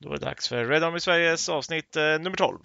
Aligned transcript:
Då 0.00 0.08
är 0.08 0.18
det 0.18 0.26
dags 0.26 0.48
för 0.48 0.64
Red 0.64 0.84
Army 0.84 1.00
Sveriges 1.00 1.48
avsnitt 1.48 1.96
eh, 1.96 2.02
nummer 2.02 2.36
12. 2.36 2.58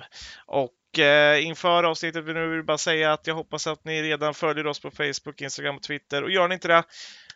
Och 0.46 1.00
eh, 1.00 1.46
inför 1.46 1.84
avsnittet 1.84 2.24
vill 2.24 2.36
jag 2.36 2.66
bara 2.66 2.78
säga 2.78 3.14
att 3.14 3.28
jag 3.28 3.36
hoppas 3.36 3.68
att 3.68 3.86
ni 3.86 4.04
redan 4.04 4.34
följer 4.34 4.68
oss 4.68 4.80
på 4.80 4.92
Facebook, 4.92 5.42
Instagram 5.42 5.76
och 5.76 5.84
Twitter. 5.84 6.24
Och 6.24 6.32
gör 6.32 6.48
ni 6.48 6.54
inte 6.54 6.68
det, 6.68 6.84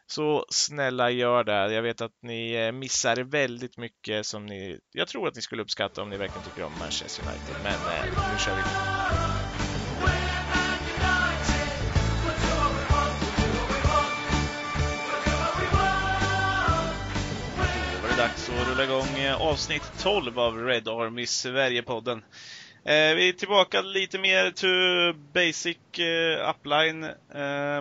så 0.08 0.46
snälla 0.50 1.10
gör 1.10 1.44
det. 1.44 1.74
Jag 1.74 1.82
vet 1.82 2.02
att 2.02 2.22
ni 2.22 2.54
eh, 2.54 2.72
missar 2.72 3.18
väldigt 3.18 3.78
mycket 3.78 4.26
som 4.26 4.46
ni, 4.46 4.80
jag 4.92 5.08
tror 5.08 5.28
att 5.28 5.36
ni 5.36 5.42
skulle 5.42 5.62
uppskatta 5.62 6.02
om 6.02 6.10
ni 6.10 6.18
verkligen 6.18 6.44
tycker 6.44 6.64
om 6.64 6.78
Manchester 6.78 7.28
United. 7.28 7.56
Men 7.60 7.88
eh, 7.88 8.06
nu 8.32 8.38
kör 8.38 8.56
vi! 8.56 9.29
Dags 18.80 18.92
att 18.92 18.98
rulla 18.98 19.00
igång 19.00 19.24
eh, 19.24 19.42
avsnitt 19.42 19.92
12 20.00 20.40
av 20.40 20.58
Red 20.58 20.88
Army 20.88 21.26
Sverige-podden. 21.26 22.24
Eh, 22.84 23.16
vi 23.16 23.30
är 23.30 23.34
tillbaka 23.34 23.82
lite 23.82 24.20
mer 24.20 24.52
to 24.52 25.18
basic 25.34 26.00
eh, 26.00 26.50
upline 26.50 27.08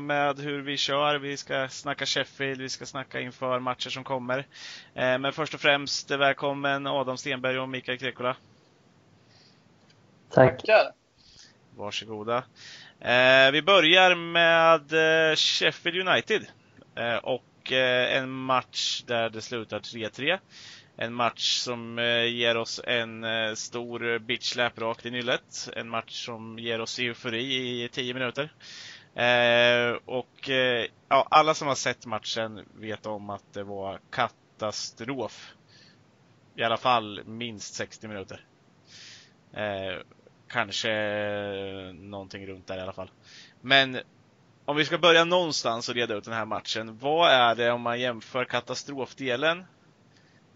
med 0.07 0.39
hur 0.39 0.63
vi 0.63 0.77
kör. 0.77 1.19
Vi 1.19 1.37
ska 1.37 1.69
snacka 1.69 2.07
Sheffield, 2.07 2.61
vi 2.61 2.69
ska 2.69 2.87
snacka 2.87 3.21
inför 3.21 3.59
matcher 3.59 3.91
som 3.91 4.05
kommer. 4.05 4.47
Men 4.95 5.33
först 5.33 5.55
och 5.55 5.61
främst 5.61 6.11
välkommen 6.11 6.87
Adam 6.87 7.17
Stenberg 7.17 7.59
och 7.59 7.69
Mikael 7.69 7.99
Krekola. 7.99 8.37
Tackar! 10.31 10.93
Varsågoda. 11.77 12.45
Vi 13.53 13.63
börjar 13.63 14.15
med 14.15 14.91
Sheffield 15.39 16.09
United. 16.09 16.47
Och 17.23 17.73
en 17.73 18.31
match 18.31 19.03
där 19.07 19.31
det 19.31 19.41
slutar 19.41 19.81
3-3. 19.81 20.39
En 21.01 21.15
match 21.15 21.59
som 21.59 21.99
eh, 21.99 22.25
ger 22.25 22.57
oss 22.57 22.81
en 22.85 23.25
eh, 23.25 23.55
stor 23.55 24.13
eh, 24.13 24.19
bitchlap 24.19 24.79
rakt 24.79 25.07
i 25.07 25.11
nyllet. 25.11 25.69
En 25.77 25.89
match 25.89 26.25
som 26.25 26.59
ger 26.59 26.81
oss 26.81 26.99
eufori 26.99 27.85
i 27.85 27.89
10 27.89 28.15
minuter. 28.15 28.53
Och 30.05 30.49
ja, 31.09 31.29
alla 31.31 31.55
som 31.55 31.69
har 31.69 31.75
sett 31.75 32.07
matchen 32.07 32.65
vet 32.75 33.07
om 33.07 33.31
att 33.31 33.53
det 33.53 33.63
var 33.63 34.01
katastrof. 34.11 35.55
I 36.57 36.63
alla 36.63 36.77
fall 36.77 37.23
minst 37.25 37.75
60 37.75 38.09
minuter. 38.09 38.45
kanske 40.49 40.93
någonting 41.93 42.47
runt 42.47 42.67
där 42.67 42.79
i 42.79 42.81
alla 42.81 42.93
fall. 42.93 43.11
Men 43.61 43.99
om 44.65 44.77
vi 44.77 44.85
ska 44.85 44.99
börja 44.99 45.25
någonstans 45.25 45.89
och 45.89 45.95
reda 45.95 46.15
ut 46.15 46.25
den 46.25 46.35
här 46.35 46.47
matchen. 46.47 46.99
Vad 46.99 47.31
är 47.31 47.55
det 47.55 47.71
om 47.73 47.81
man 47.83 48.01
jämför 48.01 48.45
katastrofdelen 48.45 49.65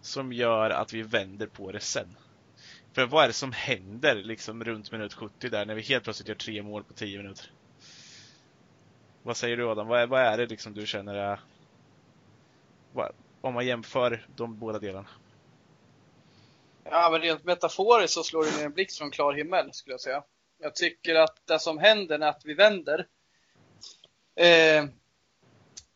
som 0.05 0.33
gör 0.33 0.69
att 0.69 0.93
vi 0.93 1.01
vänder 1.01 1.47
på 1.47 1.71
det 1.71 1.79
sen? 1.79 2.17
För 2.93 3.05
vad 3.05 3.23
är 3.23 3.27
det 3.27 3.33
som 3.33 3.51
händer 3.51 4.15
liksom 4.15 4.63
runt 4.63 4.91
minut 4.91 5.13
70 5.13 5.49
där 5.49 5.65
när 5.65 5.75
vi 5.75 5.81
helt 5.81 6.03
plötsligt 6.03 6.27
gör 6.27 6.35
tre 6.35 6.63
mål 6.63 6.83
på 6.83 6.93
10 6.93 7.17
minuter? 7.17 7.51
Vad 9.23 9.37
säger 9.37 9.57
du 9.57 9.69
Adam? 9.69 9.87
Vad 9.87 10.01
är, 10.01 10.07
vad 10.07 10.21
är 10.21 10.37
det 10.37 10.45
liksom 10.45 10.73
du 10.73 10.85
känner 10.85 11.15
är... 11.15 11.39
Vad, 12.93 13.11
om 13.41 13.53
man 13.53 13.65
jämför 13.65 14.25
de 14.35 14.59
båda 14.59 14.79
delarna? 14.79 15.09
Ja, 16.83 17.09
men 17.11 17.21
rent 17.21 17.43
metaforiskt 17.43 18.13
så 18.13 18.23
slår 18.23 18.43
det 18.45 18.57
ner 18.57 18.65
en 18.65 18.73
blixt 18.73 18.97
från 18.97 19.11
klar 19.11 19.33
himmel 19.33 19.73
skulle 19.73 19.93
jag 19.93 20.01
säga. 20.01 20.23
Jag 20.61 20.75
tycker 20.75 21.15
att 21.15 21.47
det 21.47 21.59
som 21.59 21.77
händer 21.77 22.17
när 22.17 22.35
vi 22.43 22.53
vänder 22.53 23.07
Eh, 24.35 24.85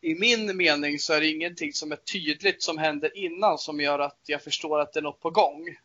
i 0.01 0.15
min 0.15 0.57
mening 0.57 0.99
så 0.99 1.13
är 1.13 1.21
det 1.21 1.27
ingenting 1.27 1.73
som 1.73 1.91
är 1.91 1.95
tydligt 1.95 2.63
som 2.63 2.77
händer 2.77 3.17
innan 3.17 3.57
som 3.57 3.79
gör 3.79 3.99
att 3.99 4.19
jag 4.25 4.43
förstår 4.43 4.79
att 4.79 4.93
det 4.93 4.99
är 4.99 5.03
något 5.03 5.19
på 5.19 5.29
gång. 5.29 5.77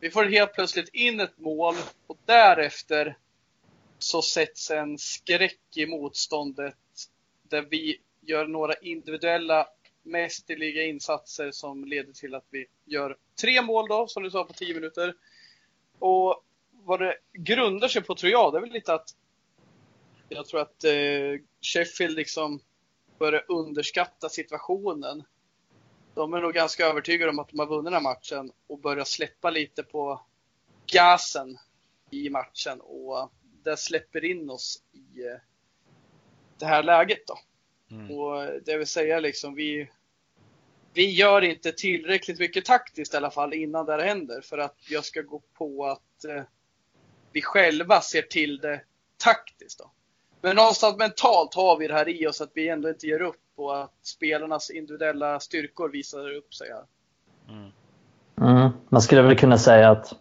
Vi 0.00 0.10
får 0.10 0.24
helt 0.24 0.54
plötsligt 0.54 0.88
in 0.92 1.20
ett 1.20 1.38
mål 1.38 1.74
och 2.06 2.18
därefter 2.24 3.16
så 3.98 4.22
sätts 4.22 4.70
en 4.70 4.98
skräck 4.98 5.76
i 5.76 5.86
motståndet 5.86 6.74
där 7.42 7.62
vi 7.70 8.00
gör 8.20 8.46
några 8.46 8.74
individuella 8.74 9.68
mästerliga 10.02 10.84
insatser 10.84 11.50
som 11.50 11.84
leder 11.84 12.12
till 12.12 12.34
att 12.34 12.46
vi 12.50 12.66
gör 12.84 13.16
tre 13.40 13.62
mål 13.62 13.88
då, 13.88 14.06
som 14.08 14.22
du 14.22 14.30
sa, 14.30 14.44
på 14.44 14.52
tio 14.52 14.74
minuter. 14.74 15.14
Och 15.98 16.44
vad 16.70 17.00
det 17.00 17.16
grundar 17.32 17.88
sig 17.88 18.02
på 18.02 18.14
tror 18.14 18.32
jag, 18.32 18.52
det 18.52 18.58
är 18.58 18.60
väl 18.60 18.72
lite 18.72 18.94
att 18.94 19.08
jag 20.28 20.46
tror 20.46 20.60
att 20.60 20.84
eh, 20.84 21.40
Sheffield 21.60 22.16
liksom 22.16 22.60
börjar 23.18 23.44
underskatta 23.48 24.28
situationen. 24.28 25.24
De 26.14 26.34
är 26.34 26.40
nog 26.40 26.54
ganska 26.54 26.86
övertygade 26.86 27.30
om 27.30 27.38
att 27.38 27.48
de 27.48 27.58
har 27.58 27.66
vunnit 27.66 27.84
den 27.84 27.92
här 27.92 28.00
matchen 28.00 28.52
och 28.66 28.78
börjar 28.78 29.04
släppa 29.04 29.50
lite 29.50 29.82
på 29.82 30.20
gasen 30.86 31.58
i 32.10 32.30
matchen 32.30 32.80
och 32.80 33.32
det 33.64 33.76
släpper 33.76 34.24
in 34.24 34.50
oss 34.50 34.82
i 34.92 35.26
eh, 35.26 35.36
det 36.58 36.66
här 36.66 36.82
läget 36.82 37.26
då. 37.26 37.38
Mm. 37.90 38.10
Och 38.10 38.62
det 38.64 38.76
vill 38.76 38.86
säga 38.86 39.20
liksom 39.20 39.54
vi 39.54 39.90
vi 40.94 41.10
gör 41.10 41.42
inte 41.42 41.72
tillräckligt 41.72 42.38
mycket 42.38 42.64
taktiskt 42.64 43.14
i 43.14 43.16
alla 43.16 43.30
fall 43.30 43.54
innan 43.54 43.86
det 43.86 43.92
här 43.92 44.02
händer 44.02 44.40
för 44.40 44.58
att 44.58 44.76
jag 44.88 45.04
ska 45.04 45.22
gå 45.22 45.42
på 45.52 45.86
att 45.86 46.24
eh, 46.24 46.42
vi 47.32 47.42
själva 47.42 48.00
ser 48.00 48.22
till 48.22 48.58
det 48.58 48.80
taktiskt 49.16 49.78
då. 49.78 49.90
Men 50.44 50.56
någonstans 50.56 50.98
mentalt 50.98 51.54
har 51.54 51.78
vi 51.78 51.88
det 51.88 51.94
här 51.94 52.08
i 52.08 52.26
oss 52.26 52.40
att 52.40 52.50
vi 52.54 52.68
ändå 52.68 52.88
inte 52.88 53.06
ger 53.06 53.22
upp 53.22 53.40
och 53.56 53.82
att 53.82 53.92
spelarnas 54.02 54.70
individuella 54.70 55.40
styrkor 55.40 55.88
visar 55.88 56.36
upp 56.36 56.54
sig 56.54 56.68
här. 56.70 56.84
Mm. 57.54 57.70
Mm. 58.40 58.70
Man 58.88 59.02
skulle 59.02 59.22
väl 59.22 59.36
kunna 59.36 59.58
säga 59.58 59.90
att 59.90 60.14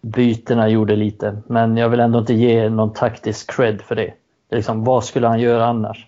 bytena 0.00 0.68
gjorde 0.68 0.96
lite, 0.96 1.42
men 1.46 1.76
jag 1.76 1.88
vill 1.88 2.00
ändå 2.00 2.18
inte 2.18 2.34
ge 2.34 2.68
någon 2.68 2.92
taktisk 2.92 3.56
cred 3.56 3.82
för 3.82 3.94
det. 3.94 4.14
det 4.48 4.56
liksom, 4.56 4.84
vad 4.84 5.04
skulle 5.04 5.26
han 5.26 5.40
göra 5.40 5.66
annars? 5.66 6.06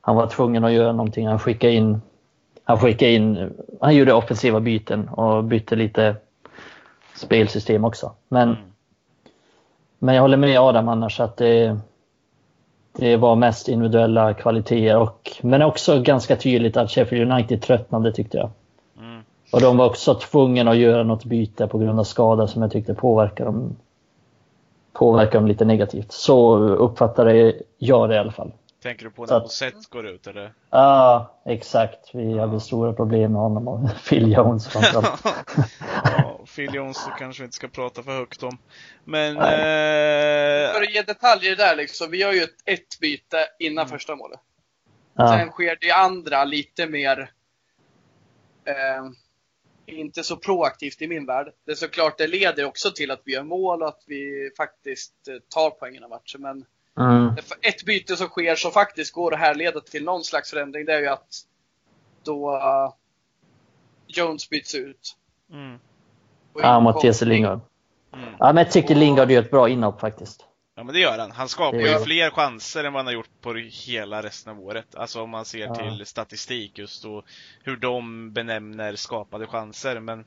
Han 0.00 0.16
var 0.16 0.26
tvungen 0.26 0.64
att 0.64 0.72
göra 0.72 0.92
någonting. 0.92 1.26
Han 1.26 1.38
skickade 1.38 1.72
in, 1.72 2.00
han 2.64 2.80
skickade 2.80 3.12
in, 3.12 3.54
han 3.80 3.96
gjorde 3.96 4.12
offensiva 4.12 4.60
byten 4.60 5.08
och 5.08 5.44
bytte 5.44 5.76
lite 5.76 6.16
spelsystem 7.14 7.84
också. 7.84 8.12
Men, 8.28 8.48
mm. 8.48 8.62
men 9.98 10.14
jag 10.14 10.22
håller 10.22 10.36
med 10.36 10.60
Adam 10.60 10.88
annars 10.88 11.20
att 11.20 11.36
det, 11.36 11.78
det 12.98 13.16
var 13.16 13.36
mest 13.36 13.68
individuella 13.68 14.34
kvaliteter, 14.34 14.98
och, 14.98 15.30
men 15.42 15.62
också 15.62 16.00
ganska 16.00 16.36
tydligt 16.36 16.76
att 16.76 16.90
Sheffield 16.90 17.32
United 17.32 17.62
tröttnade 17.62 18.12
tyckte 18.12 18.36
jag. 18.36 18.50
Mm. 18.98 19.22
Och 19.52 19.60
de 19.60 19.76
var 19.76 19.86
också 19.86 20.14
tvungna 20.14 20.70
att 20.70 20.76
göra 20.76 21.02
något 21.02 21.24
byte 21.24 21.66
på 21.66 21.78
grund 21.78 22.00
av 22.00 22.04
skada 22.04 22.46
som 22.46 22.62
jag 22.62 22.72
tyckte 22.72 22.94
påverkade 22.94 23.48
dem, 23.50 23.76
påverkade 24.92 25.36
dem 25.36 25.46
lite 25.46 25.64
negativt. 25.64 26.12
Så 26.12 26.58
uppfattade 26.58 27.54
jag 27.78 28.08
det 28.08 28.14
i 28.14 28.18
alla 28.18 28.32
fall. 28.32 28.52
Tänker 28.84 29.04
du 29.04 29.10
på 29.10 29.26
när 29.26 29.40
Mosett 29.40 29.86
går 29.90 30.06
ut 30.06 30.26
eller? 30.26 30.54
Ja, 30.70 31.40
exakt. 31.46 32.14
Vi 32.14 32.38
hade 32.38 32.60
stora 32.60 32.92
problem 32.92 33.32
med 33.32 33.40
honom 33.40 33.68
och 33.68 33.90
Phil 34.08 34.32
Jones 34.32 34.68
framförallt. 34.68 35.24
ja, 36.04 36.44
Phil 36.56 36.74
Jones 36.74 37.08
kanske 37.18 37.42
vi 37.42 37.44
inte 37.44 37.56
ska 37.56 37.68
prata 37.68 38.02
för 38.02 38.12
högt 38.12 38.42
om. 38.42 38.58
Men... 39.04 39.36
Eh... 39.36 40.72
För 40.72 40.82
att 40.82 40.94
ge 40.94 41.02
detaljer 41.02 41.56
där 41.56 41.76
liksom. 41.76 42.10
Vi 42.10 42.18
gör 42.18 42.32
ju 42.32 42.42
ett, 42.42 42.56
ett 42.64 43.00
byte 43.00 43.48
innan 43.58 43.86
mm. 43.86 43.88
första 43.88 44.16
målet. 44.16 44.40
Ja. 45.14 45.28
Sen 45.28 45.50
sker 45.50 45.78
det 45.80 45.90
andra 45.90 46.44
lite 46.44 46.86
mer 46.86 47.30
eh, 48.64 49.04
inte 49.86 50.22
så 50.22 50.36
proaktivt 50.36 51.02
i 51.02 51.08
min 51.08 51.26
värld. 51.26 51.52
Det 51.66 51.72
är 51.72 51.76
såklart, 51.76 52.18
det 52.18 52.26
leder 52.26 52.64
också 52.64 52.90
till 52.90 53.10
att 53.10 53.22
vi 53.24 53.32
gör 53.32 53.42
mål 53.42 53.82
och 53.82 53.88
att 53.88 54.02
vi 54.06 54.50
faktiskt 54.56 55.28
eh, 55.28 55.34
tar 55.48 55.70
poängen 55.70 56.04
av 56.04 56.10
matchen. 56.10 56.40
Men 56.40 56.64
Mm. 56.98 57.36
Ett 57.60 57.84
byte 57.84 58.16
som 58.16 58.26
sker 58.26 58.56
som 58.56 58.72
faktiskt 58.72 59.12
går 59.12 59.34
att 59.34 59.40
härleda 59.40 59.80
till 59.80 60.04
någon 60.04 60.24
slags 60.24 60.50
förändring, 60.50 60.84
det 60.84 60.94
är 60.94 61.00
ju 61.00 61.08
att 61.08 61.28
då 62.24 62.56
uh, 62.56 62.92
Jones 64.06 64.50
byts 64.50 64.74
ut. 64.74 65.16
Mm. 65.52 65.78
Ja, 66.54 66.80
Mattias 66.80 67.20
Lingard. 67.20 67.60
Mm. 68.12 68.34
Ja, 68.38 68.46
men 68.52 68.56
jag 68.56 68.72
tycker 68.72 68.94
Lingard 68.94 69.30
gör 69.30 69.42
ett 69.42 69.50
bra 69.50 69.68
inhopp 69.68 70.00
faktiskt. 70.00 70.44
Ja, 70.76 70.84
men 70.84 70.94
det 70.94 71.00
gör 71.00 71.18
han. 71.18 71.30
Han 71.30 71.48
skapar 71.48 71.78
ju 71.78 71.98
fler 71.98 72.30
chanser 72.30 72.84
än 72.84 72.92
vad 72.92 73.00
han 73.00 73.06
har 73.06 73.12
gjort 73.12 73.40
på 73.40 73.54
hela 73.54 74.22
resten 74.22 74.52
av 74.52 74.60
året. 74.60 74.94
Alltså 74.94 75.22
om 75.22 75.30
man 75.30 75.44
ser 75.44 75.66
ja. 75.66 75.74
till 75.74 76.06
statistik 76.06 76.78
just 76.78 77.04
och 77.04 77.24
hur 77.62 77.76
de 77.76 78.32
benämner 78.32 78.96
skapade 78.96 79.46
chanser. 79.46 80.00
Men 80.00 80.24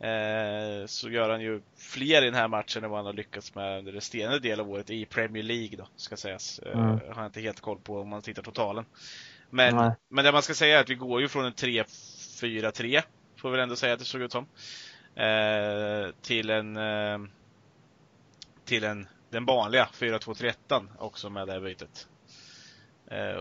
Eh, 0.00 0.86
så 0.86 1.10
gör 1.10 1.30
han 1.30 1.40
ju 1.40 1.60
fler 1.76 2.22
i 2.22 2.24
den 2.24 2.34
här 2.34 2.48
matchen 2.48 2.84
än 2.84 2.90
vad 2.90 2.98
han 2.98 3.06
har 3.06 3.12
lyckats 3.12 3.54
med 3.54 3.78
under 3.78 3.92
resterande 3.92 4.38
del 4.38 4.60
av 4.60 4.70
året 4.70 4.90
i 4.90 5.04
Premier 5.04 5.42
League 5.42 5.76
då, 5.76 5.88
ska 5.96 6.16
sägas. 6.16 6.58
Eh, 6.58 6.78
mm. 6.78 6.88
har 6.88 7.22
jag 7.22 7.26
inte 7.26 7.40
helt 7.40 7.60
koll 7.60 7.78
på 7.78 8.00
om 8.00 8.08
man 8.08 8.22
tittar 8.22 8.42
totalen. 8.42 8.84
Men, 9.50 9.92
men 10.08 10.24
det 10.24 10.32
man 10.32 10.42
ska 10.42 10.54
säga 10.54 10.76
är 10.76 10.80
att 10.80 10.90
vi 10.90 10.94
går 10.94 11.20
ju 11.20 11.28
från 11.28 11.44
en 11.44 11.52
3-4-3, 11.52 13.02
får 13.36 13.50
vi 13.50 13.56
väl 13.56 13.62
ändå 13.62 13.76
säga 13.76 13.92
att 13.92 13.98
det 13.98 14.04
såg 14.04 14.20
ut 14.22 14.32
som, 14.32 14.46
eh, 15.14 16.14
till 16.22 16.50
en 16.50 16.78
till 18.64 18.84
en, 18.84 19.08
den 19.30 19.44
vanliga 19.44 19.88
4-2-3-1 19.92 20.86
också 20.98 21.30
med 21.30 21.46
det 21.46 21.52
här 21.52 21.60
bytet. 21.60 22.08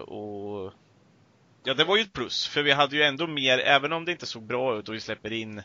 och 0.08 0.74
Ja, 1.70 1.76
det 1.76 1.84
var 1.84 1.98
ju 1.98 2.02
ett 2.02 2.14
plus, 2.14 2.48
för 2.48 2.64
vi 2.64 2.72
hade 2.72 2.96
ju 2.96 3.04
ändå 3.04 3.28
mer, 3.28 3.60
även 3.60 3.94
om 3.94 4.06
det 4.06 4.12
inte 4.12 4.26
såg 4.26 4.44
bra 4.44 4.78
ut 4.78 4.90
och 4.90 4.96
vi 4.96 5.00
släpper 5.00 5.34
in 5.34 5.62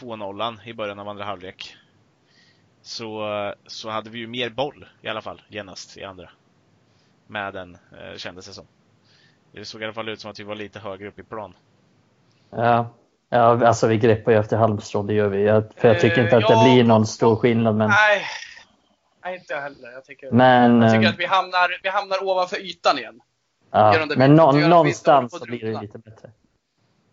2-0 0.00 0.56
i 0.64 0.74
början 0.74 0.98
av 0.98 1.08
andra 1.08 1.24
halvlek. 1.24 1.76
Så, 2.82 3.28
så 3.66 3.90
hade 3.90 4.10
vi 4.10 4.18
ju 4.18 4.26
mer 4.26 4.50
boll 4.50 4.86
i 5.02 5.08
alla 5.08 5.22
fall, 5.22 5.42
genast 5.48 5.96
i 5.96 6.04
andra. 6.04 6.30
Med 7.26 7.54
den, 7.54 7.74
eh, 7.74 8.16
kändes 8.16 8.46
det 8.46 8.52
som. 8.52 8.66
Det 9.52 9.64
såg 9.64 9.82
i 9.82 9.84
alla 9.84 9.92
fall 9.92 10.08
ut 10.08 10.20
som 10.20 10.30
att 10.30 10.40
vi 10.40 10.44
var 10.44 10.54
lite 10.54 10.78
högre 10.78 11.08
upp 11.08 11.18
i 11.18 11.22
plan. 11.22 11.54
Ja, 12.50 12.94
ja 13.28 13.66
alltså 13.66 13.86
vi 13.86 13.98
greppar 13.98 14.32
ju 14.32 14.38
efter 14.38 14.56
halmstrån, 14.56 15.06
det 15.06 15.14
gör 15.14 15.28
vi. 15.28 15.44
Jag, 15.44 15.64
för 15.76 15.88
jag 15.88 16.00
tycker 16.00 16.22
inte 16.22 16.36
att 16.36 16.42
Eh, 16.42 16.48
det 16.48 16.54
ja. 16.54 16.74
blir 16.74 16.84
någon 16.84 17.06
stor 17.06 17.36
skillnad. 17.36 17.74
Men, 17.74 17.88
Nej, 17.88 18.22
nej 19.24 19.36
inte 19.36 19.54
jag 19.54 19.60
heller. 19.60 19.90
Jag 19.92 20.04
tycker, 20.04 20.30
men, 20.30 20.82
jag 20.82 20.92
tycker 20.92 21.04
eh, 21.04 21.10
att 21.10 21.18
vi 21.18 21.26
hamnar, 21.26 21.80
vi 21.82 21.88
hamnar 21.88 22.24
ovanför 22.24 22.56
ytan 22.56 22.98
igen. 22.98 23.20
Ja, 23.70 24.06
men 24.16 24.34
nå- 24.34 24.52
någonstans 24.52 25.32
så 25.38 25.44
blir 25.44 25.60
det 25.60 25.80
lite 25.80 25.98
bättre. 25.98 26.30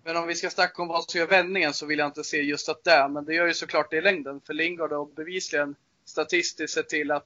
Men 0.04 0.18
om 0.18 0.28
vi 0.28 0.36
ska 0.36 0.50
snacka 0.50 0.82
om 0.82 0.88
vad 0.88 1.04
som 1.04 1.20
gör 1.20 1.28
vändningen 1.28 1.74
så 1.74 1.86
vill 1.86 2.00
jag 2.00 2.08
inte 2.08 2.24
se 2.24 2.42
just 2.42 2.70
att 2.70 2.84
det. 2.84 3.08
Men 3.10 3.26
det 3.26 3.34
gör 3.34 3.48
ju 3.48 3.54
såklart 3.54 3.92
det 3.92 3.98
i 3.98 4.02
längden. 4.02 4.42
För 4.42 4.54
Lingard 4.54 4.92
har 4.92 5.06
bevisligen 5.16 5.76
statistiskt 6.06 6.74
sett 6.74 6.90
till 6.90 7.12
att 7.12 7.26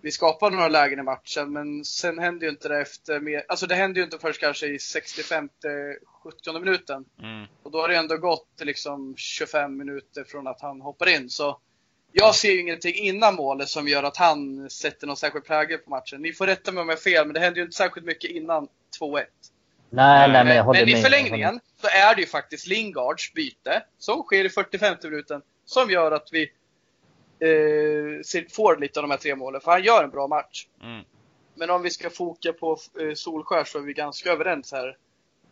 vi 0.00 0.10
skapar 0.10 0.50
några 0.50 0.68
lägen 0.68 0.98
i 0.98 1.02
matchen. 1.02 1.52
Men 1.52 1.84
sen 1.84 2.18
händer 2.18 2.46
ju 2.46 2.50
inte 2.50 2.68
det 2.68 2.80
efter 2.80 3.20
mer, 3.20 3.44
Alltså 3.48 3.66
det 3.66 3.74
händer 3.74 3.98
ju 4.00 4.04
inte 4.04 4.18
först 4.18 4.40
kanske 4.40 4.66
i 4.66 4.78
65 4.78 5.48
70 6.22 6.60
minuten. 6.60 7.04
Mm. 7.22 7.46
Och 7.62 7.70
då 7.70 7.80
har 7.80 7.88
det 7.88 7.96
ändå 7.96 8.16
gått 8.16 8.48
liksom 8.60 9.14
25 9.16 9.76
minuter 9.76 10.24
från 10.24 10.46
att 10.46 10.60
han 10.60 10.80
hoppar 10.80 11.08
in. 11.08 11.30
Så 11.30 11.60
jag 12.12 12.34
ser 12.34 12.50
ju 12.50 12.60
ingenting 12.60 12.94
innan 12.94 13.34
målet 13.34 13.68
som 13.68 13.88
gör 13.88 14.02
att 14.02 14.16
han 14.16 14.70
sätter 14.70 15.06
någon 15.06 15.16
särskild 15.16 15.44
prägel 15.44 15.78
på 15.78 15.90
matchen. 15.90 16.22
Ni 16.22 16.32
får 16.32 16.46
rätta 16.46 16.72
mig 16.72 16.80
om 16.80 16.88
jag 16.88 16.96
har 16.96 17.00
fel, 17.00 17.26
men 17.26 17.34
det 17.34 17.40
händer 17.40 17.58
ju 17.58 17.64
inte 17.64 17.76
särskilt 17.76 18.06
mycket 18.06 18.30
innan 18.30 18.68
2-1. 19.00 19.24
Nej, 19.90 20.30
nej, 20.30 20.44
men 20.44 20.56
jag 20.56 20.64
håller 20.64 20.80
men 20.80 20.90
med. 20.90 20.98
i 20.98 21.02
förlängningen 21.02 21.60
så 21.80 21.86
är 21.86 22.14
det 22.14 22.20
ju 22.20 22.26
faktiskt 22.26 22.66
Lingards 22.66 23.32
byte 23.32 23.82
som 23.98 24.22
sker 24.22 24.44
i 24.44 24.48
45 24.48 24.96
minuten 25.02 25.42
som 25.64 25.90
gör 25.90 26.12
att 26.12 26.28
vi 26.32 26.42
eh, 27.38 28.46
får 28.50 28.80
lite 28.80 29.00
av 29.00 29.02
de 29.02 29.10
här 29.10 29.18
tre 29.18 29.34
målen. 29.34 29.60
För 29.60 29.70
han 29.70 29.82
gör 29.82 30.04
en 30.04 30.10
bra 30.10 30.26
match. 30.26 30.66
Mm. 30.82 31.04
Men 31.54 31.70
om 31.70 31.82
vi 31.82 31.90
ska 31.90 32.10
foka 32.10 32.52
på 32.52 32.78
eh, 33.00 33.14
Solskär 33.14 33.64
så 33.64 33.78
är 33.78 33.82
vi 33.82 33.92
ganska 33.92 34.32
överens 34.32 34.72
här. 34.72 34.96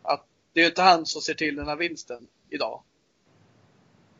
Att 0.01 0.25
det 0.53 0.59
är 0.59 0.63
ju 0.63 0.69
inte 0.69 0.81
han 0.81 1.05
som 1.05 1.21
ser 1.21 1.33
till 1.33 1.55
den 1.55 1.67
här 1.67 1.75
vinsten 1.75 2.27
idag. 2.49 2.83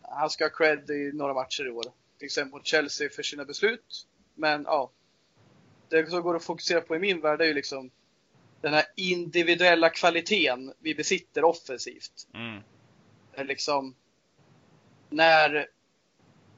Han 0.01 0.29
ska 0.29 0.43
ha 0.43 0.49
cred 0.49 0.89
i 0.89 1.11
några 1.13 1.33
matcher 1.33 1.67
i 1.67 1.69
år. 1.69 1.85
Till 2.17 2.25
exempel 2.25 2.51
mot 2.51 2.65
Chelsea 2.65 3.09
för 3.09 3.23
sina 3.23 3.45
beslut. 3.45 4.07
Men 4.35 4.63
ja. 4.63 4.91
Det 5.89 6.09
som 6.09 6.21
går 6.21 6.35
att 6.35 6.43
fokusera 6.43 6.81
på 6.81 6.95
i 6.95 6.99
min 6.99 7.21
värld 7.21 7.41
är 7.41 7.45
ju 7.45 7.53
liksom 7.53 7.91
den 8.61 8.73
här 8.73 8.85
individuella 8.95 9.89
kvaliteten 9.89 10.73
vi 10.79 10.95
besitter 10.95 11.43
offensivt. 11.43 12.27
Mm. 12.33 12.61
Liksom 13.47 13.95
när, 15.09 15.67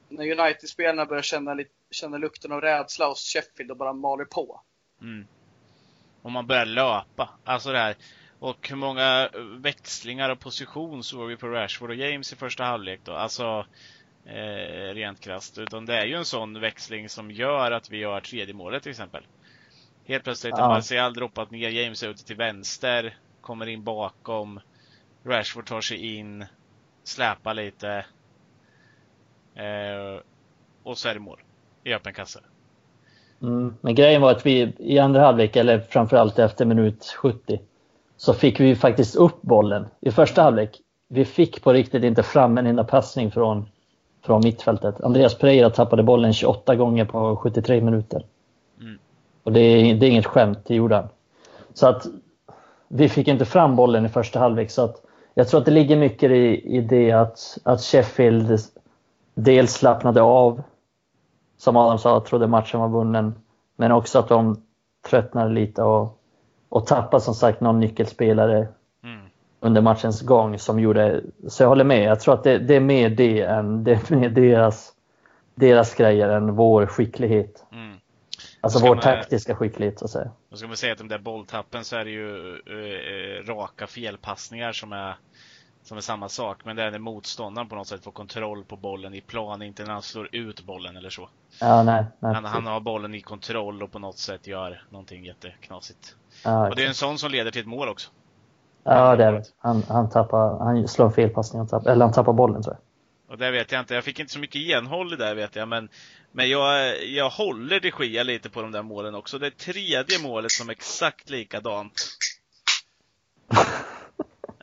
när 0.08 0.40
United-spelarna 0.40 1.06
börjar 1.06 1.22
känna, 1.22 1.54
lite, 1.54 1.70
känna 1.90 2.18
lukten 2.18 2.52
av 2.52 2.60
rädsla 2.60 3.08
hos 3.08 3.32
Sheffield 3.32 3.70
och 3.70 3.76
bara 3.76 3.92
maler 3.92 4.24
på. 4.24 4.60
Mm. 5.00 5.26
Om 6.22 6.32
man 6.32 6.46
börjar 6.46 6.66
löpa. 6.66 7.38
Alltså 7.44 7.72
det 7.72 7.78
här. 7.78 7.96
Och 8.38 8.68
hur 8.68 8.76
många 8.76 9.30
växlingar 9.58 10.30
och 10.30 10.40
position 10.40 11.04
såg 11.04 11.28
vi 11.28 11.36
på 11.36 11.48
Rashford 11.48 11.90
och 11.90 11.96
James 11.96 12.32
i 12.32 12.36
första 12.36 12.64
halvlek 12.64 13.00
då? 13.04 13.12
Alltså 13.12 13.66
eh, 14.30 14.94
rent 14.94 15.20
krasst. 15.20 15.58
Utan 15.58 15.86
det 15.86 15.96
är 15.96 16.04
ju 16.04 16.14
en 16.14 16.24
sån 16.24 16.60
växling 16.60 17.08
som 17.08 17.30
gör 17.30 17.70
att 17.70 17.90
vi 17.90 17.98
gör 17.98 18.20
tredje 18.20 18.54
målet 18.54 18.82
till 18.82 18.90
exempel. 18.90 19.22
Helt 20.04 20.24
plötsligt 20.24 20.54
har 20.54 20.62
Ja. 20.62 20.68
Martial 20.68 21.14
droppat 21.14 21.50
ner, 21.50 21.68
James 21.70 22.02
är 22.02 22.08
ute 22.08 22.24
till 22.24 22.36
vänster, 22.36 23.16
kommer 23.40 23.66
in 23.66 23.84
bakom. 23.84 24.60
Rashford 25.24 25.66
tar 25.66 25.80
sig 25.80 26.16
in, 26.16 26.44
släpar 27.04 27.54
lite. 27.54 28.04
Eh, 29.54 30.20
och 30.82 30.98
så 30.98 31.08
är 31.08 31.14
det 31.14 31.20
mål. 31.20 31.40
I 31.84 31.94
öppen 31.94 32.12
kasse. 32.14 32.40
Mm. 33.42 33.74
Men 33.80 33.94
grejen 33.94 34.22
var 34.22 34.30
att 34.30 34.46
vi 34.46 34.72
i 34.78 34.98
andra 34.98 35.20
halvlek, 35.20 35.56
eller 35.56 35.80
framförallt 35.80 36.38
efter 36.38 36.64
minut 36.64 37.14
70, 37.18 37.60
så 38.16 38.34
fick 38.34 38.60
vi 38.60 38.76
faktiskt 38.76 39.16
upp 39.16 39.42
bollen. 39.42 39.86
I 40.00 40.10
första 40.10 40.42
halvlek, 40.42 40.78
vi 41.08 41.24
fick 41.24 41.62
på 41.62 41.72
riktigt 41.72 42.04
inte 42.04 42.22
fram 42.22 42.58
en 42.58 42.66
enda 42.66 42.84
passning 42.84 43.30
från, 43.30 43.68
från 44.22 44.40
mittfältet. 44.44 45.00
Andreas 45.00 45.38
Pereira 45.38 45.70
tappade 45.70 46.02
bollen 46.02 46.32
28 46.32 46.76
gånger 46.76 47.04
på 47.04 47.36
73 47.36 47.80
minuter. 47.80 48.24
Mm. 48.80 48.98
Och 49.42 49.52
det 49.52 49.60
är, 49.60 49.94
det 49.94 50.06
är 50.06 50.10
inget 50.10 50.26
skämt, 50.26 50.58
det 50.66 50.74
gjorde 50.74 50.96
han. 50.96 51.08
Så 51.74 51.86
att 51.86 52.06
vi 52.88 53.08
fick 53.08 53.28
inte 53.28 53.44
fram 53.44 53.76
bollen 53.76 54.06
i 54.06 54.08
första 54.08 54.38
halvlek. 54.38 54.70
Så 54.70 54.82
att 54.82 55.02
jag 55.34 55.48
tror 55.48 55.60
att 55.60 55.66
det 55.66 55.72
ligger 55.72 55.96
mycket 55.96 56.30
i, 56.30 56.76
i 56.76 56.80
det 56.80 57.12
att, 57.12 57.58
att 57.62 57.80
Sheffield 57.80 58.58
dels 59.34 59.72
slappnade 59.72 60.22
av, 60.22 60.62
som 61.56 61.76
Adam 61.76 61.98
sa, 61.98 62.20
trodde 62.20 62.46
matchen 62.46 62.80
var 62.80 62.88
vunnen. 62.88 63.34
Men 63.76 63.92
också 63.92 64.18
att 64.18 64.28
de 64.28 64.62
tröttnade 65.08 65.50
lite 65.50 65.82
och, 65.82 66.20
och 66.68 66.86
tappade 66.86 67.20
som 67.20 67.34
sagt 67.34 67.60
någon 67.60 67.80
nyckelspelare. 67.80 68.68
Under 69.60 69.80
matchens 69.80 70.20
gång 70.22 70.58
som 70.58 70.80
gjorde, 70.80 71.22
så 71.48 71.62
jag 71.62 71.68
håller 71.68 71.84
med. 71.84 72.02
Jag 72.02 72.20
tror 72.20 72.34
att 72.34 72.44
det, 72.44 72.58
det 72.58 72.76
är 72.76 72.80
mer 72.80 73.10
det 73.10 73.40
än 73.42 73.84
det 73.84 73.92
är 73.92 74.14
mer 74.16 74.28
deras, 74.28 74.92
deras 75.54 75.94
grejer 75.94 76.28
än 76.28 76.54
vår 76.56 76.86
skicklighet. 76.86 77.64
Mm. 77.72 77.96
Alltså 78.60 78.78
vår 78.78 78.94
man- 78.94 79.02
taktiska 79.02 79.56
skicklighet 79.56 79.98
så 79.98 80.04
att 80.04 80.10
säga. 80.10 80.30
Då 80.50 80.56
ska 80.56 80.66
man 80.66 80.76
säga 80.76 80.92
att 80.92 80.98
de 80.98 81.08
där 81.08 81.18
bolltappen 81.18 81.84
så 81.84 81.96
är 81.96 82.04
det 82.04 82.10
ju 82.10 82.50
eh, 82.54 83.44
raka 83.46 83.86
felpassningar 83.86 84.72
som 84.72 84.92
är, 84.92 85.14
som 85.82 85.96
är 85.96 86.00
samma 86.00 86.28
sak. 86.28 86.64
Men 86.64 86.76
det 86.76 86.82
är 86.82 86.90
när 86.90 86.98
motståndaren 86.98 87.68
på 87.68 87.74
något 87.74 87.86
sätt 87.86 88.04
får 88.04 88.12
kontroll 88.12 88.64
på 88.64 88.76
bollen 88.76 89.14
i 89.14 89.20
plan, 89.20 89.62
inte 89.62 89.84
när 89.84 89.92
han 89.92 90.02
slår 90.02 90.28
ut 90.32 90.62
bollen 90.64 90.96
eller 90.96 91.10
så. 91.10 91.28
Ja, 91.60 91.82
nej, 91.82 92.04
nej, 92.18 92.34
Han, 92.34 92.44
han 92.44 92.66
har 92.66 92.80
bollen 92.80 93.14
i 93.14 93.20
kontroll 93.20 93.82
och 93.82 93.92
på 93.92 93.98
något 93.98 94.18
sätt 94.18 94.46
gör 94.46 94.82
någonting 94.90 95.24
jätteknasigt. 95.24 96.16
ja, 96.44 96.68
Och 96.68 96.76
det 96.76 96.84
är 96.84 96.88
en 96.88 96.94
sån 96.94 97.18
som 97.18 97.30
leder 97.30 97.50
till 97.50 97.60
ett 97.60 97.66
mål 97.66 97.88
också. 97.88 98.10
Ja, 98.84 99.16
det 99.16 99.24
är 99.24 99.32
det. 99.32 99.44
Han, 99.58 99.82
han, 99.88 100.10
tappar, 100.10 100.58
han 100.58 100.88
slår 100.88 101.06
en 101.06 101.12
felpassning, 101.12 101.58
han 101.58 101.68
tappar, 101.68 101.90
eller 101.90 102.04
han 102.04 102.14
tappar 102.14 102.32
bollen 102.32 102.62
tror 102.62 102.74
jag. 102.74 102.82
Och 103.32 103.38
det 103.38 103.50
vet 103.50 103.72
jag 103.72 103.80
inte, 103.80 103.94
jag 103.94 104.04
fick 104.04 104.20
inte 104.20 104.32
så 104.32 104.38
mycket 104.38 104.60
genhåll 104.60 105.12
i 105.12 105.16
det 105.16 105.34
vet 105.34 105.56
jag, 105.56 105.68
men, 105.68 105.88
men 106.32 106.50
jag, 106.50 106.94
jag 107.04 107.30
håller 107.30 107.80
de 107.80 108.04
Gia 108.04 108.22
lite 108.22 108.50
på 108.50 108.62
de 108.62 108.72
där 108.72 108.82
målen 108.82 109.14
också. 109.14 109.38
Det 109.38 109.50
tredje 109.50 110.18
målet 110.22 110.50
som 110.50 110.68
är 110.68 110.72
exakt 110.72 111.30
likadant. 111.30 111.92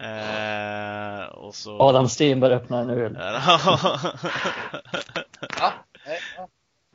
eh, 0.02 1.26
och 1.26 1.56
så... 1.56 1.80
Adam 1.80 2.10
Stenberg 2.10 2.54
öppnar 2.54 2.82
en 2.82 2.90
öl. 2.90 3.18
Ja, 5.60 5.74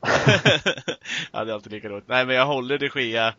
ja. 0.03 0.09
ja, 1.31 1.45
det 1.45 1.51
är 1.51 1.53
alltid 1.53 1.71
lika 1.71 1.89
roligt. 1.89 2.07
Nej, 2.07 2.25
men 2.25 2.35
jag 2.35 2.45
håller 2.45 2.77
de 2.77 2.89
Gia 3.01 3.33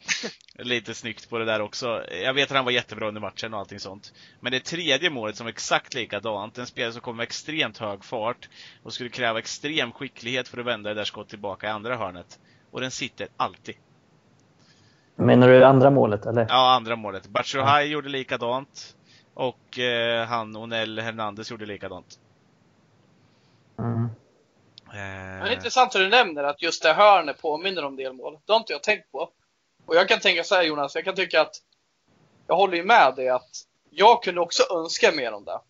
lite 0.58 0.94
snyggt 0.94 1.30
på 1.30 1.38
det 1.38 1.44
där 1.44 1.60
också. 1.60 2.02
Jag 2.24 2.34
vet 2.34 2.50
att 2.50 2.56
han 2.56 2.64
var 2.64 2.72
jättebra 2.72 3.08
under 3.08 3.20
matchen 3.20 3.54
och 3.54 3.60
allting 3.60 3.80
sånt. 3.80 4.12
Men 4.40 4.52
det 4.52 4.60
tredje 4.60 5.10
målet 5.10 5.36
som 5.36 5.46
är 5.46 5.50
exakt 5.50 5.94
likadant, 5.94 6.58
en 6.58 6.66
spelare 6.66 6.92
som 6.92 7.00
kommer 7.00 7.16
med 7.16 7.24
extremt 7.24 7.78
hög 7.78 8.04
fart 8.04 8.48
och 8.82 8.92
skulle 8.92 9.10
kräva 9.10 9.38
extrem 9.38 9.92
skicklighet 9.92 10.48
för 10.48 10.58
att 10.58 10.66
vända 10.66 10.88
det 10.88 10.94
där 10.94 11.04
skottet 11.04 11.30
tillbaka 11.30 11.66
i 11.66 11.70
andra 11.70 11.96
hörnet. 11.96 12.38
Och 12.70 12.80
den 12.80 12.90
sitter 12.90 13.28
alltid. 13.36 13.74
Menar 15.16 15.48
du 15.48 15.64
andra 15.64 15.90
målet 15.90 16.26
eller? 16.26 16.46
Ja, 16.48 16.74
andra 16.74 16.96
målet. 16.96 17.28
Batshuayi 17.28 17.88
gjorde 17.88 18.08
likadant. 18.08 18.96
Och 19.34 19.78
eh, 19.78 20.26
han, 20.26 20.56
Onel 20.56 20.98
Hernandez, 20.98 21.50
gjorde 21.50 21.66
likadant. 21.66 22.18
Mm. 23.78 24.08
Men 24.94 25.38
det 25.40 25.46
är 25.46 25.50
Eh, 25.50 25.52
intressant 25.52 25.94
hur 25.94 26.00
du 26.00 26.08
nämner 26.08 26.44
att 26.44 26.62
just 26.62 26.82
det 26.82 26.92
hörnet 26.92 27.42
påminner 27.42 27.84
om 27.84 27.96
delmål. 27.96 28.38
Det 28.46 28.52
har 28.52 28.58
inte 28.60 28.72
jag 28.72 28.82
tänkt 28.82 29.12
på. 29.12 29.30
Och 29.86 29.96
jag 29.96 30.08
kan 30.08 30.20
tänka 30.20 30.44
så 30.44 30.54
här 30.54 30.62
Jonas, 30.62 30.94
jag 30.94 31.04
kan 31.04 31.14
tycka 31.14 31.40
att 31.40 31.54
jag 32.46 32.56
håller 32.56 32.76
ju 32.76 32.84
med 32.84 33.14
dig 33.16 33.28
att 33.28 33.50
jag 33.90 34.22
kunde 34.22 34.40
också 34.40 34.62
önska 34.74 35.12
mer 35.12 35.32
om 35.32 35.44
det. 35.44 35.60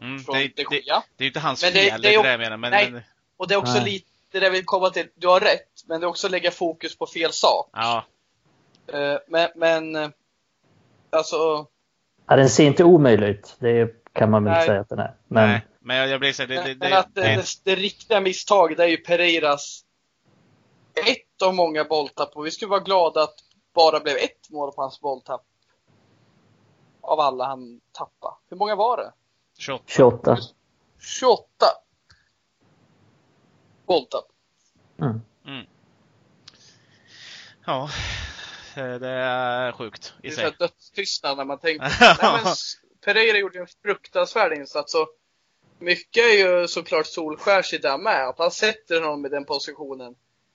mm, 0.00 0.16
det, 0.16 0.32
de 0.32 0.48
det, 0.48 0.64
det 0.70 0.88
är 0.88 1.02
ju 1.18 1.26
inte 1.26 1.40
hans 1.40 1.62
Men 1.62 1.72
fel, 1.72 1.82
det 1.84 1.90
är 1.90 1.98
det 1.98 2.08
är 2.08 2.12
ju- 2.12 2.22
det 2.22 2.30
jag 2.30 2.40
menar. 2.40 2.56
Men, 2.56 2.70
nej. 2.70 2.90
men 2.90 3.02
Och 3.36 3.48
det 3.48 3.54
är 3.54 3.58
också 3.58 3.72
Nej. 3.74 3.84
lite 3.84 4.06
det 4.30 4.40
där 4.40 4.50
vi 4.50 4.62
kommer 4.62 4.90
till. 4.90 5.08
Du 5.14 5.28
har 5.28 5.40
rätt, 5.40 5.68
men 5.86 6.00
det 6.00 6.04
är 6.06 6.08
också 6.08 6.26
att 6.26 6.30
lägga 6.30 6.50
fokus 6.50 6.98
på 6.98 7.06
fel 7.06 7.32
sak. 7.32 7.70
ja, 7.72 8.04
Eh, 8.92 9.18
Men, 9.28 9.48
men 9.56 9.96
eh, 9.96 10.08
alltså, 11.10 11.66
Ja, 12.26 12.36
den 12.36 12.50
ser 12.50 12.64
inte 12.64 12.84
omöjlig 12.84 13.26
ut. 13.28 13.56
Det 13.58 13.90
kan 14.12 14.30
man 14.30 14.44
väl 14.44 14.66
säga 14.66 14.80
att 14.80 14.88
den 14.88 14.98
är. 14.98 15.14
Men 15.28 15.48
nej. 15.48 15.60
Men 15.84 15.96
jag, 15.96 16.08
jag 16.08 16.20
blir 16.20 16.32
så 16.32 16.42
här, 16.42 16.48
det, 16.48 16.54
det, 16.54 16.62
men, 16.68 16.78
det, 16.78 16.88
men 16.88 16.98
att 16.98 17.14
det, 17.14 17.20
det, 17.20 17.36
det, 17.36 17.46
det 17.64 17.74
riktiga 17.74 18.20
misstaget 18.20 18.78
är 18.78 18.86
ju 18.86 18.96
Pereiras 18.96 19.84
ett 20.94 21.42
av 21.42 21.54
många 21.54 21.84
bolltapp 21.84 22.36
och 22.36 22.46
vi 22.46 22.50
skulle 22.50 22.68
vara 22.68 22.80
glada 22.80 23.22
att 23.22 23.34
bara 23.74 24.00
blev 24.00 24.16
ett 24.16 24.50
mål 24.50 24.72
på 24.72 24.82
hans 24.82 25.00
bolltapp. 25.00 25.44
Av 27.00 27.20
alla 27.20 27.44
han 27.46 27.80
tappade. 27.92 28.34
Hur 28.50 28.56
många 28.56 28.74
var 28.76 28.96
det? 28.96 29.12
28. 29.58 29.84
28. 29.86 30.36
28 30.98 31.46
bolltapp. 33.86 34.26
Mm. 35.00 35.20
Ja. 37.66 37.88
Eh, 38.76 38.94
Det 38.94 39.08
är 39.08 39.72
sjukt 39.72 40.14
Det 40.22 40.28
i 40.28 40.30
är 40.30 40.34
sig. 40.34 40.44
så 40.44 40.50
här 40.50 40.56
dödstystnad 40.58 41.36
när 41.36 41.44
man 41.44 41.58
tänker. 41.58 41.92
Nej, 42.22 42.40
men 42.44 42.54
Pereira 43.04 43.38
gjorde 43.38 43.58
en 43.58 43.66
fruktansvärd 43.82 44.52
insats 44.52 44.94
och 44.94 45.08
mycket 45.84 46.24
är 46.24 46.60
ju 46.60 46.68
såklart 46.68 47.06
Solskärs 47.06 47.74
i 47.74 47.78
det 47.78 47.98
med. 47.98 48.28
Att 48.28 48.38
han 48.38 48.50
sätter 48.50 49.00
honom 49.00 49.26
i 49.26 49.28
den 49.28 49.44
positionen. 49.44 50.14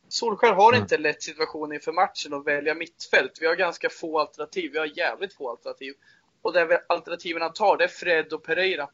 Solskär 0.09 0.53
har 0.53 0.71
Mm. 0.71 0.81
inte 0.81 0.95
en 0.95 1.01
lätt 1.01 1.24
situation 1.24 1.74
inför 1.74 1.91
matchen 1.91 2.33
att 2.33 2.48
välja 2.48 2.74
mittfält. 2.74 3.31
Vi 3.41 3.48
har 3.48 3.55
ganska 3.55 3.89
få 3.89 4.19
alternativ. 4.19 4.71
Vi 4.71 4.79
har 4.79 4.98
jävligt 4.98 5.33
få 5.33 5.50
alternativ. 5.50 5.93
Och 6.41 6.53
det 6.53 6.83
alternativen 6.89 7.41
han 7.41 7.53
tar, 7.53 7.77
det 7.77 7.83
är 7.83 7.88
Fred 7.88 8.33
och 8.33 8.43
Pereira. 8.43 8.89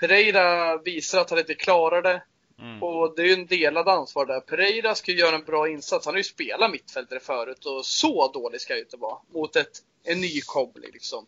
Pereira 0.00 0.76
visar 0.76 1.20
att 1.20 1.30
han 1.30 1.38
inte 1.38 1.54
klarar 1.54 2.02
det. 2.02 2.22
Mm. 2.60 2.82
Och 2.82 3.16
det 3.16 3.22
är 3.22 3.26
ju 3.26 3.32
en 3.32 3.46
delad 3.46 3.88
ansvar 3.88 4.26
där. 4.26 4.40
Pereira 4.40 4.94
ska 4.94 5.12
ju 5.12 5.18
göra 5.18 5.36
en 5.36 5.44
bra 5.44 5.68
insats. 5.68 6.06
Han 6.06 6.14
har 6.14 6.18
ju 6.18 6.24
spelat 6.24 6.70
mittfältare 6.70 7.20
förut 7.20 7.66
och 7.66 7.86
så 7.86 8.32
dålig 8.32 8.60
ska 8.60 8.74
det 8.74 8.80
inte 8.80 8.96
vara. 8.96 9.18
Mot 9.34 9.56
ett, 9.56 9.78
en 10.04 10.20
nykomling 10.20 10.90
liksom. 10.92 11.26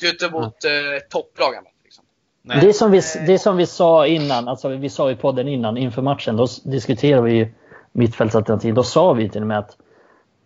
Är 0.00 0.04
ju 0.04 0.10
inte 0.10 0.30
mot 0.30 0.64
eh, 0.64 0.92
ett 0.92 1.10
topplag 1.10 1.54
han 1.54 1.64
möter, 1.64 1.76
liksom. 1.84 2.04
Nej. 2.42 2.58
Det 2.60 2.68
är, 2.68 2.72
som 2.72 2.90
vi, 2.90 3.00
det 3.26 3.32
är 3.32 3.38
som 3.38 3.56
vi 3.56 3.66
sa 3.66 4.06
innan, 4.06 4.48
alltså 4.48 4.68
vi 4.68 4.88
sa 4.88 5.10
i 5.10 5.16
podden 5.16 5.48
innan 5.48 5.76
inför 5.76 6.02
matchen, 6.02 6.36
då 6.36 6.46
diskuterade 6.64 7.22
vi 7.22 7.48
mittfältsalternativ. 7.92 8.74
Då 8.74 8.82
sa 8.82 9.12
vi 9.12 9.28
till 9.28 9.40
och 9.40 9.46
med 9.48 9.58
att 9.58 9.76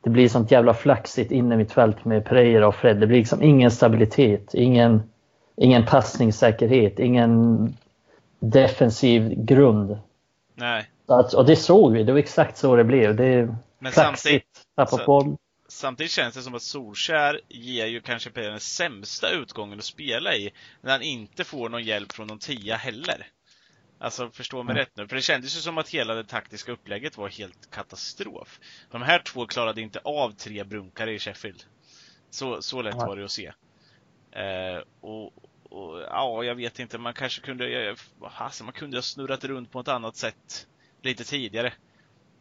det 0.01 0.11
blir 0.11 0.29
sånt 0.29 0.51
jävla 0.51 0.75
flaxigt 0.75 1.31
inne 1.33 1.57
mittfält 1.57 2.05
med 2.05 2.25
Pereira 2.25 2.69
och 2.69 2.75
Fred. 2.75 2.97
Det 3.01 3.07
blir 3.07 3.19
liksom 3.19 3.43
ingen 3.43 3.71
stabilitet, 3.71 4.55
ingen, 4.55 5.03
ingen 5.57 5.87
passningssäkerhet, 5.87 6.99
ingen 6.99 7.69
defensiv 8.41 9.35
grund. 9.45 9.99
Nej. 10.55 10.85
Att, 11.09 11.33
och 11.35 11.47
det 11.47 11.57
såg 11.57 11.93
vi, 11.93 12.03
det 12.03 12.13
var 12.13 12.19
exakt 12.19 12.57
så 12.57 12.77
det 12.77 12.85
blev. 12.85 13.17
Det 13.17 13.25
är 13.25 13.57
Men 13.79 13.93
samtidigt, 13.93 14.13
flaxigt, 14.15 14.47
tappa 14.77 14.97
så- 14.97 15.05
boll. 15.07 15.37
Samtidigt 15.69 16.13
känns 16.13 16.35
det 16.35 16.43
som 16.43 16.55
att 16.55 16.63
Solskär 16.63 17.41
ger 17.49 17.87
ju 17.87 18.01
kanske 18.01 18.31
Pereira 18.31 18.51
den 18.51 18.61
sämsta 18.61 19.31
utgången 19.31 19.79
att 19.79 19.85
spela 19.85 20.35
i. 20.35 20.53
När 20.81 20.93
han 20.93 21.03
inte 21.03 21.45
får 21.45 21.69
någon 21.69 21.85
hjälp 21.85 22.13
från 22.13 22.27
någon 22.27 22.39
tia 22.39 22.77
heller. 22.77 23.27
Alltså 23.99 24.31
förstå 24.31 24.63
mig 24.63 24.73
Mm. 24.73 24.77
rätt 24.77 24.97
nu. 24.97 25.09
För 25.09 25.17
det 25.17 25.23
kändes 25.23 25.57
ju 25.57 25.61
som 25.61 25.79
att 25.79 25.89
hela 25.89 26.15
det 26.15 26.25
taktiska 26.25 26.73
upplägget 26.73 27.17
var 27.17 27.29
helt 27.29 27.71
katastrof. 27.71 28.61
De 28.91 29.03
här 29.03 29.19
två 29.19 29.47
klarade 29.47 29.81
inte 29.81 29.99
av 29.99 30.31
tre 30.31 30.65
brunkare 30.65 31.15
i 31.15 31.19
Sheffield. 31.19 31.65
Så, 32.31 32.63
så 32.63 32.83
lätt 32.83 32.95
var 32.95 33.17
det 33.17 33.25
att 33.25 33.31
se. 33.31 33.53
Eh, 34.33 34.83
och, 35.01 35.25
och 35.63 36.01
ja, 36.01 36.45
jag 36.45 36.55
vet 36.55 36.79
inte. 36.79 36.99
Man 36.99 37.15
kanske 37.15 37.41
kunde, 37.41 37.69
jag, 37.69 37.99
alltså, 38.21 38.65
man 38.65 38.73
kunde 38.73 38.97
ha 38.97 39.03
snurrat 39.03 39.45
runt 39.45 39.73
på 39.73 39.81
ett 39.81 39.89
annat 39.89 40.17
sätt 40.17 40.67
lite 41.03 41.25
tidigare. 41.25 41.73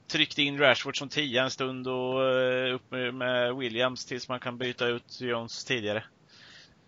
Tryckte 0.08 0.42
in 0.42 0.60
Rashford 0.60 0.98
som 0.98 1.10
tia 1.10 1.44
en 1.44 1.50
stund 1.50 1.88
och 1.88 2.24
eh, 2.24 2.76
upp 2.76 2.92
med, 3.14 3.56
Williams 3.56 4.06
tills 4.06 4.30
man 4.30 4.40
kan 4.40 4.58
byta 4.58 4.88
ut 4.88 5.22
Jones 5.22 5.66
tidigare. 5.66 6.04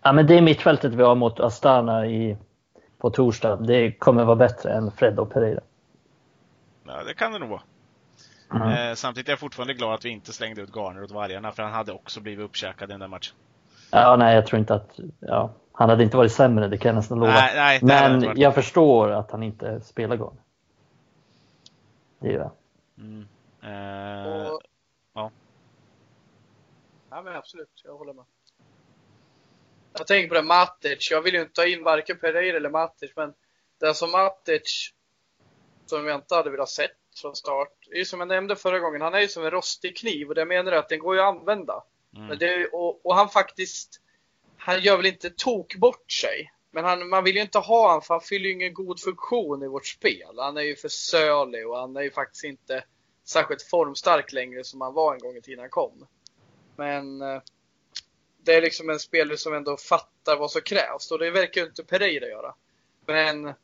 Ja, 0.02 0.12
men 0.12 0.26
det 0.26 0.42
mittfältet 0.42 0.94
vi 0.94 1.02
har 1.02 1.14
mot 1.14 1.40
Astana 1.40 2.06
i, 2.06 2.36
på 2.98 3.10
torsdag, 3.10 3.56
det 3.56 3.92
kommer 3.92 4.24
vara 4.24 4.36
bättre 4.36 4.72
än 4.72 4.90
Fred 4.90 5.18
och 5.18 5.32
Pereira. 5.32 5.60
Ja, 6.86 7.04
det 7.04 7.14
kan 7.14 7.32
det 7.32 7.38
nog 7.38 7.48
vara. 7.48 7.62
Mm. 8.54 8.90
Eh, 8.90 8.94
samtidigt 8.94 9.28
är 9.28 9.32
jag 9.32 9.38
fortfarande 9.38 9.74
glad 9.74 9.94
att 9.94 10.04
vi 10.04 10.08
inte 10.08 10.32
slängde 10.32 10.62
ut 10.62 10.76
Garner 10.76 11.02
åt 11.02 11.10
vargarna, 11.10 11.52
för 11.52 11.62
han 11.62 11.72
hade 11.72 11.92
också 11.92 12.20
blivit 12.20 12.44
uppkäkad 12.44 12.90
i 12.90 12.92
den 12.92 13.00
där 13.00 13.08
matchen. 13.08 13.34
Ja, 13.90 14.16
nej, 14.16 14.34
jag 14.34 14.46
tror 14.46 14.58
inte 14.58 14.74
att... 14.74 15.00
Ja, 15.20 15.52
han 15.72 15.90
hade 15.90 16.04
inte 16.04 16.16
varit 16.16 16.32
sämre, 16.32 16.68
det 16.68 16.78
kan 16.78 16.88
jag 16.88 16.96
nästan 16.96 17.18
lova. 17.18 17.32
Nej, 17.32 17.52
nej, 17.54 17.78
Men 17.82 18.32
jag 18.40 18.54
förstår 18.54 19.10
att 19.10 19.30
han 19.30 19.42
inte 19.42 19.80
spelar 19.80 20.16
Garner. 20.16 20.42
Det 22.20 22.28
gör 22.28 22.38
jag. 22.38 22.50
Mm. 22.98 23.28
Eh, 23.62 24.48
Och... 24.52 24.62
ja. 25.14 25.30
Ja 27.10 27.22
men 27.22 27.36
absolut, 27.36 27.82
jag 27.84 27.98
håller 27.98 28.12
med. 28.12 28.24
Jag 29.92 30.06
tänker 30.06 30.28
på 30.28 30.34
det 30.34 30.42
Matic. 30.42 31.10
Jag 31.10 31.22
vill 31.22 31.34
ju 31.34 31.40
inte 31.40 31.52
ta 31.52 31.66
in 31.66 31.82
varken 31.84 32.18
Pereira 32.18 32.56
eller 32.56 32.70
Matic, 32.70 33.12
men 33.16 33.34
det 33.80 33.94
som 33.94 34.10
Matic, 34.10 34.92
som 35.86 36.06
jag 36.06 36.14
inte 36.14 36.34
hade 36.34 36.50
velat 36.50 36.68
sett 36.68 36.90
från 37.20 37.36
start, 37.36 37.88
är 37.90 37.96
ju 37.96 38.04
som 38.04 38.20
jag 38.20 38.28
nämnde 38.28 38.56
förra 38.56 38.78
gången, 38.78 39.00
han 39.00 39.14
är 39.14 39.20
ju 39.20 39.28
som 39.28 39.44
en 39.44 39.50
rostig 39.50 39.96
kniv 39.96 40.28
och 40.28 40.34
det 40.34 40.44
menar 40.44 40.72
jag 40.72 40.78
att 40.78 40.88
den 40.88 40.98
går 40.98 41.14
ju 41.14 41.20
att 41.20 41.36
använda. 41.36 41.84
mm. 42.16 42.26
Men 42.26 42.38
det, 42.38 42.66
och, 42.66 43.06
och 43.06 43.14
han 43.14 43.28
faktiskt, 43.28 44.00
han 44.56 44.80
gör 44.80 44.96
väl 44.96 45.06
inte 45.06 45.30
tok 45.30 45.74
bort 45.76 46.12
sig. 46.12 46.52
Men 46.78 46.84
han, 46.84 47.08
man 47.08 47.24
vill 47.24 47.36
ju 47.36 47.42
inte 47.42 47.58
ha 47.58 47.90
han 47.90 48.02
för 48.02 48.14
han 48.14 48.20
fyller 48.20 48.46
ju 48.46 48.52
ingen 48.52 48.74
god 48.74 49.00
funktion 49.00 49.62
i 49.62 49.66
vårt 49.66 49.86
spel. 49.86 50.34
Han 50.36 50.56
är 50.56 50.62
ju 50.62 50.76
för 50.76 50.88
sölig 50.88 51.68
och 51.68 51.78
han 51.78 51.96
är 51.96 52.02
ju 52.02 52.10
faktiskt 52.10 52.44
inte 52.44 52.84
särskilt 53.24 53.62
formstark 53.62 54.32
längre 54.32 54.64
som 54.64 54.80
han 54.80 54.94
var 54.94 55.14
en 55.14 55.18
gång 55.18 55.36
i 55.36 55.40
tiden 55.40 55.60
han 55.60 55.70
kom. 55.70 56.06
Men 56.76 57.22
eh, 57.22 57.40
det 58.42 58.54
är 58.54 58.62
liksom 58.62 58.90
en 58.90 58.98
spelare 58.98 59.36
som 59.36 59.54
ändå 59.54 59.76
fattar 59.76 60.36
vad 60.36 60.50
som 60.50 60.60
krävs 60.60 61.10
och 61.10 61.18
det 61.18 61.30
verkar 61.30 61.60
ju 61.60 61.66
inte 61.66 61.84
Pereira 61.84 62.26
göra. 62.26 62.54
Men 63.06 63.54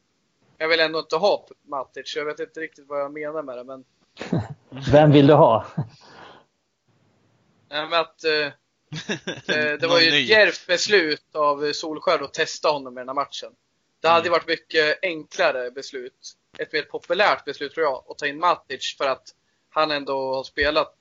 jag 0.59 0.69
vill 0.69 0.81
ändå 0.81 0.99
inte 0.99 1.17
ha 1.17 1.47
Matic. 1.63 2.17
Jag 2.17 2.25
vet 2.25 2.41
inte 2.41 2.61
riktigt 2.61 2.89
vad 2.89 3.01
jag 3.01 3.13
menar 3.13 3.43
med 3.43 3.57
det 3.57 3.65
men, 3.65 3.85
Vem 4.93 5.13
vill 5.13 5.27
du 5.27 5.35
ha? 5.35 5.67
Nej, 7.69 7.89
men 7.89 8.01
att 8.01 8.25
eh, 9.09 9.57
Eh, 9.57 9.79
det 9.79 9.87
var 9.87 10.01
ju 10.01 10.09
ett 10.09 10.29
djärvt 10.29 10.67
beslut 10.67 11.35
av 11.35 11.73
Solskär 11.73 12.25
att 12.25 12.35
testa 12.35 12.69
honom 12.69 12.99
i 12.99 13.01
den 13.01 13.09
här 13.09 13.15
matchen. 13.15 13.53
Det 14.03 14.09
hade 14.09 14.29
Mm. 14.29 14.33
varit 14.33 14.49
mycket 14.49 14.99
enklare 15.03 15.71
beslut, 15.71 16.33
ett 16.59 16.73
mer 16.73 16.83
populärt 16.83 17.45
beslut 17.45 17.75
tror 17.75 17.87
jag, 17.87 18.05
att 18.09 18.19
ta 18.19 18.27
in 18.27 18.39
Matic 18.39 18.97
för 18.99 19.05
att 19.05 19.29
han 19.71 19.91
ändå 19.91 20.35
har 20.35 20.45
spelat 20.45 20.95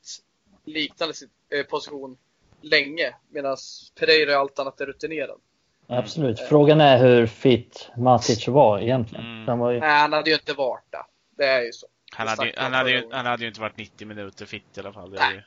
liknande 0.65 1.13
eh, 1.53 1.63
position 1.65 2.17
länge 2.61 3.15
medan 3.29 3.57
Pereira 3.99 4.33
är 4.33 4.37
allt 4.37 4.59
annat 4.59 4.81
är 4.81 4.85
rutinerad. 4.85 5.39
Absolut. 5.87 6.39
Frågan 6.39 6.81
är 6.81 6.97
hur 6.97 7.27
fit 7.27 7.89
Matic 7.97 8.47
var 8.47 8.79
egentligen. 8.79 9.25
Mm. 9.25 9.47
Han 9.47 9.59
var 9.59 9.71
ju... 9.71 9.79
Nej, 9.79 9.99
han 9.99 10.13
hade 10.13 10.29
ju 10.29 10.35
inte 10.35 10.53
varit 10.53 10.91
det. 10.91 11.05
Det 11.37 11.45
är 11.45 11.61
ju 11.61 11.71
så. 11.71 11.87
Han 12.15 12.25
Det 12.25 12.31
hade, 12.31 12.53
han, 12.57 12.73
hade 12.73 12.91
ju, 12.91 13.09
han 13.11 13.25
hade 13.25 13.41
ju 13.43 13.47
inte 13.47 13.61
varit 13.61 13.77
90 13.77 14.07
minuter 14.07 14.45
fit 14.45 14.63
i 14.77 14.79
alla 14.79 14.93
fall. 14.93 15.11
Det 15.11 15.17
är 15.17 15.29
Nej. 15.31 15.45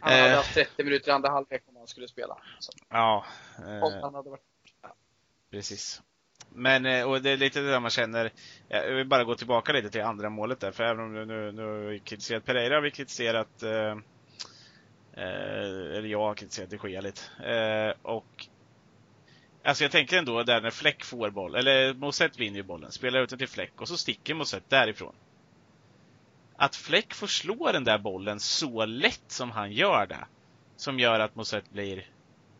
Han 0.00 0.12
hade 0.12 0.30
Eh. 0.30 0.36
haft 0.36 0.54
30 0.54 0.84
minuter 0.84 1.08
i 1.08 1.12
andra 1.12 1.30
halvlek 1.30 1.62
om 1.66 1.76
han 1.76 1.86
skulle 1.86 2.08
spela. 2.08 2.38
Så, 2.58 2.72
ja, 2.88 3.24
om 3.58 3.64
eh, 3.92 4.00
han 4.02 4.14
hade 4.14 4.30
varit 4.30 4.42
precis. 5.50 6.02
Men, 6.54 6.86
eh, 6.86 7.04
och 7.10 7.22
det 7.22 7.30
är 7.30 7.36
lite 7.36 7.60
det 7.60 7.70
där 7.70 7.80
man 7.80 7.90
känner, 7.90 8.30
jag 8.68 8.94
vill 8.94 9.06
bara 9.06 9.24
gå 9.24 9.34
tillbaka 9.34 9.72
lite 9.72 9.90
till 9.90 10.02
andra 10.02 10.30
målet 10.30 10.60
där, 10.60 10.70
för 10.72 10.84
även 10.84 11.00
om 11.04 11.12
nu, 11.14 11.52
nu, 11.52 11.62
har 11.62 11.90
vi 11.90 11.98
kritiserat 11.98 12.44
Pereira, 12.44 12.74
har 12.74 12.82
vi 12.82 12.90
kritiserat, 12.90 13.62
eh, 13.62 13.96
eller 15.16 16.08
jag 16.08 16.20
har 16.20 16.34
kritiserat 16.34 16.70
de 16.70 16.90
Gea 16.90 17.00
lite. 17.00 17.22
Eh, 17.52 17.94
och 18.02 18.46
Alltså 19.62 19.84
jag 19.84 19.90
tänker 19.90 20.18
ändå 20.18 20.42
där 20.42 20.60
när 20.60 20.70
Fläck 20.70 21.04
får 21.04 21.30
boll, 21.30 21.54
eller 21.54 21.94
Moset 21.94 22.38
vinner 22.38 22.56
ju 22.56 22.62
bollen, 22.62 22.92
spelar 22.92 23.20
ut 23.20 23.30
den 23.30 23.38
till 23.38 23.48
Fläck 23.48 23.80
och 23.80 23.88
så 23.88 23.96
sticker 23.96 24.34
Moset 24.34 24.64
därifrån. 24.68 25.14
Att 26.60 26.76
Fläck 26.76 27.14
får 27.14 27.26
slå 27.26 27.72
den 27.72 27.84
där 27.84 27.98
bollen 27.98 28.40
så 28.40 28.84
lätt 28.86 29.24
som 29.26 29.50
han 29.50 29.72
gör 29.72 30.06
det, 30.06 30.26
som 30.76 30.98
gör 30.98 31.20
att 31.20 31.34
Moset 31.34 31.70
blir 31.70 32.06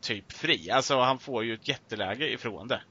typ 0.00 0.32
fri. 0.32 0.70
Alltså 0.70 1.00
han 1.00 1.18
får 1.18 1.44
ju 1.44 1.54
ett 1.54 1.68
jätteläge 1.68 2.32
ifrån 2.32 2.68
det. 2.68 2.82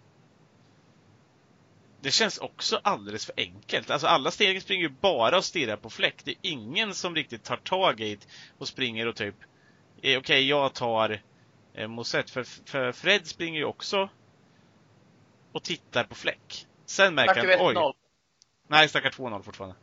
Det 2.01 2.11
känns 2.11 2.37
också 2.37 2.79
alldeles 2.83 3.25
för 3.25 3.33
enkelt. 3.37 3.89
Alltså 3.89 4.07
alla 4.07 4.31
steg 4.31 4.61
springer 4.61 4.83
ju 4.83 4.89
bara 4.89 5.37
och 5.37 5.45
stirrar 5.45 5.77
på 5.77 5.89
Fläck. 5.89 6.15
Det 6.23 6.31
är 6.31 6.37
ingen 6.41 6.93
som 6.93 7.15
riktigt 7.15 7.43
tar 7.43 7.57
tag 7.57 8.01
i 8.01 8.15
det 8.15 8.27
och 8.57 8.67
springer 8.67 9.07
och 9.07 9.15
typ 9.15 9.35
eh, 10.01 10.19
Okej, 10.19 10.47
jag 10.47 10.73
tar 10.73 11.21
eh, 11.73 11.87
Moset. 11.87 12.29
För, 12.29 12.43
för 12.43 12.91
Fred 12.91 13.27
springer 13.27 13.59
ju 13.59 13.65
också 13.65 14.09
och 15.51 15.63
tittar 15.63 16.03
på 16.03 16.15
Fläck. 16.15 16.67
Sen 16.85 17.15
märker 17.15 17.57
han, 17.57 17.67
oj. 17.67 17.75
1-0? 17.75 17.93
Nej, 18.67 18.89
snackar 18.89 19.09
2-0 19.09 19.43
fortfarande. 19.43 19.75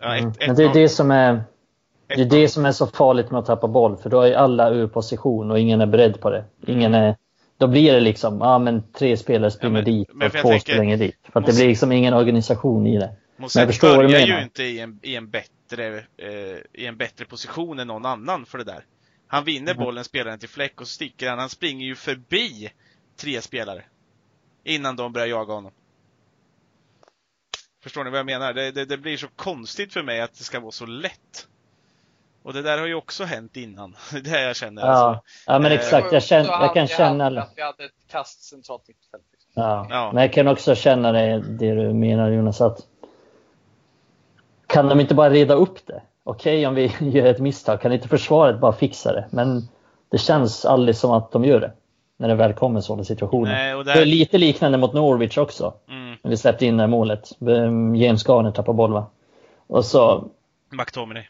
Ja. 0.00 0.06
Ja, 0.06 0.16
Mm. 0.16 0.28
ett, 0.30 0.36
ett 0.40 0.46
Men 0.46 0.56
det 0.56 0.64
är 0.64 0.72
det 0.74 0.88
som 0.88 1.10
är, 1.10 1.42
det 2.06 2.20
är 2.20 2.24
det 2.24 2.48
som 2.48 2.66
är 2.66 2.72
så 2.72 2.86
farligt 2.86 3.30
med 3.30 3.38
att 3.38 3.46
tappa 3.46 3.68
boll, 3.68 3.96
för 3.96 4.10
då 4.10 4.20
är 4.20 4.32
alla 4.34 4.70
ur 4.70 4.86
position 4.88 5.50
och 5.50 5.58
ingen 5.58 5.80
är 5.80 5.86
beredd 5.86 6.20
på 6.20 6.30
det. 6.30 6.44
Ingen 6.66 6.94
är, 6.94 7.16
då 7.58 7.66
blir 7.66 7.92
det 7.92 8.00
liksom, 8.00 8.38
ja 8.40 8.58
men 8.58 8.92
tre 8.92 9.16
spelare 9.16 9.50
springer 9.50 9.72
men- 9.72 9.84
dit 9.84 10.08
men 10.14 10.26
och 10.26 10.32
två 10.32 10.48
tänker- 10.48 10.72
springer 10.74 10.96
dit. 10.96 11.16
För 11.22 11.28
att 11.40 11.46
det 11.46 11.50
måste- 11.52 11.60
blir 11.62 11.68
liksom 11.68 11.92
ingen 11.92 12.14
organisation 12.14 12.86
i 12.86 12.98
det. 12.98 13.10
Men 13.36 13.48
jag 13.54 13.66
förstår 13.66 13.88
vad 13.96 14.04
du 14.04 14.08
börjar 14.08 14.20
ju 14.20 14.32
menar. 14.32 14.42
inte 14.42 14.62
i 14.62 14.80
en, 14.80 15.00
i 15.02 15.16
en 15.16 15.30
bättre 15.30 15.96
eh, 15.98 16.82
i 16.82 16.86
en 16.86 16.96
bättre 16.96 17.24
position 17.24 17.78
än 17.78 17.86
någon 17.86 18.06
annan 18.06 18.46
för 18.46 18.58
det 18.58 18.64
där. 18.64 18.84
Han 19.26 19.44
vinner 19.44 19.74
Mhm. 19.74 19.82
bollen, 19.84 20.04
spelar 20.04 20.30
den 20.30 20.38
till 20.38 20.48
Fläck 20.48 20.80
och 20.80 20.86
så 20.86 20.92
sticker 20.92 21.28
han. 21.30 21.38
Han 21.38 21.48
springer 21.48 21.86
ju 21.86 21.94
förbi 21.94 22.70
tre 23.20 23.40
spelare. 23.40 23.82
Innan 24.64 24.96
de 24.96 25.12
börjar 25.12 25.26
jaga 25.26 25.52
honom. 25.54 25.72
Förstår 27.88 28.04
ni 28.04 28.10
vad 28.10 28.18
jag 28.18 28.26
menar? 28.26 28.52
Det, 28.52 28.70
det, 28.70 28.84
det 28.84 28.96
blir 28.96 29.16
så 29.16 29.26
konstigt 29.36 29.92
för 29.92 30.02
mig 30.02 30.20
att 30.20 30.34
det 30.34 30.44
ska 30.44 30.60
vara 30.60 30.70
så 30.70 30.86
lätt. 30.86 31.46
Och 32.42 32.52
det 32.52 32.62
där 32.62 32.78
har 32.78 32.86
ju 32.86 32.94
också 32.94 33.24
hänt 33.24 33.56
innan. 33.56 33.96
Det 34.12 34.16
är 34.18 34.22
det 34.22 34.42
jag 34.42 34.56
känner. 34.56 34.82
Ja, 34.82 34.88
Alltså. 34.88 35.24
ja 35.46 35.58
men 35.58 35.72
Eh, 35.72 35.78
exakt. 35.78 36.12
Jag, 36.12 36.22
känner, 36.22 36.50
jag 36.50 36.74
kan 36.74 36.86
känna. 36.86 37.26
Att 37.26 37.52
vi 37.56 37.62
hade 37.62 37.84
ett 37.84 38.10
kast 38.10 38.42
centralt 38.42 38.88
mittfält. 38.88 39.22
Liksom. 39.32 39.62
Ja. 39.62 39.86
Ja. 39.90 40.10
Men 40.12 40.22
jag 40.22 40.32
kan 40.32 40.48
också 40.48 40.74
känna 40.74 41.12
det, 41.12 41.42
det 41.48 41.74
du 41.74 41.92
menar 41.94 42.30
Jonas, 42.30 42.60
att 42.60 42.78
kan 44.66 44.88
de 44.88 45.00
inte 45.00 45.14
bara 45.14 45.30
reda 45.30 45.54
upp 45.54 45.86
det? 45.86 46.02
okej 46.24 46.66
okay, 46.66 46.66
om 46.66 46.74
vi 46.74 47.10
gör 47.18 47.26
ett 47.26 47.40
misstag, 47.40 47.80
kan 47.80 47.92
inte 47.92 48.08
försvaret 48.08 48.60
bara 48.60 48.72
fixa 48.72 49.12
det? 49.12 49.26
Men 49.30 49.68
det 50.10 50.18
känns 50.18 50.64
aldrig 50.64 50.96
som 50.96 51.10
att 51.10 51.32
de 51.32 51.44
gör 51.44 51.60
det. 51.60 51.72
När 52.16 52.28
det 52.28 52.34
väl 52.34 52.52
kommer 52.52 52.80
sådana 52.80 53.04
situationer. 53.04 53.52
Nej, 53.52 53.84
där... 53.84 53.94
Det 53.94 54.00
är 54.00 54.04
lite 54.04 54.38
liknande 54.38 54.78
mot 54.78 54.92
Norwich 54.92 55.38
också. 55.38 55.74
Mm. 55.88 55.97
När 56.22 56.30
vi 56.30 56.36
släppte 56.36 56.66
in 56.66 56.76
det 56.76 56.86
målet. 56.86 57.30
James 57.96 58.28
Garner 58.28 58.50
tappade 58.50 58.76
boll 58.76 58.92
va? 58.92 59.06
Och 59.66 59.84
så... 59.84 60.28
McTominay. 60.70 61.24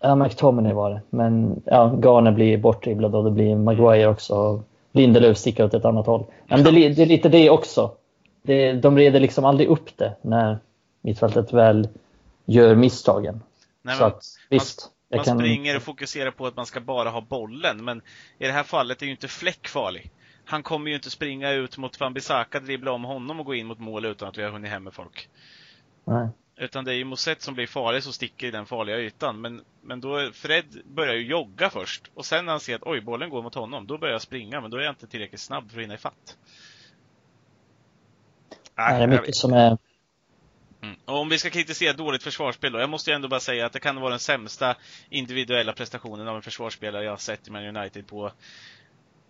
Ja, 0.00 0.14
McTominay 0.14 0.72
var 0.72 0.90
det. 0.90 1.00
Men 1.10 1.62
ja, 1.64 1.96
Garner 2.04 2.32
blir 2.32 2.58
bortdribblad 2.58 3.14
och 3.14 3.24
det 3.24 3.30
blir 3.30 3.56
Maguire 3.56 4.06
också. 4.06 4.62
Lindelöf 4.92 5.36
sticker 5.36 5.64
åt 5.64 5.74
ett 5.74 5.84
annat 5.84 6.06
håll. 6.06 6.24
Men 6.46 6.64
det, 6.64 6.70
det 6.70 7.02
är 7.02 7.06
lite 7.06 7.28
det 7.28 7.50
också. 7.50 7.92
Det, 8.42 8.72
de 8.72 8.98
reder 8.98 9.20
liksom 9.20 9.44
aldrig 9.44 9.68
upp 9.68 9.96
det 9.96 10.16
när 10.22 10.58
mittfältet 11.00 11.52
väl 11.52 11.88
gör 12.44 12.74
misstagen. 12.74 13.40
Nej, 13.82 13.96
så 13.96 14.04
att, 14.04 14.24
visst. 14.50 14.90
Man, 15.10 15.16
man 15.16 15.24
kan... 15.24 15.38
springer 15.38 15.76
och 15.76 15.82
fokuserar 15.82 16.30
på 16.30 16.46
att 16.46 16.56
man 16.56 16.66
ska 16.66 16.80
bara 16.80 17.08
ha 17.08 17.20
bollen, 17.20 17.84
men 17.84 18.02
i 18.38 18.46
det 18.46 18.52
här 18.52 18.62
fallet 18.62 19.02
är 19.02 19.06
ju 19.06 19.12
inte 19.12 19.28
Fläck 19.28 19.68
farlig. 19.68 20.10
Han 20.48 20.62
kommer 20.62 20.88
ju 20.88 20.96
inte 20.96 21.10
springa 21.10 21.50
ut 21.50 21.78
mot 21.78 22.00
Van 22.00 22.14
Bissaka, 22.14 22.60
dribbla 22.60 22.92
om 22.92 23.04
honom 23.04 23.40
och 23.40 23.46
gå 23.46 23.54
in 23.54 23.66
mot 23.66 23.78
mål 23.78 24.04
utan 24.04 24.28
att 24.28 24.38
vi 24.38 24.42
har 24.42 24.50
hunnit 24.50 24.70
hem 24.70 24.84
med 24.84 24.94
folk. 24.94 25.28
Nej. 26.04 26.28
Utan 26.56 26.84
det 26.84 26.92
är 26.92 26.96
ju 26.96 27.04
Moset 27.04 27.42
som 27.42 27.54
blir 27.54 27.66
farlig 27.66 28.02
som 28.02 28.12
sticker 28.12 28.46
i 28.46 28.50
den 28.50 28.66
farliga 28.66 28.98
ytan. 28.98 29.40
Men, 29.40 29.64
men 29.82 30.00
då 30.00 30.30
Fred 30.32 30.82
börjar 30.84 31.14
ju 31.14 31.26
jogga 31.26 31.70
först. 31.70 32.10
Och 32.14 32.26
sen 32.26 32.44
när 32.44 32.52
han 32.52 32.60
ser 32.60 32.74
att 32.76 32.82
oj, 32.82 33.00
bollen 33.00 33.30
går 33.30 33.42
mot 33.42 33.54
honom, 33.54 33.86
då 33.86 33.98
börjar 33.98 34.12
jag 34.12 34.22
springa. 34.22 34.60
Men 34.60 34.70
då 34.70 34.76
är 34.76 34.82
jag 34.82 34.92
inte 34.92 35.06
tillräckligt 35.06 35.40
snabb 35.40 35.70
för 35.70 35.78
att 35.78 35.82
hinna 35.82 35.94
ifatt. 35.94 36.38
Nej, 38.74 38.98
det 38.98 39.02
är 39.04 39.20
mycket 39.20 39.36
som 39.36 39.52
är... 39.52 39.78
Mm. 40.82 40.96
Och 41.04 41.18
om 41.18 41.28
vi 41.28 41.38
ska 41.38 41.50
kritisera 41.50 41.92
dåligt 41.92 42.22
försvarsspel 42.22 42.72
då. 42.72 42.78
Jag 42.78 42.90
måste 42.90 43.10
ju 43.10 43.14
ändå 43.14 43.28
bara 43.28 43.40
säga 43.40 43.66
att 43.66 43.72
det 43.72 43.80
kan 43.80 44.00
vara 44.00 44.10
den 44.10 44.18
sämsta 44.18 44.76
individuella 45.08 45.72
prestationen 45.72 46.28
av 46.28 46.36
en 46.36 46.42
försvarsspelare 46.42 47.04
jag 47.04 47.12
har 47.12 47.16
sett 47.16 47.48
i 47.48 47.50
Man 47.50 47.76
United 47.76 48.06
på 48.06 48.32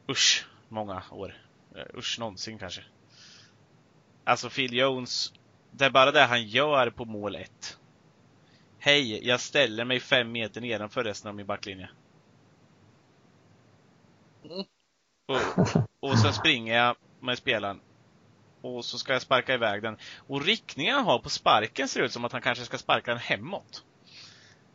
usch, 0.08 0.46
många 0.68 1.02
år. 1.10 1.34
Eh, 1.76 1.98
usch, 1.98 2.18
någonsin 2.18 2.58
kanske. 2.58 2.82
Alltså 4.24 4.50
Phil 4.50 4.72
Jones 4.72 5.32
det 5.78 5.84
är 5.84 5.90
bara 5.90 6.12
det 6.12 6.22
han 6.24 6.46
gör 6.46 6.90
på 6.90 7.04
mål 7.04 7.36
1. 7.36 7.78
Hej, 8.78 9.26
jag 9.26 9.40
ställer 9.40 9.84
mig 9.84 10.00
fem 10.00 10.32
meter 10.32 10.60
nedanför 10.60 11.04
resten 11.04 11.28
av 11.28 11.34
min 11.34 11.46
backlinje. 11.46 11.88
Och, 15.28 16.10
och 16.10 16.18
sen 16.18 16.32
springer 16.32 16.76
jag 16.76 16.96
med 17.20 17.38
spelaren. 17.38 17.80
Och 18.60 18.84
så 18.84 18.98
ska 18.98 19.12
jag 19.12 19.22
sparka 19.22 19.54
iväg 19.54 19.82
den. 19.82 19.96
Och 20.16 20.44
riktningen 20.44 20.94
han 20.94 21.04
har 21.04 21.18
på 21.18 21.30
sparken 21.30 21.88
ser 21.88 22.00
ut 22.02 22.12
som 22.12 22.24
att 22.24 22.32
han 22.32 22.42
kanske 22.42 22.64
ska 22.64 22.78
sparka 22.78 23.10
den 23.10 23.20
hemåt. 23.20 23.84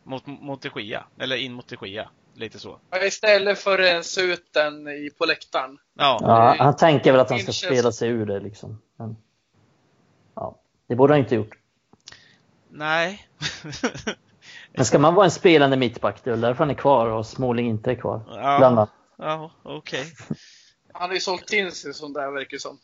Mot, 0.04 0.26
mot 0.26 0.62
de 0.62 0.80
Gia. 0.80 1.06
Eller 1.18 1.36
in 1.36 1.52
mot 1.52 1.68
de 1.68 1.86
Gia. 1.88 2.10
Lite 2.42 2.58
så. 2.58 2.78
Istället 3.02 3.58
för 3.58 3.78
rensa 3.78 4.20
ut 4.20 4.52
den 4.52 4.88
på 5.18 5.24
läktaren. 5.24 5.78
Ja. 5.94 6.18
ja 6.20 6.56
han 6.58 6.76
tänker 6.76 7.12
väl 7.12 7.20
att 7.20 7.30
han 7.30 7.38
ska 7.38 7.52
spela 7.52 7.92
sig 7.92 8.08
ur 8.08 8.26
det 8.26 8.40
liksom. 8.40 8.82
Men... 8.96 9.16
Det 10.86 10.96
borde 10.96 11.12
han 11.12 11.20
inte 11.20 11.34
gjort. 11.34 11.58
Nej. 12.68 13.28
Men 14.72 14.84
ska 14.84 14.98
man 14.98 15.14
vara 15.14 15.24
en 15.24 15.30
spelande 15.30 15.76
mittback, 15.76 16.24
det 16.24 16.30
är 16.30 16.36
därför 16.36 16.58
han 16.58 16.70
är 16.70 16.74
kvar 16.74 17.06
och 17.06 17.26
Småling 17.26 17.66
inte 17.66 17.90
är 17.90 17.94
kvar. 17.94 18.22
Ja, 18.28 18.58
Bland 18.58 18.88
ja 19.16 19.50
okej. 19.62 20.00
Okay. 20.00 20.36
Han 20.92 21.08
har 21.08 21.14
ju 21.14 21.20
sålt 21.20 21.52
in 21.52 21.72
sig 21.72 21.94
som 21.94 22.12
det 22.12 22.30
verkar 22.30 22.58
som. 22.58 22.78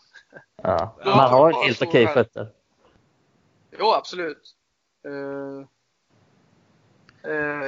Ja, 0.63 0.97
man 1.05 1.31
har 1.31 1.65
helt 1.65 1.83
okej 1.83 2.05
okay 2.05 2.15
fötter. 2.15 2.49
Jo, 3.79 3.93
absolut. 3.93 4.55
Uh, 5.07 5.67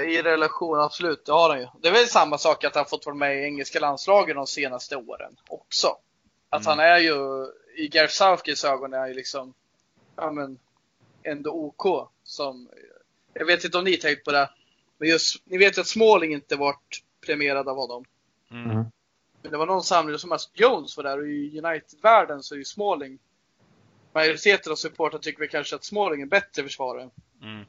I 0.06 0.22
relation, 0.22 0.80
absolut, 0.80 1.24
det 1.24 1.32
har 1.32 1.50
han 1.50 1.60
ju. 1.60 1.66
Det 1.80 1.88
är 1.88 1.92
väl 1.92 2.06
samma 2.06 2.38
sak 2.38 2.64
att 2.64 2.74
han 2.74 2.84
fått 2.84 3.06
vara 3.06 3.16
med 3.16 3.38
i 3.38 3.44
engelska 3.44 3.80
landslagen 3.80 4.36
de 4.36 4.46
senaste 4.46 4.96
åren 4.96 5.36
också. 5.48 5.96
Att 6.50 6.66
mm. 6.66 6.78
han 6.78 6.86
är 6.86 6.98
ju, 6.98 7.46
i 7.76 7.88
Gareth 7.88 8.14
Southgates 8.14 8.64
ögon 8.64 8.94
är 8.94 8.98
han 8.98 9.08
ju 9.08 9.14
liksom 9.14 9.54
ja, 10.16 10.32
men, 10.32 10.58
ändå 11.22 11.50
OK. 11.50 12.10
Som, 12.24 12.68
jag 13.34 13.46
vet 13.46 13.64
inte 13.64 13.78
om 13.78 13.84
ni 13.84 13.96
tänkt 13.96 14.24
på 14.24 14.32
det, 14.32 14.50
men 14.98 15.08
just, 15.08 15.42
ni 15.44 15.58
vet 15.58 15.78
att 15.78 15.86
Småling 15.86 16.32
inte 16.32 16.56
varit 16.56 17.02
premierad 17.26 17.68
av 17.68 17.76
honom. 17.76 18.04
Mm. 18.50 18.70
mm. 18.70 18.84
Men 19.42 19.52
det 19.52 19.58
var 19.58 19.66
någon 19.66 19.82
samling 19.82 20.18
som 20.18 20.32
att 20.32 20.50
Jones 20.52 20.96
var 20.96 21.04
där 21.04 21.18
och 21.18 21.28
i 21.28 21.60
United-världen 21.64 22.42
så 22.42 22.54
är 22.54 22.58
ju 22.58 22.64
Småling 22.64 23.18
Majoriteten 24.12 24.72
av 24.72 24.76
supportrarna 24.76 25.22
tycker 25.22 25.38
väl 25.38 25.48
kanske 25.48 25.76
att 25.76 25.84
Småling 25.84 26.22
är 26.22 26.26
bättre 26.26 26.62
försvarare. 26.62 27.10
Mm. 27.42 27.64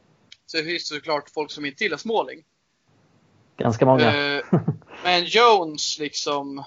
Så 0.52 0.58
det 0.58 0.64
finns 0.64 0.88
såklart 0.88 1.30
folk 1.30 1.52
som 1.52 1.66
inte 1.66 1.84
gillar 1.84 1.98
Småling. 1.98 2.44
Ganska 3.58 3.86
många. 3.86 4.38
Uh, 4.38 4.44
men 5.04 5.26
Jones 5.26 6.00
liksom 6.00 6.64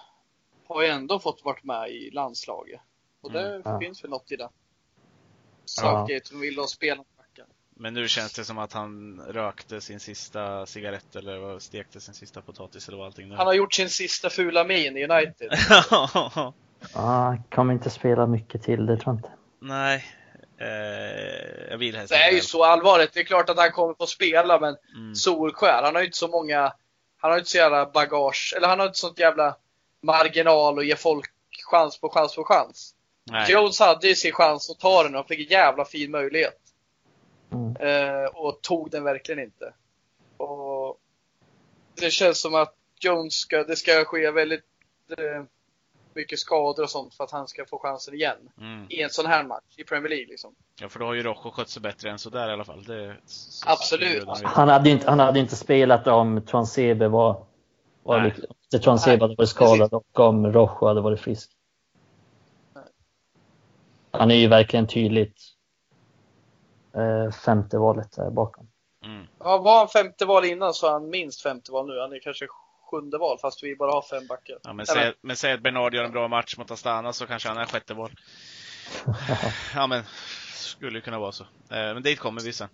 har 0.67 0.83
ju 0.83 0.89
ändå 0.89 1.19
fått 1.19 1.45
varit 1.45 1.65
med 1.65 1.91
i 1.91 2.11
landslaget. 2.11 2.81
Och 3.21 3.33
det 3.33 3.49
mm, 3.49 3.63
ja. 3.65 3.81
finns 3.81 4.05
väl 4.05 4.11
något 4.11 4.33
i 4.33 4.37
det. 4.37 4.49
Southgate 5.65 6.29
som 6.29 6.41
ville 6.41 6.61
ha 6.61 6.67
spelarna 6.67 7.05
men 7.77 7.95
nu 7.95 8.09
känns 8.09 8.33
det 8.33 8.45
som 8.45 8.59
att 8.59 8.73
han 8.73 9.21
rökte 9.29 9.81
sin 9.81 10.01
sista 10.01 10.67
cigarett 10.67 11.17
eller 11.17 11.59
stekte 11.59 12.01
sin 12.01 12.15
sista 12.15 12.41
potatis 12.41 12.89
eller 12.89 12.99
vad 12.99 13.07
allting 13.07 13.29
nu. 13.29 13.35
Han 13.35 13.47
har 13.47 13.55
gjort 13.55 13.75
sin 13.75 13.91
sista 13.91 14.31
fula 14.31 14.65
min 14.65 14.97
i 14.97 15.05
United. 15.05 15.51
ja, 15.91 16.53
han 16.95 17.43
kommer 17.43 17.73
inte 17.73 17.91
spela 17.91 18.27
mycket 18.27 18.63
till, 18.63 18.87
det 18.87 18.97
tror 18.97 19.15
jag 19.15 19.19
inte. 19.19 19.31
Nej. 19.59 20.05
Eh, 20.65 21.71
jag 21.71 21.79
vill 21.79 21.97
helst 21.97 22.13
Det 22.13 22.19
är 22.19 22.33
ju 22.33 22.41
så 22.41 22.65
allvarligt. 22.65 23.13
Det 23.13 23.21
är 23.21 23.25
klart 23.25 23.51
att 23.51 23.59
han 23.59 23.73
kommer 23.73 23.95
få 23.95 24.07
spela, 24.07 24.61
men 24.61 24.77
mm. 24.97 25.15
Solskär, 25.15 25.83
han 25.83 25.95
har 25.95 26.03
ju 26.03 26.07
inte 26.07 26.19
så 26.19 26.29
många, 26.29 26.73
han 27.21 27.31
har 27.31 27.39
inte 27.39 27.51
så 27.51 27.57
jävla 27.57 27.87
bagage, 27.87 28.55
eller 28.57 28.69
han 28.69 28.79
har 28.79 28.87
inte 28.87 28.99
sånt 28.99 29.19
jävla 29.19 29.57
marginal 30.03 30.79
och 30.79 30.85
ge 30.85 30.97
folk 30.97 31.27
chans 31.71 32.01
på 32.01 32.09
chans 32.09 32.35
på 32.35 32.45
chans. 32.45 32.95
Nej. 33.31 33.53
Jones 33.53 33.81
hade 33.81 34.09
ju 34.09 34.15
sin 34.15 34.33
chans 34.33 34.71
att 34.71 34.81
ta 34.81 35.03
den 35.03 35.17
och 35.17 35.29
fick 35.29 35.39
en 35.39 35.59
jävla 35.59 35.85
fin 35.85 36.11
möjlighet. 36.11 36.59
Mm. 37.53 37.77
Eh, 37.77 38.25
och 38.25 38.63
tog 38.63 38.91
den 38.91 39.05
verkligen 39.05 39.45
inte. 39.45 39.75
Och 40.37 41.01
det 41.95 42.11
känns 42.11 42.41
som 42.41 42.55
att 42.55 42.75
Jones 43.01 43.35
ska, 43.35 43.65
det 43.65 43.77
ska 43.77 44.05
ske 44.05 44.31
väldigt 44.31 44.65
eh, 45.19 45.45
mycket 46.15 46.39
skador 46.39 46.83
och 46.83 46.91
sånt 46.91 47.15
för 47.15 47.25
att 47.25 47.31
han 47.31 47.49
ska 47.49 47.67
få 47.67 47.79
chansen 47.79 48.15
igen. 48.15 48.37
Mm. 48.61 48.87
I 48.89 49.03
en 49.03 49.11
sån 49.11 49.27
här 49.27 49.45
match 49.45 49.75
i 49.77 49.85
Premier 49.85 50.09
League 50.09 50.27
liksom. 50.27 50.55
Ja, 50.81 50.89
för 50.89 50.99
då 50.99 51.07
har 51.07 51.15
ju 51.15 51.23
Rojo 51.23 51.51
skött 51.51 51.69
sig 51.69 51.83
bättre 51.83 52.11
än 52.11 52.19
sådär 52.19 52.49
i 52.49 52.53
alla 52.53 52.65
fall. 52.65 52.85
Det, 52.85 53.17
så, 53.27 53.71
Absolut. 53.71 54.29
han, 54.45 54.69
hade 54.69 54.91
inte, 54.91 55.11
han 55.11 55.21
hade 55.21 55.41
inte 55.41 55.57
spelat 55.57 56.07
om 56.07 56.43
Transebe 56.43 57.09
var, 57.09 57.45
var 58.03 58.25
lite, 58.25 58.79
Transebe 58.79 59.25
hade 59.25 59.35
varit 59.35 59.49
skadad 59.49 59.95
och 59.95 60.21
om 60.21 60.53
Rojo 60.53 60.87
hade 60.87 61.01
varit 61.01 61.21
frisk. 61.21 61.51
Han 64.11 64.31
är 64.31 64.35
ju 64.35 64.49
verkligen 64.49 64.87
tydligt 64.87 65.39
eh, 66.95 67.33
femte 67.33 67.79
valet 67.79 68.13
där 68.13 68.31
bakom. 68.31 68.69
Mm. 69.05 69.27
Ja, 69.39 69.59
var 69.59 69.79
han 69.79 69.89
femte 69.89 70.25
val 70.25 70.45
innan 70.45 70.75
så 70.75 70.87
är 70.87 70.91
han 70.91 71.11
minst 71.11 71.43
femte 71.43 71.73
val 71.73 71.87
nu. 71.87 72.01
Han 72.01 72.13
är 72.13 72.21
kanske 72.21 72.47
sjunde 72.91 73.19
val 73.19 73.39
fast 73.39 73.63
vi 73.63 73.77
bara 73.77 73.93
har 73.93 74.03
fem 74.03 74.27
backar. 74.27 74.59
Ja, 74.63 74.73
men, 74.73 74.87
säg, 74.87 75.13
men 75.21 75.37
säg 75.37 75.53
att 75.53 75.61
Bernard 75.61 75.95
gör 75.95 76.05
en 76.05 76.13
bra 76.13 76.29
match 76.29 76.57
mot 76.57 76.71
Astana 76.71 77.13
så 77.13 77.27
kanske 77.27 77.49
han 77.49 77.59
är 77.59 77.67
sjätte 77.67 77.95
val. 77.95 78.11
ja 79.75 79.87
men, 79.87 80.03
skulle 80.53 81.01
kunna 81.01 81.19
vara 81.19 81.33
så. 81.33 81.45
Eh, 81.45 81.49
men 81.69 82.03
dit 82.03 82.19
kommer 82.19 82.43
vi 82.43 82.53
sen. 82.53 82.69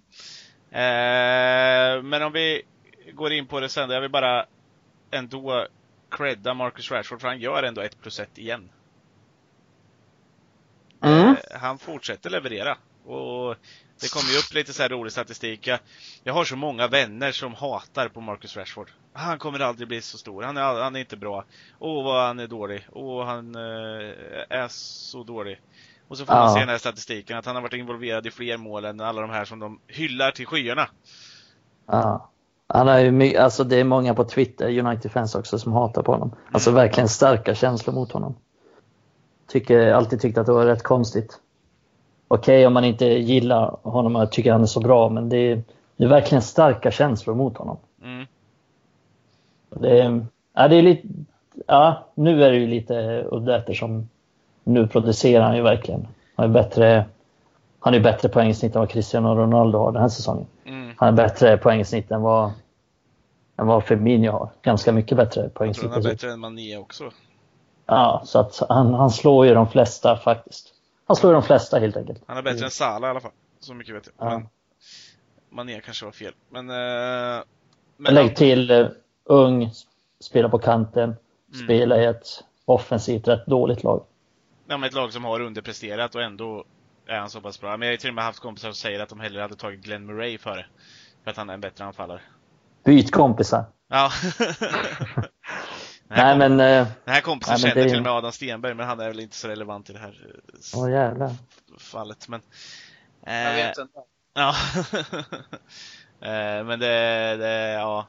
Eh, 0.71 2.03
men 2.03 2.23
om 2.23 2.33
vi 2.33 2.63
går 3.13 3.33
in 3.33 3.47
på 3.47 3.61
det 3.61 3.69
sen, 3.69 3.91
jag 3.91 4.01
vill 4.01 4.11
bara 4.11 4.47
ändå 5.11 5.67
credda 6.11 6.55
Marcus 6.55 6.91
Rashford 6.91 7.21
för 7.21 7.29
han 7.29 7.41
gör 7.41 7.63
ändå 7.63 7.81
ett 7.81 8.01
plus 8.01 8.21
ett 8.21 8.39
igen. 8.39 8.71
Mm. 11.03 11.29
Eh, 11.29 11.37
han 11.61 11.79
fortsätter 11.79 12.31
leverera. 12.31 12.77
Och 13.11 13.57
det 14.01 14.13
kommer 14.13 14.31
ju 14.31 14.39
upp 14.39 14.55
lite 14.55 14.73
så 14.73 14.83
här 14.83 14.89
rolig 14.89 15.13
statistik. 15.13 15.67
Jag, 15.67 15.79
jag 16.25 16.35
har 16.35 16.45
så 16.45 16.57
många 16.57 16.89
vänner 16.89 17.33
som 17.33 17.55
hatar 17.55 18.09
på 18.09 18.21
Marcus 18.21 18.57
Rashford. 18.57 18.91
Han 19.13 19.39
kommer 19.39 19.61
aldrig 19.61 19.89
bli 19.89 20.03
så 20.03 20.19
stor. 20.19 20.43
Han 20.43 20.57
är, 20.57 20.83
han 20.83 20.97
är 20.97 21.01
inte 21.01 21.17
bra. 21.17 21.45
Åh, 21.79 22.05
vad 22.05 22.27
han 22.27 22.39
är 22.39 22.47
dålig. 22.47 22.87
Åh, 22.93 23.25
han 23.25 23.55
eh, 23.55 23.61
är 24.49 24.69
så 24.69 25.23
dålig. 25.23 25.61
Och 26.09 26.19
så 26.19 26.27
får 26.27 26.35
ja. 26.35 26.41
man 26.41 26.55
se 26.55 26.61
den 26.61 26.69
här 26.69 26.79
statistiken 26.79 27.39
att 27.39 27.47
han 27.47 27.55
har 27.55 27.63
varit 27.63 27.73
involverad 27.73 28.27
i 28.27 28.31
fler 28.31 28.57
mål 28.57 28.85
än 28.85 29.01
alla 29.01 29.21
de 29.21 29.31
här 29.31 29.45
som 29.45 29.59
de 29.59 29.81
hyllar 29.87 30.31
till 30.31 30.47
skyarna. 30.47 30.89
Ja. 31.87 32.31
Han 32.67 32.89
är 32.89 32.99
ju, 32.99 33.37
alltså 33.37 33.65
det 33.65 33.77
är 33.77 33.85
många 33.85 34.15
på 34.15 34.25
Twitter, 34.25 34.79
United-fans 34.79 35.35
också, 35.35 35.59
som 35.59 35.73
hatar 35.73 36.03
på 36.03 36.13
honom. 36.13 36.35
Alltså 36.53 36.71
mm. 36.71 36.83
verkligen 36.83 37.09
starka 37.09 37.55
känslor 37.55 37.95
mot 37.95 38.13
honom 38.13 38.37
tycker, 39.51 39.93
alltid 39.93 40.21
tyckt 40.21 40.39
att 40.39 40.47
det 40.47 40.53
var 40.53 40.67
rätt 40.67 40.83
konstigt. 40.83 41.41
Okej 42.33 42.67
om 42.67 42.73
man 42.73 42.85
inte 42.85 43.07
gillar 43.07 43.77
honom 43.83 44.17
och 44.17 44.33
tycker 44.33 44.53
han 44.53 44.63
är 44.63 44.67
så 44.67 44.81
bra, 44.81 45.09
men 45.09 45.29
det 45.29 45.37
är, 45.37 45.63
det 45.97 46.05
är 46.05 46.09
verkligen 46.09 46.43
starka 46.43 46.91
känslor 46.91 47.35
mot 47.35 47.57
honom. 47.57 47.77
Mm. 48.03 48.27
Det, 49.71 50.27
ja, 50.53 50.69
det 50.69 50.77
är 50.77 50.83
lite, 50.83 51.09
ja, 51.67 52.07
nu 52.15 52.45
är 52.45 52.51
det 52.51 52.57
ju 52.57 52.67
lite 52.67 53.25
udda 53.31 53.57
eftersom 53.57 54.09
nu 54.65 54.87
producerar 54.87 55.45
han 55.45 55.57
ju 55.57 55.63
verkligen. 55.63 56.07
Han 56.35 56.45
är 56.45 56.53
bättre, 56.53 57.05
han 57.79 57.95
är 57.95 58.01
bättre 58.01 58.29
poängsnitt 58.29 58.75
än 58.75 58.81
vad 58.81 58.91
Cristiano 58.91 59.35
Ronaldo 59.35 59.79
har 59.79 59.93
den 59.93 60.03
här 60.03 60.09
säsongen. 60.09 60.47
Mm. 60.65 60.93
Han 60.97 61.09
är 61.09 61.13
bättre 61.13 61.57
poängsnitt 61.57 62.11
än 62.11 62.23
vad, 62.23 62.53
än 63.57 63.67
vad 63.67 63.85
Firmino 63.85 64.31
har. 64.31 64.49
Ganska 64.63 64.93
mycket 64.93 65.17
bättre 65.17 65.41
Jag 65.41 65.55
tror 65.55 65.59
poängsnitt. 65.59 65.91
han 65.91 66.01
är 66.01 66.05
bättre 66.05 66.33
än 66.33 66.41
Mané 66.41 66.77
också. 66.77 67.11
Ja, 67.87 68.23
så 68.25 68.39
att 68.39 68.63
han, 68.69 68.95
han 68.95 69.11
slår 69.11 69.47
ju 69.47 69.55
de 69.55 69.69
flesta 69.69 70.17
faktiskt. 70.17 70.75
Han 71.11 71.17
slår 71.17 71.33
ju 71.33 71.35
de 71.35 71.43
flesta 71.43 71.79
helt 71.79 71.97
enkelt. 71.97 72.23
Han 72.27 72.37
är 72.37 72.43
bättre 72.43 72.65
än 72.65 72.71
Salah 72.71 73.09
i 73.09 73.11
alla 73.11 73.21
fall. 73.21 73.31
Så 73.61 73.75
mycket 73.75 73.95
vet 73.95 74.09
jag. 74.19 74.33
Ja. 74.33 74.39
Men 74.39 74.49
Mané 75.51 75.81
kanske 75.81 76.05
var 76.05 76.13
fel. 76.13 76.35
Men... 76.51 76.71
Eh, 76.71 77.43
Men 77.97 78.15
lägg 78.15 78.37
till 78.37 78.71
uh, 78.71 78.89
ung, 79.25 79.71
spelar 80.21 80.49
på 80.49 80.59
kanten, 80.59 81.03
Mm. 81.55 81.65
spelar 81.65 82.01
i 82.01 82.05
ett 82.05 82.27
offensivt 82.65 83.29
rätt 83.29 83.47
dåligt 83.47 83.83
lag. 83.83 84.05
Ja, 84.69 84.77
men 84.77 84.89
ett 84.89 84.95
lag 84.95 85.13
som 85.13 85.25
har 85.25 85.41
underpresterat 85.41 86.15
och 86.15 86.23
ändå 86.23 86.65
är 87.07 87.19
han 87.19 87.31
så 87.31 87.41
pass 87.41 87.61
bra. 87.61 87.77
Men 87.77 87.89
jag 87.89 87.93
har 87.93 87.97
till 87.99 88.09
och 88.09 88.15
med 88.15 88.25
haft 88.25 88.41
kompisar 88.41 88.69
som 88.69 88.75
säger 88.75 89.01
att 89.01 89.09
de 89.09 89.21
hellre 89.21 89.41
hade 89.43 89.57
tagit 89.57 89.81
Glenn 89.81 90.07
Murray 90.07 90.39
före. 90.39 90.67
För 91.25 91.31
att 91.31 91.37
han 91.37 91.51
är 91.51 91.55
en 91.55 91.61
bättre 91.61 91.85
anfallare. 91.85 92.21
Byt 92.85 93.11
kompisar. 93.13 93.65
Ja. 93.89 94.11
Den 96.11 96.19
här, 96.19 96.37
Nej 96.37 96.49
kom, 96.49 96.57
men, 96.57 96.81
eh, 96.81 96.87
den 97.05 97.15
här 97.15 97.21
kompisen 97.21 97.53
nej, 97.53 97.61
känner 97.61 97.75
det- 97.75 97.89
till 97.89 97.99
och 97.99 98.03
med 98.05 98.13
Adam 98.13 98.33
Stenberg, 98.33 98.75
men 98.75 98.87
han 98.87 99.01
är 99.01 99.09
väl 99.09 99.21
inte 99.21 99.37
så 99.37 99.49
relevant 99.49 99.91
i 99.91 99.93
det 99.93 99.99
här 99.99 100.29
eh, 100.35 100.81
åh 100.81 100.91
jävlar. 100.91 101.35
fallet. 101.79 102.29
Men, 102.29 102.41
Jag 103.27 103.49
eh, 103.61 103.67
vet 103.67 103.79
inte. 103.79 103.99
Ja. 104.35 104.55
Eh, 106.23 106.65
Men 106.65 106.79
det, 106.81 107.37
det 107.37 107.71
ja. 107.73 108.07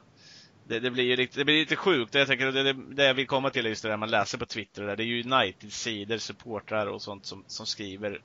Det, 0.68 0.80
det 0.80 0.92
blir 0.92 1.04
ju 1.04 1.16
lite, 1.16 1.40
det 1.40 1.46
blir 1.46 1.60
lite 1.60 1.76
sjukt. 1.76 2.16
Jag 2.16 2.28
tänker, 2.28 2.52
det, 2.52 2.64
det, 2.64 2.74
det 2.96 3.04
jag 3.06 3.14
vill 3.14 3.28
komma 3.28 3.50
till 3.50 3.66
är 3.66 3.70
just 3.70 3.84
det 3.84 3.90
där 3.90 3.98
man 3.98 4.10
läser 4.10 4.38
på 4.38 4.46
Twitter. 4.46 4.82
och 4.82 4.88
där. 4.88 4.96
Det 4.96 5.04
är 5.04 5.06
ju 5.06 5.24
United-sidor, 5.24 6.18
supportrar 6.18 6.88
och 6.88 7.02
sånt 7.02 7.26
som, 7.26 7.44
som 7.48 7.66
skriver 7.66 8.22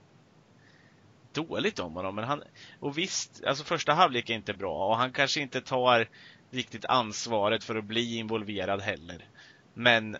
dåligt 1.32 1.78
om 1.78 1.94
honom. 1.94 2.14
Men 2.14 2.24
han, 2.24 2.42
och 2.80 2.98
visst, 2.98 3.44
alltså 3.44 3.64
första 3.64 3.92
halvlek 3.92 4.30
är 4.30 4.34
inte 4.34 4.54
bra 4.54 4.86
och 4.88 4.96
han 4.96 5.12
kanske 5.12 5.40
inte 5.40 5.60
tar 5.60 6.08
riktigt 6.50 6.84
ansvaret 6.84 7.64
för 7.64 7.74
att 7.76 7.84
bli 7.84 8.16
involverad 8.16 8.80
heller. 8.80 9.24
Men 9.78 10.16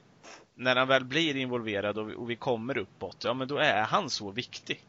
när 0.54 0.76
han 0.76 0.88
väl 0.88 1.04
blir 1.04 1.36
involverad 1.36 1.98
och 1.98 2.10
vi, 2.10 2.14
och 2.14 2.30
vi 2.30 2.36
kommer 2.36 2.78
uppåt, 2.78 3.16
ja 3.24 3.34
men 3.34 3.48
då 3.48 3.56
är 3.56 3.82
han 3.82 4.10
så 4.10 4.30
viktig. 4.30 4.84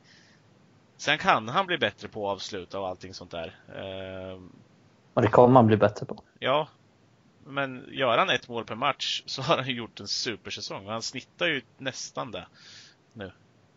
Sen 0.97 1.17
kan 1.17 1.49
han 1.49 1.65
bli 1.65 1.77
bättre 1.77 2.07
på 2.07 2.29
att 2.29 2.35
avsluta 2.35 2.79
och 2.79 2.87
allting 2.87 3.13
sånt 3.13 3.31
där. 3.31 3.55
Och 5.13 5.21
det 5.21 5.27
kommer 5.27 5.53
man 5.53 5.67
bli 5.67 5.77
bättre 5.77 6.05
på. 6.05 6.15
ja, 6.39 6.67
men 7.45 7.83
gör 7.91 8.17
han 8.17 8.29
ett 8.29 8.49
mål 8.49 8.65
per 8.65 8.75
match 8.75 9.23
så 9.25 9.41
har 9.41 9.57
han 9.57 9.67
ju 9.67 9.73
gjort 9.73 9.99
en 9.99 10.07
supersäsong 10.07 10.85
och 10.85 10.91
han 10.91 11.01
snittar 11.01 11.45
ju 11.47 11.61
nästan 11.77 12.31
det. 12.31 12.47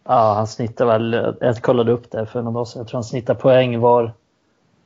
Ja, 0.05 0.35
han 0.35 0.46
snittar 0.46 0.87
väl, 0.87 1.37
jag 1.40 1.62
kollade 1.62 1.92
upp 1.92 2.11
det 2.11 2.26
för 2.26 2.42
någon 2.42 2.55
dag 2.55 2.68
sedan. 2.68 2.81
Jag 2.81 2.88
tror 2.88 2.96
han 2.96 3.05
snittar 3.05 3.35
poäng 3.35 3.81
var 3.81 4.12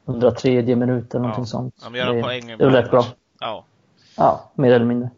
103 0.06 0.76
minut 0.76 1.14
eller 1.14 1.20
någonting 1.20 1.42
Ja. 1.42 1.46
sånt. 1.46 1.74
Ja, 1.82 1.90
men 1.90 2.00
gör 2.00 2.06
han 2.14 2.22
poäng 2.22 2.46
det 2.46 2.52
är 2.52 2.56
väl 2.56 2.70
rätt 2.70 2.90
bra. 2.90 3.04
Ja, 3.40 3.64
Ja, 4.16 4.50
mer 4.54 4.72
eller 4.72 4.86
mindre. 4.86 5.10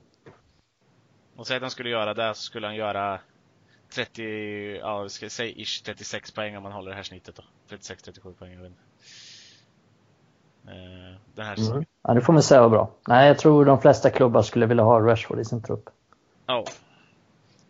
Och 1.37 1.47
säg 1.47 1.57
att 1.57 1.63
han 1.63 1.71
skulle 1.71 1.91
göra 1.91 2.15
det 2.15 2.35
så 2.35 2.43
skulle 2.43 2.67
han 2.67 2.77
göra 2.77 3.21
30, 3.95 4.79
ja 4.79 5.09
ska 5.09 5.31
säga 5.31 5.55
ish 5.57 5.83
36 5.85 6.31
poäng 6.31 6.57
om 6.57 6.63
man 6.63 6.73
håller 6.73 6.91
det 6.91 6.97
här 6.97 7.03
snittet 7.03 7.37
då. 7.37 7.43
36-37 7.77 8.35
poäng, 8.35 8.53
jag 8.53 8.61
vet 8.61 8.71
inte. 8.71 8.83
Eh, 10.67 11.21
Den 11.35 11.47
här. 11.47 11.71
Mm. 11.71 11.85
Ja, 12.03 12.15
det 12.15 12.21
får 12.21 12.33
man 12.33 12.43
säga 12.43 12.61
var 12.61 12.69
bra. 12.69 12.91
Nej, 13.09 13.29
jag 13.29 13.39
tror 13.39 13.65
de 13.65 13.81
flesta 13.81 14.11
klubbar 14.11 14.43
skulle 14.43 14.67
vilja 14.67 14.85
ha 14.85 15.01
Rashford 15.01 15.41
i 15.41 15.45
sin 15.45 15.63
trupp. 15.63 15.91
Ja. 16.47 16.65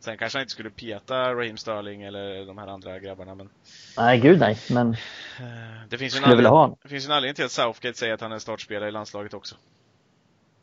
Sen 0.00 0.18
kanske 0.18 0.38
han 0.38 0.42
inte 0.42 0.52
skulle 0.52 0.70
peta 0.70 1.35
Raheem 1.35 1.57
Sterling 1.57 2.02
eller 2.02 2.46
de 2.46 2.59
här 2.59 2.66
andra 2.66 2.98
grabbarna 2.98 3.35
men 3.35 3.48
Nej, 3.96 4.20
gud 4.20 4.40
nej. 4.40 4.59
Men 4.70 4.90
eh, 4.90 5.88
det 5.88 5.98
finns 5.98 6.14
ju 6.14 6.18
en 6.18 6.24
anledning, 6.24 6.46
ha 6.46 6.61
honom. 6.61 6.76
det 6.83 6.88
finns 6.88 7.05
ju 7.05 7.07
en 7.07 7.12
anledning 7.12 7.35
till 7.35 7.44
att 7.44 7.50
Southgate 7.50 7.98
säger 7.98 8.14
att 8.14 8.20
han 8.20 8.33
är 8.33 8.38
startspelare 8.38 8.88
i 8.88 8.92
landslaget 8.92 9.35
också. 9.35 9.55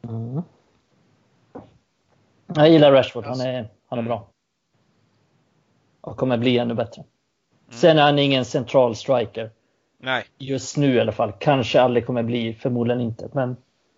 Mm. 0.03 0.41
Jag 2.55 2.69
gillar 2.69 2.91
Rashford. 2.91 3.25
Han 3.25 3.41
är, 3.41 3.69
han 3.87 3.99
är 3.99 4.03
bra. 4.03 4.29
Och 6.01 6.17
kommer 6.17 6.37
bli 6.37 6.57
ännu 6.57 6.73
bättre. 6.73 7.03
Sen 7.69 7.97
är 7.97 8.01
han 8.01 8.19
ingen 8.19 8.45
central 8.45 8.95
striker. 8.95 9.51
Nej, 9.97 10.25
Just 10.37 10.77
nu 10.77 10.95
i 10.95 10.99
alla 10.99 11.11
fall. 11.11 11.33
Kanske 11.39 11.81
aldrig 11.81 12.05
kommer 12.05 12.23
bli, 12.23 12.53
förmodligen 12.53 13.01
inte. 13.01 13.29
Men 13.33 13.57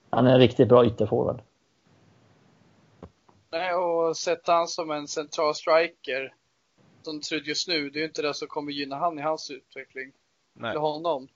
han 0.10 0.28
är 0.28 0.34
en 0.34 0.40
riktigt 0.40 0.68
bra 0.68 0.86
ytterforward. 0.86 1.42
Nej, 3.52 3.74
och 3.74 4.18
sätta 4.18 4.54
han 4.54 4.68
som 4.68 4.92
en 4.92 5.08
central 5.08 5.56
striker 5.56 6.34
som 7.02 7.22
ser 7.22 7.36
ut 7.36 7.48
just 7.48 7.68
nu, 7.68 7.90
det 7.90 8.00
är 8.00 8.02
ju 8.02 8.08
inte 8.08 8.22
det 8.22 8.34
som 8.34 8.48
kommer 8.48 8.72
gynna 8.72 8.96
han 8.96 9.20
i 9.20 9.22
hans 9.22 9.52
utveckling. 9.52 10.12
nej. 10.54 10.70
Eller 10.72 10.80
honom. 10.80 11.28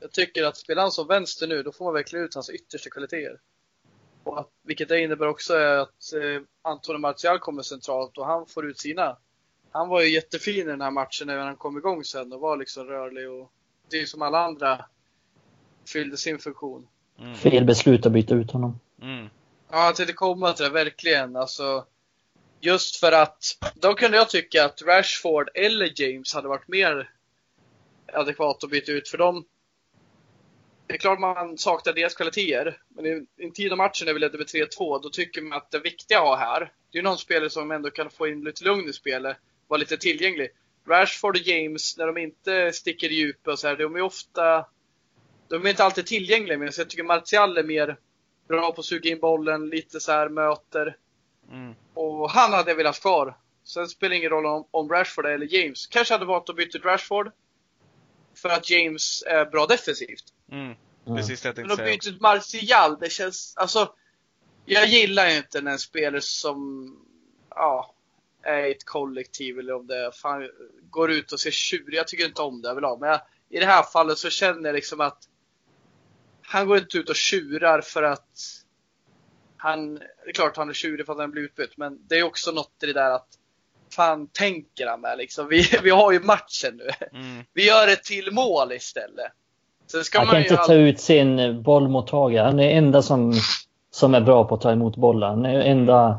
Jag 0.00 0.12
tycker 0.12 0.44
att 0.44 0.56
spelar 0.56 0.82
han 0.82 0.90
som 0.90 1.06
vänster 1.06 1.46
nu, 1.46 1.62
då 1.62 1.72
får 1.72 1.84
man 1.84 1.94
verkligen 1.94 2.24
ut 2.24 2.34
hans 2.34 2.50
yttersta 2.50 2.90
kvaliteter. 2.90 3.40
Och 4.24 4.40
att, 4.40 4.48
vilket 4.62 4.88
det 4.88 5.00
innebär 5.00 5.28
också 5.28 5.54
är 5.54 5.76
att 5.76 6.12
eh, 6.14 6.42
Antonio 6.62 6.98
Martial 6.98 7.38
kommer 7.38 7.62
centralt 7.62 8.18
och 8.18 8.26
han 8.26 8.46
får 8.46 8.66
ut 8.66 8.78
sina. 8.78 9.16
Han 9.70 9.88
var 9.88 10.00
ju 10.00 10.08
jättefin 10.08 10.66
i 10.66 10.70
den 10.70 10.80
här 10.80 10.90
matchen 10.90 11.26
när 11.26 11.38
han 11.38 11.56
kom 11.56 11.78
igång 11.78 12.04
sen 12.04 12.32
och 12.32 12.40
var 12.40 12.56
liksom 12.56 12.84
rörlig 12.84 13.30
och 13.30 13.52
det 13.90 14.00
är 14.00 14.06
som 14.06 14.22
alla 14.22 14.44
andra 14.44 14.84
fyllde 15.86 16.16
sin 16.16 16.38
funktion. 16.38 16.88
Mm. 17.18 17.34
Fel 17.34 17.64
beslut 17.64 18.06
att 18.06 18.12
byta 18.12 18.34
ut 18.34 18.50
honom. 18.50 18.80
Mm. 19.02 19.26
Ja, 19.70 19.84
jag 19.84 19.96
tänkte 19.96 20.12
komma 20.12 20.52
till 20.52 20.64
det, 20.64 20.70
verkligen. 20.70 21.36
Alltså, 21.36 21.84
just 22.60 22.96
för 22.96 23.12
att 23.12 23.44
då 23.74 23.94
kunde 23.94 24.16
jag 24.16 24.30
tycka 24.30 24.64
att 24.64 24.82
Rashford 24.82 25.48
eller 25.54 26.02
James 26.02 26.34
hade 26.34 26.48
varit 26.48 26.68
mer 26.68 27.10
adekvat 28.12 28.64
att 28.64 28.70
byta 28.70 28.92
ut 28.92 29.08
för 29.08 29.18
dem. 29.18 29.44
Det 30.90 30.96
är 30.96 30.98
klart 30.98 31.20
man 31.20 31.58
saknar 31.58 31.92
deras 31.92 32.14
kvaliteter, 32.14 32.82
men 32.88 33.06
i 33.06 33.26
en 33.36 33.52
tid 33.52 33.72
av 33.72 33.78
matchen 33.78 34.06
när 34.06 34.14
vi 34.14 34.20
ledde 34.20 34.38
med 34.38 34.46
3-2, 34.46 35.02
då 35.02 35.10
tycker 35.10 35.42
man 35.42 35.58
att 35.58 35.70
det 35.70 35.78
viktiga 35.78 36.18
att 36.18 36.24
ha 36.24 36.36
här, 36.36 36.72
det 36.92 36.98
är 36.98 37.02
någon 37.02 37.18
spelare 37.18 37.50
som 37.50 37.70
ändå 37.70 37.90
kan 37.90 38.10
få 38.10 38.28
in 38.28 38.44
lite 38.44 38.64
lugn 38.64 38.88
i 38.88 38.92
spelet, 38.92 39.36
vara 39.68 39.78
lite 39.78 39.96
tillgänglig. 39.96 40.50
Rashford 40.88 41.36
och 41.36 41.42
James, 41.42 41.96
när 41.96 42.06
de 42.06 42.18
inte 42.18 42.72
sticker 42.72 43.12
i 43.12 43.14
djupet 43.14 43.46
och 43.46 43.58
så 43.58 43.68
här, 43.68 43.76
de 43.76 43.96
är 43.96 44.02
ofta, 44.02 44.66
de 45.48 45.66
är 45.66 45.70
inte 45.70 45.84
alltid 45.84 46.06
tillgängliga, 46.06 46.58
men 46.58 46.72
jag 46.76 46.90
tycker 46.90 47.04
Martial 47.04 47.58
är 47.58 47.64
mer 47.64 47.96
bra 48.48 48.72
på 48.72 48.80
att 48.80 48.86
suga 48.86 49.10
in 49.10 49.20
bollen, 49.20 49.68
lite 49.68 50.00
så 50.00 50.12
här 50.12 50.28
möter. 50.28 50.96
Mm. 51.50 51.74
Och 51.94 52.30
han 52.30 52.52
hade 52.52 52.70
jag 52.70 52.76
velat 52.76 52.96
ha 52.96 53.00
kvar. 53.00 53.36
Sen 53.64 53.88
spelar 53.88 54.10
det 54.10 54.16
ingen 54.16 54.30
roll 54.30 54.46
om, 54.46 54.68
om 54.70 54.88
Rashford 54.88 55.26
eller 55.26 55.54
James. 55.54 55.86
Kanske 55.86 56.14
hade 56.14 56.24
valt 56.24 56.48
att 56.48 56.56
byta 56.56 56.78
Rashford. 56.78 57.30
För 58.34 58.48
att 58.48 58.70
James 58.70 59.22
är 59.26 59.44
bra 59.44 59.66
defensivt. 59.66 60.24
Mm. 60.50 60.76
Precis 61.16 61.40
det 61.40 61.48
jag 61.48 61.56
Men 61.56 61.68
tänkte 61.68 61.72
att 61.72 61.78
säga. 61.78 61.96
byta 61.96 62.10
ut 62.10 62.20
Martial, 62.20 62.96
det 63.00 63.10
känns, 63.10 63.54
alltså. 63.56 63.94
Jag 64.64 64.86
gillar 64.86 65.28
ju 65.28 65.36
inte 65.36 65.60
när 65.60 65.72
en 65.72 65.78
spelare 65.78 66.20
som, 66.20 66.96
ja, 67.50 67.94
är 68.42 68.70
ett 68.70 68.84
kollektiv 68.84 69.58
eller 69.58 69.74
om 69.74 69.86
det 69.86 70.12
fan, 70.14 70.50
går 70.90 71.10
ut 71.10 71.32
och 71.32 71.40
ser 71.40 71.50
tjurig. 71.50 71.98
Jag 71.98 72.08
tycker 72.08 72.24
inte 72.24 72.42
om 72.42 72.62
det 72.62 72.68
överlag. 72.68 73.00
Men 73.00 73.08
jag, 73.08 73.20
i 73.48 73.58
det 73.58 73.66
här 73.66 73.82
fallet 73.82 74.18
så 74.18 74.30
känner 74.30 74.68
jag 74.68 74.74
liksom 74.74 75.00
att 75.00 75.28
han 76.42 76.66
går 76.66 76.78
inte 76.78 76.98
ut 76.98 77.08
och 77.08 77.16
tjurar 77.16 77.80
för 77.80 78.02
att 78.02 78.64
han, 79.56 79.94
det 79.94 80.04
är 80.26 80.32
klart 80.32 80.56
han 80.56 80.68
är 80.68 80.72
tjurig 80.72 81.06
för 81.06 81.12
att 81.12 81.18
han 81.18 81.30
blir 81.30 81.42
utbytt, 81.42 81.76
men 81.76 82.06
det 82.06 82.18
är 82.18 82.22
också 82.22 82.52
något 82.52 82.82
i 82.82 82.86
det 82.86 82.92
där 82.92 83.10
att 83.10 83.28
fan 83.90 84.26
tänker 84.26 84.86
han 84.86 85.00
med 85.00 85.18
liksom. 85.18 85.48
Vi, 85.48 85.62
vi 85.82 85.90
har 85.90 86.12
ju 86.12 86.20
matchen 86.20 86.76
nu. 86.76 86.90
Mm. 87.12 87.44
Vi 87.52 87.66
gör 87.66 87.88
ett 87.88 88.04
till 88.04 88.32
mål 88.32 88.72
istället. 88.72 89.32
Sen 89.90 90.04
ska 90.04 90.18
Han 90.18 90.26
man 90.26 90.32
kan 90.32 90.40
ju 90.40 90.44
inte 90.44 90.56
ta 90.56 90.62
aldrig- 90.62 90.88
ut 90.88 91.00
sin 91.00 91.38
eh, 91.38 91.52
bollmottagare. 91.52 92.44
Han 92.44 92.60
är 92.60 92.70
enda 92.70 93.02
som, 93.02 93.32
som 93.90 94.14
är 94.14 94.20
bra 94.20 94.44
på 94.44 94.54
att 94.54 94.60
ta 94.60 94.72
emot 94.72 94.96
bollar. 94.96 95.28
Han 95.28 95.44
är 95.46 95.60
enda... 95.60 96.18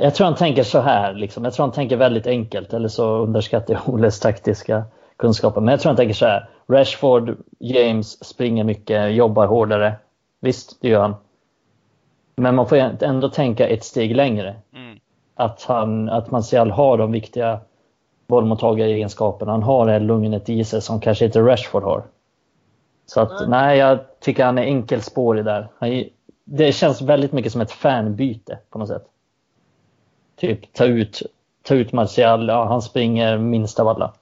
Jag 0.00 0.14
tror 0.14 0.24
han 0.24 0.36
tänker 0.36 0.62
så 0.62 0.80
här. 0.80 1.14
Liksom. 1.14 1.44
Jag 1.44 1.54
tror 1.54 1.66
han 1.66 1.72
tänker 1.72 1.96
väldigt 1.96 2.26
enkelt. 2.26 2.72
Eller 2.72 2.88
så 2.88 3.16
underskattar 3.16 3.74
jag 3.74 3.88
Oles 3.94 4.20
taktiska 4.20 4.84
kunskaper. 5.16 5.60
Men 5.60 5.72
jag 5.72 5.80
tror 5.80 5.90
han 5.90 5.96
tänker 5.96 6.14
så 6.14 6.26
här. 6.26 6.48
Rashford, 6.68 7.36
James 7.58 8.24
springer 8.24 8.64
mycket, 8.64 9.14
jobbar 9.14 9.46
hårdare. 9.46 9.94
Visst, 10.40 10.78
det 10.80 10.88
gör 10.88 11.00
han. 11.00 11.14
Men 12.36 12.54
man 12.54 12.68
får 12.68 12.76
ändå 13.02 13.28
tänka 13.28 13.68
ett 13.68 13.84
steg 13.84 14.16
längre. 14.16 14.54
Mm. 14.74 14.98
Att, 15.34 15.62
han, 15.62 16.08
att 16.08 16.30
Martial 16.30 16.70
har 16.70 16.98
de 16.98 17.12
viktiga 17.12 17.60
bollmottagaregenskaperna. 18.26 19.52
Han 19.52 19.62
har 19.62 19.86
det 19.86 19.98
lugnet 19.98 20.48
i 20.48 20.64
sig 20.64 20.82
som 20.82 21.00
kanske 21.00 21.24
inte 21.24 21.40
Rashford 21.40 21.82
har. 21.82 22.04
Så 23.06 23.20
att 23.20 23.30
Nej. 23.30 23.48
nej, 23.48 23.78
jag 23.78 24.20
tycker 24.20 24.44
han 24.44 24.58
är 24.58 24.62
enkelspårig 24.62 25.44
där. 25.44 25.68
Han, 25.78 26.04
det 26.44 26.72
känns 26.72 27.02
väldigt 27.02 27.32
mycket 27.32 27.52
som 27.52 27.60
ett 27.60 27.72
fanbyte 27.72 28.58
på 28.70 28.78
något 28.78 28.88
sätt. 28.88 29.04
Typ 30.36 30.72
ta 30.72 30.84
ut, 30.84 31.22
ta 31.62 31.74
ut 31.74 31.92
Martial, 31.92 32.48
ja, 32.48 32.64
han 32.64 32.82
springer 32.82 33.38
minst 33.38 33.80
av 33.80 33.88
alla. 33.88 34.14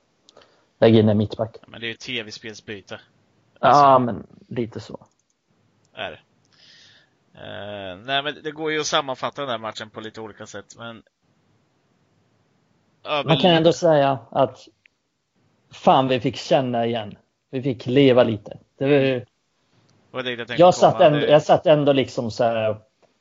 Lägg 0.78 0.96
in 0.96 1.08
en 1.08 1.18
mittback. 1.18 1.56
Men 1.66 1.80
det 1.80 1.86
är 1.86 1.88
ju 1.88 1.94
tv-spelsbyte. 1.94 3.00
Ja, 3.60 3.98
men 3.98 4.26
lite 4.48 4.80
så. 4.80 5.06
Är 5.94 6.10
det. 6.10 6.18
Eh, 7.34 7.96
nej 7.96 8.22
men 8.22 8.34
det 8.42 8.50
går 8.50 8.72
ju 8.72 8.80
att 8.80 8.86
sammanfatta 8.86 9.42
den 9.42 9.50
här 9.50 9.58
matchen 9.58 9.90
på 9.90 10.00
lite 10.00 10.20
olika 10.20 10.46
sätt 10.46 10.74
men 10.78 11.02
Man 13.04 13.36
kan 13.36 13.50
ändå 13.50 13.72
säga 13.72 14.18
att 14.30 14.68
fan 15.70 16.08
vi 16.08 16.20
fick 16.20 16.36
känna 16.36 16.86
igen 16.86 17.16
Vi 17.50 17.62
fick 17.62 17.86
leva 17.86 18.22
lite. 18.22 18.58
Det 18.78 18.84
var, 20.10 20.22
det 20.22 20.30
jag 20.58 20.58
jag, 20.58 20.74
satt 20.74 21.00
ändå, 21.00 21.18
jag 21.18 21.42
satt 21.42 21.66
ändå 21.66 21.92
liksom 21.92 22.30
så 22.30 22.44
här 22.44 22.76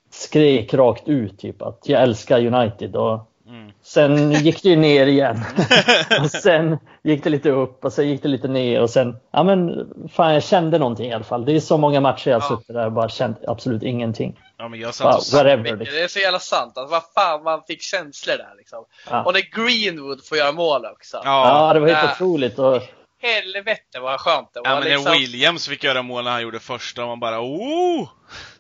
skrek 0.10 0.74
rakt 0.74 1.08
ut 1.08 1.40
typ 1.40 1.62
att 1.62 1.90
jag 1.90 2.02
älskar 2.02 2.46
United 2.46 2.96
och 2.96 3.31
Mm. 3.52 3.72
sen 3.84 4.32
gick 4.32 4.64
det 4.64 4.70
ju 4.70 4.76
ner 4.76 5.08
igen. 5.08 5.40
och 6.22 6.30
sen 6.32 6.78
gick 7.04 7.24
det 7.24 7.30
lite 7.30 7.50
upp 7.50 7.86
och 7.86 7.94
sen 7.94 8.10
gick 8.10 8.22
det 8.22 8.28
lite 8.30 8.48
ner 8.48 8.82
och 8.82 8.90
sen, 8.90 9.16
ja 9.32 9.44
men 9.44 9.70
fan 10.14 10.34
jag 10.34 10.44
kände 10.44 10.78
någonting 10.80 11.10
i 11.10 11.14
alla 11.14 11.24
fall. 11.24 11.46
Det 11.46 11.56
är 11.56 11.60
så 11.60 11.78
många 11.78 12.02
matcher 12.02 12.30
jag 12.32 12.40
har 12.40 12.46
Ja. 12.50 12.56
suttit 12.58 12.68
där 12.76 12.86
och 12.86 12.92
bara 12.92 13.10
känt 13.10 13.38
absolut 13.48 13.84
ingenting. 13.84 14.40
Ja, 14.58 14.68
men 14.68 14.80
jag 14.80 14.94
satt 14.96 15.16
och. 15.16 15.60
Mycket. 15.60 15.80
Liksom. 15.80 15.96
Det 15.96 16.04
är 16.04 16.08
så 16.08 16.20
jävla 16.20 16.40
sant. 16.40 16.78
Alltså, 16.78 16.92
vad 16.92 17.04
fan 17.16 17.44
man 17.44 17.62
fick 17.68 17.82
känslor 17.82 18.38
där 18.38 18.54
liksom. 18.58 18.86
Ja. 19.10 19.24
Och 19.24 19.34
när 19.34 19.42
Greenwood 19.66 20.26
får 20.26 20.38
göra 20.38 20.52
mål 20.52 20.86
också. 20.86 21.22
Ja, 21.24 21.68
Ja, 21.68 21.74
det 21.74 21.80
var 21.80 21.88
helt 21.88 22.00
Ja. 22.04 22.12
otroligt. 22.14 22.60
Och, 22.60 22.82
Helvete 23.22 24.00
vad 24.02 24.20
skönt 24.20 24.50
det 24.54 24.60
var. 24.60 24.70
ja, 24.70 24.76
men 24.80 24.84
liksom. 24.84 25.04
när 25.12 25.20
Williams 25.20 25.68
fick 25.68 25.84
göra 25.84 26.02
mål 26.02 26.24
när 26.24 26.32
han 26.32 26.42
gjorde 26.42 26.60
första, 26.60 27.02
och 27.02 27.08
man 27.08 27.20
bara 27.20 27.40
oh! 27.42 28.10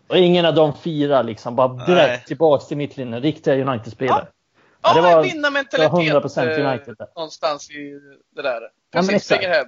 och 0.09 0.17
ingen 0.17 0.45
av 0.45 0.55
de 0.55 0.73
fyra 0.83 1.21
liksom 1.21 1.55
bara 1.55 1.73
Nej. 1.73 1.85
direkt 1.87 2.27
tillbaks 2.27 2.67
till 2.67 2.77
mittlinjen. 2.77 3.21
Riktiga 3.21 3.55
United-spelare. 3.55 4.25
Ja, 4.25 4.31
det 4.81 4.93
det 4.93 5.01
var- 5.01 5.15
var 5.15 5.23
vinnarmentalitet. 5.23 5.91
det 5.91 6.13
var 6.13 6.21
100% 6.21 6.37
eh, 6.59 6.69
United 6.71 6.95
där. 6.97 7.07
Någonstans 7.15 7.71
i 7.71 7.99
det 8.35 8.41
där. 8.41 8.61
Precis, 8.91 9.25
springer 9.25 9.49
hem. 9.49 9.65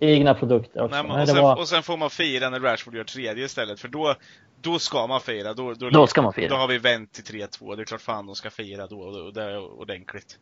Egna 0.00 0.34
produkter 0.34 0.82
också. 0.82 0.94
Nej, 0.96 1.02
men, 1.04 1.12
Nej, 1.12 1.22
och, 1.22 1.28
sen, 1.28 1.42
var, 1.42 1.56
och 1.58 1.68
sen 1.68 1.82
får 1.82 1.96
man 1.96 2.10
fira 2.10 2.50
när 2.50 2.60
Rashford 2.60 2.94
gör 2.94 3.04
tredje 3.04 3.44
istället, 3.44 3.80
för 3.80 3.88
då, 3.88 4.14
då 4.60 4.78
ska 4.78 5.06
man 5.06 5.20
fira. 5.20 5.54
Då, 5.54 5.74
då, 5.74 5.90
då 5.90 6.06
ska 6.06 6.22
man 6.22 6.28
då 6.28 6.32
fira. 6.32 6.56
har 6.56 6.68
vi 6.68 6.78
vänt 6.78 7.12
till 7.12 7.24
3-2. 7.40 7.76
Det 7.76 7.82
är 7.82 7.84
klart 7.84 8.00
fan 8.00 8.26
de 8.26 8.34
ska 8.34 8.50
fira 8.50 8.86
då, 8.86 9.00
och 9.00 9.32
det 9.32 9.42
är 9.42 9.80
ordentligt. 9.80 10.38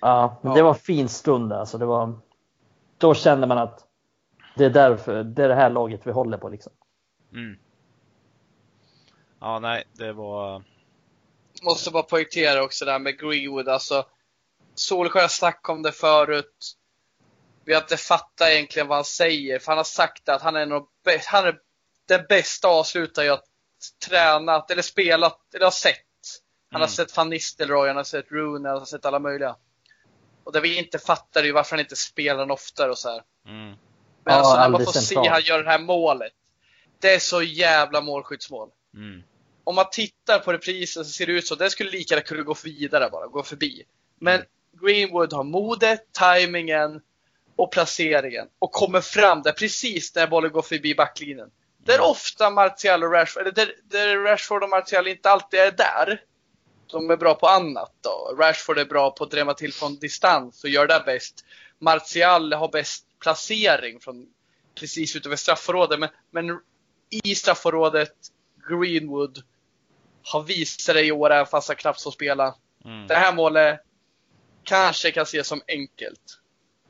Ja, 0.00 0.38
men 0.42 0.50
Ja. 0.52 0.56
det 0.56 0.62
var 0.62 0.70
en 0.70 0.74
fin 0.80 1.08
stund 1.08 1.52
alltså. 1.52 1.78
Det 1.78 1.86
var, 1.86 2.12
då 2.98 3.14
kände 3.14 3.46
man 3.46 3.58
att 3.58 3.80
det 4.56 4.64
är 4.64 4.70
därför, 4.70 5.24
det 5.24 5.44
är 5.44 5.48
det 5.48 5.54
här 5.54 5.70
laget 5.70 6.00
vi 6.04 6.10
håller 6.12 6.38
på 6.38 6.48
liksom. 6.48 6.72
Mm. 7.32 7.58
Ja, 9.40 9.58
nej, 9.58 9.84
det 9.92 10.12
var... 10.12 10.62
Måste 11.64 11.90
bara 11.90 12.02
poängtera 12.02 12.62
också 12.62 12.84
där 12.84 12.98
med 12.98 13.18
Greenwood. 13.18 13.68
Alltså, 13.68 14.06
Solskjaer 14.74 15.28
snackade 15.28 15.76
om 15.76 15.82
det 15.82 15.92
förut. 15.92 16.74
Vi 17.64 17.74
har 17.74 17.80
inte 17.80 17.96
fattat 17.96 18.48
egentligen 18.48 18.88
vad 18.88 18.98
han 18.98 19.04
säger. 19.04 19.58
För 19.58 19.66
han 19.72 19.76
har 19.76 19.84
sagt 19.84 20.28
att 20.28 20.42
han 20.42 20.56
är, 20.56 20.66
bä- 20.66 21.22
han 21.26 21.46
är 21.46 21.58
den 22.08 22.26
bästa 22.28 22.68
avslutare 22.68 23.26
jag 23.26 23.40
tränat 24.06 24.70
eller 24.70 24.82
spelat 24.82 25.54
eller 25.54 25.64
har 25.66 25.70
sett. 25.70 25.96
Han 26.70 26.80
har 26.80 26.88
Mm. 26.88 26.94
sett 26.94 27.16
Van 27.16 27.30
Nistelrooy, 27.30 27.86
han 27.88 27.96
har 27.96 28.04
sett 28.04 28.30
Rooney, 28.32 28.70
han 28.70 28.78
har 28.78 28.86
sett 28.86 29.06
alla 29.06 29.18
möjliga. 29.18 29.56
Och 30.44 30.52
det 30.52 30.60
vi 30.60 30.78
inte 30.78 30.98
fattar 30.98 31.40
är 31.40 31.44
ju 31.44 31.52
varför 31.52 31.70
han 31.76 31.80
inte 31.80 31.96
spelar 31.96 32.38
den 32.40 32.50
oftare 32.50 32.90
och 32.90 32.98
så 32.98 33.08
här. 33.10 33.22
Mm. 33.46 33.66
Men 33.66 33.76
Ja, 34.24 34.32
alltså 34.32 34.56
när 34.56 34.68
man 34.68 34.84
får 34.84 34.92
se 34.92 35.00
centralt. 35.00 35.28
han 35.30 35.40
göra 35.42 35.62
det 35.62 35.70
här 35.70 35.78
målet. 35.78 36.32
Det 37.00 37.14
är 37.14 37.18
så 37.18 37.42
jävla 37.42 38.00
målskyddsmål. 38.00 38.70
Mm. 38.94 39.22
Om 39.64 39.74
man 39.74 39.90
tittar 39.92 40.38
på 40.38 40.52
reprisen 40.52 41.04
så 41.04 41.10
ser 41.10 41.26
det 41.26 41.32
ut 41.32 41.46
så. 41.46 41.54
Det 41.54 41.70
skulle 41.70 41.90
lika 41.90 42.14
gärna 42.14 42.26
kunna 42.26 42.42
gå 42.42 42.56
vidare 42.64 43.08
bara, 43.10 43.26
gå 43.26 43.42
förbi. 43.42 43.82
Men 44.20 44.42
Greenwood 44.82 45.32
har 45.32 45.44
modet, 45.44 46.12
tajmingen 46.12 47.00
och 47.56 47.72
placeringen. 47.72 48.46
Och 48.58 48.72
kommer 48.72 49.00
fram 49.00 49.42
där 49.42 49.52
precis 49.52 50.14
när 50.14 50.26
bollen 50.26 50.52
går 50.52 50.62
förbi 50.62 50.94
backlinjen. 50.94 51.50
Där 51.84 52.00
ofta 52.00 52.50
Martial 52.50 53.04
och 53.04 53.12
Rashford, 53.12 53.42
eller 53.42 53.52
där, 53.52 53.74
där 53.84 54.16
Rashford 54.18 54.62
och 54.62 54.68
Martial 54.68 55.08
inte 55.08 55.30
alltid 55.30 55.60
är 55.60 55.70
där. 55.70 56.22
De 56.90 57.10
är 57.10 57.16
bra 57.16 57.34
på 57.34 57.46
annat 57.46 57.92
då. 58.00 58.36
Rashford 58.38 58.78
är 58.78 58.84
bra 58.84 59.10
på 59.10 59.24
att 59.24 59.30
drämma 59.30 59.54
till 59.54 59.72
från 59.72 59.98
distans 59.98 60.64
och 60.64 60.70
gör 60.70 60.86
det 60.86 61.02
bäst. 61.06 61.44
Martial 61.78 62.52
har 62.52 62.68
bäst 62.68 63.06
placering 63.22 64.00
från 64.00 64.26
precis 64.74 65.16
utöver 65.16 65.36
straffområdet. 65.36 66.00
Men, 66.00 66.10
men 66.30 66.60
i 67.24 67.34
straffområdet, 67.34 68.14
Greenwood 68.68 69.42
har 70.32 70.42
visat 70.42 70.94
det 70.94 71.04
i 71.04 71.12
år 71.12 71.32
även 71.32 71.46
fast 71.46 71.68
han 71.68 71.76
knappt 71.76 72.02
får 72.02 72.10
spela. 72.10 72.54
Mm. 72.84 73.06
Det 73.06 73.14
här 73.14 73.34
målet 73.34 73.80
kanske 74.64 75.10
kan 75.10 75.22
ses 75.22 75.46
som 75.46 75.62
enkelt. 75.68 76.40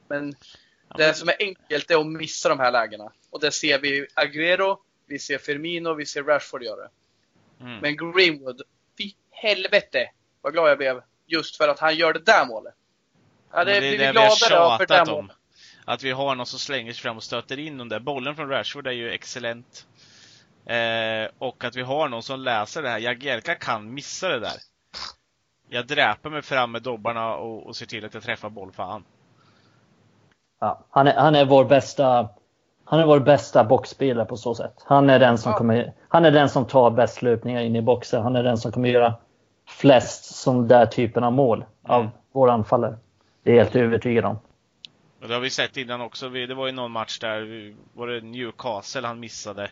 Men 0.08 0.34
det 0.96 1.14
som 1.14 1.28
är 1.28 1.36
enkelt 1.38 1.90
är 1.90 2.00
att 2.00 2.06
missa 2.06 2.48
de 2.48 2.58
här 2.60 2.72
lägena. 2.72 3.12
Och 3.30 3.40
det 3.40 3.52
ser 3.52 3.78
vi 3.78 4.06
Aguero, 4.14 4.78
vi 5.06 5.18
ser 5.18 5.38
Firmino, 5.38 5.94
vi 5.94 6.06
ser 6.06 6.22
Rashford 6.22 6.62
göra 6.62 6.80
det. 6.80 6.90
Mm. 7.60 7.78
Men 7.78 7.96
Greenwood, 7.96 8.62
fy 8.98 9.12
helvete 9.30 10.10
vad 10.42 10.52
glad 10.52 10.70
jag 10.70 10.78
blev 10.78 11.02
just 11.26 11.56
för 11.56 11.68
att 11.68 11.78
han 11.78 11.96
gör 11.96 12.12
det 12.12 12.18
där 12.18 12.46
målet. 12.46 12.74
Jag 13.50 13.58
hade 13.58 13.72
Men 13.72 13.82
det 13.82 13.88
är 13.88 13.96
blivit 13.96 14.12
gladare 14.12 14.58
av 14.58 14.78
för 14.78 14.86
det 14.86 14.94
där 14.94 14.98
tjatat 14.98 15.08
om. 15.08 15.24
målet. 15.24 15.36
Att 15.84 16.02
vi 16.02 16.10
har 16.10 16.34
någon 16.34 16.46
som 16.46 16.58
slänger 16.58 16.92
sig 16.92 17.02
fram 17.02 17.16
och 17.16 17.22
stöter 17.22 17.58
in 17.58 17.78
den 17.78 17.88
där 17.88 18.00
bollen 18.00 18.36
från 18.36 18.48
Rashford 18.48 18.86
är 18.86 18.92
ju 18.92 19.10
excellent. 19.10 19.86
Eh, 20.66 21.28
och 21.38 21.64
att 21.64 21.76
vi 21.76 21.82
har 21.82 22.08
någon 22.08 22.22
som 22.22 22.40
läser 22.40 22.82
det 22.82 22.88
här. 22.88 22.98
Jagielka 22.98 23.54
kan 23.54 23.94
missa 23.94 24.28
det 24.28 24.40
där. 24.40 24.52
Jag 25.68 25.86
dräper 25.86 26.30
mig 26.30 26.42
fram 26.42 26.72
med 26.72 26.82
dobbarna 26.82 27.34
och, 27.36 27.66
och 27.66 27.76
ser 27.76 27.86
till 27.86 28.04
att 28.04 28.14
jag 28.14 28.22
träffar 28.22 28.50
boll 28.50 28.72
fan. 28.72 29.04
Ja, 30.60 30.84
han, 30.90 31.06
är, 31.06 31.14
han 31.14 31.34
är 31.34 31.44
vår 31.44 31.64
bästa 31.64 32.28
han 32.86 33.00
är 33.00 33.06
vår 33.06 33.20
bästa 33.20 33.64
boxspelare 33.64 34.26
på 34.26 34.36
så 34.36 34.54
sätt. 34.54 34.74
Han 34.86 35.10
är 35.10 35.18
den 35.18 35.38
som 35.38 35.52
Ja. 35.52 35.58
kommer, 35.58 35.92
han 36.08 36.24
är 36.24 36.30
den 36.30 36.48
som 36.48 36.64
tar 36.66 36.90
bäst 36.90 37.22
löpningar 37.22 37.60
in 37.62 37.76
i 37.76 37.82
boxen. 37.82 38.22
Han 38.22 38.36
är 38.36 38.42
den 38.42 38.58
som 38.58 38.72
kommer 38.72 38.88
göra 38.88 39.14
flest 39.68 40.24
sån 40.24 40.68
där 40.68 40.86
typen 40.86 41.24
av 41.24 41.32
mål 41.32 41.64
av 41.82 42.00
Mm. 42.00 42.12
våra 42.32 42.52
anfallare. 42.52 42.98
Det 43.42 43.50
är 43.50 43.54
jag 43.56 43.64
helt 43.64 43.76
övertygad 43.76 44.24
om. 44.24 44.38
Och 45.22 45.28
det 45.28 45.34
har 45.34 45.40
vi 45.40 45.50
sett 45.50 45.76
innan 45.76 46.00
också. 46.00 46.28
Vi, 46.28 46.46
det 46.46 46.54
var 46.54 46.66
ju 46.66 46.72
någon 46.72 46.90
match 46.90 47.18
där, 47.18 47.40
vi- 47.40 47.76
var 47.92 48.06
det 48.06 48.20
Newcastle 48.20 49.06
han 49.06 49.20
missade. 49.20 49.70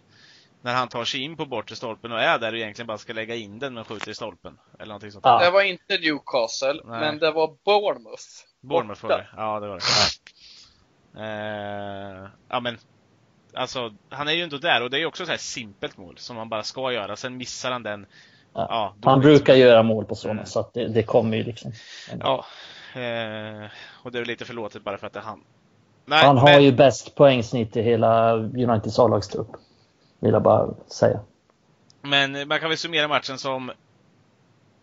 När 0.63 0.75
han 0.75 0.89
tar 0.89 1.05
sig 1.05 1.21
in 1.21 1.37
på 1.37 1.47
bortre 1.47 1.77
stolpen 1.77 2.13
och 2.13 2.21
är 2.21 2.39
där 2.39 2.53
och 2.53 2.59
egentligen 2.59 2.87
bara 2.87 2.99
ska 2.99 3.13
lägga 3.13 3.35
in 3.35 3.59
den 3.59 3.75
men 3.75 3.85
skjuter 3.85 4.11
i 4.11 4.15
stolpen. 4.15 4.59
Eller 4.79 4.87
någonting 4.87 5.13
sånt. 5.13 5.25
Ja. 5.25 5.39
Det 5.45 5.51
var 5.51 5.63
inte 5.63 5.99
Newcastle, 5.99 6.81
Nej. 6.85 7.01
men 7.01 7.19
det 7.19 7.31
var 7.31 7.57
Bournemouth. 7.65 8.23
Bournemouth 8.61 9.03
var 9.03 9.11
det. 9.11 9.27
Ja, 9.37 9.61
det 9.61 9.69
var 9.69 9.77
det. 9.77 9.83
Eh, 11.19 12.29
ja 12.49 12.61
men, 12.61 12.79
alltså 13.55 13.95
han 14.11 14.29
är 14.29 14.33
ju 14.33 14.45
inte 14.45 14.59
där 14.59 14.83
och 14.83 14.91
det 14.91 14.97
är 14.97 15.01
ju 15.01 15.07
också 15.07 15.23
ett 15.23 15.27
så 15.27 15.33
här 15.33 15.39
simpelt 15.39 15.97
mål 15.97 16.19
som 16.19 16.37
man 16.37 16.49
bara 16.49 16.63
ska 16.63 16.93
göra. 16.93 17.17
Sen 17.17 17.37
missar 17.37 17.71
han 17.71 17.83
den. 17.83 18.07
Ja. 18.55 18.67
Ja, 18.71 19.11
Han 19.11 19.21
brukar 19.21 19.55
göra 19.55 19.83
mål 19.83 20.05
på 20.05 20.15
sådana 20.15 20.41
Mm. 20.41 20.47
så 20.47 20.61
att 20.61 20.75
det, 20.75 20.89
det 20.89 21.03
kommer 21.03 21.37
ju 21.37 21.43
liksom. 21.43 21.73
Ja, 22.21 22.45
eh, 22.95 23.71
och 24.03 24.13
det 24.13 24.19
är 24.19 24.25
lite 24.25 24.45
förlåtet 24.45 24.85
bara 24.85 24.99
för 24.99 25.07
att 25.07 25.13
det 25.13 25.19
är 25.19 25.25
han. 25.25 25.41
Nej, 26.05 26.25
Han 26.25 26.39
har 26.39 26.45
men, 26.49 26.65
ju 26.65 26.73
bäst 26.73 27.15
poängsnitt 27.15 27.77
i 27.77 27.83
hela 27.83 28.33
Uniteds 28.35 28.99
A-lagstrupp. 28.99 29.49
Vill 30.23 30.33
jag 30.33 30.43
bara 30.43 30.75
säga. 30.87 31.21
men 32.03 32.49
man 32.49 32.61
kan 32.61 32.69
väl 32.69 32.79
summera 32.79 33.09
matchen 33.09 33.39
som 33.39 33.71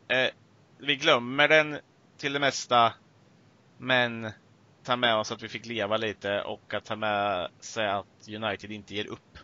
eh, 0.08 0.30
vi 0.78 0.96
glömmer 0.96 1.48
den 1.48 1.78
till 2.18 2.34
det 2.34 2.40
mesta, 2.40 2.94
men 3.78 4.32
tar 4.84 4.98
med 4.98 5.16
oss 5.16 5.32
att 5.32 5.44
vi 5.44 5.48
fick 5.48 5.66
leva 5.66 5.98
lite 5.98 6.42
och 6.42 6.74
att 6.74 6.86
ta 6.86 6.96
med 6.96 7.50
sig 7.60 7.88
att 7.88 8.28
United 8.28 8.72
inte 8.72 8.96
ger 8.96 9.08
upp. 9.08 9.38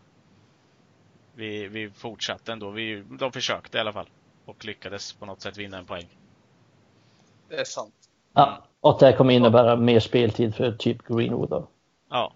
Vi, 1.33 1.67
vi 1.67 1.89
fortsatte 1.89 2.51
ändå. 2.51 2.69
Vi, 2.69 3.03
de 3.19 3.31
försökte 3.31 3.77
i 3.77 3.81
alla 3.81 3.93
fall. 3.93 4.09
Och 4.45 4.65
lyckades 4.65 5.13
på 5.13 5.25
något 5.25 5.41
sätt 5.41 5.57
vinna 5.57 5.77
en 5.77 5.85
poäng. 5.85 6.07
Det 7.49 7.55
är 7.55 7.63
sant. 7.63 7.95
Ja, 8.33 8.63
och 8.81 8.97
det 8.99 9.13
kommer 9.13 9.33
innebära 9.33 9.75
mer 9.75 9.99
speltid 9.99 10.55
för 10.55 10.71
typ 10.71 11.07
Greenwood. 11.07 11.49
Då. 11.49 11.67
Ja. 12.09 12.33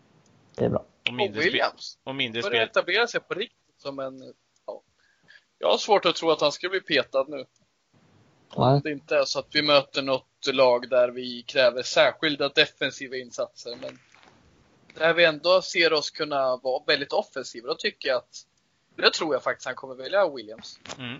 Det 0.56 0.65
är 0.65 0.69
bra. 0.69 0.84
Och 1.10 1.13
Och 1.13 1.17
mindre, 1.17 1.41
spe, 1.41 1.50
Williams 1.50 1.98
och 2.04 2.15
mindre 2.15 2.43
spel. 2.43 2.62
etablera 2.62 3.08
sig 3.08 3.19
på 3.22 3.34
riktigt 3.34 3.82
som 3.82 4.00
en... 4.00 4.34
Ja. 4.65 4.82
Jag 5.60 5.69
har 5.69 5.78
svårt 5.78 6.06
att 6.06 6.15
tro 6.15 6.32
att 6.32 6.41
han 6.41 6.52
ska 6.52 6.69
bli 6.69 6.82
petad 6.82 7.26
nu. 7.28 7.45
Nej. 8.58 8.82
Det 8.84 8.91
inte 8.91 9.15
är 9.15 9.26
så 9.26 9.39
att 9.39 9.48
vi 9.52 9.62
möter 9.62 10.02
något 10.02 10.26
lag 10.54 10.89
där 10.89 11.10
vi 11.10 11.43
kräver 11.48 11.84
särskilda 11.84 12.50
defensiva 12.50 13.15
insatser. 13.15 13.78
Men 13.82 14.00
där 14.98 15.13
vi 15.13 15.26
ändå 15.26 15.62
ser 15.62 15.93
oss 15.93 16.10
kunna 16.10 16.58
vara 16.58 16.84
väldigt 16.88 17.13
offensiva, 17.13 17.67
då 17.67 17.76
tycker 17.76 18.10
jag 18.10 18.17
att 18.17 18.45
det 18.95 19.13
tror 19.13 19.36
jag 19.36 19.43
faktiskt 19.43 19.65
han 19.65 19.76
kommer 19.76 19.95
välja 19.95 20.30
Williams. 20.30 20.80
Mm. 20.98 21.19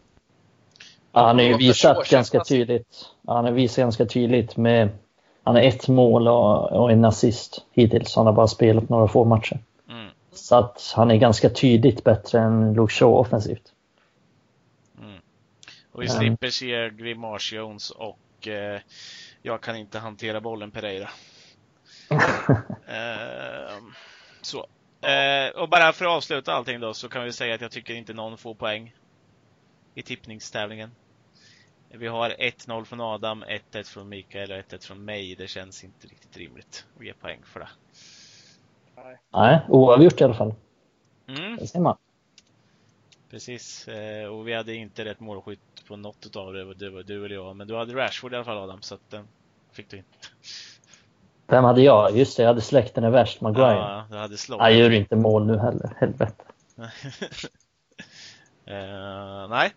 Ja, 1.12 1.26
han 1.28 1.36
har 1.36 1.46
ju 1.46 1.58
visat 1.58 2.10
ganska 2.10 2.44
tydligt. 2.44 3.06
Han 3.28 3.46
har 3.46 3.52
visat 3.52 3.78
ganska 3.78 4.06
tydligt 4.06 4.58
med 4.58 4.90
han 5.44 5.56
har 5.56 5.62
ett 5.62 5.88
mål 5.88 6.28
och, 6.28 6.72
och 6.72 6.92
en 6.92 7.06
assist 7.06 7.66
hittills. 7.72 8.16
Han 8.16 8.26
har 8.26 8.34
bara 8.34 8.48
spelat 8.48 8.90
några 8.90 9.08
få 9.08 9.26
matcher. 9.26 9.60
Så 10.32 10.56
att 10.56 10.94
han 10.96 11.12
är 11.12 11.16
ganska 11.16 11.50
tydligt 11.50 12.04
bättre 12.04 12.40
än 12.40 12.74
Luke 12.74 12.94
Shaw 12.94 13.20
offensivt. 13.20 13.74
Mm. 15.00 15.22
Och 15.92 16.02
vi 16.02 16.08
Mm. 16.08 16.20
slipper 16.20 16.50
se 16.50 16.90
Grimash 16.90 17.54
Jones 17.54 17.92
och 17.92 18.48
eh, 18.48 18.82
jag 19.42 19.62
kan 19.62 19.76
inte 19.76 20.00
hantera 20.00 20.42
bollen 20.42 20.72
Pereira. 20.72 21.10
Ehm, 22.88 23.94
så. 24.42 24.68
Eh, 25.08 25.50
och 25.50 25.70
bara 25.70 25.94
för 25.94 26.06
att 26.06 26.12
avsluta 26.12 26.54
allting 26.54 26.80
då 26.80 26.94
så 26.94 27.10
kan 27.10 27.24
vi 27.24 27.32
säga 27.34 27.56
att 27.56 27.62
jag 27.62 27.72
tycker 27.72 27.94
inte 27.94 28.14
någon 28.14 28.38
får 28.38 28.56
poäng 28.56 28.96
i 29.96 30.02
tippningstävlingen. 30.02 30.92
Vi 31.92 32.08
har 32.08 32.30
1-0 32.30 32.86
från 32.86 33.02
Adam, 33.02 33.44
1-1 33.44 33.84
från 33.84 34.10
Mikael 34.10 34.52
och 34.52 34.58
1-1 34.58 34.86
från 34.88 35.06
mig. 35.06 35.36
Det 35.36 35.48
känns 35.48 35.84
inte 35.84 36.08
riktigt 36.08 36.38
rimligt 36.38 36.86
att 36.98 37.06
ge 37.06 37.14
poäng 37.14 37.40
för 37.46 37.60
det. 37.60 37.70
Nej. 39.04 39.18
Nej, 39.34 39.60
oavgjort 39.70 40.22
i 40.22 40.24
alla 40.24 40.34
fall. 40.34 40.54
Mm, 41.28 41.58
Det 41.58 41.68
ser 41.68 41.80
man. 41.80 41.98
precis. 43.30 43.88
Eh, 43.88 44.28
och 44.28 44.48
vi 44.48 44.54
hade 44.54 44.76
inte 44.76 45.06
rätt 45.06 45.20
målskytt 45.20 45.60
på 45.88 45.96
något 45.96 46.26
utav 46.26 46.54
det. 46.54 46.74
Det 46.74 46.90
var 46.90 47.04
du 47.04 47.26
eller 47.26 47.36
jag. 47.36 47.56
Men 47.56 47.68
du 47.68 47.76
hade 47.76 47.96
Rashford 47.96 48.34
i 48.34 48.36
alla 48.36 48.46
fall 48.46 48.58
Adam, 48.58 48.82
så 48.82 48.96
att 48.96 49.10
den 49.10 49.28
fick 49.72 49.90
du 49.90 49.98
in. 49.98 50.04
Vem 51.48 51.64
hade 51.64 51.82
jag? 51.82 52.18
Just 52.18 52.38
det, 52.38 52.44
jag 52.44 52.48
hade 52.48 52.62
släkten 52.62 53.04
är 53.04 53.10
värst, 53.10 53.42
Maguire. 53.42 53.76
Ja, 53.76 54.06
du 54.10 54.18
hade 54.18 54.38
slått. 54.38 54.60
Han 54.62 54.78
gör 54.78 54.90
inte 54.90 55.16
mål 55.16 55.46
nu 55.48 55.58
heller, 55.58 55.94
helvete. 56.00 56.44
Eh, 58.66 59.48
nej. 59.50 59.72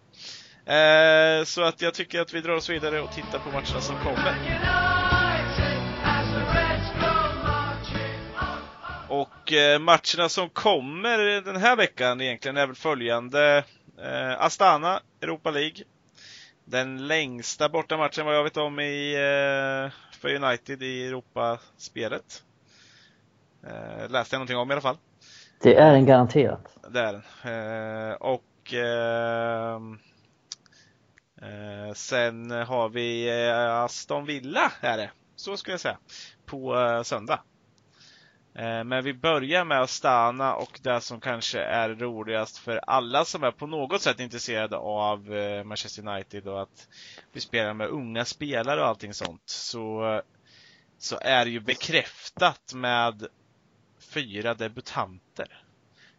Eh, 0.77 1.45
så 1.45 1.63
att 1.63 1.83
jag 1.83 1.95
tycker 1.95 2.21
att 2.21 2.35
vi 2.35 2.41
drar 2.41 2.55
oss 2.55 2.71
vidare 2.71 3.01
och 3.01 3.13
tittar 3.13 3.39
på 3.39 3.49
matcherna 3.49 3.81
som 3.81 3.97
kommer. 3.97 4.35
Och 9.13 9.53
eh, 9.53 9.79
matcherna 9.79 10.29
som 10.29 10.49
kommer 10.49 11.41
den 11.41 11.57
här 11.57 11.77
veckan 11.77 12.21
egentligen 12.21 12.57
är 12.57 12.67
väl 12.67 12.77
följande. 12.77 13.65
Eh, 13.99 14.43
Astana, 14.43 15.01
Europa 15.21 15.51
League. 15.51 15.85
Den 16.65 17.07
längsta 17.07 17.69
bortamatchen 17.69 18.27
vad 18.27 18.37
jag 18.37 18.45
vet 18.45 18.57
om 18.57 18.81
i, 18.81 19.13
eh, 19.15 20.17
för 20.19 20.35
United 20.35 20.83
i 20.83 21.07
Europaspelet. 21.07 22.43
Eh, 23.67 24.11
läste 24.11 24.35
jag 24.35 24.39
någonting 24.39 24.57
om 24.57 24.71
i 24.71 24.73
alla 24.75 24.81
fall. 24.81 24.97
Det 25.63 25.77
är 25.77 25.95
en 25.95 26.07
garanterat. 26.07 26.79
Det 26.89 27.01
är 27.01 27.13
den. 27.13 27.23
Eh, 28.11 28.15
och 28.15 28.75
eh, 28.75 29.81
sen 31.95 32.51
har 32.51 32.89
vi 32.89 33.31
Aston 33.85 34.25
Villa, 34.25 34.73
är 34.81 34.97
det. 34.97 35.11
Så 35.37 35.57
ska 35.57 35.71
jag 35.71 35.81
säga. 35.81 35.99
På 36.47 36.75
söndag. 37.05 37.41
Eh, 38.55 38.85
men 38.85 39.05
vi 39.05 39.15
börjar 39.15 39.65
med 39.65 39.81
Astana 39.81 40.55
och 40.55 40.81
det 40.83 41.01
som 41.01 41.21
kanske 41.21 41.61
är 41.61 41.89
roligast 41.89 42.59
för 42.59 42.77
alla 42.77 43.25
som 43.25 43.45
är 43.45 43.51
på 43.51 43.67
något 43.67 44.03
sätt 44.03 44.21
intresserade 44.21 44.77
av 44.77 45.35
eh, 45.35 45.65
Manchester 45.65 46.09
United 46.09 46.49
och 46.49 46.63
att 46.63 46.89
vi 47.33 47.41
spelar 47.41 47.75
med 47.75 47.89
unga 47.89 48.25
spelare 48.25 48.81
och 48.81 48.87
allting 48.87 49.15
sånt. 49.15 49.43
Så, 49.45 50.23
så 50.99 51.19
är 51.21 51.45
det 51.45 51.51
ju 51.51 51.61
bekräftat 51.61 52.75
med 52.75 53.27
fyra 53.99 54.55
debutanter. 54.55 55.65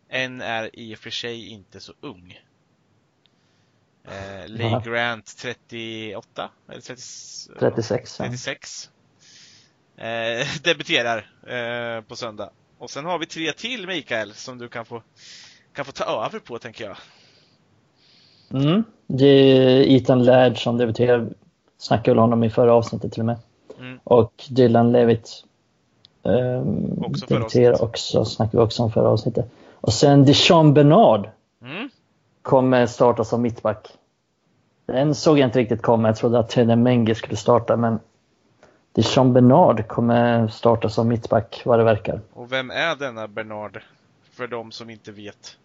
En 0.08 0.42
är 0.42 0.80
i 0.80 0.96
och 0.96 1.00
för 1.00 1.10
sig 1.10 1.48
inte 1.48 1.80
så 1.80 1.94
ung. 2.02 2.42
Eh, 4.04 4.48
Lee. 4.48 4.82
Grant 4.86 5.38
38, 5.38 6.52
eller 6.70 6.82
30, 6.82 7.02
36. 7.60 8.20
ja. 8.20 8.26
36. 8.26 8.90
Eh, 10.04 10.48
debuterar 10.64 11.18
eh, 11.48 12.02
på 12.02 12.16
söndag. 12.16 12.50
Och 12.78 12.90
sen 12.90 13.06
har 13.06 13.20
vi 13.20 13.26
tre 13.26 13.52
till 13.52 13.88
Mikael 13.88 14.34
som 14.34 14.58
du 14.58 14.68
kan 14.68 14.86
få, 14.86 15.02
kan 15.74 15.86
få 15.86 15.92
ta 15.92 16.26
över 16.26 16.40
på 16.40 16.60
tänker 16.60 16.86
jag. 16.86 16.98
Mm. 18.62 18.84
Det 19.08 19.26
är 19.26 19.82
Ethan 19.82 20.24
Laird 20.24 20.64
som 20.64 20.78
debuterar. 20.78 21.28
Snackade 21.78 22.10
väl 22.12 22.20
honom 22.20 22.44
i 22.44 22.50
förra 22.50 22.74
avsnittet 22.74 23.12
till 23.12 23.22
och 23.22 23.26
med. 23.26 23.38
Mm. 23.80 24.00
Och 24.04 24.44
Dylan 24.50 24.92
Levitt 24.92 25.44
um, 26.24 27.04
Också 27.04 27.26
debuterar 27.26 27.84
också. 27.84 28.26
Snackade 28.26 28.58
vi 28.58 28.64
också 28.64 28.84
om 28.84 28.92
förra 28.92 29.10
avsnittet. 29.10 29.46
Och 29.82 29.94
sen 29.94 30.26
Deschamps 30.26 30.76
Bernard 30.76 31.30
Mm. 31.62 31.90
kommer 32.42 32.86
starta 32.86 33.24
som 33.24 33.42
mittback. 33.42 33.88
Den 34.86 35.16
såg 35.16 35.40
jag 35.40 35.48
inte 35.48 35.60
riktigt 35.60 35.82
komma. 35.82 36.08
Jag 36.08 36.18
trodde 36.18 36.40
att 36.40 36.50
Teddy 36.50 36.76
Menge 36.76 37.16
skulle 37.16 37.36
starta 37.36 37.78
men 37.78 38.00
Deschamps 38.94 39.34
Bernard 39.34 39.88
kommer 39.88 40.48
starta 40.48 40.90
som 40.90 41.08
mittback 41.08 41.62
vad 41.66 41.80
det 41.80 41.84
verkar. 41.84 42.22
Och 42.34 42.52
vem 42.52 42.72
är 42.72 42.96
denna 42.96 43.28
Bernard? 43.28 43.80
För 44.32 44.48
de 44.48 44.72
som 44.72 44.90
inte 44.90 45.12
vet. 45.12 45.58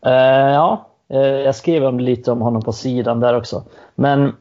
Eh, 0.00 0.12
ja, 0.52 0.88
eh, 1.08 1.20
jag 1.20 1.54
skrev 1.54 1.84
om 1.84 2.00
lite 2.00 2.32
om 2.32 2.40
honom 2.40 2.62
på 2.62 2.72
sidan 2.72 3.20
där 3.20 3.36
också. 3.36 3.64
Men 3.94 4.36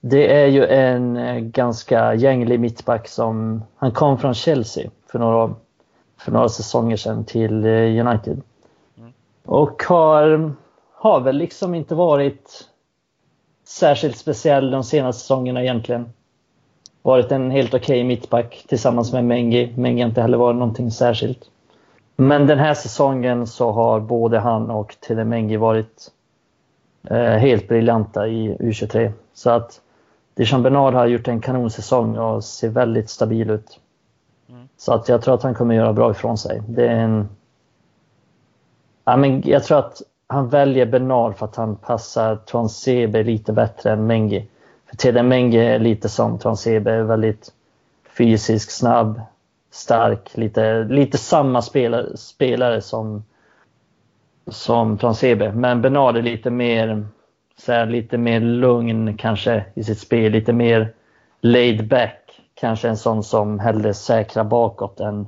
det 0.00 0.42
är 0.42 0.46
ju 0.46 0.66
en 0.66 1.16
eh, 1.16 1.38
ganska 1.38 2.14
gänglig 2.14 2.60
mittback 2.60 3.08
som 3.08 3.62
han 3.76 3.92
kom 3.92 4.18
från 4.18 4.34
Chelsea 4.34 4.90
för 5.06 5.18
några, 5.18 5.54
för 6.18 6.32
några 6.32 6.48
säsonger 6.48 6.96
sedan 6.96 7.24
till 7.24 7.64
United. 8.06 8.42
Mm. 8.98 9.12
Och 9.44 9.82
har, 9.82 10.52
har 10.92 11.20
väl 11.20 11.36
liksom 11.36 11.74
inte 11.74 11.94
varit 11.94 12.68
särskilt 13.64 14.18
speciell 14.18 14.70
de 14.70 14.84
senaste 14.84 15.20
säsongerna 15.20 15.62
egentligen. 15.62 16.12
Varit 17.06 17.32
en 17.32 17.50
helt 17.50 17.74
okej 17.74 18.04
mittback 18.04 18.64
tillsammans 18.68 19.12
med 19.12 19.24
Mengi. 19.24 19.74
Mengi 19.76 20.02
har 20.02 20.08
inte 20.08 20.22
heller 20.22 20.38
varit 20.38 20.56
någonting 20.56 20.90
särskilt. 20.90 21.50
Men 22.16 22.46
den 22.46 22.58
här 22.58 22.74
säsongen 22.74 23.46
så 23.46 23.72
har 23.72 24.00
både 24.00 24.38
han 24.38 24.70
och 24.70 24.96
Telemengi 25.00 25.56
varit 25.56 26.10
eh, 27.10 27.16
helt 27.16 27.68
briljanta 27.68 28.28
i 28.28 28.56
U23. 28.56 29.12
Så 29.34 29.50
att 29.50 29.80
Deschamps 30.34 30.62
Bernard 30.62 30.94
har 30.94 31.06
gjort 31.06 31.28
en 31.28 31.40
kanonsäsong 31.40 32.18
och 32.18 32.44
ser 32.44 32.68
väldigt 32.68 33.10
stabil 33.10 33.50
ut. 33.50 33.80
Mm. 34.48 34.68
Så 34.76 34.94
att 34.94 35.08
jag 35.08 35.22
tror 35.22 35.34
att 35.34 35.42
han 35.42 35.54
kommer 35.54 35.74
göra 35.74 35.92
bra 35.92 36.10
ifrån 36.10 36.38
sig. 36.38 36.62
Det 36.68 36.86
är 36.86 36.96
en... 36.96 37.28
ja, 39.04 39.16
men 39.16 39.42
jag 39.44 39.64
tror 39.64 39.78
att 39.78 40.02
han 40.26 40.48
väljer 40.48 40.86
Bernard 40.86 41.36
för 41.36 41.46
att 41.46 41.56
han 41.56 41.76
passar 41.76 42.36
Tuansebe 42.36 43.22
lite 43.22 43.52
bättre 43.52 43.92
än 43.92 44.06
Mengi. 44.06 44.48
Tedemenge 44.98 45.74
är 45.74 45.78
lite 45.78 46.08
som 46.08 46.38
Transebe, 46.38 47.02
väldigt 47.02 47.52
fysisk, 48.18 48.70
snabb, 48.70 49.20
stark, 49.70 50.36
lite, 50.36 50.84
lite 50.84 51.18
samma 51.18 51.62
spelare, 51.62 52.16
spelare 52.16 52.80
som, 52.80 53.24
som 54.46 54.98
Transebe. 54.98 55.52
Men 55.52 55.82
Bernard 55.82 56.16
är 56.16 56.22
lite 56.22 56.50
mer, 56.50 57.06
så 57.56 57.72
här, 57.72 57.86
lite 57.86 58.18
mer 58.18 58.40
lugn 58.40 59.16
kanske 59.16 59.64
i 59.74 59.84
sitt 59.84 59.98
spel, 59.98 60.32
lite 60.32 60.52
mer 60.52 60.92
laid 61.40 61.88
back. 61.88 62.40
Kanske 62.54 62.88
en 62.88 62.96
sån 62.96 63.24
som 63.24 63.58
hellre 63.58 63.94
säkrar 63.94 64.44
bakåt 64.44 65.00
än 65.00 65.26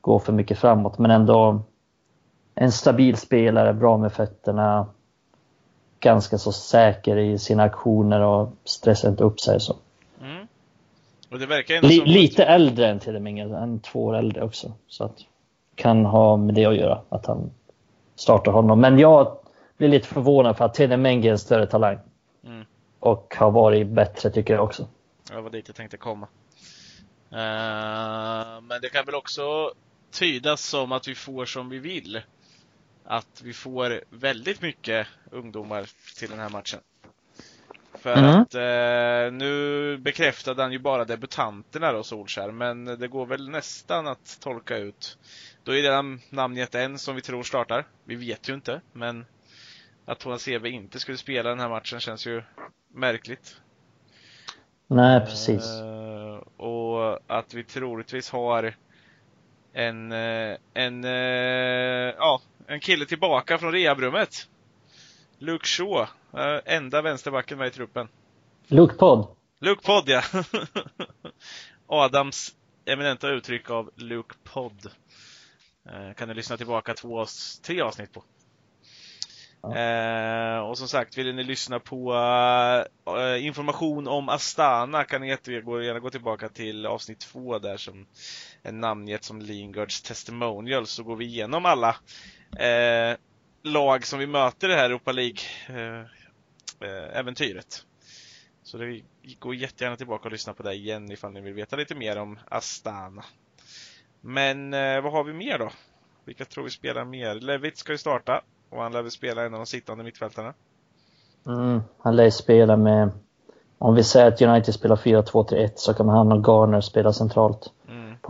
går 0.00 0.18
för 0.18 0.32
mycket 0.32 0.58
framåt. 0.58 0.98
Men 0.98 1.10
ändå 1.10 1.62
en 2.54 2.72
stabil 2.72 3.16
spelare, 3.16 3.74
bra 3.74 3.96
med 3.96 4.12
fötterna. 4.12 4.86
Ganska 6.00 6.38
så 6.38 6.52
säker 6.52 7.16
i 7.16 7.38
sina 7.38 7.62
aktioner 7.62 8.20
och 8.20 8.52
stressar 8.64 9.08
inte 9.08 9.24
upp 9.24 9.40
sig. 9.40 9.60
Så. 9.60 9.76
Mm. 10.20 10.46
Li, 11.82 12.02
lite 12.06 12.44
äldre 12.44 12.88
än 12.88 12.98
Tidemenge, 12.98 13.42
en 13.42 13.80
två 13.80 14.04
år 14.04 14.16
äldre 14.16 14.42
också. 14.42 14.72
Så 14.88 15.04
att 15.04 15.18
kan 15.74 16.04
ha 16.04 16.36
med 16.36 16.54
det 16.54 16.64
att 16.64 16.76
göra, 16.76 17.02
att 17.08 17.26
han 17.26 17.50
startar 18.16 18.52
honom. 18.52 18.80
Men 18.80 18.98
jag 18.98 19.38
blir 19.76 19.88
lite 19.88 20.06
förvånad 20.06 20.56
för 20.56 20.64
att 20.64 20.74
Tidemenge 20.74 21.28
är 21.28 21.32
en 21.32 21.38
större 21.38 21.66
talang. 21.66 21.98
Mm. 22.44 22.64
Och 23.00 23.34
har 23.38 23.50
varit 23.50 23.86
bättre 23.86 24.30
tycker 24.30 24.54
jag 24.54 24.64
också. 24.64 24.88
Det 25.28 25.40
var 25.40 25.50
dit 25.50 25.68
jag 25.68 25.76
tänkte 25.76 25.96
komma. 25.96 26.28
Eh, 27.30 28.60
men 28.60 28.80
det 28.82 28.88
kan 28.92 29.04
väl 29.06 29.14
också 29.14 29.72
tydas 30.10 30.60
som 30.60 30.92
att 30.92 31.08
vi 31.08 31.14
får 31.14 31.44
som 31.44 31.68
vi 31.68 31.78
vill. 31.78 32.20
Att 33.10 33.42
vi 33.44 33.52
får 33.52 34.00
väldigt 34.10 34.62
mycket 34.62 35.06
ungdomar 35.30 35.86
till 36.18 36.30
den 36.30 36.38
här 36.38 36.48
matchen. 36.48 36.80
För 37.94 38.16
Mm. 38.16 38.40
att 38.40 38.54
eh, 38.54 39.32
nu 39.32 39.98
bekräftade 39.98 40.62
han 40.62 40.72
ju 40.72 40.78
bara 40.78 41.04
debutanterna 41.04 41.92
då, 41.92 42.02
Solskär, 42.02 42.50
men 42.50 42.84
det 42.84 43.08
går 43.08 43.26
väl 43.26 43.48
nästan 43.50 44.06
att 44.06 44.38
tolka 44.40 44.76
ut. 44.76 45.18
Då 45.64 45.72
är 45.72 45.82
redan 45.82 46.20
namnget 46.30 46.74
en 46.74 46.98
som 46.98 47.14
vi 47.14 47.22
tror 47.22 47.42
startar. 47.42 47.86
Vi 48.04 48.14
vet 48.14 48.48
ju 48.48 48.54
inte, 48.54 48.80
men 48.92 49.26
att 50.04 50.18
Thomas 50.18 50.48
Eve 50.48 50.70
inte 50.70 51.00
skulle 51.00 51.18
spela 51.18 51.50
den 51.50 51.60
här 51.60 51.68
matchen 51.68 52.00
känns 52.00 52.26
ju 52.26 52.42
märkligt. 52.94 53.60
Nej, 54.86 55.20
precis. 55.20 55.64
Eh, 55.64 56.64
och 56.64 57.18
att 57.26 57.54
vi 57.54 57.64
troligtvis 57.64 58.30
har 58.30 58.74
en, 59.72 60.12
eh, 60.12 60.56
en, 60.74 61.04
eh, 61.04 62.14
ja, 62.18 62.40
en 62.66 62.80
kille 62.80 63.06
tillbaka 63.06 63.58
från 63.58 63.72
rehabrummet. 63.72 64.48
Luke 65.38 65.66
Shaw, 65.66 66.00
eh, 66.36 66.60
enda 66.64 67.02
vänsterbacken 67.02 67.58
med 67.58 67.68
i 67.68 67.70
truppen. 67.70 68.08
Luke 68.66 68.94
Podd. 68.94 69.26
Luke 69.60 69.82
Podd 69.82 70.08
ja! 70.08 70.22
Adams 71.86 72.54
eminenta 72.84 73.28
uttryck 73.28 73.70
av 73.70 73.90
Luke 73.96 74.34
Podd. 74.44 74.90
Eh, 75.88 76.14
kan 76.14 76.28
ni 76.28 76.34
lyssna 76.34 76.56
tillbaka 76.56 76.94
två, 76.94 77.26
tre 77.62 77.80
avsnitt 77.80 78.12
på. 78.12 78.24
Ja. 79.62 79.76
Eh, 79.76 80.58
och 80.58 80.78
som 80.78 80.88
sagt, 80.88 81.18
vill 81.18 81.34
ni 81.34 81.44
lyssna 81.44 81.80
på 81.80 82.14
eh, 83.06 83.46
information 83.46 84.08
om 84.08 84.28
Astana 84.28 85.04
kan 85.04 85.20
ni 85.20 85.28
jättegärna 85.28 85.82
gärna 85.82 86.00
gå 86.00 86.10
tillbaka 86.10 86.48
till 86.48 86.86
avsnitt 86.86 87.20
två 87.20 87.58
där 87.58 87.76
som 87.76 88.06
namngett 88.62 89.24
som 89.24 89.40
Lingards 89.40 90.02
Testimonial 90.02 90.86
så 90.86 91.02
går 91.02 91.16
vi 91.16 91.24
igenom 91.24 91.66
alla 91.66 91.96
eh, 92.58 93.16
lag 93.62 94.06
som 94.06 94.18
vi 94.18 94.26
möter 94.26 94.68
i 94.68 94.70
det 94.70 94.76
här 94.76 94.84
Europa 94.84 95.12
League-äventyret. 95.12 97.56
Eh, 97.56 97.58
eh, 97.58 97.64
så 98.62 98.78
det 98.78 99.02
går 99.38 99.54
jättegärna 99.54 99.96
tillbaka 99.96 100.24
och 100.24 100.32
lyssna 100.32 100.52
på 100.52 100.62
det 100.62 100.74
igen 100.74 101.12
ifall 101.12 101.32
ni 101.32 101.40
vill 101.40 101.54
veta 101.54 101.76
lite 101.76 101.94
mer 101.94 102.18
om 102.18 102.38
Astana. 102.48 103.24
Men 104.20 104.74
eh, 104.74 105.00
vad 105.00 105.12
har 105.12 105.24
vi 105.24 105.32
mer 105.32 105.58
då? 105.58 105.70
Vilka 106.24 106.44
tror 106.44 106.64
vi 106.64 106.70
spelar 106.70 107.04
mer? 107.04 107.34
Levitt 107.34 107.78
ska 107.78 107.92
ju 107.92 107.98
starta 107.98 108.42
och 108.70 108.82
han 108.82 108.92
lär 108.92 109.02
väl 109.02 109.10
spela 109.10 109.44
en 109.44 109.54
av 109.54 109.60
de 109.60 109.66
sittande 109.66 110.04
mittfältarna. 110.04 110.54
Mm, 111.46 111.80
han 111.98 112.16
lär 112.16 112.30
spela 112.30 112.76
med, 112.76 113.10
om 113.78 113.94
vi 113.94 114.04
säger 114.04 114.26
att 114.26 114.42
United 114.42 114.74
spelar 114.74 114.96
4-2-3-1 114.96 115.70
så 115.74 115.94
kommer 115.94 116.12
han 116.12 116.32
och 116.32 116.44
Garner 116.44 116.80
spela 116.80 117.12
centralt. 117.12 117.72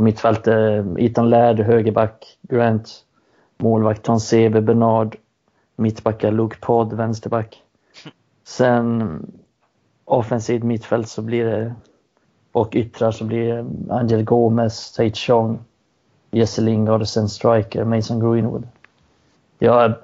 Mm. 0.01 0.05
På 0.05 0.05
mittfältet, 0.05 0.47
eh, 0.47 1.05
Ethan 1.05 1.31
Laird, 1.31 1.61
högerback, 1.61 2.39
Grant, 2.43 3.05
målvakt 3.57 4.03
Ton 4.03 4.21
Sebe, 4.21 4.61
Bernard, 4.61 5.17
mittbackar 5.77 6.33
Luke 6.33 6.57
Podd, 6.61 6.93
vänsterback. 6.93 7.63
Sen 8.45 9.27
offensivt 10.05 10.63
mittfält 10.63 11.09
så 11.09 11.23
blir 11.23 11.45
det 11.45 11.75
och 12.53 12.75
yttrar 12.75 13.11
så 13.11 13.25
blir 13.25 13.55
det 13.55 13.67
Angel 13.95 14.25
Gomez, 14.25 14.93
Tate 14.93 15.15
Chong, 15.15 15.59
Jesse 16.31 16.63
Lingard 16.63 17.01
och 17.01 17.09
sen 17.09 17.29
striker 17.29 17.85
Mason 17.85 18.21
Greenwood. 18.21 18.69
Jag 19.59 19.95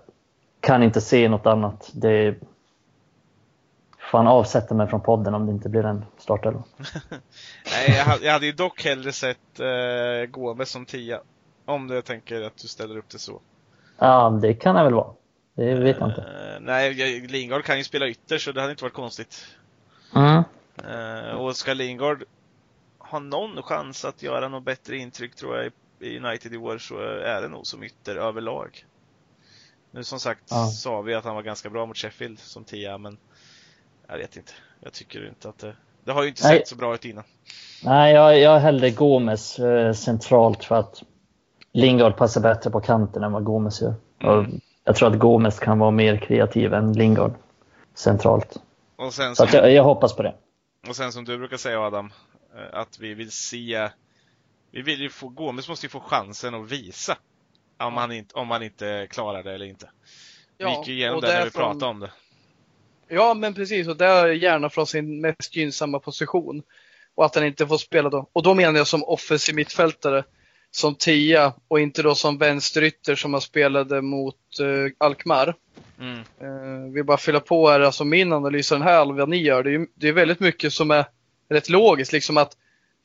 kan 0.61 0.83
inte 0.83 1.01
se 1.01 1.29
något 1.29 1.47
annat. 1.47 1.91
Det 1.93 2.35
fan 4.11 4.27
avsätta 4.27 4.75
mig 4.75 4.87
från 4.89 5.01
podden 5.01 5.35
om 5.35 5.47
det 5.47 5.53
inte 5.53 5.69
blir 5.69 5.85
en 5.85 6.05
startelva. 6.19 6.63
Nej, 7.77 7.97
jag 7.97 8.05
hade, 8.05 8.27
jag 8.27 8.45
ju 8.45 8.53
dock 8.53 8.85
hellre 8.85 9.13
sett 9.13 9.61
eh, 9.61 10.31
Gomez 10.31 10.71
som 10.71 10.87
tia. 10.87 11.21
Om 11.65 11.89
du 11.89 12.03
tänker 12.03 12.43
att 12.43 12.57
du 12.57 12.69
ställer 12.69 12.97
upp 12.97 13.09
det 13.09 13.19
så. 13.19 13.41
Ja, 13.99 14.39
det 14.43 14.55
kan 14.55 14.75
det 14.75 14.83
väl 14.83 14.95
vara. 14.95 15.15
Det 15.55 15.75
vet 15.75 15.97
jag 16.01 16.09
inte. 16.09 16.21
Eh, 16.21 16.61
nej, 16.61 16.95
Lingard 17.29 17.65
kan 17.65 17.79
ju 17.79 17.85
spela 17.85 18.09
ytter 18.09 18.39
så 18.39 18.53
det 18.53 18.61
hade 18.61 18.71
inte 18.71 18.85
varit 18.85 18.95
konstigt. 18.95 19.47
Mm. 20.15 20.43
Eh, 20.85 21.31
och 21.31 21.57
ska 21.57 21.75
Lingard 21.75 22.25
ha 22.99 23.19
någon 23.19 23.63
chans 23.63 24.05
att 24.05 24.23
göra 24.23 24.49
något 24.49 24.65
bättre 24.65 24.97
intryck 24.97 25.35
tror 25.35 25.57
jag 25.57 25.73
i 26.01 26.19
United 26.19 26.53
i 26.55 26.57
år 26.57 26.79
så 26.79 26.99
är 27.01 27.43
det 27.43 27.49
nog 27.49 27.67
som 27.67 27.83
ytter 27.83 28.17
överlag. 28.17 28.87
Nu 29.91 30.05
som 30.05 30.21
sagt 30.21 30.43
Ja. 30.51 30.67
sa 30.67 31.01
vi 31.01 31.15
att 31.15 31.25
han 31.25 31.35
var 31.35 31.43
ganska 31.43 31.71
bra 31.71 31.87
mot 31.87 31.97
Sheffield 31.97 32.39
som 32.39 32.65
tia 32.65 32.99
men 32.99 33.19
jag 34.07 34.19
vet 34.19 34.37
inte. 34.37 34.53
Jag 34.81 34.93
tycker 34.93 35.29
inte 35.29 35.49
att 35.49 35.59
det, 35.59 35.77
det 36.07 36.13
har 36.13 36.23
ju 36.23 36.29
inte 36.29 36.49
Nej. 36.49 36.59
sett 36.59 36.69
så 36.69 36.77
bra 36.77 36.95
ut 36.95 37.05
innan. 37.05 37.25
Nej, 37.85 38.15
jag, 38.15 38.39
jag 38.41 38.59
hellre 38.61 38.91
Gomes 38.91 39.59
eh, 39.59 39.93
centralt 39.93 40.65
för 40.65 40.75
att 40.75 41.03
Lingard 41.73 42.17
passar 42.17 42.41
bättre 42.41 42.71
på 42.71 42.81
kanten 42.81 43.23
än 43.23 43.33
vad 43.33 43.45
Gomes 43.45 43.83
gör. 43.83 43.95
Och 44.25 44.45
jag 44.85 44.97
tror 44.97 45.13
att 45.13 45.19
Gomes 45.19 45.59
kan 45.59 45.79
vara 45.79 45.91
mer 45.91 46.17
kreativ 46.17 46.75
än 46.75 46.93
Lingard 46.93 47.33
centralt. 47.95 48.57
Och 48.97 49.15
sen 49.15 49.37
Så 49.37 49.47
jag, 49.53 49.73
jag 49.73 49.85
hoppas 49.85 50.17
på 50.17 50.23
det. 50.23 50.35
och 50.89 50.97
sen 50.97 51.13
som 51.13 51.25
du 51.25 51.39
brukar 51.39 51.57
säga 51.57 51.81
Adam, 51.81 52.13
eh, 52.57 52.79
att 52.81 52.99
vi 53.01 53.15
vill 53.15 53.31
se 53.31 53.89
vi 54.71 54.83
vill 54.83 55.01
ju 55.01 55.09
få, 55.11 55.29
Gomes 55.29 55.69
måste 55.69 55.87
ju 55.87 55.91
få 55.91 56.01
chansen 56.01 56.55
att 56.55 56.71
visa 56.73 57.17
om 57.79 57.97
han 57.97 58.13
inte, 58.13 58.35
om 58.35 58.51
han 58.51 58.63
inte 58.63 59.07
klarar 59.11 59.43
det 59.43 59.55
eller 59.55 59.67
inte. 59.67 59.91
vi 60.59 60.65
gick 60.71 60.89
ju 60.89 60.95
igenom 60.95 61.17
och 61.17 61.23
det 61.23 61.29
när 61.29 61.35
vi 61.45 61.51
därifrån- 61.51 61.53
pratade 61.53 61.87
om 61.87 62.01
det. 62.01 62.11
Ja, 63.09 63.35
men 63.35 63.55
precis. 63.55 63.89
Och 63.89 63.97
det 63.97 64.07
är 64.07 64.27
gärna 64.27 64.71
från 64.71 64.87
sin 64.87 65.21
mest 65.21 65.57
gynnsamma 65.57 65.99
position. 65.99 66.63
Och 67.15 67.25
att 67.25 67.35
han 67.35 67.47
inte 67.47 67.67
får 67.67 67.79
spela 67.79 68.11
då. 68.11 68.29
Och 68.33 68.43
då 68.43 68.55
menar 68.55 68.79
jag 68.79 68.87
som 68.87 69.05
offensiv 69.05 69.55
mittfältare. 69.55 70.25
Som 70.71 70.95
tia 70.95 71.53
och 71.69 71.81
inte 71.81 72.03
då 72.03 72.15
som 72.15 72.39
vänsterytter 72.39 73.15
som 73.15 73.33
han 73.33 73.41
spelade 73.41 74.03
mot 74.03 74.61
eh, 74.61 74.93
Alkmaar. 74.99 75.55
Mm. 76.01 76.19
Eh, 76.19 76.93
vill 76.93 77.05
bara 77.05 77.17
fylla 77.17 77.41
på 77.41 77.69
här, 77.69 77.81
alltså 77.81 78.05
min 78.05 78.33
analys 78.33 78.73
av 78.73 78.79
den 78.79 78.89
här, 78.89 79.13
vad 79.13 79.29
ni 79.29 79.37
gör. 79.37 79.63
Det 79.63 79.75
är, 79.75 79.87
det 79.95 80.09
är 80.09 80.13
väldigt 80.13 80.41
mycket 80.41 80.73
som 80.73 80.91
är 80.91 81.05
rätt 81.49 81.69
logiskt. 81.69 82.13
Liksom 82.13 82.37
att 82.37 82.57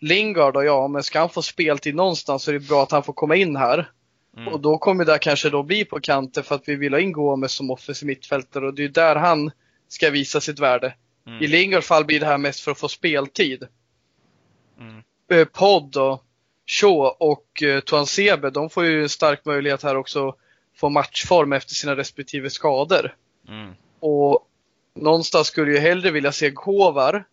Lingard, 0.02 0.54
då, 0.54 0.64
ja, 0.64 0.88
men 0.88 1.04
ska 1.04 1.20
han 1.20 1.30
få 1.30 1.42
speltid 1.42 1.96
någonstans 1.96 2.44
så 2.44 2.52
är 2.52 2.54
det 2.54 2.68
bra 2.68 2.84
att 2.84 2.92
han 2.92 3.04
får 3.04 3.14
komma 3.14 3.36
in 3.36 3.56
här. 3.56 3.92
Mm. 4.38 4.54
Och 4.54 4.60
då 4.60 4.78
kommer 4.78 5.06
det 5.06 5.18
kanske 5.18 5.50
då 5.50 5.64
bli 5.64 5.86
på 5.86 6.00
kanten 6.00 6.44
för 6.44 6.56
att 6.56 6.64
vi 6.66 6.76
vill 6.76 6.94
ha 6.94 7.00
in 7.00 7.12
Gomes 7.12 7.52
som 7.52 7.72
offensiv 7.72 8.08
mittfältare 8.08 8.68
och 8.68 8.74
det 8.74 8.84
är 8.84 8.90
där 8.90 9.16
han 9.16 9.52
ska 9.92 10.10
visa 10.10 10.42
sitt 10.42 10.60
värde. 10.60 10.94
Mm. 11.28 11.44
I 11.44 11.48
Lingards 11.48 11.88
fall 11.88 12.06
blir 12.06 12.20
det 12.20 12.26
här 12.26 12.38
mest 12.38 12.60
för 12.60 12.72
att 12.72 12.80
få 12.80 12.88
speltid. 12.88 13.68
Mm. 14.80 15.04
Eh, 15.32 15.46
Podd 15.46 15.98
och 15.98 16.24
Shaw 16.66 17.16
och 17.20 17.64
eh, 17.64 17.80
Tuansebe, 17.80 18.50
de 18.50 18.70
får 18.70 18.86
ju 18.86 19.02
en 19.02 19.10
stark 19.10 19.46
möjlighet 19.46 19.84
här 19.84 19.96
också 19.96 20.30
att 20.30 20.36
få 20.76 20.90
matchform 20.90 21.54
efter 21.54 21.76
sina 21.76 21.96
respektive 21.96 22.50
skador. 22.50 23.16
Mm. 23.48 23.74
Och 24.00 24.48
någonstans 24.96 25.48
skulle 25.48 25.72
jag 25.72 25.82
hellre 25.82 26.12
vilja 26.12 26.32
se 26.32 26.52
Kovar 26.52 27.24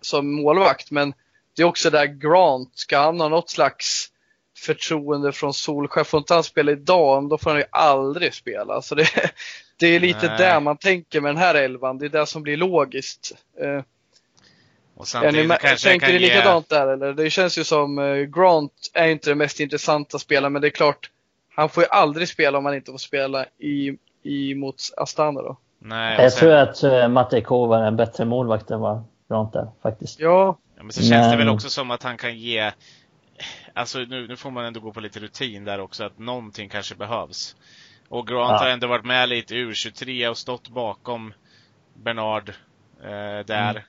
som 0.00 0.34
målvakt, 0.34 0.90
men 0.90 1.14
det 1.56 1.62
är 1.62 1.66
också 1.66 1.90
där 1.90 2.06
Grant, 2.06 2.78
ska 2.78 2.98
han 2.98 3.20
ha 3.20 3.28
något 3.28 3.50
slags 3.50 4.12
förtroende 4.56 5.32
från 5.32 5.54
Solskjaer, 5.54 6.04
får 6.04 6.18
inte 6.18 6.34
han 6.34 6.44
spela 6.44 6.72
idag, 6.72 7.28
då 7.28 7.38
får 7.38 7.50
han 7.50 7.58
ju 7.58 7.64
aldrig 7.70 8.34
spela. 8.34 8.82
Så 8.82 8.94
det, 8.94 9.06
det 9.76 9.86
är 9.86 10.00
lite 10.00 10.26
Nej. 10.28 10.38
där 10.38 10.60
man 10.60 10.76
tänker 10.76 11.20
med 11.20 11.28
den 11.30 11.36
här 11.42 11.54
elvan, 11.54 11.98
det 11.98 12.04
är 12.06 12.08
det 12.10 12.26
som 12.26 12.42
blir 12.42 12.56
logiskt. 12.56 13.32
Eh, 13.60 13.66
Och 13.66 13.70
är 13.74 13.80
ni 15.02 15.06
samtidigt 15.06 15.48
med, 15.48 15.60
kanske 15.60 15.88
jag 15.88 15.92
tänker 15.92 16.06
kan 16.06 16.14
ni 16.16 16.22
ge... 16.22 16.34
likadant 16.34 16.68
där 16.68 16.86
eller? 16.88 17.12
Det 17.12 17.30
känns 17.30 17.58
ju 17.58 17.64
som 17.64 17.98
eh, 17.98 18.14
Grant 18.16 18.72
är 18.94 19.06
inte 19.08 19.30
den 19.30 19.38
mest 19.38 19.60
intressanta 19.60 20.18
spelaren, 20.18 20.52
men 20.52 20.62
det 20.62 20.68
är 20.68 20.70
klart, 20.70 21.10
han 21.54 21.68
får 21.68 21.82
ju 21.82 21.88
aldrig 21.90 22.28
spela 22.28 22.58
om 22.58 22.64
han 22.64 22.74
inte 22.74 22.90
får 22.90 22.98
spela 22.98 23.44
i, 23.58 23.96
i 24.22 24.54
mot 24.54 24.76
Astana 24.96 25.42
då. 25.42 25.56
Nej, 25.78 26.16
och 26.16 26.24
Jag 26.24 26.32
sen, 26.32 26.40
tror 26.40 26.52
att 26.52 26.84
uh, 26.84 27.08
Matte 27.08 27.40
Kovar 27.40 27.82
är 27.82 27.86
en 27.86 27.96
bättre 27.96 28.24
målvakt 28.24 28.70
än 28.70 28.80
vad 28.80 29.04
Grant 29.28 29.54
är 29.54 29.68
faktiskt. 29.82 30.20
Ja, 30.20 30.58
ja, 30.76 30.82
men 30.82 30.92
så 30.92 31.00
känns 31.00 31.10
det 31.26 31.28
Men- 31.28 31.38
väl 31.38 31.48
också 31.48 31.68
som 31.68 31.90
att 31.90 32.02
han 32.02 32.16
kan 32.16 32.38
ge 32.38 32.72
Alltså 33.74 33.98
nu, 33.98 34.28
nu 34.28 34.36
får 34.36 34.50
man 34.50 34.64
ändå 34.64 34.80
gå 34.80 34.92
på 34.92 35.00
lite 35.00 35.20
rutin 35.20 35.64
där 35.64 35.78
också, 35.80 36.04
att 36.04 36.18
någonting 36.18 36.68
kanske 36.68 36.94
behövs. 36.94 37.56
Och 38.08 38.26
Grant 38.26 38.50
Ja. 38.50 38.58
har 38.58 38.68
ändå 38.68 38.86
varit 38.86 39.04
med 39.04 39.28
lite 39.28 39.54
i 39.56 39.64
U23 39.64 40.28
och 40.28 40.38
stått 40.38 40.68
bakom 40.68 41.34
Bernard 41.94 42.48
eh, 43.02 43.46
där. 43.46 43.84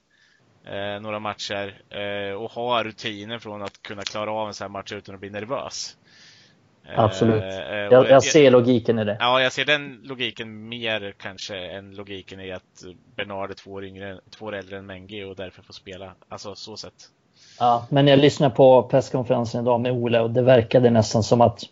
Eh, 0.65 1.01
några 1.01 1.19
matcher. 1.19 1.81
Eh, 1.89 2.33
och 2.33 2.51
har 2.51 2.83
rutiner 2.83 3.39
från 3.39 3.61
att 3.61 3.81
kunna 3.81 4.01
klara 4.01 4.31
av 4.31 4.47
en 4.47 4.53
sån 4.53 4.65
här 4.65 4.69
match 4.69 4.93
utan 4.93 5.15
att 5.15 5.21
bli 5.21 5.29
nervös. 5.29 5.97
Eh, 6.85 6.99
Absolut. 6.99 7.43
eh, 7.43 7.75
Jag, 7.75 8.09
jag 8.09 8.23
ser 8.23 8.51
logiken 8.51 8.99
i 8.99 9.03
det. 9.03 9.17
Ja, 9.19 9.41
jag 9.41 9.51
ser 9.51 9.65
den 9.65 10.01
logiken 10.03 10.69
mer 10.69 11.13
kanske 11.17 11.57
än 11.57 11.95
logiken 11.95 12.39
i 12.39 12.51
att 12.51 12.83
Bernard 13.15 13.49
är 13.51 13.55
två 13.55 13.71
år, 13.71 13.85
yngre, 13.85 14.19
två 14.29 14.45
år 14.45 14.55
äldre 14.55 14.77
än 14.77 14.85
Mengi 14.85 15.23
och 15.23 15.35
därför 15.35 15.63
får 15.63 15.73
spela. 15.73 16.15
Alltså 16.29 16.55
så 16.55 16.77
sett. 16.77 17.09
Ja, 17.59 17.85
men 17.89 18.07
jag 18.07 18.19
lyssnade 18.19 18.55
på 18.55 18.83
presskonferensen 18.83 19.61
idag 19.61 19.81
med 19.81 19.91
Ole 19.91 20.19
och 20.19 20.29
det 20.31 20.41
verkade 20.41 20.89
nästan 20.89 21.23
som 21.23 21.41
att 21.41 21.63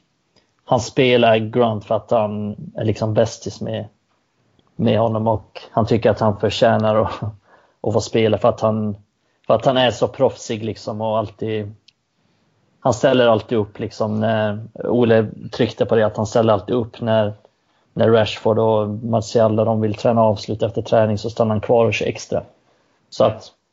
han 0.65 0.79
spelar 0.79 1.37
Grant 1.37 1.85
för 1.85 1.95
att 1.95 2.11
han 2.11 2.55
är 2.75 2.85
liksom 2.85 3.13
bästis 3.13 3.61
med, 3.61 3.85
med 4.75 4.99
honom 4.99 5.27
och 5.27 5.61
han 5.71 5.85
tycker 5.85 6.09
att 6.09 6.19
han 6.19 6.39
förtjänar 6.39 6.95
att, 6.95 7.23
att 7.81 7.93
få 7.93 8.01
spela 8.01 8.37
för 8.37 8.49
att 8.49 8.61
han, 8.61 8.97
för 9.47 9.53
att 9.53 9.65
han 9.65 9.77
är 9.77 9.91
så 9.91 10.07
proffsig 10.07 10.63
liksom 10.63 11.01
och 11.01 11.17
alltid 11.17 11.73
han 12.85 12.93
ställer 12.93 13.27
alltid 13.27 13.57
upp 13.57 13.79
liksom 13.79 14.19
när 14.19 14.59
Ole 14.73 15.27
tryckte 15.51 15.85
på 15.85 15.95
det 15.95 16.05
att 16.05 16.17
han 16.17 16.25
ställer 16.25 16.53
alltid 16.53 16.75
upp 16.75 17.01
när, 17.01 17.33
när 17.93 18.09
Rashford 18.09 18.59
och 18.59 18.89
Martial 18.89 19.55
de 19.55 19.81
vill 19.81 19.95
träna 19.95 20.21
avslut 20.21 20.63
efter 20.63 20.81
träning 20.81 21.17
så 21.17 21.29
stannar 21.29 21.49
han 21.49 21.61
kvar 21.61 21.85
och 21.85 21.93
kör 21.93 22.05
extra. 22.05 22.43
Så 23.09 23.23
att 23.23 23.41
det, 23.41 23.64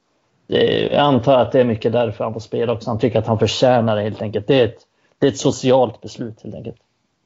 jag 0.61 1.01
antar 1.01 1.39
att 1.39 1.53
det 1.53 1.61
är 1.61 1.65
mycket 1.65 1.93
därför 1.93 2.25
han 2.25 2.33
får 2.33 2.41
spela 2.41 2.73
också. 2.73 2.91
Han 2.91 2.99
tycker 2.99 3.19
att 3.19 3.27
han 3.27 3.39
förtjänar 3.39 3.97
det 3.97 4.03
helt 4.03 4.23
enkelt. 4.23 4.47
Det 4.47 4.61
är 4.61 4.65
ett, 4.65 4.87
det 5.19 5.27
är 5.27 5.31
ett 5.31 5.39
socialt 5.39 6.01
beslut 6.01 6.43
helt 6.43 6.55
enkelt. 6.55 6.77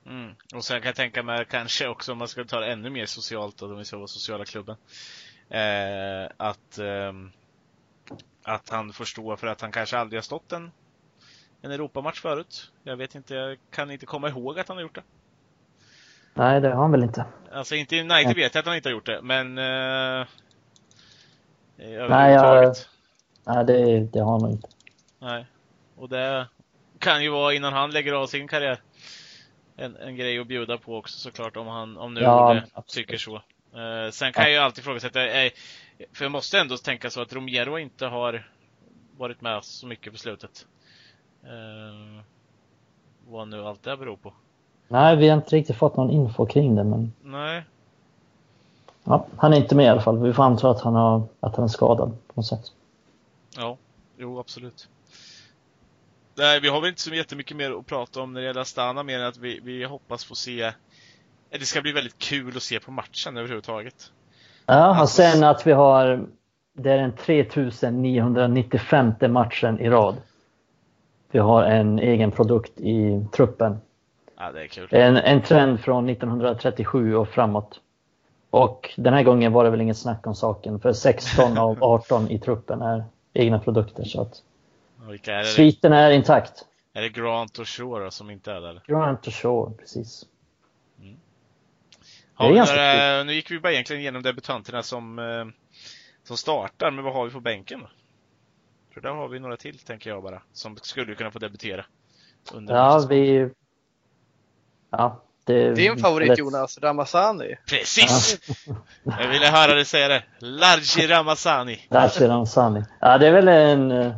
Mm. 0.06 0.34
Och 0.54 0.64
sen 0.64 0.80
kan 0.80 0.86
jag 0.86 0.96
tänka 0.96 1.22
mig 1.22 1.44
kanske 1.50 1.88
också 1.88 2.12
om 2.12 2.18
man 2.18 2.28
ska 2.28 2.44
ta 2.44 2.60
det 2.60 2.72
ännu 2.72 2.90
mer 2.90 3.06
socialt 3.06 3.58
då, 3.58 3.66
om 3.66 3.78
vi 3.78 3.84
ska 3.84 3.96
vara 3.96 4.06
sociala 4.06 4.44
klubben. 4.44 4.76
Eh, 5.48 6.30
att, 6.36 6.78
ehm, 6.78 7.30
att 8.42 8.68
han 8.68 8.92
får 8.92 9.04
stå 9.04 9.36
för 9.36 9.46
att 9.46 9.60
han 9.60 9.72
kanske 9.72 9.98
aldrig 9.98 10.18
har 10.18 10.22
stått 10.22 10.52
en, 10.52 10.70
en 11.62 11.70
Europamatch 11.70 12.20
förut. 12.20 12.70
Jag 12.82 12.96
vet 12.96 13.14
inte, 13.14 13.34
jag 13.34 13.58
kan 13.70 13.90
inte 13.90 14.06
komma 14.06 14.28
ihåg 14.28 14.58
att 14.58 14.68
han 14.68 14.76
har 14.76 14.82
gjort 14.82 14.94
det. 14.94 15.02
Nej, 16.34 16.60
det 16.60 16.68
har 16.68 16.82
han 16.82 16.90
väl 16.90 17.02
inte. 17.02 17.24
Alltså 17.52 17.74
inte 17.74 17.96
i 17.96 18.00
United 18.00 18.36
vet 18.36 18.54
jag 18.54 18.60
att 18.60 18.66
han 18.66 18.76
inte 18.76 18.88
har 18.88 18.94
gjort 18.94 19.06
det, 19.06 19.22
men 19.22 19.58
eh, 19.58 20.26
Nej, 22.08 22.32
jag. 22.32 22.76
Nej 23.46 23.64
det, 23.64 24.00
det 24.00 24.20
har 24.20 24.32
han 24.32 24.40
nog 24.40 24.50
inte. 24.50 24.68
Nej. 25.18 25.46
Och 25.96 26.08
det 26.08 26.48
kan 26.98 27.22
ju 27.22 27.30
vara 27.30 27.54
innan 27.54 27.72
han 27.72 27.90
lägger 27.90 28.12
av 28.12 28.26
sin 28.26 28.48
karriär. 28.48 28.80
En, 29.76 29.96
en 29.96 30.16
grej 30.16 30.38
att 30.38 30.46
bjuda 30.46 30.78
på 30.78 30.96
också 30.96 31.18
såklart 31.18 31.56
om 31.56 31.66
han, 31.66 31.96
om 31.96 32.14
nu 32.14 32.20
Ja, 32.20 32.62
tycker 32.86 33.16
så. 33.16 33.34
Eh, 33.36 34.10
sen 34.12 34.32
kan 34.32 34.44
jag 34.44 34.52
ju 34.52 34.58
alltid 34.58 34.82
ifrågasätta, 34.82 35.26
eh, 35.26 35.52
för 36.12 36.24
jag 36.24 36.32
måste 36.32 36.58
ändå 36.58 36.76
tänka 36.76 37.10
så 37.10 37.20
att 37.20 37.32
Romero 37.32 37.78
inte 37.78 38.06
har 38.06 38.46
varit 39.18 39.40
med 39.40 39.64
så 39.64 39.86
mycket 39.86 40.12
på 40.12 40.18
slutet. 40.18 40.66
Eh, 41.44 42.22
vad 43.28 43.48
nu 43.48 43.62
allt 43.66 43.82
det 43.82 43.96
beror 43.96 44.16
på. 44.16 44.32
Nej, 44.88 45.16
vi 45.16 45.28
har 45.28 45.36
inte 45.36 45.56
riktigt 45.56 45.76
fått 45.76 45.96
någon 45.96 46.10
info 46.10 46.46
kring 46.46 46.76
det, 46.76 46.84
men 46.84 47.12
Nej, 47.22 47.64
ja, 49.04 49.26
han 49.36 49.52
är 49.52 49.56
inte 49.56 49.74
med 49.74 49.86
i 49.86 49.88
alla 49.88 50.00
fall. 50.00 50.18
Vi 50.18 50.32
får 50.32 50.42
anta 50.42 50.70
att 50.70 50.80
han, 50.80 50.94
har, 50.94 51.22
att 51.40 51.56
han 51.56 51.64
är 51.64 51.68
skadad 51.68 52.10
på 52.26 52.32
något 52.34 52.46
sätt. 52.46 52.72
Ja, 53.56 53.78
jo 54.16 54.38
absolut. 54.38 54.88
Nej, 56.38 56.60
vi 56.60 56.68
har 56.68 56.80
väl 56.80 56.88
inte 56.88 57.00
så 57.00 57.14
jättemycket 57.14 57.56
mer 57.56 57.70
att 57.70 57.86
prata 57.86 58.20
om 58.20 58.32
när 58.32 58.40
det 58.40 58.46
gäller 58.46 58.60
Astana, 58.60 59.02
mer 59.02 59.18
än 59.18 59.26
att 59.26 59.36
vi, 59.36 59.60
vi 59.62 59.84
hoppas 59.84 60.24
få 60.24 60.34
se... 60.34 60.72
Det 61.50 61.64
ska 61.64 61.82
bli 61.82 61.92
väldigt 61.92 62.18
kul 62.18 62.56
att 62.56 62.62
se 62.62 62.80
på 62.80 62.90
matchen 62.90 63.36
överhuvudtaget. 63.36 64.12
Ja, 64.66 65.02
och 65.02 65.08
sen 65.08 65.44
att 65.44 65.66
vi 65.66 65.72
har, 65.72 66.26
det 66.72 66.90
är 66.92 66.98
den 66.98 67.12
3995 67.16 69.12
matchen 69.28 69.80
i 69.80 69.90
rad. 69.90 70.16
Vi 71.30 71.38
har 71.38 71.62
en 71.62 71.98
egen 71.98 72.30
produkt 72.30 72.80
i 72.80 73.26
truppen. 73.32 73.78
Ja, 74.38 74.52
det 74.52 74.62
är 74.62 74.66
kul. 74.66 74.88
En, 74.90 75.16
en 75.16 75.42
trend 75.42 75.80
från 75.80 76.08
1937 76.08 77.16
och 77.16 77.28
framåt. 77.28 77.80
Och 78.50 78.94
den 78.96 79.14
här 79.14 79.22
gången 79.22 79.52
var 79.52 79.64
det 79.64 79.70
väl 79.70 79.80
inget 79.80 79.98
snack 79.98 80.26
om 80.26 80.34
saken, 80.34 80.80
för 80.80 80.92
16 80.92 81.58
av 81.58 81.84
18 81.84 82.30
i 82.30 82.38
truppen 82.38 82.82
är 82.82 83.04
egna 83.36 83.58
produkter. 83.58 84.04
Så 84.04 84.20
att 84.20 84.42
Vilka 85.08 85.34
är 85.34 85.44
sviten 85.44 85.92
är 85.92 86.10
intakt. 86.10 86.66
Är 86.92 87.02
det 87.02 87.08
Grant 87.08 87.58
och 87.58 87.68
Shore 87.68 88.04
då, 88.04 88.10
som 88.10 88.30
inte 88.30 88.52
är 88.52 88.60
där? 88.60 88.82
Grant 88.86 89.26
och 89.26 89.34
Shaw, 89.34 89.76
precis. 89.78 90.26
Har 92.34 92.44
Det 92.44 92.48
är 92.48 92.52
vi 92.52 92.56
ganska 92.56 92.74
några, 92.76 93.24
nu 93.24 93.32
gick 93.32 93.50
vi 93.50 93.60
bara 93.60 93.72
egentligen 93.72 94.02
igenom 94.02 94.22
debutanterna 94.22 94.82
som, 94.82 95.18
eh, 95.18 95.46
som 96.24 96.36
startar, 96.36 96.90
men 96.90 97.04
vad 97.04 97.14
har 97.14 97.24
vi 97.24 97.30
på 97.30 97.40
bänken 97.40 97.80
då? 97.80 97.88
För 98.94 99.00
där 99.00 99.10
har 99.10 99.28
vi 99.28 99.38
några 99.38 99.56
till, 99.56 99.78
tänker 99.78 100.10
jag 100.10 100.22
bara, 100.22 100.42
som 100.52 100.76
skulle 100.76 101.14
kunna 101.14 101.30
få 101.30 101.38
debutera. 101.38 101.84
Under 102.54 102.74
Ja, 102.74 103.06
vi... 103.08 103.50
Ja, 104.90 105.22
det, 105.46 105.74
Din 105.74 105.98
favorit 105.98 106.28
lätt- 106.28 106.38
Jonas, 106.38 106.78
Ramazani. 106.82 107.54
Precis! 107.70 108.38
Jag 109.04 109.28
ville 109.28 109.46
höra 109.46 109.74
dig 109.74 109.84
säga 109.84 110.08
det. 110.08 110.22
Largi 110.38 111.06
Ramazani. 111.06 111.78
Rashi 111.90 112.26
Ramzani. 112.26 112.82
Ja, 113.00 113.18
det 113.18 113.26
är 113.26 113.32
väl 113.32 113.48
en, 113.48 114.12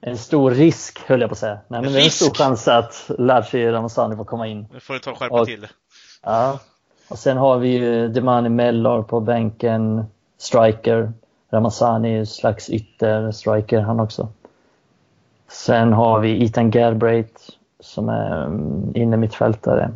en 0.00 0.18
stor 0.18 0.50
risk, 0.50 1.00
höll 1.06 1.20
jag 1.20 1.30
på 1.30 1.32
att 1.34 1.38
säga. 1.38 1.58
Nej, 1.68 1.82
men 1.82 1.92
det 1.92 2.00
är 2.00 2.04
en 2.04 2.10
stor 2.10 2.26
Risk? 2.26 2.36
chans 2.38 2.68
att 2.68 3.10
Larshi 3.18 3.70
Ramzani 3.70 4.16
får 4.16 4.24
komma 4.24 4.46
in. 4.46 4.66
Nu 4.72 4.80
får 4.80 4.94
du 4.94 5.00
ta 5.00 5.10
och 5.10 5.18
skärpa 5.18 5.40
Och- 5.40 5.46
till 5.46 5.60
det. 5.60 5.70
Ja. 6.22 6.58
Och 7.08 7.18
sen 7.18 7.36
har 7.36 7.58
vi 7.58 7.68
ju 7.68 8.08
Demani 8.08 8.48
Mellor 8.48 9.02
på 9.02 9.20
bänken, 9.20 10.04
striker. 10.38 11.12
Ramazani 11.52 12.18
är 12.18 12.24
slags 12.24 12.70
ytter-striker 12.70 13.80
han 13.80 14.00
också. 14.00 14.28
Sen 15.48 15.92
har 15.92 16.20
vi 16.20 16.44
Ethan 16.44 16.70
Galbraith 16.70 17.40
som 17.80 18.08
är 18.08 18.46
um, 18.46 18.92
inne 18.96 19.16
mittfältare. 19.16 19.90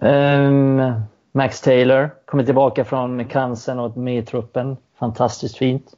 Um, 0.00 0.92
Max 1.32 1.60
Taylor 1.60 2.10
kommer 2.24 2.44
tillbaka 2.44 2.84
från 2.84 3.24
cancern 3.24 3.78
och 3.78 3.96
med 3.96 4.18
i 4.18 4.22
truppen. 4.22 4.76
Fantastiskt 4.98 5.56
fint. 5.56 5.94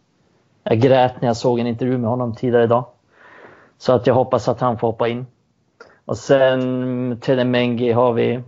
Jag 0.63 0.81
grät 0.81 1.21
när 1.21 1.29
jag 1.29 1.37
såg 1.37 1.59
en 1.59 1.67
intervju 1.67 1.99
med 1.99 2.11
honom 2.11 2.35
tidigare 2.35 2.65
idag. 2.65 2.87
Så 3.79 3.93
att 3.93 4.07
jag 4.07 4.15
hoppas 4.15 4.49
att 4.49 4.61
han 4.61 4.79
får 4.79 4.89
hoppa 4.89 5.09
in. 5.09 5.27
Och 6.05 6.19
sen 6.19 7.19
Telemengi 7.21 7.93
har 7.93 8.13
vi 8.13 8.43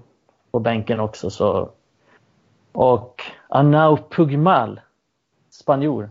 på 0.51 0.61
bänken 0.61 1.01
också. 1.01 1.31
Så. 1.31 1.71
Och 2.73 3.23
Anau 3.49 3.99
Pugmal, 4.11 4.81
spanjor. 5.51 6.11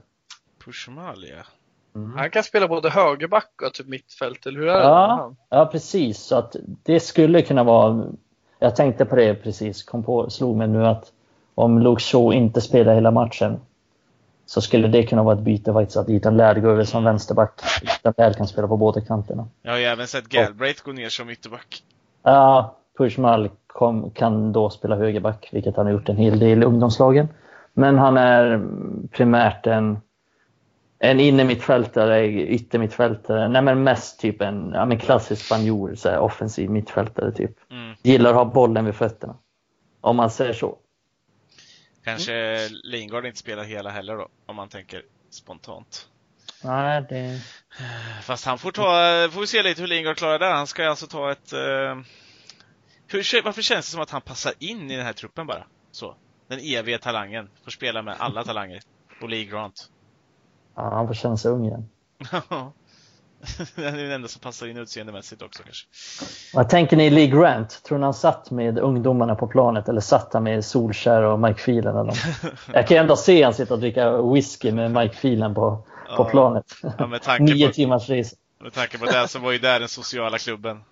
Pushmalia. 0.65 1.45
Han 2.15 2.29
kan 2.29 2.43
spela 2.43 2.67
både 2.67 2.89
högerback 2.89 3.61
och 3.65 3.73
typ 3.73 3.87
mittfält, 3.87 4.45
eller 4.45 4.59
hur 4.59 4.67
är 4.67 4.79
det? 4.79 4.83
Ja, 4.83 5.35
ja, 5.49 5.65
precis. 5.65 6.19
Så 6.19 6.35
att 6.35 6.55
det 6.83 6.99
skulle 6.99 7.41
kunna 7.41 7.63
vara... 7.63 8.05
Jag 8.63 8.75
tänkte 8.75 9.05
på 9.05 9.15
det 9.15 9.35
precis, 9.35 9.83
kom 9.83 10.03
på, 10.03 10.29
slog 10.29 10.57
mig 10.57 10.67
nu 10.67 10.85
att 10.85 11.11
om 11.55 11.79
Luke 11.79 12.01
Shaw 12.01 12.33
inte 12.33 12.61
spelar 12.61 12.95
hela 12.95 13.11
matchen 13.11 13.59
så 14.45 14.61
skulle 14.61 14.87
det 14.87 15.03
kunna 15.03 15.23
vara 15.23 15.35
ett 15.35 15.41
byte 15.41 15.73
faktiskt, 15.73 15.97
att 15.97 16.09
Ethan 16.09 16.37
Laird 16.37 16.61
går 16.61 16.69
över 16.69 16.83
som 16.83 17.03
vänsterback. 17.03 17.61
Ethan 17.83 18.13
Laird 18.17 18.35
kan 18.35 18.47
spela 18.47 18.67
på 18.67 18.77
båda 18.77 19.01
kanterna. 19.01 19.47
Jag 19.61 19.71
har 19.71 19.77
ju 19.77 19.85
även 19.85 20.07
sett 20.07 20.29
Galbraith 20.29 20.83
gå 20.83 20.91
ner 20.91 21.09
som 21.09 21.29
ytterback. 21.29 21.83
Ja, 22.23 22.75
Pushmal 22.97 23.49
kom, 23.67 24.11
kan 24.11 24.51
då 24.51 24.69
spela 24.69 24.95
högerback, 24.95 25.49
vilket 25.51 25.77
han 25.77 25.85
har 25.85 25.93
gjort 25.93 26.09
en 26.09 26.17
hel 26.17 26.39
del 26.39 26.63
i 26.63 26.65
ungdomslagen. 26.65 27.27
Men 27.73 27.97
han 27.97 28.17
är 28.17 28.61
primärt 29.11 29.67
en, 29.67 30.01
en 30.99 31.19
innermittfältare, 31.19 32.27
yttermittfältare. 32.27 33.47
Nej 33.47 33.61
men 33.61 33.83
mest 33.83 34.19
typ 34.19 34.41
en 34.41 34.71
ja, 34.73 34.85
men 34.85 34.99
klassisk 34.99 35.45
spanjor, 35.45 35.95
så 35.95 36.09
här, 36.09 36.19
offensiv 36.19 36.69
mittfältare 36.69 37.31
typ. 37.31 37.71
Mm. 37.71 37.80
Gillar 38.03 38.29
att 38.29 38.35
ha 38.35 38.45
bollen 38.45 38.85
vid 38.85 38.95
fötterna. 38.95 39.37
Om 40.01 40.15
man 40.15 40.31
säger 40.31 40.53
så. 40.53 40.77
Kanske 42.03 42.69
Lingard 42.83 43.25
inte 43.25 43.39
spelar 43.39 43.63
hela 43.63 43.89
heller 43.89 44.17
då, 44.17 44.27
om 44.45 44.55
man 44.55 44.69
tänker 44.69 45.03
spontant. 45.29 46.07
Nej, 46.63 47.05
det... 47.09 47.41
Fast 48.21 48.45
han 48.45 48.57
får 48.57 48.71
ta, 48.71 48.83
får 49.31 49.41
vi 49.41 49.47
se 49.47 49.63
lite 49.63 49.81
hur 49.81 49.87
Lingard 49.87 50.17
klarar 50.17 50.39
det. 50.39 50.45
Han 50.45 50.67
ska 50.67 50.89
alltså 50.89 51.07
ta 51.07 51.31
ett... 51.31 51.53
Eh, 51.53 51.99
hur, 53.07 53.43
varför 53.43 53.61
känns 53.61 53.85
det 53.85 53.91
som 53.91 54.01
att 54.01 54.09
han 54.09 54.21
passar 54.21 54.53
in 54.59 54.91
i 54.91 54.95
den 54.95 55.05
här 55.05 55.13
truppen 55.13 55.47
bara? 55.47 55.65
Så. 55.91 56.15
Den 56.47 56.59
eviga 56.59 56.97
talangen. 56.97 57.49
Får 57.63 57.71
spela 57.71 58.01
med 58.01 58.15
alla 58.19 58.43
talanger. 58.43 58.81
Och 59.21 59.29
Lee 59.29 59.45
Grant. 59.45 59.89
Ja, 60.75 60.89
han 60.89 61.07
får 61.07 61.13
känna 61.13 61.37
sig 61.37 61.51
ung 61.51 61.65
igen. 61.65 61.89
Han 63.75 63.85
är 63.85 64.03
den 64.03 64.11
enda 64.11 64.27
som 64.27 64.41
passar 64.41 64.67
in 64.67 64.77
utseendemässigt 64.77 65.41
också 65.41 65.63
kanske. 65.63 65.87
Vad 66.53 66.69
tänker 66.69 66.97
ni 66.97 67.09
Lee 67.09 67.27
Grant? 67.27 67.83
Tror 67.83 67.97
ni 67.97 68.03
han 68.03 68.13
satt 68.13 68.51
med 68.51 68.79
ungdomarna 68.79 69.35
på 69.35 69.47
planet 69.47 69.89
eller 69.89 70.01
satt 70.01 70.33
han 70.33 70.43
med 70.43 70.65
Solskär 70.65 71.21
och 71.23 71.39
Mike 71.39 71.59
Phelan? 71.61 71.97
Eller? 71.97 72.15
Jag 72.73 72.87
kan 72.87 72.95
ju 72.97 73.01
ändå 73.01 73.15
se 73.15 73.43
han 73.43 73.53
sitta 73.53 73.73
och 73.73 73.79
dricka 73.79 74.21
whisky 74.21 74.71
med 74.71 74.91
Mike 74.91 75.15
Phelan 75.15 75.55
på, 75.55 75.85
på 76.17 76.25
planet. 76.25 76.65
Ja, 76.97 77.37
Nio 77.39 77.67
på- 77.67 77.73
timmars 77.73 78.09
resa. 78.09 78.35
Med 78.59 78.73
tanke 78.73 78.97
på 78.97 79.05
det 79.05 79.27
så 79.27 79.39
var 79.39 79.51
ju 79.51 79.57
där 79.57 79.79
den 79.79 79.89
sociala 79.89 80.37
klubben. 80.37 80.83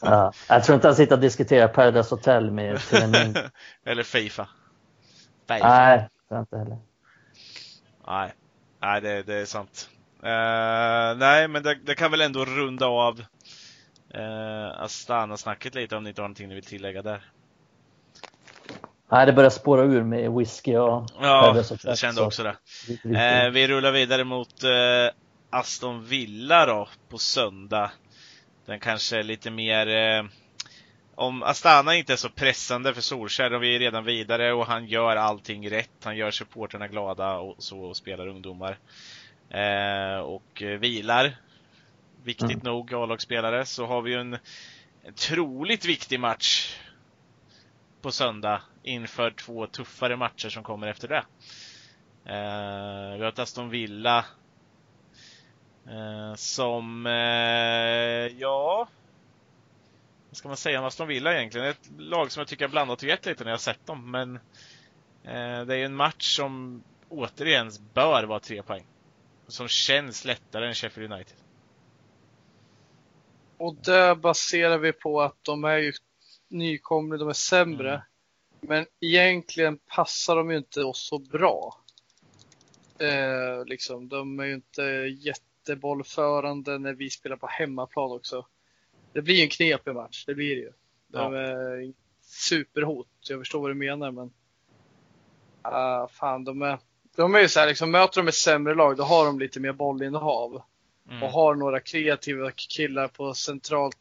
Ja. 0.00 0.32
Jag 0.48 0.64
tror 0.64 0.74
inte 0.74 0.88
han 0.88 0.96
sitter 0.96 1.14
och 1.14 1.20
diskuterar 1.20 1.68
Paradise 1.68 2.14
Hotel 2.14 2.50
med 2.50 2.80
TNN. 2.80 3.36
Eller 3.84 4.02
Fifa. 4.02 4.48
Fifa. 5.48 5.68
Nej, 5.68 5.98
det 5.98 6.08
tror 6.28 6.38
jag 6.38 6.42
inte 6.42 6.56
heller. 6.58 6.78
Nej, 8.06 8.32
nej 8.82 9.00
det, 9.00 9.22
det 9.22 9.34
är 9.34 9.44
sant. 9.44 9.88
Eh, 10.26 11.16
nej, 11.16 11.48
men 11.48 11.62
det, 11.62 11.74
det 11.74 11.94
kan 11.94 12.10
väl 12.10 12.20
ändå 12.20 12.44
runda 12.44 12.86
av 12.86 13.18
uh, 14.14 14.82
Astana-snacket 14.82 15.74
lite 15.74 15.96
om 15.96 16.02
ni 16.02 16.08
inte 16.08 16.20
har 16.20 16.28
någonting 16.28 16.48
ni 16.48 16.54
vill 16.54 16.64
tillägga 16.64 17.02
där. 17.02 17.20
Nej, 19.10 19.26
det 19.26 19.32
börjar 19.32 19.50
spåra 19.50 19.82
ur 19.82 20.02
med 20.02 20.32
whisky 20.32 20.76
och 20.76 21.06
Ja, 21.20 21.64
jag 21.84 21.98
kände 21.98 22.16
så 22.16 22.26
också 22.26 22.42
det. 22.42 22.56
Eh, 23.18 23.50
vi 23.50 23.68
rullar 23.68 23.92
vidare 23.92 24.24
mot 24.24 24.64
eh, 24.64 24.70
Aston 25.50 26.04
Villa 26.04 26.66
då 26.66 26.88
på 27.08 27.18
söndag. 27.18 27.90
Den 28.66 28.80
kanske 28.80 29.18
är 29.18 29.22
lite 29.22 29.50
mer 29.50 29.86
eh, 29.86 30.24
om 31.14 31.42
Astana 31.42 31.94
inte 31.94 32.12
är 32.12 32.16
så 32.16 32.28
pressande 32.28 32.94
för 32.94 33.00
Solskjaer, 33.00 33.54
och 33.54 33.62
vi 33.62 33.74
är 33.74 33.78
redan 33.78 34.04
vidare 34.04 34.52
och 34.52 34.66
han 34.66 34.86
gör 34.86 35.16
allting 35.16 35.70
rätt. 35.70 36.04
Han 36.04 36.16
gör 36.16 36.30
supporterna 36.30 36.88
glada 36.88 37.36
och 37.36 37.54
så 37.58 37.80
och 37.80 37.96
spelar 37.96 38.28
ungdomar. 38.28 38.78
Eh, 39.50 40.18
och 40.18 40.62
eh, 40.62 40.78
vilar. 40.78 41.36
Viktigt 42.24 42.50
Mm. 42.50 42.64
nog, 42.64 42.94
A-lagsspelare. 42.94 43.64
Så 43.64 43.86
har 43.86 44.02
vi 44.02 44.10
ju 44.10 44.20
en, 44.20 44.38
en 45.02 45.14
troligt 45.14 45.84
viktig 45.84 46.20
match 46.20 46.76
på 48.00 48.12
söndag 48.12 48.62
inför 48.82 49.30
två 49.30 49.66
tuffare 49.66 50.16
matcher 50.16 50.48
som 50.48 50.62
kommer 50.62 50.86
efter 50.86 51.08
det. 51.08 51.24
Eh, 52.24 53.16
vi 53.16 53.22
har 53.22 53.28
ett 53.28 53.38
Aston 53.38 53.70
Villa 53.70 54.24
eh, 55.88 56.34
som, 56.34 57.06
eh, 57.06 58.32
ja, 58.40 58.88
vad 60.28 60.36
ska 60.36 60.48
man 60.48 60.56
säga 60.56 60.80
om 60.80 60.86
Aston 60.86 61.08
Villa 61.08 61.34
egentligen? 61.34 61.66
Ett 61.66 61.90
lag 61.98 62.32
som 62.32 62.40
jag 62.40 62.48
tycker 62.48 62.64
har 62.64 62.70
blandat 62.70 63.02
och 63.02 63.08
gett 63.08 63.26
lite 63.26 63.44
när 63.44 63.50
jag 63.50 63.56
har 63.56 63.60
sett 63.60 63.86
dem, 63.86 64.10
men 64.10 64.36
eh, 65.24 65.64
det 65.66 65.74
är 65.74 65.78
ju 65.78 65.84
en 65.84 65.94
match 65.96 66.36
som 66.36 66.82
återigen 67.08 67.70
bör 67.94 68.24
vara 68.24 68.40
tre 68.40 68.62
poäng. 68.62 68.84
Som 69.48 69.68
känns 69.68 70.24
lättare 70.24 70.66
än 70.66 70.74
Sheffield 70.74 71.12
United. 71.12 71.36
Och 73.56 73.74
det 73.74 74.16
baserar 74.16 74.78
vi 74.78 74.92
på 74.92 75.22
att 75.22 75.44
de 75.44 75.64
är 75.64 75.76
ju 75.76 75.92
nykomlingar, 76.48 77.18
de 77.18 77.28
är 77.28 77.32
sämre. 77.32 77.90
Mm. 77.90 78.00
Men 78.60 78.86
egentligen 79.00 79.78
passar 79.78 80.36
de 80.36 80.50
ju 80.50 80.56
inte 80.56 80.84
oss 80.84 81.08
så 81.08 81.18
bra. 81.18 81.80
Eh, 82.98 83.64
liksom, 83.66 84.08
de 84.08 84.40
är 84.40 84.44
ju 84.44 84.54
inte 84.54 84.82
jättebollförande 85.18 86.78
när 86.78 86.92
vi 86.92 87.10
spelar 87.10 87.36
på 87.36 87.46
hemmaplan 87.46 88.12
också. 88.12 88.46
Det 89.12 89.22
blir 89.22 89.34
ju 89.34 89.42
en 89.42 89.48
knepig 89.48 89.94
match, 89.94 90.24
det 90.26 90.34
blir 90.34 90.56
det 90.56 90.62
ju. 90.62 90.72
De 91.08 91.34
Ja. 91.34 91.40
är 91.40 91.92
superhot, 92.20 93.08
jag 93.28 93.40
förstår 93.40 93.60
vad 93.60 93.70
du 93.70 93.74
menar 93.74 94.10
men 94.10 94.32
ah, 95.62 96.08
fan, 96.08 96.44
de 96.44 96.62
är, 96.62 96.78
de 97.16 97.34
är 97.34 97.40
ju 97.40 97.48
så 97.48 97.60
här, 97.60 97.66
liksom, 97.66 97.90
möter 97.90 98.22
de 98.22 98.28
ett 98.28 98.34
sämre 98.34 98.74
lag, 98.74 98.96
då 98.96 99.02
har 99.04 99.26
de 99.26 99.38
lite 99.38 99.60
mer 99.60 99.72
bollinnehav 99.72 100.62
Mm. 101.10 101.22
och 101.22 101.30
har 101.30 101.54
några 101.54 101.80
kreativa 101.80 102.50
killar 102.50 103.08
på 103.08 103.34
central, 103.34 103.92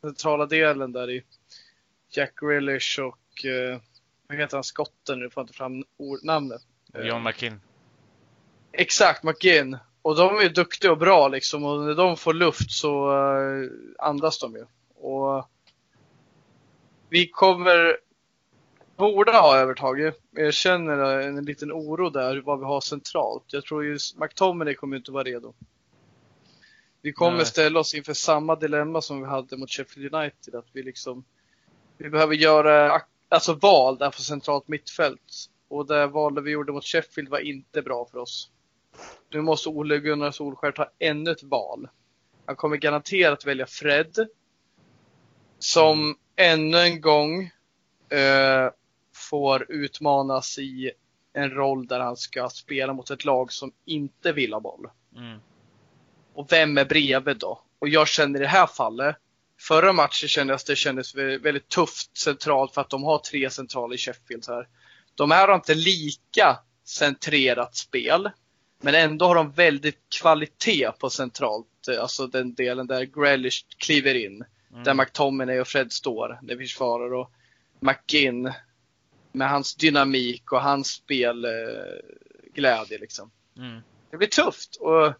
centrala 0.00 0.46
delen 0.46 0.92
där 0.92 1.10
i 1.10 1.22
Jack 2.10 2.34
Grealish 2.40 3.00
och 3.00 3.44
eh, 3.46 3.80
vad 4.26 4.38
heter 4.38 4.56
han, 4.56 4.64
skotten 4.64 5.18
nu, 5.18 5.30
får 5.30 5.40
jag 5.40 5.44
inte 5.44 5.54
fram 5.54 5.84
namnet. 6.22 6.62
Eh, 6.94 7.00
John 7.00 7.22
McKinn. 7.22 7.60
Exakt, 8.72 9.22
McGinn. 9.22 9.78
och 10.02 10.16
de 10.16 10.36
är 10.38 10.42
ju 10.42 10.48
duktiga 10.48 10.92
och 10.92 10.98
bra 10.98 11.28
liksom 11.28 11.64
och 11.64 11.82
när 11.82 11.94
de 11.94 12.16
får 12.16 12.34
luft 12.34 12.70
så 12.70 13.10
uh, 13.12 13.70
andas 13.98 14.38
de 14.38 14.54
ju. 14.54 14.64
Och 14.94 15.48
vi 17.08 17.28
kommer, 17.28 17.96
borde 18.96 19.32
ha 19.32 19.56
övertaget. 19.56 20.18
Jag 20.30 20.54
känner 20.54 21.20
en 21.20 21.44
liten 21.44 21.72
oro 21.72 22.10
där 22.10 22.42
vad 22.44 22.58
vi 22.58 22.64
har 22.64 22.80
centralt. 22.80 23.44
Jag 23.46 23.64
tror 23.64 23.84
ju 23.84 23.98
McTominay 24.16 24.74
kommer 24.74 24.96
inte 24.96 25.12
vara 25.12 25.24
redo. 25.24 25.54
Vi 27.02 27.12
kommer 27.12 27.36
Nej. 27.36 27.46
ställa 27.46 27.80
oss 27.80 27.94
inför 27.94 28.14
samma 28.14 28.56
dilemma 28.56 29.02
som 29.02 29.20
vi 29.20 29.26
hade 29.26 29.56
mot 29.56 29.70
Sheffield 29.70 30.14
United. 30.14 30.54
Att 30.54 30.68
vi 30.72 30.82
liksom, 30.82 31.24
vi 31.98 32.10
behöver 32.10 32.34
göra 32.34 33.02
alltså 33.28 33.54
val 33.54 33.98
där 33.98 34.10
på 34.10 34.22
centralt 34.22 34.68
mittfält. 34.68 35.48
Och 35.68 35.86
det 35.86 36.06
valet 36.06 36.44
vi 36.44 36.50
gjorde 36.50 36.72
mot 36.72 36.84
Sheffield 36.84 37.28
var 37.28 37.38
inte 37.38 37.82
bra 37.82 38.06
för 38.10 38.18
oss. 38.18 38.50
Nu 39.30 39.40
måste 39.40 39.68
Ole 39.68 39.98
Gunnar 39.98 40.30
Solskär 40.30 40.72
ta 40.72 40.90
ännu 40.98 41.30
ett 41.30 41.42
val. 41.42 41.88
Han 42.46 42.56
kommer 42.56 42.76
garanterat 42.76 43.46
välja 43.46 43.66
Fred. 43.66 44.26
Som 45.58 46.16
ännu 46.36 46.78
en 46.78 47.00
gång 47.00 47.50
eh, 48.08 48.70
får 49.14 49.72
utmanas 49.72 50.58
i 50.58 50.90
en 51.32 51.50
roll 51.50 51.86
där 51.86 52.00
han 52.00 52.16
ska 52.16 52.48
spela 52.48 52.92
mot 52.92 53.10
ett 53.10 53.24
lag 53.24 53.52
som 53.52 53.72
inte 53.84 54.32
vill 54.32 54.52
ha 54.52 54.60
boll. 54.60 54.90
Mm. 55.16 55.38
Och 56.34 56.52
vem 56.52 56.78
är 56.78 56.84
bredvid 56.84 57.36
då? 57.36 57.60
Och 57.78 57.88
jag 57.88 58.08
känner 58.08 58.38
i 58.38 58.42
det 58.42 58.48
här 58.48 58.66
fallet, 58.66 59.16
förra 59.60 59.92
matchen 59.92 60.28
kändes 60.28 60.64
det 60.64 60.76
kändes 60.76 61.14
väldigt 61.14 61.68
tufft 61.68 62.18
centralt 62.18 62.74
för 62.74 62.80
att 62.80 62.90
de 62.90 63.02
har 63.02 63.18
tre 63.18 63.50
centrala 63.50 63.94
i 63.94 63.98
Sheffield 63.98 64.44
här. 64.48 64.68
De 65.14 65.30
här 65.30 65.48
har 65.48 65.54
inte 65.54 65.74
lika 65.74 66.58
centrerat 66.84 67.76
spel, 67.76 68.30
men 68.80 68.94
ändå 68.94 69.26
har 69.26 69.34
de 69.34 69.52
väldigt 69.52 70.00
kvalitet 70.20 70.90
på 70.98 71.10
centralt, 71.10 71.88
alltså 72.00 72.26
den 72.26 72.54
delen 72.54 72.86
där 72.86 73.02
Grealish 73.02 73.64
kliver 73.76 74.14
in. 74.14 74.44
Mm. 74.70 74.84
Där 74.84 74.94
McTominay 74.94 75.60
och 75.60 75.68
Fred 75.68 75.92
står 75.92 76.38
när 76.42 76.56
vi 76.56 76.66
försvarar 76.66 77.14
och 77.14 77.32
McGinn 77.80 78.52
med 79.32 79.50
hans 79.50 79.74
dynamik 79.74 80.52
och 80.52 80.60
hans 80.60 80.88
spelglädje 80.88 82.98
liksom. 83.00 83.30
Mm. 83.58 83.80
Det 84.10 84.16
blir 84.16 84.28
tufft 84.28 84.76
och 84.76 85.12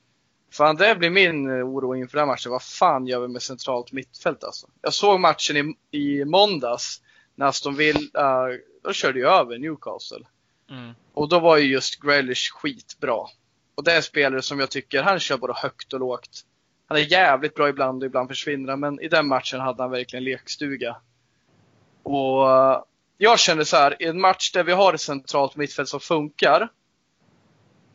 fan 0.50 0.76
det 0.76 0.94
blir 0.94 1.10
min 1.10 1.50
oro 1.50 1.96
inför 1.96 2.18
den 2.18 2.28
matchen. 2.28 2.52
Vad 2.52 2.62
fan 2.62 3.06
gör 3.06 3.20
vi 3.20 3.28
med 3.28 3.42
centralt 3.42 3.92
mittfält 3.92 4.44
alltså? 4.44 4.66
Jag 4.82 4.94
såg 4.94 5.20
matchen 5.20 5.76
i, 5.90 5.98
i 5.98 6.24
måndags 6.24 7.02
när 7.34 7.46
Aston 7.46 7.76
Villa, 7.76 8.48
uh, 8.48 8.56
då 8.82 8.92
körde 8.92 9.18
ju 9.18 9.26
över 9.26 9.58
Newcastle. 9.58 10.26
Mm. 10.70 10.92
Och 11.12 11.28
då 11.28 11.40
var 11.40 11.56
ju 11.56 11.72
just 11.72 12.00
Grealish 12.00 12.52
skitbra. 12.52 13.26
Och 13.74 13.84
det 13.84 13.92
är 13.92 14.00
spelare 14.00 14.42
som 14.42 14.60
jag 14.60 14.70
tycker, 14.70 15.02
han 15.02 15.20
kör 15.20 15.36
både 15.36 15.54
högt 15.56 15.92
och 15.92 16.00
lågt. 16.00 16.44
Han 16.86 16.98
är 16.98 17.12
jävligt 17.12 17.54
bra 17.54 17.68
ibland 17.68 18.02
och 18.02 18.06
ibland 18.06 18.28
försvinner 18.28 18.70
han, 18.70 18.80
men 18.80 19.00
i 19.00 19.08
den 19.08 19.26
matchen 19.26 19.60
hade 19.60 19.82
han 19.82 19.90
verkligen 19.90 20.24
lekstuga. 20.24 20.96
Och 22.02 22.50
eh, 22.50 22.82
jag 23.18 23.38
känner 23.38 23.64
så 23.64 23.76
här, 23.76 24.02
i 24.02 24.06
en 24.06 24.20
match 24.20 24.52
där 24.52 24.64
vi 24.64 24.72
har 24.72 24.94
ett 24.94 25.00
centralt 25.00 25.56
mittfält 25.56 25.88
som 25.88 26.00
funkar, 26.00 26.68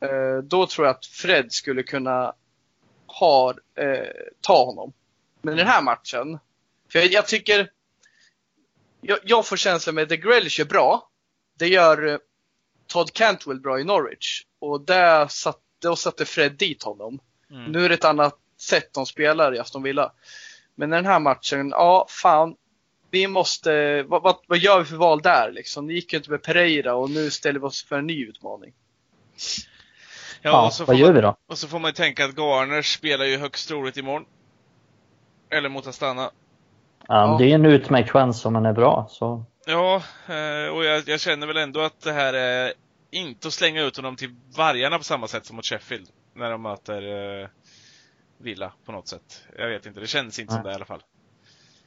eh, 0.02 0.38
då 0.44 0.68
tror 0.68 0.88
jag 0.88 0.96
att 0.96 1.06
Fred 1.06 1.52
skulle 1.52 1.84
kunna 1.84 2.34
ha, 3.08 3.54
eh, 3.76 4.08
ta 4.42 4.66
honom. 4.66 4.94
Men 5.42 5.58
den 5.58 5.68
här 5.68 5.82
matchen, 5.82 6.40
för 6.92 7.00
jag, 7.00 7.12
jag 7.12 7.28
tycker, 7.28 7.72
jag, 9.02 9.20
jag, 9.24 9.46
får 9.46 9.58
känslan 9.58 9.96
med 9.96 10.04
att 10.04 10.10
The 10.10 10.18
Grealish 10.18 10.60
är 10.60 10.66
bra. 10.66 11.10
Det 11.60 11.68
gör 11.68 12.20
Todd 12.88 13.14
Cantwell 13.14 13.60
bra 13.60 13.80
i 13.80 13.84
Norwich. 13.84 14.44
Och 14.60 14.82
där 14.82 15.28
satt, 15.28 15.60
då 15.82 15.96
satte 15.96 16.26
Fred 16.26 16.52
dit 16.52 16.84
honom. 16.84 17.20
Mm. 17.52 17.72
Nu 17.72 17.86
är 17.86 17.90
det 17.90 17.96
ett 17.96 18.06
annat 18.06 18.40
sätt 18.62 18.94
de 18.94 19.06
spelar 19.06 19.56
i 19.56 19.60
Aston 19.60 19.84
Villa. 19.84 20.12
Men 20.76 20.90
den 20.90 21.06
här 21.06 21.20
matchen, 21.20 21.70
ja 21.70 22.08
fan. 22.10 22.56
Vi 23.12 23.28
måste, 23.28 24.04
vad, 24.04 24.24
vad, 24.24 24.36
vad 24.48 24.58
gör 24.58 24.80
vi 24.80 24.86
för 24.86 24.96
val 24.96 25.22
där 25.22 25.52
liksom? 25.52 25.88
Det 25.88 25.94
gick 25.94 26.14
ju 26.14 26.18
inte 26.18 26.32
med 26.32 26.44
Pereira 26.44 26.96
och 26.96 27.10
nu 27.10 27.32
ställer 27.32 27.60
vi 27.60 27.66
oss 27.66 27.86
för 27.86 27.98
en 27.98 28.08
ny 28.08 28.26
utmaning. 28.26 28.74
Ja, 30.42 30.50
ja 30.50 30.66
och 30.66 30.74
så 30.74 30.86
vad 30.86 30.96
gör 30.96 31.08
man, 31.08 31.16
vi 31.16 31.22
då? 31.22 31.36
Och 31.48 31.58
så 31.58 31.68
får 31.68 31.80
man 31.80 31.90
ju 31.90 31.94
tänka 31.94 32.26
att 32.26 32.38
Garner 32.38 32.82
spelar 32.82 33.26
ju 33.26 33.38
högst 33.38 33.68
troligt 33.68 33.98
imorgon. 33.98 34.26
Eller 35.50 35.70
mot 35.70 35.88
Astana. 35.88 36.22
Ja, 36.22 36.32
ja. 37.08 37.38
det 37.40 37.52
är 37.52 37.56
en 37.56 37.66
utmärkt 37.66 38.10
chans 38.10 38.46
om 38.46 38.54
man 38.54 38.66
är 38.66 38.74
bra. 38.74 39.08
Så. 39.10 39.46
Ja, 39.66 39.96
eh, 40.28 40.74
och 40.74 40.86
jag, 40.86 41.08
jag, 41.08 41.20
känner 41.20 41.48
väl 41.48 41.58
ändå 41.58 41.80
att 41.82 42.02
det 42.02 42.12
här 42.12 42.34
är 42.34 42.74
inte 43.12 43.48
att 43.48 43.54
slänga 43.54 43.84
ut 43.84 43.98
honom 43.98 44.16
till 44.16 44.36
vargarna 44.58 44.98
på 44.98 45.04
samma 45.04 45.28
sätt 45.28 45.46
som 45.46 45.56
mot 45.56 45.66
Sheffield. 45.66 46.10
När 46.34 46.52
de 46.52 46.62
möter 46.62 47.42
eh, 47.42 47.48
Villa 48.38 48.74
på 48.86 48.92
något 48.92 49.08
sätt. 49.08 49.44
Jag 49.58 49.68
vet 49.68 49.86
inte, 49.86 50.00
det 50.00 50.08
känns 50.08 50.40
inte 50.40 50.54
Nej. 50.54 50.58
som 50.58 50.66
det 50.66 50.72
i 50.72 50.76
alla 50.76 50.86
fall. 50.86 51.02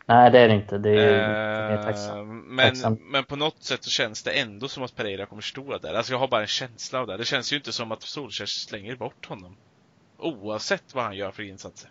Nej, 0.07 0.30
det 0.30 0.38
är 0.38 0.48
det 0.48 0.55
inte. 0.55 0.78
Det 0.78 0.90
är, 0.90 1.12
eh, 1.12 1.68
det 1.68 1.74
är 1.74 1.82
tacksam. 1.82 2.38
Men, 2.38 2.68
tacksam. 2.68 2.98
men 3.01 3.24
på 3.24 3.36
något 3.36 3.62
sätt 3.62 3.84
så 3.84 3.90
känns 3.90 4.22
det 4.22 4.30
ändå 4.30 4.68
som 4.68 4.82
att 4.82 4.96
Pereira 4.96 5.26
kommer 5.26 5.42
stå 5.42 5.78
där. 5.78 5.94
Alltså 5.94 6.12
jag 6.12 6.18
har 6.18 6.28
bara 6.28 6.40
en 6.40 6.46
känsla 6.46 7.01
av 7.01 7.07
det. 7.07 7.16
Det 7.16 7.24
känns 7.24 7.53
ju 7.53 7.57
inte 7.57 7.72
som 7.72 7.92
att 7.92 8.03
Solskjaer 8.03 8.46
slänger 8.46 8.96
bort 8.96 9.26
honom. 9.26 9.57
Oavsett 10.18 10.94
vad 10.94 11.05
han 11.05 11.16
gör 11.16 11.30
för 11.30 11.42
insatser. 11.42 11.90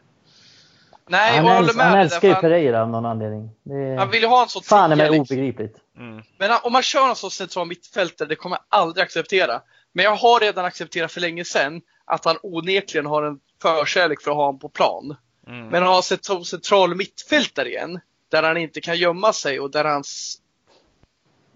Nej, 1.10 1.38
han, 1.38 1.45
jag 1.45 1.76
med 1.76 1.86
han 1.86 1.99
älskar 1.99 2.28
ju 2.28 2.36
Pereira 2.36 2.82
av 2.82 2.89
någon 2.89 3.05
anledning. 3.05 3.49
Det 3.64 3.95
han 3.99 4.12
vill 4.12 4.22
ju 4.22 4.28
ha 4.28 4.41
en 4.43 4.49
sån 4.49 4.64
Fan 4.64 4.91
är 4.91 4.95
mig 4.95 5.12
liksom. 5.12 5.22
obegripligt. 5.22 5.76
Mm. 5.97 6.24
Men 6.38 6.51
om 6.64 6.74
man 6.74 6.82
kör 6.82 7.10
en 7.10 7.16
sån 7.16 7.32
central 7.32 7.68
mittfältare, 7.68 8.28
det 8.28 8.36
kommer 8.36 8.55
jag 8.55 8.80
aldrig 8.80 9.03
acceptera. 9.03 9.62
Men 9.93 10.05
jag 10.05 10.16
har 10.16 10.39
redan 10.39 10.66
accepterat 10.66 11.12
för 11.12 11.22
länge 11.22 11.45
sedan 11.45 11.82
att 12.05 12.26
han 12.26 12.38
onekligen 12.43 13.05
har 13.05 13.24
en 13.24 13.39
förkärlek 13.62 14.22
för 14.22 14.32
att 14.32 14.38
ha 14.38 14.45
honom 14.45 14.60
på 14.60 14.70
plan. 14.70 15.16
Mm. 15.50 15.68
Men 15.68 15.84
har 15.84 16.02
sett 16.02 16.26
som 16.26 16.45
central 16.45 16.95
mittfältare 16.95 17.70
igen, 17.70 18.00
där 18.30 18.43
han 18.43 18.58
inte 18.58 18.82
kan 18.82 18.97
gömma 18.97 19.34
sig 19.34 19.60
och 19.60 19.72
där 19.72 19.86
hans 19.86 20.41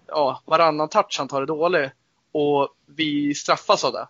ja, 0.06 0.42
varannan 0.44 0.88
touch 0.88 1.16
han 1.18 1.28
tar 1.28 1.42
är 1.42 1.46
dålig 1.46 1.90
och 2.32 2.68
vi 2.86 3.34
straffas 3.34 3.84
av 3.84 3.92
det. 3.92 4.08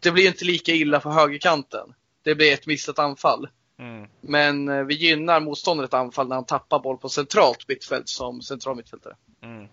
Det 0.00 0.10
blir 0.10 0.26
inte 0.26 0.44
lika 0.44 0.72
illa 0.72 1.00
på 1.00 1.10
högerkanten. 1.10 1.94
Det 2.22 2.34
blir 2.34 2.52
ett 2.52 2.66
missat 2.66 2.98
anfall. 2.98 3.48
Mm. 3.78 4.08
Men 4.20 4.68
eh, 4.68 4.84
vi 4.84 4.94
gynnar 4.94 5.40
motståndaren 5.40 5.86
ett 5.86 5.94
anfall 5.94 6.28
när 6.28 6.36
han 6.36 6.46
tappar 6.46 6.78
boll 6.78 6.98
på 6.98 7.08
centralt 7.08 7.68
mittfält 7.68 8.08
som 8.08 8.42
central 8.42 8.76
mittfältare. 8.76 9.16
Mm. 9.42 9.68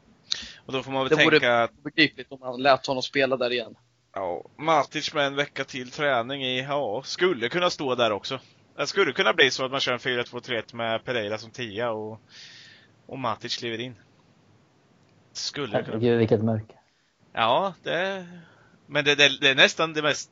Och 0.66 0.74
då 0.74 0.84
får 0.84 0.92
man 0.92 1.04
väl 1.04 1.10
det 1.10 1.16
tänka 1.16 1.64
att... 1.64 1.72
Det 1.72 1.82
begripligt 1.82 2.32
om 2.32 2.40
man 2.40 2.62
lät 2.62 2.86
honom 2.86 3.04
spela 3.04 3.38
där 3.38 3.52
igen. 3.52 3.76
Ja, 4.14 4.46
Matic 4.58 5.14
med 5.14 5.26
en 5.26 5.36
vecka 5.36 5.64
till 5.64 5.92
träning 5.92 6.46
i, 6.46 6.62
ja, 6.62 7.02
skulle 7.06 7.50
kunna 7.50 7.70
stå 7.70 7.96
där 7.96 8.12
också. 8.12 8.40
Det 8.80 8.88
skulle 8.88 9.12
kunna 9.12 9.34
bli 9.34 9.52
så 9.52 9.66
att 9.66 9.72
man 9.72 9.80
kör 9.80 9.94
en 9.94 10.00
4-2-3-1 10.00 10.76
med 10.76 11.06
Pereira 11.06 11.38
som 11.38 11.52
tia 11.52 11.92
och, 11.92 12.20
och 13.06 13.20
Matic 13.20 13.58
kliver 13.58 13.80
in. 13.80 13.96
Skulle 15.34 15.74
Herregud, 15.74 16.02
kunna. 16.02 16.18
vilket 16.18 16.44
mörker. 16.44 16.76
Ja, 17.34 17.74
det, 17.84 18.28
men 18.86 19.06
det, 19.06 19.16
det, 19.16 19.40
det, 19.42 19.50
är 19.50 19.56
nästan 19.56 19.94
det 19.94 20.02
mest, 20.02 20.32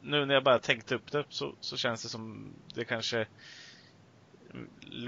nu 0.00 0.26
när 0.26 0.34
jag 0.34 0.44
bara 0.44 0.58
tänkt 0.58 0.92
upp 0.92 1.12
det 1.12 1.24
så, 1.28 1.52
så 1.60 1.76
känns 1.76 2.02
det 2.02 2.08
som 2.08 2.52
det 2.74 2.84
kanske, 2.84 3.26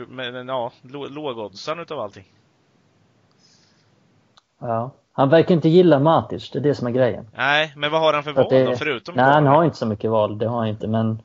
men 0.08 0.48
ja, 0.48 0.72
lågoddsaren 1.10 1.80
utav 1.80 2.00
allting. 2.00 2.26
Ja. 4.60 4.90
Han 5.12 5.28
verkar 5.28 5.54
inte 5.54 5.68
gilla 5.68 5.98
Matic, 5.98 6.50
det 6.50 6.58
är 6.58 6.62
det 6.62 6.74
som 6.74 6.86
är 6.86 6.90
grejen. 6.90 7.28
Nej, 7.36 7.72
men 7.76 7.90
vad 7.90 8.00
har 8.00 8.14
han 8.14 8.22
för, 8.22 8.32
för 8.32 8.42
val 8.42 8.50
det, 8.50 8.64
då, 8.64 8.76
förutom 8.76 9.14
Nej, 9.14 9.24
han 9.24 9.46
har 9.46 9.64
inte 9.64 9.76
så 9.76 9.86
mycket 9.86 10.10
val, 10.10 10.38
det 10.38 10.48
har 10.48 10.58
han 10.58 10.68
inte, 10.68 10.88
men 10.88 11.22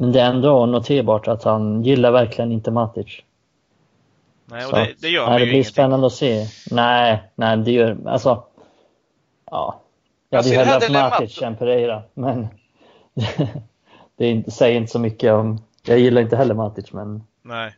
men 0.00 0.12
det 0.12 0.20
är 0.20 0.30
ändå 0.30 0.66
noterbart 0.66 1.28
att 1.28 1.42
han 1.44 1.82
gillar 1.82 2.10
verkligen 2.10 2.52
inte 2.52 2.70
Matic. 2.70 3.22
Nej, 4.44 4.66
och 4.66 4.72
det, 4.72 4.94
det 4.98 5.08
gör 5.08 5.26
nej, 5.26 5.38
Det 5.38 5.44
blir 5.44 5.54
ingenting. 5.54 5.72
spännande 5.72 6.06
att 6.06 6.12
se. 6.12 6.46
Nej, 6.70 7.22
nej, 7.34 7.56
det 7.56 7.72
gör, 7.72 7.98
alltså, 8.06 8.44
ja. 9.50 9.80
Jag 10.28 10.38
hade 10.42 10.54
hellre 10.54 10.70
haft 10.70 10.90
Matic 10.90 11.42
än 11.42 11.56
Pereira, 11.56 12.02
men 12.14 12.48
det 14.16 14.24
är 14.24 14.30
inte, 14.30 14.50
säger 14.50 14.76
inte 14.76 14.92
så 14.92 14.98
mycket 14.98 15.32
om, 15.32 15.58
jag 15.82 15.98
gillar 15.98 16.22
inte 16.22 16.36
heller 16.36 16.54
Matic, 16.54 16.92
men 16.92 17.24
Nej. 17.42 17.76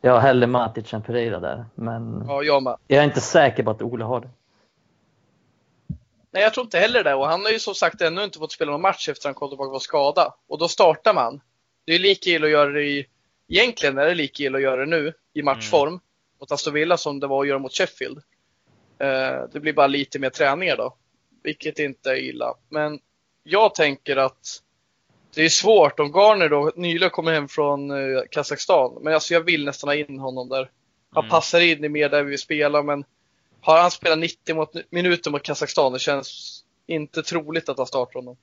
Jag 0.00 0.12
har 0.12 0.20
hellre 0.20 0.46
Matic 0.46 0.94
än 0.94 1.02
Pereira 1.02 1.40
där, 1.40 1.64
men 1.74 2.24
ja, 2.28 2.42
jag, 2.42 2.62
med. 2.62 2.76
jag 2.86 3.00
är 3.00 3.04
inte 3.04 3.20
säker 3.20 3.62
på 3.62 3.70
att 3.70 3.82
Ole 3.82 4.04
har 4.04 4.20
det. 4.20 4.30
Nej, 6.30 6.42
jag 6.42 6.54
tror 6.54 6.64
inte 6.64 6.78
heller 6.78 7.04
det. 7.04 7.14
Och 7.14 7.26
han 7.26 7.42
har 7.44 7.50
ju 7.50 7.58
som 7.58 7.74
sagt 7.74 8.00
ännu 8.00 8.24
inte 8.24 8.38
fått 8.38 8.52
spela 8.52 8.70
någon 8.72 8.80
match 8.80 9.08
efter 9.08 9.20
att 9.20 9.24
han 9.24 9.34
kom 9.34 9.48
tillbaka 9.48 9.66
och 9.66 9.72
var 9.72 9.78
skadad. 9.78 10.32
Och 10.48 10.58
då 10.58 10.68
startar 10.68 11.14
man. 11.14 11.40
Det 11.84 11.94
är 11.94 11.98
lika 11.98 12.30
illa 12.30 12.46
att 12.46 12.52
göra 12.52 12.70
det 12.70 12.82
i, 12.82 13.06
egentligen 13.48 13.98
är 13.98 14.06
det 14.06 14.14
lika 14.14 14.42
illa 14.42 14.58
att 14.58 14.62
göra 14.62 14.80
det 14.80 14.86
nu 14.86 15.12
i 15.32 15.42
matchform 15.42 15.88
mm. 15.88 16.00
mot 16.40 16.52
Aston 16.52 16.74
Villa 16.74 16.96
som 16.96 17.20
det 17.20 17.26
var 17.26 17.42
att 17.42 17.48
göra 17.48 17.58
mot 17.58 17.74
Sheffield. 17.74 18.18
Uh, 19.02 19.48
det 19.52 19.60
blir 19.60 19.72
bara 19.72 19.86
lite 19.86 20.18
mer 20.18 20.30
träningar 20.30 20.76
då, 20.76 20.96
vilket 21.42 21.78
inte 21.78 22.10
är 22.10 22.16
illa. 22.16 22.54
Men 22.68 23.00
jag 23.42 23.74
tänker 23.74 24.16
att 24.16 24.62
det 25.34 25.42
är 25.42 25.48
svårt 25.48 26.00
om 26.00 26.12
Garner 26.12 26.48
då 26.48 26.72
nyligen 26.76 27.10
kommer 27.10 27.32
hem 27.32 27.48
från 27.48 27.90
uh, 27.90 28.22
Kazakstan. 28.30 28.98
Men 29.02 29.14
alltså 29.14 29.34
jag 29.34 29.40
vill 29.40 29.64
nästan 29.64 29.88
ha 29.88 29.94
in 29.94 30.18
honom 30.18 30.48
där. 30.48 30.70
Han 31.10 31.24
mm. 31.24 31.30
passar 31.30 31.60
in 31.60 31.84
i 31.84 31.88
mer 31.88 32.08
där 32.08 32.22
vi 32.22 32.38
spelar 32.38 32.82
men 32.82 33.04
har 33.60 33.80
han 33.80 33.90
spelat 33.90 34.18
90 34.18 34.54
mot, 34.54 34.72
minuter 34.90 35.30
mot 35.30 35.42
Kazakstan, 35.42 35.92
det 35.92 35.98
känns 35.98 36.60
inte 36.86 37.22
troligt 37.22 37.68
att 37.68 37.78
han 37.78 37.86
startar 37.86 38.14
honom. 38.14 38.36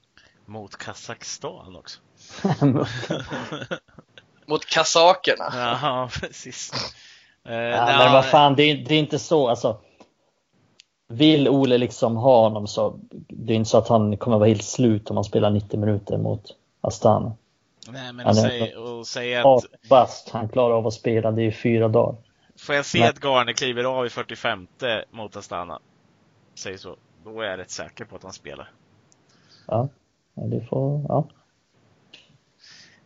Mot 0.45 0.75
Kazakstan 0.75 1.75
också? 1.75 1.99
Mot 4.47 4.65
kasakerna. 4.65 5.45
Ja, 5.81 6.09
precis. 6.21 6.71
Eh, 7.45 7.53
Ja, 7.55 7.85
nej, 7.85 7.97
men 7.97 8.13
vad 8.13 8.25
fan, 8.25 8.55
det 8.55 8.63
är, 8.63 8.75
det 8.77 8.95
är 8.95 8.99
inte 8.99 9.19
så 9.19 9.47
alltså. 9.49 9.77
Vill 11.09 11.49
Ole 11.49 11.77
liksom 11.77 12.15
ha 12.15 12.41
honom 12.41 12.67
så 12.67 12.99
det 13.29 13.53
är 13.53 13.57
inte 13.57 13.69
så 13.69 13.77
att 13.77 13.87
han 13.87 14.17
kommer 14.17 14.37
vara 14.37 14.47
helt 14.49 14.63
slut 14.63 15.09
om 15.09 15.17
han 15.17 15.23
spelar 15.23 15.49
90 15.49 15.79
minuter 15.79 16.17
mot 16.17 16.41
Astana. 16.81 17.31
Nej, 17.89 18.13
men 18.13 18.25
Han 18.25 18.37
att 18.37 18.45
är- 18.45 18.49
säga, 18.49 18.79
och 18.79 19.07
säga 19.07 19.47
att 19.53 19.63
bast, 19.89 20.29
han 20.29 20.49
klarar 20.49 20.73
av 20.75 20.87
att 20.87 20.93
spela, 20.93 21.31
det 21.31 21.43
är 21.43 21.51
fyra 21.51 21.87
dagar. 21.87 22.15
får 22.59 22.75
jag 22.75 22.85
se 22.85 22.99
Men- 22.99 23.09
att 23.09 23.23
Garner 23.23 23.53
kliver 23.53 23.83
av 23.83 24.05
i 24.05 24.09
45 24.09 24.67
mot 25.11 25.35
Astana, 25.35 25.79
säg 26.55 26.77
så, 26.77 26.95
då 27.23 27.41
är 27.41 27.45
jag 27.45 27.59
rätt 27.59 27.71
säker 27.71 28.05
på 28.05 28.15
att 28.15 28.23
han 28.23 28.33
spelar. 28.33 28.71
Ja, 29.67 29.87
ja, 30.33 30.43
det 30.43 30.61
får, 30.69 31.05
ja. 31.09 31.25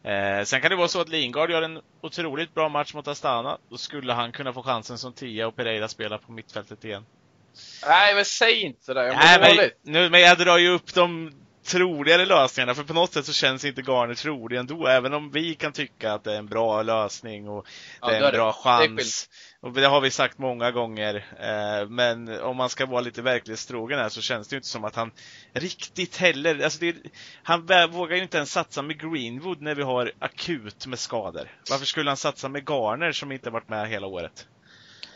Eh, 0.04 0.44
sen 0.44 0.62
kan 0.62 0.70
det 0.70 0.76
vara 0.76 0.88
så 0.88 1.02
att 1.02 1.10
Lingard 1.10 1.52
gör 1.52 1.62
en 1.62 1.82
otroligt 2.02 2.54
bra 2.54 2.70
match 2.70 2.94
mot 2.94 3.08
Astana. 3.08 3.58
Då 3.70 3.78
skulle 3.78 4.14
han 4.14 4.32
kunna 4.32 4.54
få 4.54 4.64
chansen 4.64 4.98
som 4.98 5.14
tia 5.14 5.48
och 5.48 5.56
Pereira 5.56 5.88
spela 5.88 6.18
på 6.18 6.32
mittfältet 6.32 6.86
igen. 6.86 7.06
Nej, 7.88 8.16
men 8.16 8.26
säg 8.26 8.62
inte 8.62 8.84
sådär. 8.86 9.04
Jag 9.04 9.16
Nej, 9.16 9.40
men, 9.40 9.56
dåligt. 9.56 9.80
nu, 9.84 10.10
men 10.10 10.22
jag 10.22 10.38
drar 10.38 10.58
ju 10.58 10.70
upp 10.70 10.94
de 10.94 11.32
troligare 11.66 12.26
lösningarna, 12.26 12.76
för 12.76 12.84
på 12.84 12.94
något 12.94 13.14
sätt 13.14 13.26
så 13.26 13.34
känns 13.34 13.66
inte 13.66 13.82
Garner 13.82 14.14
trolig 14.14 14.58
ändå, 14.58 14.88
även 14.88 15.14
om 15.14 15.32
vi 15.32 15.56
kan 15.56 15.72
tycka 15.72 16.14
att 16.14 16.24
det 16.24 16.34
är 16.34 16.38
en 16.38 16.48
bra 16.48 16.82
lösning 16.82 17.50
och 17.50 17.68
Ja, 18.02 18.08
det 18.08 18.16
är 18.16 18.24
en 18.24 18.34
bra 18.34 18.48
det 18.48 18.54
chans. 18.54 19.30
Och 19.64 19.72
det 19.74 19.86
har 19.88 20.02
vi 20.02 20.12
sagt 20.12 20.38
många 20.38 20.72
gånger. 20.72 21.16
Eh, 21.40 21.90
men 21.90 22.42
om 22.42 22.58
man 22.58 22.70
ska 22.70 22.86
vara 22.86 23.02
lite 23.02 23.22
verklighetstrogen 23.22 24.00
här 24.00 24.10
så 24.10 24.22
känns 24.22 24.48
det 24.48 24.54
ju 24.54 24.58
inte 24.58 24.68
som 24.68 24.86
att 24.86 24.96
han 24.96 25.12
riktigt 25.54 26.18
heller, 26.18 26.64
alltså 26.64 26.80
det, 26.80 26.96
han 27.44 27.68
vågar 27.92 28.16
ju 28.16 28.22
inte 28.24 28.38
ens 28.38 28.52
satsa 28.52 28.82
med 28.82 29.00
Greenwood 29.00 29.62
när 29.62 29.76
vi 29.76 29.84
har 29.84 30.12
akut 30.20 30.86
med 30.88 31.00
skador. 31.00 31.48
Varför 31.70 31.86
skulle 31.86 32.10
han 32.10 32.18
satsa 32.18 32.50
med 32.50 32.70
Garner 32.70 33.12
som 33.12 33.32
inte 33.32 33.50
varit 33.50 33.70
med 33.70 33.90
hela 33.90 34.08
året? 34.08 34.48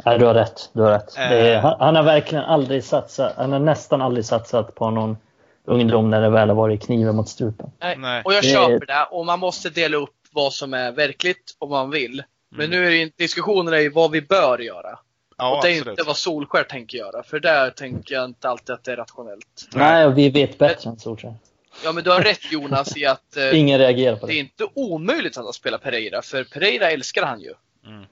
Nej, 0.05 0.19
du 0.19 0.25
har 0.25 0.33
rätt. 0.33 0.69
Du 0.73 0.81
har 0.81 0.91
rätt. 0.91 1.15
Det 1.15 1.21
är, 1.21 1.55
Eh. 1.55 1.61
han, 1.61 1.75
han 1.79 1.95
har 1.95 2.03
verkligen 2.03 2.43
aldrig 2.43 2.83
satsat, 2.83 3.33
han 3.37 3.51
har 3.51 3.59
nästan 3.59 4.01
aldrig 4.01 4.25
satsat 4.25 4.75
på 4.75 4.89
någon 4.91 5.17
ungdom 5.65 6.09
när 6.09 6.21
det 6.21 6.29
väl 6.29 6.47
har 6.49 6.55
varit 6.55 6.85
kniven 6.85 7.15
mot 7.15 7.29
strupen. 7.29 7.71
Nej. 7.97 8.21
Och 8.25 8.33
jag 8.33 8.43
Det- 8.43 8.47
köper 8.53 8.85
det. 8.85 9.07
Och 9.11 9.25
man 9.25 9.39
måste 9.39 9.69
dela 9.69 9.97
upp 9.97 10.09
vad 10.31 10.53
som 10.53 10.73
är 10.73 10.91
verkligt 10.91 11.55
och 11.59 11.69
vad 11.69 11.79
man 11.81 11.89
vill. 11.91 12.23
Men 12.57 12.65
Mm. 12.65 12.69
nu 12.69 12.85
är 12.85 12.89
det 12.89 12.97
ju- 12.97 13.11
diskussionen 13.15 13.73
är 13.73 13.77
ju 13.79 13.89
vad 13.89 14.11
vi 14.11 14.21
bör 14.21 14.59
göra. 14.59 14.99
Ja, 15.37 15.57
och 15.57 15.63
det 15.63 15.69
är 15.71 15.77
absolut. 15.77 15.99
inte 15.99 16.07
vad 16.07 16.17
Solskär 16.17 16.63
tänker 16.63 16.97
göra. 16.97 17.23
För 17.23 17.39
där 17.39 17.69
tänker 17.71 18.15
jag 18.15 18.25
inte 18.25 18.49
alltid 18.49 18.69
att 18.75 18.83
det 18.83 18.91
är 18.91 18.95
rationellt. 18.97 19.67
Nej. 19.73 20.05
Och 20.05 20.17
vi 20.17 20.29
vet 20.29 20.57
bättre 20.57 20.89
än 20.89 20.99
Solskjaer. 20.99 21.35
Ja, 21.83 21.91
men 21.91 22.03
du 22.03 22.09
har 22.11 22.21
rätt 22.21 22.51
Jonas 22.51 22.97
i 22.97 23.05
att 23.05 23.37
eh, 23.37 23.59
Ingen 23.59 23.79
reagerar 23.79 24.15
på 24.15 24.25
det 24.25 24.31
är 24.33 24.35
det. 24.35 24.39
inte 24.39 24.67
omöjligt 24.73 25.37
att 25.37 25.43
han 25.43 25.53
spelar 25.53 25.77
Pereira. 25.77 26.21
För 26.21 26.43
Pereira 26.43 26.91
älskar 26.91 27.23
han 27.25 27.41
ju. 27.41 27.53
Mm. 27.85 28.05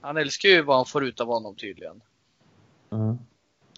Han 0.00 0.16
älskar 0.16 0.48
ju 0.48 0.62
vad 0.62 0.76
han 0.76 0.86
får 0.86 1.04
ut 1.04 1.20
av 1.20 1.26
honom 1.26 1.56
tydligen. 1.56 2.00
Mm. 2.92 3.18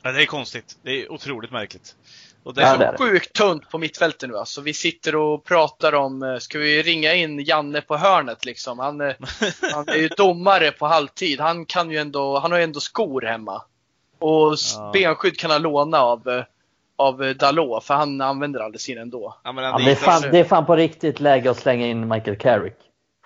Ja, 0.02 0.12
det 0.12 0.22
är 0.22 0.26
konstigt. 0.26 0.76
Det 0.82 0.90
är 1.02 1.12
otroligt 1.12 1.50
märkligt. 1.52 1.96
Och 2.44 2.54
Det 2.54 2.62
är 2.62 2.66
Ja, 2.66 2.72
så 2.72 2.78
det 2.78 2.86
är 2.86 2.96
sjukt 2.96 3.32
tunt 3.32 3.70
på 3.70 3.78
mittfältet 3.78 4.30
nu 4.30 4.38
alltså. 4.38 4.60
Vi 4.60 4.74
sitter 4.74 5.16
och 5.16 5.44
pratar 5.44 5.92
om, 5.94 6.22
eh, 6.22 6.36
ska 6.38 6.58
vi 6.58 6.82
ringa 6.82 7.14
in 7.14 7.38
Janne 7.38 7.80
på 7.80 7.96
hörnet 7.96 8.44
liksom? 8.44 8.78
Han, 8.78 9.00
eh, 9.00 9.14
han 9.72 9.88
är 9.88 9.96
ju 9.96 10.08
domare 10.08 10.70
på 10.70 10.86
halvtid. 10.86 11.40
Han 11.40 11.66
kan 11.66 11.90
ju 11.90 11.98
ändå, 11.98 12.38
han 12.38 12.50
har 12.50 12.58
ju 12.58 12.64
ändå 12.64 12.80
skor 12.80 13.22
hemma. 13.22 13.62
Och 14.18 14.54
Ja. 14.76 14.90
benskydd 14.92 15.38
kan 15.38 15.50
han 15.50 15.62
låna 15.62 15.98
av, 15.98 16.28
eh, 16.28 16.44
av 16.96 17.34
Dalot, 17.34 17.84
för 17.84 17.94
han 17.94 18.20
använder 18.20 18.60
aldrig 18.60 18.80
sin 18.80 18.98
ändå. 18.98 19.40
Ja, 19.44 19.52
men 19.52 19.64
Ja, 19.64 19.78
det, 19.78 19.84
är 19.84 19.90
är 19.90 19.94
fan, 19.94 20.22
det 20.22 20.38
är 20.38 20.44
fan 20.44 20.66
på 20.66 20.76
riktigt 20.76 21.20
läge 21.20 21.50
att 21.50 21.58
slänga 21.58 21.86
in 21.86 22.08
Michael 22.08 22.36
Carrick. 22.36 22.76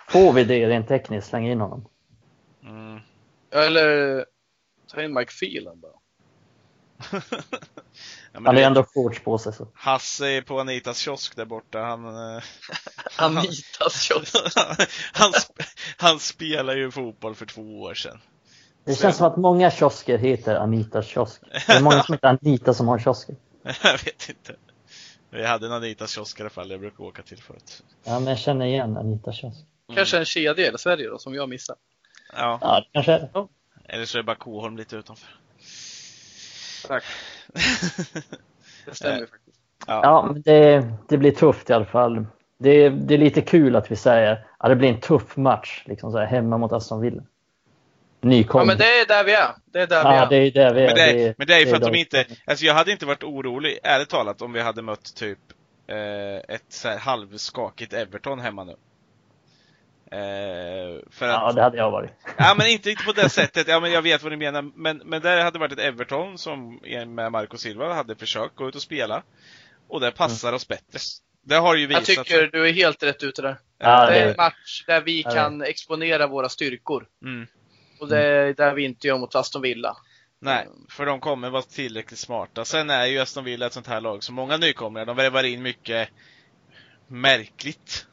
Får 0.09 0.33
vi 0.33 0.43
det 0.43 0.67
rent 0.67 0.87
tekniskt, 0.87 1.29
slänga 1.29 1.51
in 1.51 1.61
honom? 1.61 1.85
Mm. 2.63 2.99
Eller 3.51 4.25
ta 4.93 5.01
in 5.03 5.13
Mike 5.13 5.31
Phelan 5.31 5.79
bara. 5.79 5.91
Ja, 7.11 7.21
Han 8.33 8.45
har 8.45 8.53
ju 8.53 8.61
ändå 8.61 8.83
shorts 8.83 9.19
på 9.23 9.37
sig. 9.37 9.53
Så. 9.53 9.67
Hasse 9.73 10.27
är 10.27 10.41
på 10.41 10.59
Anitas 10.59 10.97
kiosk 10.97 11.35
där 11.35 11.45
borta. 11.45 11.79
Han, 11.79 12.05
eh, 12.35 12.43
Anitas 13.17 14.01
kiosk. 14.01 14.35
han, 15.13 15.31
sp- 15.31 15.61
han 15.97 16.19
spelar 16.19 16.75
ju 16.75 16.91
fotboll 16.91 17.35
för 17.35 17.45
två 17.45 17.81
år 17.81 17.93
sedan. 17.93 18.19
Det 18.85 18.95
känns 18.95 19.17
som 19.17 19.27
att 19.27 19.37
många 19.37 19.71
kiosker 19.71 20.17
heter 20.17 20.55
Anitas 20.55 21.07
kiosk. 21.07 21.41
Det 21.67 21.73
är 21.73 21.81
många 21.81 22.03
som 22.03 22.13
heter 22.13 22.27
Anita 22.27 22.73
som 22.73 22.87
har 22.87 22.99
kiosker. 22.99 23.35
Jag 23.83 23.91
vet 23.91 24.29
inte. 24.29 24.55
Vi 25.31 25.45
hade 25.45 25.65
en 25.65 25.71
Anitas 25.73 26.11
kiosk 26.11 26.39
i 26.39 26.43
alla 26.43 26.49
fall, 26.49 26.71
jag 26.71 26.79
brukar 26.79 27.03
åka 27.03 27.21
till 27.23 27.41
förut. 27.43 27.83
Ja, 28.03 28.19
men 28.19 28.27
jag 28.27 28.39
känner 28.39 28.65
igen 28.65 28.97
Anitas 28.97 29.35
kiosk. 29.35 29.57
Kanske 29.95 30.17
en 30.17 30.25
kedja 30.25 30.73
i 30.73 30.77
Sverige 30.77 31.09
då, 31.09 31.17
som 31.17 31.33
jag 31.35 31.49
missar. 31.49 31.75
Ja, 32.37 32.59
Ja, 32.61 32.79
det 32.81 32.87
kanske 32.93 33.11
är 33.13 33.19
det. 33.19 33.47
eller 33.93 34.05
så 34.05 34.17
är 34.17 34.21
det 34.21 34.25
bara 34.25 34.35
Koholm 34.35 34.77
lite 34.77 34.95
utanför. 34.95 35.27
Tack. 36.89 37.03
Det 38.85 38.95
stämmer 38.95 39.15
Eh. 39.17 39.19
faktiskt. 39.27 39.57
Ja. 39.87 39.99
Ja, 40.03 40.29
men 40.33 40.41
det, 40.41 40.87
det 41.09 41.17
blir 41.17 41.31
tufft 41.31 41.69
i 41.69 41.73
alla 41.73 41.85
fall. 41.85 42.25
Det, 42.57 42.89
det 42.89 43.13
är 43.13 43.17
lite 43.17 43.41
kul 43.41 43.75
att 43.75 43.91
vi 43.91 43.95
säger 43.95 44.45
att 44.57 44.69
det 44.69 44.75
blir 44.75 44.89
en 44.89 44.99
tuff 44.99 45.37
match 45.37 45.83
liksom 45.85 46.11
så 46.11 46.17
här, 46.17 46.25
hemma 46.25 46.57
mot 46.57 46.71
Aston 46.71 47.01
Villa. 47.01 47.23
Ja, 48.21 48.29
Nykomling. 48.29 48.67
men 48.67 48.77
det 48.77 48.99
är 49.01 49.05
där 49.07 49.23
vi 49.23 49.33
är. 49.33 49.51
Det 49.65 49.79
är 49.81 49.87
där 49.87 50.03
vi 50.03 50.09
ja, 50.09 50.25
är. 50.25 50.29
det 50.29 50.35
är 50.35 50.51
där 50.51 50.73
vi 50.73 50.81
är. 50.81 50.87
Men 50.87 50.95
det, 50.95 51.25
är, 51.25 51.35
men 51.37 51.47
det 51.47 51.53
är 51.61 51.65
för 51.65 51.75
att 51.75 51.81
de 51.81 51.95
inte, 51.95 52.25
alltså 52.47 52.65
jag 52.65 52.73
hade 52.73 52.91
inte 52.91 53.05
varit 53.05 53.23
orolig, 53.23 53.79
ärligt 53.83 54.09
talat, 54.09 54.41
om 54.41 54.53
vi 54.53 54.61
hade 54.61 54.81
mött 54.81 55.15
typ 55.15 55.39
eh, 55.87 56.55
ett 56.55 56.65
så 56.69 56.87
här 56.87 56.97
halvskakigt 56.97 57.93
Everton 57.93 58.39
hemma 58.39 58.63
nu. 58.63 58.75
Eh, 60.11 61.01
för 61.11 61.27
att, 61.27 61.41
Ja, 61.41 61.51
det 61.55 61.61
hade 61.61 61.77
jag 61.77 61.91
varit. 61.91 62.11
Ja 62.37 62.55
men 62.57 62.67
inte, 62.67 62.89
inte 62.89 63.03
på 63.03 63.11
det 63.11 63.29
sättet, 63.29 63.67
ja 63.67 63.79
men 63.79 63.91
jag 63.91 64.01
vet 64.01 64.23
vad 64.23 64.31
ni 64.31 64.37
menar. 64.37 64.61
Men, 64.75 64.97
men 64.97 65.21
där 65.21 65.43
hade 65.43 65.59
varit 65.59 65.71
ett 65.71 65.79
Everton 65.79 66.37
som 66.37 66.75
med 67.15 67.31
Marco 67.31 67.57
Silva 67.57 67.93
hade 67.93 68.15
försökt 68.15 68.55
gå 68.55 68.69
ut 68.69 68.75
och 68.75 68.81
spela. 68.81 69.23
Och 69.87 69.99
det 69.99 70.11
passar 70.11 70.53
oss 70.53 70.67
bättre. 70.67 70.99
Det 71.45 71.55
har 71.55 71.75
ju 71.75 71.81
Jag 71.81 71.87
visat 71.87 72.05
tycker 72.05 72.47
du 72.51 72.67
är 72.67 72.73
helt 72.73 73.03
rätt 73.03 73.23
ute 73.23 73.41
där. 73.41 73.57
Ja, 73.77 74.05
det 74.05 74.15
är 74.15 74.25
det- 74.25 74.31
en 74.31 74.37
match 74.37 74.83
där 74.87 75.01
vi 75.01 75.21
Ja, 75.21 75.29
det- 75.29 75.35
kan 75.35 75.61
exponera 75.61 76.27
våra 76.27 76.49
styrkor. 76.49 77.07
Mm. 77.23 77.47
Och 77.99 78.07
det 78.07 78.19
är 78.25 78.53
där 78.53 78.73
vi 78.73 78.83
inte 78.83 79.07
gör 79.07 79.17
mot 79.17 79.35
Aston 79.35 79.61
Villa. 79.61 79.97
Nej, 80.41 80.67
för 80.89 81.05
de 81.05 81.19
kommer 81.19 81.49
vara 81.49 81.61
tillräckligt 81.61 82.19
smarta. 82.19 82.65
Sen 82.65 82.89
är 82.89 83.05
ju 83.05 83.19
Aston 83.19 83.43
Villa 83.43 83.65
ett 83.65 83.73
sånt 83.73 83.87
här 83.87 84.01
lag 84.01 84.23
som 84.23 84.35
många 84.35 84.57
nykomlingar, 84.57 85.05
de 85.05 85.15
värvar 85.15 85.43
in 85.43 85.61
mycket 85.61 86.09
märkligt. 87.07 88.05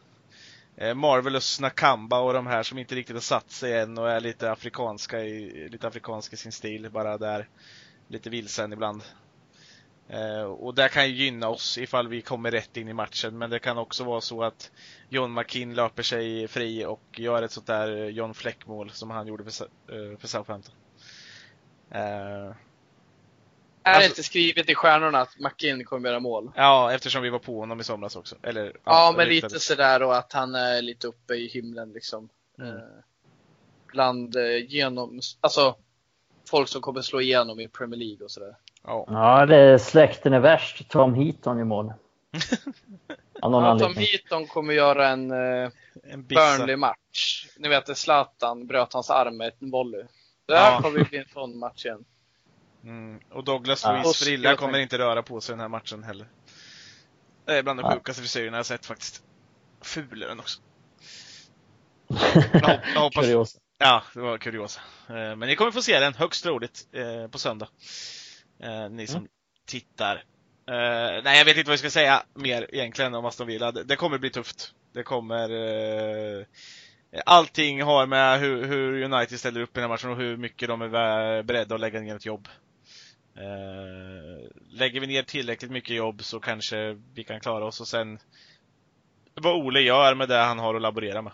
Eh, 0.77 0.95
Marvelous 0.95 1.61
Nakamba 1.61 2.21
och 2.21 2.33
de 2.33 2.47
här 2.47 2.63
som 2.63 2.79
inte 2.79 2.95
riktigt 2.95 3.17
har 3.17 3.21
satt 3.21 3.51
sig 3.51 3.79
än 3.79 3.99
och 3.99 4.11
är 4.11 4.21
lite 4.21 4.53
afrikanska 4.53 5.21
i, 5.21 5.69
lite 5.69 5.89
afrikanska 5.89 6.35
i 6.35 6.37
sin 6.37 6.53
stil, 6.53 6.91
bara 6.91 7.19
där. 7.19 7.49
Lite 8.09 8.31
vilsen 8.31 8.73
ibland. 8.73 9.03
Eh, 10.09 10.43
och 10.43 10.75
det 10.75 10.89
kan 10.89 11.09
ju 11.09 11.15
gynna 11.15 11.49
oss 11.49 11.79
ifall 11.79 12.09
vi 12.09 12.23
kommer 12.23 12.51
rätt 12.51 12.77
in 12.77 12.89
i 12.89 12.93
matchen, 12.93 13.39
men 13.39 13.51
det 13.51 13.59
kan 13.59 13.79
också 13.79 14.05
vara 14.05 14.21
så 14.21 14.43
att 14.43 14.71
John 15.09 15.35
McKinn 15.35 15.75
löper 15.75 16.03
sig 16.03 16.49
fri 16.49 16.85
och 16.85 17.21
gör 17.21 17.43
ett 17.43 17.53
sånt 17.53 17.67
där 17.67 18.09
John 18.09 18.35
Fleck-mål 18.35 18.91
som 18.91 19.11
han 19.11 19.27
gjorde 19.27 19.45
för, 19.45 19.65
eh, 19.65 20.19
för 20.19 20.29
Southampton. 20.29 20.75
Eh, 21.91 22.53
är 23.87 23.91
Alltså- 23.91 24.01
det 24.09 24.13
inte 24.13 24.23
skrivet 24.23 24.71
i 24.71 24.75
stjärnorna 24.75 25.21
att 25.21 25.39
McKinn 25.39 25.85
kommer 25.85 26.09
göra 26.09 26.21
mål? 26.21 26.53
Ja, 26.57 26.93
eftersom 26.93 27.23
vi 27.23 27.31
var 27.31 27.39
på 27.39 27.61
honom 27.61 27.81
i 27.81 27.85
somras 27.85 28.17
också. 28.17 28.37
Eller, 28.43 28.77
Ja, 28.85 29.15
men 29.17 29.27
ryktades. 29.27 29.53
lite 29.53 29.65
sådär 29.65 30.03
och 30.03 30.17
att 30.17 30.33
han 30.33 30.55
är 30.55 30.83
lite 30.83 31.07
uppe 31.07 31.35
i 31.35 31.47
himlen 31.49 31.93
liksom. 31.93 32.29
Mm. 32.59 32.77
Eh, 32.77 32.83
Bland 33.87 34.37
eh, 34.37 34.57
genom, 34.69 35.21
alltså 35.41 35.77
folk 36.51 36.69
som 36.69 36.83
kommer 36.83 37.01
slå 37.03 37.21
igenom 37.21 37.61
i 37.61 37.69
Premier 37.69 37.99
League 38.01 38.25
och 38.25 38.31
sådär. 38.31 38.57
Ja. 38.85 39.05
Ja, 39.09 39.47
det 39.47 39.57
är, 39.57 39.79
släkten 39.79 40.33
är 40.33 40.41
värst. 40.41 40.89
Tom 40.89 41.15
Heaton 41.15 41.61
i 41.61 41.65
mål. 41.65 41.93
Av 43.43 43.51
någon 43.51 43.65
Ja, 43.65 43.71
Tom 43.79 43.87
anledning. 43.87 44.07
Heaton 44.13 44.47
kommer 44.47 44.75
göra 44.75 45.09
en 45.09 45.31
eh, 45.31 45.71
En. 46.13 46.25
Burnley-match. 46.27 47.47
Ni 47.59 47.69
vet 47.69 47.99
Zlatan 47.99 48.67
bröt 48.67 48.93
hans 48.93 49.11
arm 49.11 49.37
med 49.37 49.53
en 49.61 49.71
volley. 49.71 50.03
Det 50.47 50.55
Ja. 50.55 50.59
här 50.59 50.81
kommer 50.83 51.05
bli 51.05 51.19
en 51.19 51.29
sån 51.33 51.59
match 51.59 51.85
igen. 51.87 52.05
Mm. 52.87 53.21
Och 53.31 53.45
Douglas 53.45 53.85
Ja. 53.85 54.09
Och 54.09 54.17
frilla 54.17 54.57
kommer 54.57 54.79
inte 54.79 54.99
röra 54.99 55.23
på 55.23 55.41
sig 55.41 55.53
den 55.53 55.61
här 55.61 55.69
matchen 55.69 56.03
heller. 56.03 56.27
Det 57.47 57.59
är 57.59 57.63
bland 57.63 57.79
de 57.79 57.83
Ja. 57.87 57.93
sjukaste 57.95 58.23
frisyrerna 58.23 58.57
jag 58.57 58.67
sett 58.67 58.87
faktiskt. 58.87 59.23
Ful 59.83 60.23
är 60.23 60.29
den 60.29 60.41
också. 60.41 60.61
Jag, 62.53 62.61
hop- 62.61 62.81
jag 62.95 63.01
hoppas... 63.01 63.25
Kuriosa. 63.25 63.59
Ja, 63.79 64.03
det 64.15 64.21
var 64.21 64.39
kuriosa. 64.39 64.81
Eh, 65.09 65.15
Men 65.15 65.39
ni 65.41 65.57
kommer 65.57 65.71
få 65.71 65.83
se 65.83 65.99
den 66.01 66.15
högst 66.15 66.43
troligt 66.45 66.87
eh, 66.93 67.29
på 67.31 67.39
söndag. 67.39 67.69
Eh, 68.63 68.91
Ni 68.91 69.07
som 69.07 69.29
tittar. 69.67 70.17
Eh, 70.69 71.23
nej, 71.25 71.39
jag 71.39 71.45
vet 71.45 71.57
inte 71.57 71.69
vad 71.69 71.73
jag 71.73 71.79
ska 71.79 71.91
säga 71.91 72.23
mer 72.35 72.75
egentligen 72.75 73.15
om 73.15 73.25
Aston 73.25 73.47
Villa. 73.47 73.73
Det, 73.73 73.85
det 73.85 73.97
kommer 73.97 74.19
bli 74.19 74.31
tufft. 74.31 74.73
Det 74.93 75.03
kommer... 75.03 76.47
Allting 77.27 77.83
har 77.83 78.07
med 78.07 78.41
hur, 78.41 78.65
hur 78.67 79.03
United 79.03 79.39
ställer 79.39 79.61
upp 79.61 79.71
i 79.71 79.81
den 79.81 79.83
här 79.83 79.89
matchen 79.89 80.11
och 80.11 80.17
hur 80.17 80.37
mycket 80.37 80.69
de 80.69 80.83
är 80.83 81.43
beredda 81.43 81.75
att 81.75 81.81
lägga 81.81 82.01
ner 82.01 82.17
ett 82.17 82.27
jobb. 82.27 82.49
Eh, 83.37 84.49
lägger 84.69 85.01
vi 85.01 85.07
ner 85.07 85.23
tillräckligt 85.23 85.71
mycket 85.71 85.97
jobb 85.97 86.25
så 86.25 86.41
kanske 86.41 86.99
vi 87.15 87.25
kan 87.25 87.41
klara 87.41 87.65
oss 87.65 87.81
och 87.81 87.89
sen 87.89 88.19
vad 89.35 89.55
Ole 89.55 89.81
gör 89.81 90.15
med 90.15 90.29
det 90.29 90.39
han 90.39 90.59
har 90.59 90.75
att 90.75 90.83
laborera 90.83 91.23
med. 91.23 91.33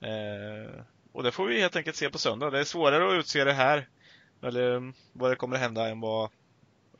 Eh, 0.00 0.84
och 1.12 1.22
det 1.22 1.32
får 1.32 1.46
vi 1.46 1.60
helt 1.60 1.76
enkelt 1.76 1.96
se 1.96 2.10
på 2.10 2.18
söndag. 2.18 2.50
Det 2.50 2.60
är 2.60 2.64
svårare 2.64 3.08
att 3.08 3.20
utse 3.20 3.44
det 3.44 3.52
här, 3.52 3.88
eller 4.42 4.92
vad 5.12 5.30
det 5.30 5.36
kommer 5.36 5.56
att 5.56 5.62
hända, 5.62 5.88
än 5.88 6.00
vad, 6.00 6.30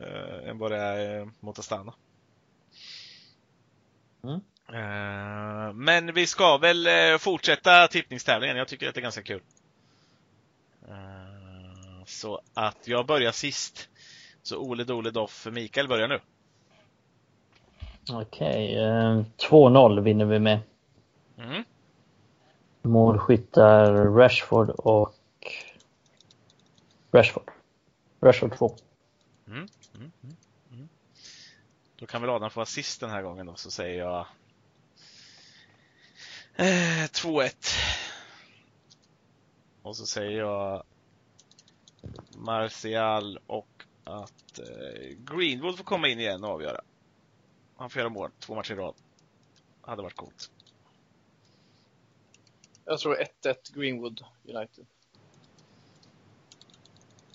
eh, 0.00 0.48
än 0.48 0.58
vad 0.58 0.70
det 0.70 0.76
är 0.76 1.30
mot 1.40 1.58
Astana. 1.58 1.94
Mm. 4.24 4.40
Men 5.84 6.14
vi 6.14 6.26
ska 6.26 6.58
väl 6.58 6.88
fortsätta 7.18 7.88
tippningstävlingen. 7.88 8.56
Jag 8.56 8.68
tycker 8.68 8.88
att 8.88 8.94
det 8.94 9.00
är 9.00 9.02
ganska 9.02 9.22
kul. 9.22 9.42
Så 12.06 12.40
att 12.54 12.88
jag 12.88 13.06
börjar 13.06 13.32
sist. 13.32 13.88
Så 14.42 14.58
Ole 14.58 14.84
Dole 14.84 15.10
Doff 15.10 15.46
Mikael 15.52 15.88
börjar 15.88 16.08
nu. 16.08 16.20
Okej, 18.12 18.78
eh, 18.78 19.22
2-0 19.36 20.00
vinner 20.00 20.24
vi 20.24 20.38
med. 20.38 20.60
Mm. 21.38 21.64
Målskyttar 22.82 23.92
Rashford 23.94 24.70
och 24.70 25.14
Rashford. 27.12 27.50
Rashford 28.20 28.58
2. 28.58 28.76
Mm. 29.46 29.58
Mm. 29.94 30.12
Mm. 30.22 30.36
Mm. 30.72 30.88
Då 31.96 32.06
kan 32.06 32.20
väl 32.20 32.30
Adam 32.30 32.50
få 32.50 32.60
assist 32.60 33.00
den 33.00 33.10
här 33.10 33.22
gången 33.22 33.46
då, 33.46 33.54
så 33.54 33.70
säger 33.70 33.98
jag 33.98 34.26
eh, 36.56 37.06
2-1. 37.12 37.52
Och 39.82 39.96
så 39.96 40.06
säger 40.06 40.38
jag 40.38 40.82
Martial 42.36 43.38
och 43.46 43.84
att 44.04 44.58
eh, 44.58 45.16
Greenwood 45.18 45.76
får 45.76 45.84
komma 45.84 46.08
in 46.08 46.20
igen 46.20 46.44
och 46.44 46.50
avgöra. 46.50 46.80
Han 47.76 47.90
får 47.90 48.00
göra 48.00 48.08
mål 48.10 48.30
två 48.38 48.54
matcher 48.54 48.72
i 48.72 48.76
rad. 48.76 48.94
Hade 49.80 50.02
varit 50.02 50.16
coolt. 50.16 50.50
Jag 52.84 52.98
tror 52.98 53.16
1-1 53.42 53.74
Greenwood 53.74 54.24
United. 54.44 54.86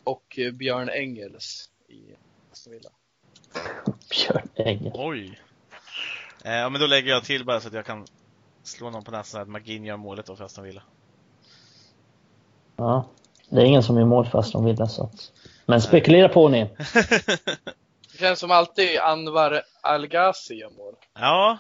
Och 0.04 0.40
eh, 0.40 0.52
Björn 0.52 0.90
Engels 0.90 1.70
i 1.88 2.16
Villa. 2.70 2.90
Björn 4.10 4.50
Engel. 4.56 4.92
Oj! 4.96 5.42
Eh, 6.44 6.52
ja, 6.54 6.70
men 6.70 6.82
då 6.82 6.88
lägger 6.88 7.10
jag 7.10 7.24
till 7.24 7.46
bara 7.46 7.60
så 7.60 7.68
att 7.68 7.74
jag 7.74 7.86
kan 7.86 8.06
slå 8.64 8.90
någon 8.90 9.04
på 9.04 9.12
näsan 9.12 9.42
att 9.42 9.48
Magin 9.48 9.86
gör 9.86 9.98
målet 9.98 10.26
då 10.26 10.36
för 10.36 10.44
Aston 10.44 10.64
Villa. 10.64 10.84
Ja, 12.76 13.10
det 13.52 13.62
är 13.62 13.66
ingen 13.66 13.84
som 13.84 13.98
är 13.98 14.06
mål 14.06 14.26
för 14.26 14.40
Aston 14.40 14.66
Villa 14.66 14.88
så. 14.88 15.10
Men 15.66 15.82
spekulera 15.82 16.30
på 16.30 16.50
ni. 16.50 16.70
Det 18.12 18.18
känns 18.28 18.40
som 18.40 18.52
alltid 18.52 19.00
Anwar 19.00 19.62
Al-Ghazi 19.82 20.54
gör 20.56 20.70
mål. 20.70 20.94
ja, 21.14 21.58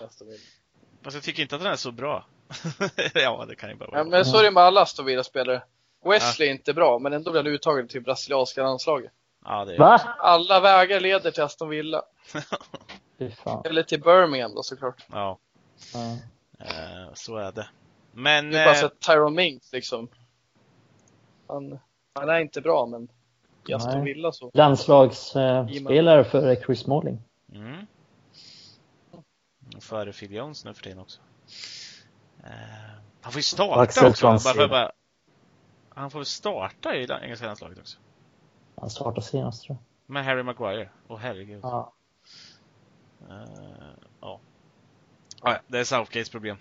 fast 1.04 1.16
jag 1.16 1.24
tycker 1.24 1.42
inte 1.44 1.56
att 1.56 1.62
den 1.64 1.72
är 1.72 1.76
så 1.76 1.92
bra. 1.92 2.26
ja, 3.14 3.46
det 3.48 3.56
kan 3.56 3.70
ju 3.70 3.76
bara 3.76 3.90
vara. 3.90 4.00
Ja, 4.00 4.04
men 4.04 4.26
så 4.26 4.38
är 4.40 4.44
det 4.44 4.52
med 4.52 4.64
alla 4.64 4.82
Aston 4.82 5.06
Villa-spelare. 5.06 5.62
Wesley 6.06 6.48
är 6.48 6.52
inte 6.52 6.74
bra, 6.74 7.00
men 7.00 7.14
ändå 7.14 7.32
blir 7.32 7.44
han 7.44 7.52
uttagen 7.54 7.88
till 7.88 8.02
brasilianska 8.02 8.64
landslaget. 8.64 9.12
Ja, 9.46 9.66
det 9.66 9.74
är 9.74 9.78
Va? 9.78 10.02
Alla 10.20 10.60
vägar 10.60 11.00
leder 11.00 11.32
till 11.32 11.44
Aston 11.44 11.70
Villa. 11.70 12.02
Eller 13.66 13.84
till 13.84 14.02
Birmingham 14.02 14.56
då 14.56 14.64
såklart. 14.64 15.06
Ja, 15.12 15.40
Ja. 15.94 16.00
eh, 16.66 17.14
så 17.14 17.38
är 17.38 17.52
det. 17.52 17.68
Men... 18.12 18.52
Det 18.52 18.60
är 18.60 18.66
bara 18.66 18.76
Eh, 18.76 18.80
så 18.80 18.86
att 18.86 19.00
Tyrone 19.00 19.36
Mings 19.36 19.70
liksom. 19.72 20.10
Han, 21.52 21.80
han 22.14 22.30
är 22.30 22.40
inte 22.40 22.62
bra, 22.62 22.86
men 22.86 23.08
i 23.68 23.74
Aston 23.74 23.94
Nej. 23.94 24.04
Villa 24.04 24.32
så. 24.32 24.52
Landslagsspelare 24.54 26.24
för 26.24 26.56
Chris 26.56 26.80
Smalling. 26.80 27.22
mm. 27.54 27.88
Före 29.80 30.14
Phil 30.14 30.34
Jones 30.34 30.66
nu 30.66 30.74
för 30.74 30.84
tiden 30.84 31.00
också. 31.00 31.22
Eh, 32.44 32.52
han 33.22 33.32
får 33.32 33.40
ju 33.40 33.44
starta 33.44 33.82
Axel 33.82 34.10
också. 34.10 34.26
Bara, 34.26 34.56
bara, 34.56 34.68
bara. 34.68 34.92
Han 35.90 36.12
får 36.12 36.20
väl 36.20 36.26
starta 36.26 36.96
i 36.96 37.08
engelska 37.24 37.46
landslaget 37.46 37.80
också. 37.80 37.98
Han 38.76 38.90
startade 38.90 39.22
senast 39.22 39.64
tror 39.64 39.78
Med 40.06 40.26
Harry 40.26 40.44
Maguire. 40.44 40.90
Åh 41.08 41.18
herregud. 41.18 41.60
jag. 41.64 41.72
Ja. 41.72 41.94
Eh, 43.30 43.46
ja. 44.22 44.40
Ja, 45.44 45.60
det 45.68 45.80
är 45.80 45.84
Southgates 45.84 46.30
problem. 46.30 46.58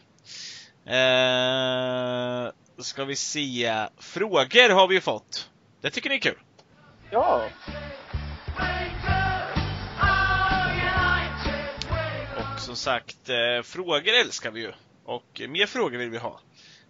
Uh, 0.87 2.53
ska 2.83 3.05
vi 3.05 3.17
se. 3.17 3.87
Frågor 3.99 4.71
har 4.75 4.89
vi 4.89 4.95
ju 4.95 5.01
fått. 5.01 5.51
Det 5.81 5.91
tycker 5.91 6.11
ni 6.11 6.17
är 6.17 6.21
kul? 6.21 6.39
Ja, 7.11 7.49
Och 12.37 12.61
som 12.61 12.77
sagt, 12.77 13.29
eh, 13.29 13.63
frågor 13.63 14.13
älskar 14.21 14.51
vi 14.51 14.61
ju. 14.61 14.73
Och 15.05 15.43
mer 15.49 15.67
frågor 15.67 15.99
vill 15.99 16.11
vi 16.11 16.19
ha. 16.19 16.41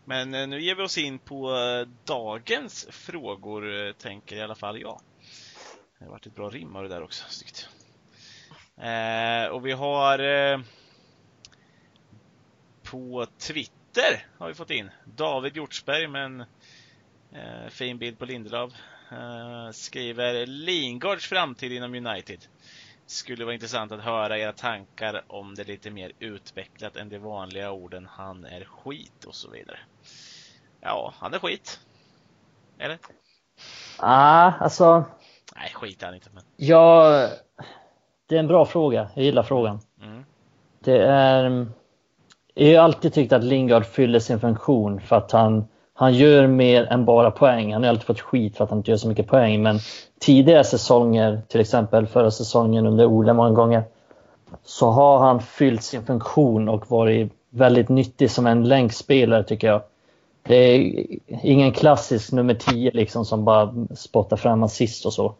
Men 0.04 0.34
eh, 0.34 0.48
nu 0.48 0.60
ger 0.60 0.74
vi 0.74 0.82
oss 0.82 0.98
in 0.98 1.18
på 1.18 1.56
eh, 1.56 1.88
dagens 2.04 2.86
frågor, 2.90 3.92
tänker 3.92 4.36
i 4.36 4.42
alla 4.42 4.54
fall 4.54 4.80
jag. 4.80 5.00
Det 5.98 6.04
har 6.04 6.12
varit 6.12 6.26
ett 6.26 6.34
bra 6.34 6.48
rim 6.48 6.76
av 6.76 6.82
det 6.82 6.88
där 6.88 7.02
också, 7.02 7.24
snyggt. 7.28 7.68
Och 9.52 9.66
vi 9.66 9.72
har 9.72 10.18
på 12.82 13.26
Twitter 13.38 13.79
har 14.38 14.48
vi 14.48 14.54
fått 14.54 14.70
in 14.70 14.90
David 15.04 15.56
Hjortsberg 15.56 16.06
med 16.06 16.24
en 16.24 16.40
eh, 17.32 17.68
fin 17.68 17.98
bild 17.98 18.18
på 18.18 18.24
Lindelöf. 18.24 18.72
Eh, 19.12 19.70
skriver 19.72 20.46
Lingards 20.46 21.26
framtid 21.26 21.72
inom 21.72 21.94
United. 21.94 22.38
Skulle 23.06 23.44
vara 23.44 23.54
intressant 23.54 23.92
att 23.92 24.00
höra 24.00 24.38
era 24.38 24.52
tankar 24.52 25.22
om 25.26 25.54
det 25.54 25.64
lite 25.64 25.90
mer 25.90 26.12
utvecklat 26.18 26.96
än 26.96 27.08
de 27.08 27.18
vanliga 27.18 27.72
orden 27.72 28.06
han 28.10 28.44
är 28.44 28.64
skit 28.64 29.24
och 29.24 29.34
så 29.34 29.50
vidare. 29.50 29.78
Ja, 30.80 31.14
han 31.18 31.34
är 31.34 31.38
skit. 31.38 31.80
Eller? 32.78 32.98
Ah, 33.98 34.52
alltså, 34.52 35.04
Nej, 35.56 35.70
skit 35.74 36.02
är 36.02 36.06
han 36.06 36.14
inte 36.14 36.30
men. 36.34 36.42
jag... 36.56 37.30
Det 38.26 38.34
är 38.34 38.40
en 38.40 38.46
bra 38.46 38.66
fråga. 38.66 39.10
Jag 39.14 39.24
gillar 39.24 39.42
frågan. 39.42 39.80
Mm. 40.02 40.24
Det 40.80 41.02
är... 41.02 41.66
Jag 42.54 42.78
har 42.78 42.84
alltid 42.84 43.12
tyckt 43.12 43.32
att 43.32 43.44
Lingard 43.44 43.86
fyller 43.86 44.18
sin 44.18 44.40
funktion 44.40 45.00
för 45.00 45.16
att 45.16 45.32
han, 45.32 45.64
han 45.94 46.14
gör 46.14 46.46
mer 46.46 46.84
än 46.84 47.04
bara 47.04 47.30
poäng. 47.30 47.72
Han 47.72 47.82
har 47.82 47.90
alltid 47.90 48.06
fått 48.06 48.20
skit 48.20 48.56
för 48.56 48.64
att 48.64 48.70
han 48.70 48.78
inte 48.78 48.90
gör 48.90 48.98
så 48.98 49.08
mycket 49.08 49.26
poäng. 49.26 49.62
Men 49.62 49.78
tidigare 50.20 50.64
säsonger, 50.64 51.42
till 51.48 51.60
exempel 51.60 52.06
förra 52.06 52.30
säsongen 52.30 52.86
under 52.86 53.06
Ole 53.06 53.32
många 53.32 53.50
gånger, 53.50 53.82
så 54.64 54.90
har 54.90 55.18
han 55.18 55.40
fyllt 55.40 55.82
sin 55.82 56.02
funktion 56.02 56.68
och 56.68 56.90
varit 56.90 57.32
väldigt 57.50 57.88
nyttig 57.88 58.30
som 58.30 58.46
en 58.46 58.68
länkspelare 58.68 59.44
tycker 59.44 59.68
jag. 59.68 59.82
Det 60.42 60.54
är 60.54 61.06
ingen 61.42 61.72
klassisk 61.72 62.32
nummer 62.32 62.54
10 62.54 62.90
liksom 62.90 63.24
som 63.24 63.44
bara 63.44 63.74
spottar 63.96 64.36
fram 64.36 64.62
assist 64.62 65.06
och 65.06 65.12
så. 65.12 65.34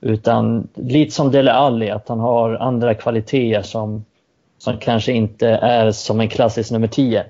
Utan 0.00 0.68
lite 0.74 1.10
som 1.10 1.30
Dele 1.30 1.52
Alli, 1.52 1.90
att 1.90 2.08
han 2.08 2.20
har 2.20 2.54
andra 2.54 2.94
kvaliteter 2.94 3.62
som, 3.62 4.04
som 4.62 4.78
kanske 4.78 5.12
inte 5.12 5.48
är 5.48 5.90
som 5.90 6.20
en 6.20 6.28
klassisk 6.28 6.70
nummer 6.70 6.86
10. 6.86 7.24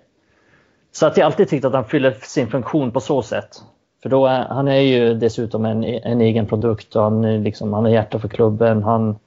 Så 0.93 1.07
att 1.07 1.17
jag 1.17 1.27
alltid 1.27 1.49
tyckt 1.49 1.65
att 1.65 1.73
han 1.73 1.85
fyller 1.85 2.17
sin 2.23 2.49
funktion 2.49 2.91
på 2.91 3.01
så 3.01 3.23
sätt. 3.23 3.63
För 4.03 4.09
då 4.09 4.27
är, 4.27 4.45
han 4.45 4.69
är 4.69 4.81
ju 4.81 5.15
dessutom 5.15 5.65
en, 5.65 5.85
en 5.85 6.21
egen 6.21 6.47
produkt 6.47 6.97
och 6.97 7.03
han, 7.03 7.25
är 7.25 7.39
liksom, 7.39 7.73
han 7.73 7.85
har 7.85 7.91
hjärta 7.91 8.19
för 8.19 8.29
klubben. 8.29 8.83
Han, 8.83 9.19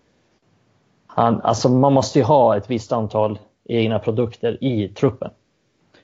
han, 1.08 1.41
alltså 1.41 1.70
man 1.70 1.93
måste 1.93 2.20
ju 2.20 2.26
ha 2.26 2.58
ett 2.58 2.70
visst 2.70 2.91
antal 2.91 3.39
egna 3.66 3.99
produkter 3.99 4.64
i 4.64 4.88
truppen. 4.88 5.32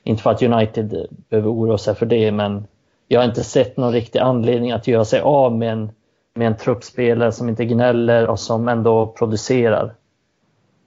Inte 0.04 0.24
för 0.24 0.32
att 0.32 0.42
United 0.42 1.08
behöver 1.30 1.52
oroa 1.52 1.78
sig 1.78 1.96
för 1.96 2.06
det, 2.06 2.32
men 2.32 2.68
jag 3.08 3.20
har 3.20 3.28
inte 3.28 3.44
sett 3.44 3.78
någon 3.78 3.94
riktig 3.94 4.20
anledning 4.20 4.72
att 4.72 4.88
göra 4.88 5.06
sig 5.06 5.22
av 5.22 5.58
med 5.58 5.72
en, 5.72 5.92
med 6.34 6.48
en 6.48 6.58
truppspelare 6.58 7.32
som 7.32 7.50
inte 7.50 7.66
gnäller 7.66 8.28
och 8.28 8.40
som 8.40 8.68
ändå 8.68 9.08
producerar 9.08 9.94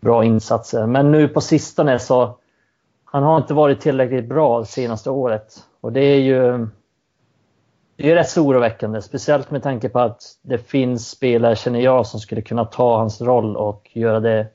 bra 0.05 0.24
insatser. 0.24 0.86
Men 0.86 1.11
nu 1.11 1.28
på 1.28 1.40
sistone 1.40 1.98
så 1.98 2.38
han 3.05 3.22
har 3.22 3.36
inte 3.36 3.55
varit 3.55 3.80
tillräckligt 3.80 4.28
bra 4.28 4.61
det 4.61 4.66
senaste 4.66 5.11
året. 5.11 5.64
Och 5.80 5.92
det 5.92 6.00
är 6.00 6.20
ju 6.20 6.68
det 7.96 8.11
är 8.11 8.14
rätt 8.14 8.28
så 8.28 8.42
oroväckande, 8.42 9.02
speciellt 9.02 9.50
med 9.50 9.62
tanke 9.62 9.88
på 9.88 10.00
att 10.00 10.22
det 10.42 10.59
finns 10.59 11.11
spelare, 11.11 11.57
känner 11.57 11.80
jag, 11.80 12.07
som 12.07 12.20
skulle 12.20 12.42
kunna 12.42 12.64
ta 12.64 12.96
hans 12.96 13.20
roll 13.20 13.57
och 13.57 13.90
göra 13.92 14.20
det, 14.20 14.46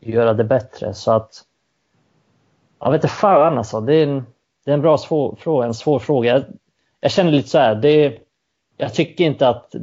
göra 0.00 0.32
det 0.32 0.44
bättre. 0.44 0.94
Så 0.94 1.12
att 1.12 1.42
jag 2.80 2.90
vet 2.90 2.98
inte 2.98 3.14
fan 3.14 3.58
alltså. 3.58 3.80
Det 3.80 3.94
är 3.94 4.06
en, 4.06 4.26
det 4.64 4.70
är 4.70 4.74
en 4.74 4.82
bra 4.82 4.98
svår, 4.98 5.36
fråga, 5.38 5.66
en 5.66 5.74
svår 5.74 5.98
fråga. 5.98 6.32
Jag, 6.32 6.44
jag 7.00 7.10
känner 7.10 7.30
lite 7.30 7.48
så 7.48 7.58
här, 7.58 7.74
det, 7.74 8.18
jag 8.76 8.94
tycker 8.94 9.24
inte 9.24 9.48
att 9.48 9.74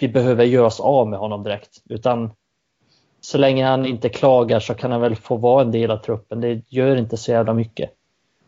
vi 0.00 0.08
behöver 0.08 0.44
göra 0.44 0.66
oss 0.66 0.80
av 0.80 1.08
med 1.08 1.18
honom 1.18 1.42
direkt. 1.42 1.82
Utan 1.88 2.30
så 3.20 3.38
länge 3.38 3.66
han 3.66 3.86
inte 3.86 4.08
klagar 4.08 4.60
så 4.60 4.74
kan 4.74 4.92
han 4.92 5.00
väl 5.00 5.16
få 5.16 5.36
vara 5.36 5.62
en 5.62 5.70
del 5.70 5.90
av 5.90 5.96
truppen. 5.96 6.40
Det 6.40 6.62
gör 6.68 6.96
inte 6.96 7.16
så 7.16 7.30
jävla 7.30 7.54
mycket. 7.54 7.90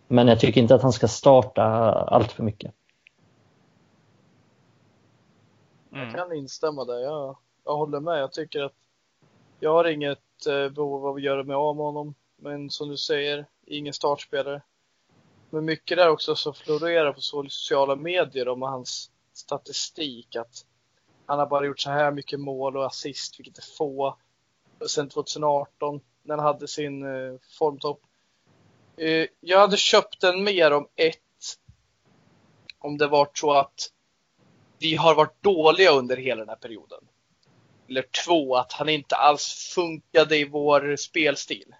Men 0.08 0.28
jag 0.28 0.40
tycker 0.40 0.60
inte 0.60 0.74
att 0.74 0.82
han 0.82 0.92
ska 0.92 1.08
starta 1.08 1.62
allt 1.92 2.32
för 2.32 2.42
mycket. 2.42 2.72
jag 5.90 6.02
Mm. 6.02 6.14
kan 6.14 6.32
instämma 6.32 6.84
där. 6.84 6.98
Jag, 6.98 7.36
jag 7.64 7.76
håller 7.76 8.00
med. 8.00 8.20
Jag 8.20 8.32
tycker 8.32 8.62
att 8.62 8.72
jag 9.60 9.72
har 9.72 9.84
inget 9.84 10.46
eh, 10.46 10.68
behov 10.68 11.06
av 11.06 11.16
att 11.16 11.22
göra 11.22 11.44
mig 11.44 11.54
av 11.54 11.76
med 11.76 11.84
honom. 11.84 12.14
Men 12.36 12.70
som 12.70 12.88
du 12.88 12.96
säger, 12.96 13.46
ingen 13.66 13.92
startspelare. 13.92 14.62
Men 15.50 15.64
mycket 15.64 15.96
där 15.96 16.08
också 16.08 16.34
som 16.34 16.54
florerar 16.54 17.12
på 17.12 17.20
sociala 17.20 17.96
medier 17.96 18.48
om 18.48 18.62
hans 18.62 19.10
statistik. 19.32 20.36
Att 20.36 20.66
han 21.26 21.38
har 21.38 21.46
bara 21.46 21.66
gjort 21.66 21.80
så 21.80 21.90
här 21.90 22.10
mycket 22.10 22.40
mål 22.40 22.76
och 22.76 22.86
assist, 22.86 23.40
vilket 23.40 23.58
är 23.58 23.76
få. 23.78 24.16
Sen 24.88 25.08
2018 25.08 26.00
när 26.22 26.36
han 26.36 26.44
hade 26.46 26.68
sin 26.68 27.02
eh, 27.02 27.38
formtopp. 27.58 28.00
Eh, 28.96 29.26
jag 29.40 29.58
hade 29.58 29.76
köpt 29.76 30.20
den 30.20 30.44
mer 30.44 30.70
om 30.70 30.88
ett, 30.96 31.18
om 32.78 32.98
det 32.98 33.06
var 33.06 33.28
så 33.34 33.52
att 33.52 33.90
vi 34.78 34.94
har 34.94 35.14
varit 35.14 35.42
dåliga 35.42 35.90
under 35.90 36.16
hela 36.16 36.40
den 36.40 36.48
här 36.48 36.56
perioden. 36.56 37.00
Eller 37.88 38.04
två, 38.26 38.56
att 38.56 38.72
han 38.72 38.88
inte 38.88 39.16
alls 39.16 39.72
funkade 39.74 40.36
i 40.36 40.44
vår 40.44 40.96
spelstil. 40.96 41.74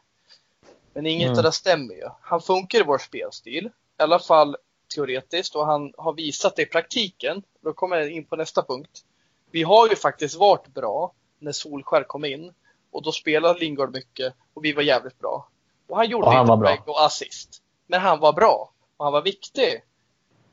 Men 0.93 1.07
inget 1.07 1.27
mm. 1.27 1.39
av 1.39 1.45
det 1.45 1.53
stämmer 1.53 1.95
ju. 1.95 2.09
Han 2.21 2.41
funkar 2.41 2.81
i 2.81 2.83
vår 2.83 2.99
spelstil, 2.99 3.67
i 3.99 4.03
alla 4.03 4.19
fall 4.19 4.57
teoretiskt, 4.95 5.57
och 5.57 5.67
han 5.67 5.93
har 5.97 6.13
visat 6.13 6.57
det 6.57 6.63
i 6.63 6.67
praktiken. 6.67 7.43
Då 7.61 7.73
kommer 7.73 7.97
jag 7.97 8.11
in 8.11 8.25
på 8.25 8.37
nästa 8.37 8.63
punkt. 8.63 9.05
Vi 9.51 9.63
har 9.63 9.89
ju 9.89 9.97
faktiskt 9.97 10.35
varit 10.35 10.69
bra 10.69 11.13
när 11.39 11.53
Solskär 11.53 12.05
kom 12.05 12.25
in 12.25 12.53
och 12.93 13.03
då 13.03 13.13
spelade 13.13 13.59
Lingard 13.59 13.93
mycket 13.93 14.35
och 14.55 14.65
vi 14.65 14.73
var 14.73 14.83
jävligt 14.83 15.19
bra. 15.19 15.49
Och 15.89 15.97
han 15.97 16.09
gjorde 16.09 16.27
och 16.27 16.33
han 16.33 16.47
lite 16.47 16.57
poäng 16.57 16.83
och 16.87 17.05
assist. 17.05 17.63
Men 17.87 18.01
han 18.01 18.21
var 18.21 18.33
bra 18.33 18.73
och 18.97 19.05
han 19.05 19.13
var 19.13 19.23
viktig. 19.23 19.83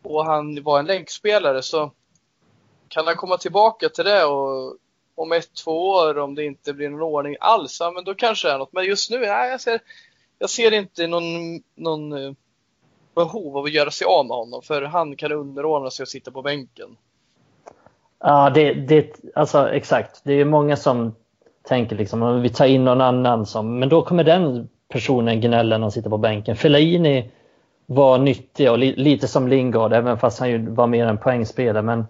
Och 0.04 0.26
han 0.26 0.64
var 0.64 0.80
en 0.80 0.86
länkspelare 0.86 1.62
så 1.62 1.92
kan 2.88 3.08
han 3.08 3.16
komma 3.16 3.38
tillbaka 3.38 3.90
till 3.90 4.06
det 4.06 4.26
och 4.26 4.76
om 5.16 5.32
ett, 5.32 5.54
två 5.54 5.90
år 5.90 6.18
om 6.18 6.36
det 6.36 6.46
inte 6.46 6.74
blir 6.74 6.90
någon 6.90 7.02
ordning 7.02 7.36
alls, 7.40 7.78
ja, 7.80 7.92
men 7.92 8.04
då 8.04 8.16
kanske 8.16 8.48
det 8.48 8.54
är 8.54 8.58
något. 8.58 8.74
Men 8.74 8.86
just 8.86 9.12
nu, 9.12 9.20
nej, 9.20 9.50
jag 9.50 9.62
ser, 9.62 9.80
jag 10.40 10.50
ser 10.50 10.72
inte 10.72 11.08
någon, 11.08 11.24
någon 11.76 12.26
eh, 12.26 12.34
behov 13.16 13.58
av 13.58 13.64
att 13.64 13.72
göra 13.72 13.92
sig 13.92 14.06
av 14.06 14.26
med 14.26 14.38
honom 14.38 14.62
för 14.62 14.82
han 14.82 15.16
kan 15.16 15.32
underordna 15.32 15.90
sig 15.90 16.04
och 16.04 16.10
sitta 16.10 16.32
på 16.32 16.42
bänken. 16.42 16.98
Ja, 18.20 18.50
det, 18.50 18.74
det, 18.74 19.16
alltså 19.36 19.70
exakt. 19.70 20.22
Det 20.24 20.34
är 20.34 20.46
många 20.46 20.78
som 20.78 21.16
tänker 21.70 21.96
liksom 21.96 22.24
att 22.24 22.42
vi 22.42 22.50
tar 22.50 22.66
in 22.66 22.86
någon 22.86 23.02
annan 23.02 23.46
som, 23.46 23.80
men 23.80 23.90
då 23.90 24.02
kommer 24.02 24.24
den 24.24 24.70
personen 24.88 25.42
gnälla 25.42 25.78
när 25.78 25.82
han 25.82 25.92
sitter 25.92 26.10
på 26.10 26.18
bänken. 26.18 26.56
Fellaini 26.56 27.32
var 27.86 28.18
nyttig 28.18 28.72
och 28.72 28.78
li, 28.78 28.96
lite 28.96 29.28
som 29.28 29.48
Lingard, 29.48 29.94
även 29.94 30.18
fast 30.18 30.40
han 30.40 30.50
ju 30.50 30.70
var 30.70 30.88
mer 30.88 31.06
en 31.06 31.18
poängspelare. 31.18 31.84
Men 31.84 32.08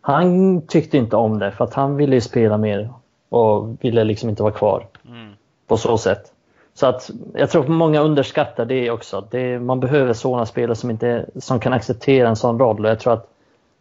han 0.00 0.62
tyckte 0.66 0.96
inte 0.96 1.16
om 1.16 1.38
det 1.38 1.50
för 1.50 1.64
att 1.64 1.74
han 1.74 1.96
ville 1.96 2.20
spela 2.20 2.58
mer 2.58 2.90
och 3.28 3.84
ville 3.84 4.04
liksom 4.04 4.28
inte 4.28 4.42
vara 4.42 4.52
kvar 4.52 4.86
mm. 5.08 5.32
på 5.66 5.76
så 5.76 5.98
sätt. 5.98 6.32
Så 6.74 6.86
att 6.86 7.10
jag 7.34 7.50
tror 7.50 7.62
att 7.62 7.68
många 7.68 8.00
underskattar 8.00 8.64
det 8.64 8.90
också. 8.90 9.28
Det, 9.30 9.58
man 9.58 9.80
behöver 9.80 10.12
sådana 10.12 10.46
spelare 10.46 10.76
som, 10.76 10.90
inte, 10.90 11.26
som 11.36 11.60
kan 11.60 11.72
acceptera 11.72 12.28
en 12.28 12.36
sån 12.36 12.58
roll 12.58 12.84
och 12.84 12.90
jag 12.90 13.00
tror 13.00 13.12
att 13.12 13.28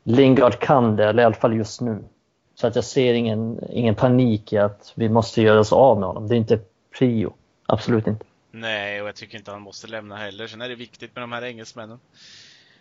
Lingard 0.04 0.60
kan 0.60 0.96
det, 0.96 1.06
eller 1.06 1.24
i 1.24 1.26
alla 1.26 1.36
fall 1.36 1.56
just 1.56 1.82
nu. 1.82 2.04
Så 2.56 2.68
att 2.68 2.76
jag 2.76 2.86
ser 2.86 3.14
ingen, 3.14 3.60
ingen 3.70 3.96
panik 3.96 4.54
i 4.54 4.58
att 4.58 4.94
vi 4.96 5.10
måste 5.10 5.42
göra 5.42 5.60
oss 5.60 5.74
av 5.74 6.00
med 6.00 6.08
honom. 6.08 6.28
Det 6.28 6.36
är 6.36 6.38
inte 6.38 6.60
prio. 7.00 7.34
Absolut 7.66 8.08
inte. 8.08 8.26
Nej, 8.52 9.02
och 9.02 9.08
jag 9.08 9.16
tycker 9.16 9.38
inte 9.38 9.52
han 9.52 9.62
måste 9.62 9.88
lämna 9.88 10.16
heller. 10.16 10.48
Sen 10.48 10.62
är 10.62 10.70
det 10.70 10.76
viktigt 10.76 11.16
med 11.16 11.24
de 11.24 11.32
här 11.32 11.44
engelsmännen. 11.44 12.00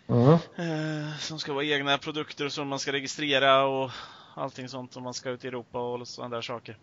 Mm. 0.07 0.31
Eh, 0.33 1.17
som 1.19 1.39
ska 1.39 1.53
vara 1.53 1.65
egna 1.65 1.97
produkter 1.97 2.49
som 2.49 2.67
man 2.67 2.79
ska 2.79 2.91
registrera 2.91 3.65
och 3.65 3.91
allting 4.35 4.69
sånt 4.69 4.97
om 4.97 5.03
man 5.03 5.13
ska 5.13 5.29
ut 5.29 5.45
i 5.45 5.47
Europa 5.47 5.79
och 5.79 6.07
sådana 6.07 6.35
där 6.35 6.41
saker. 6.41 6.77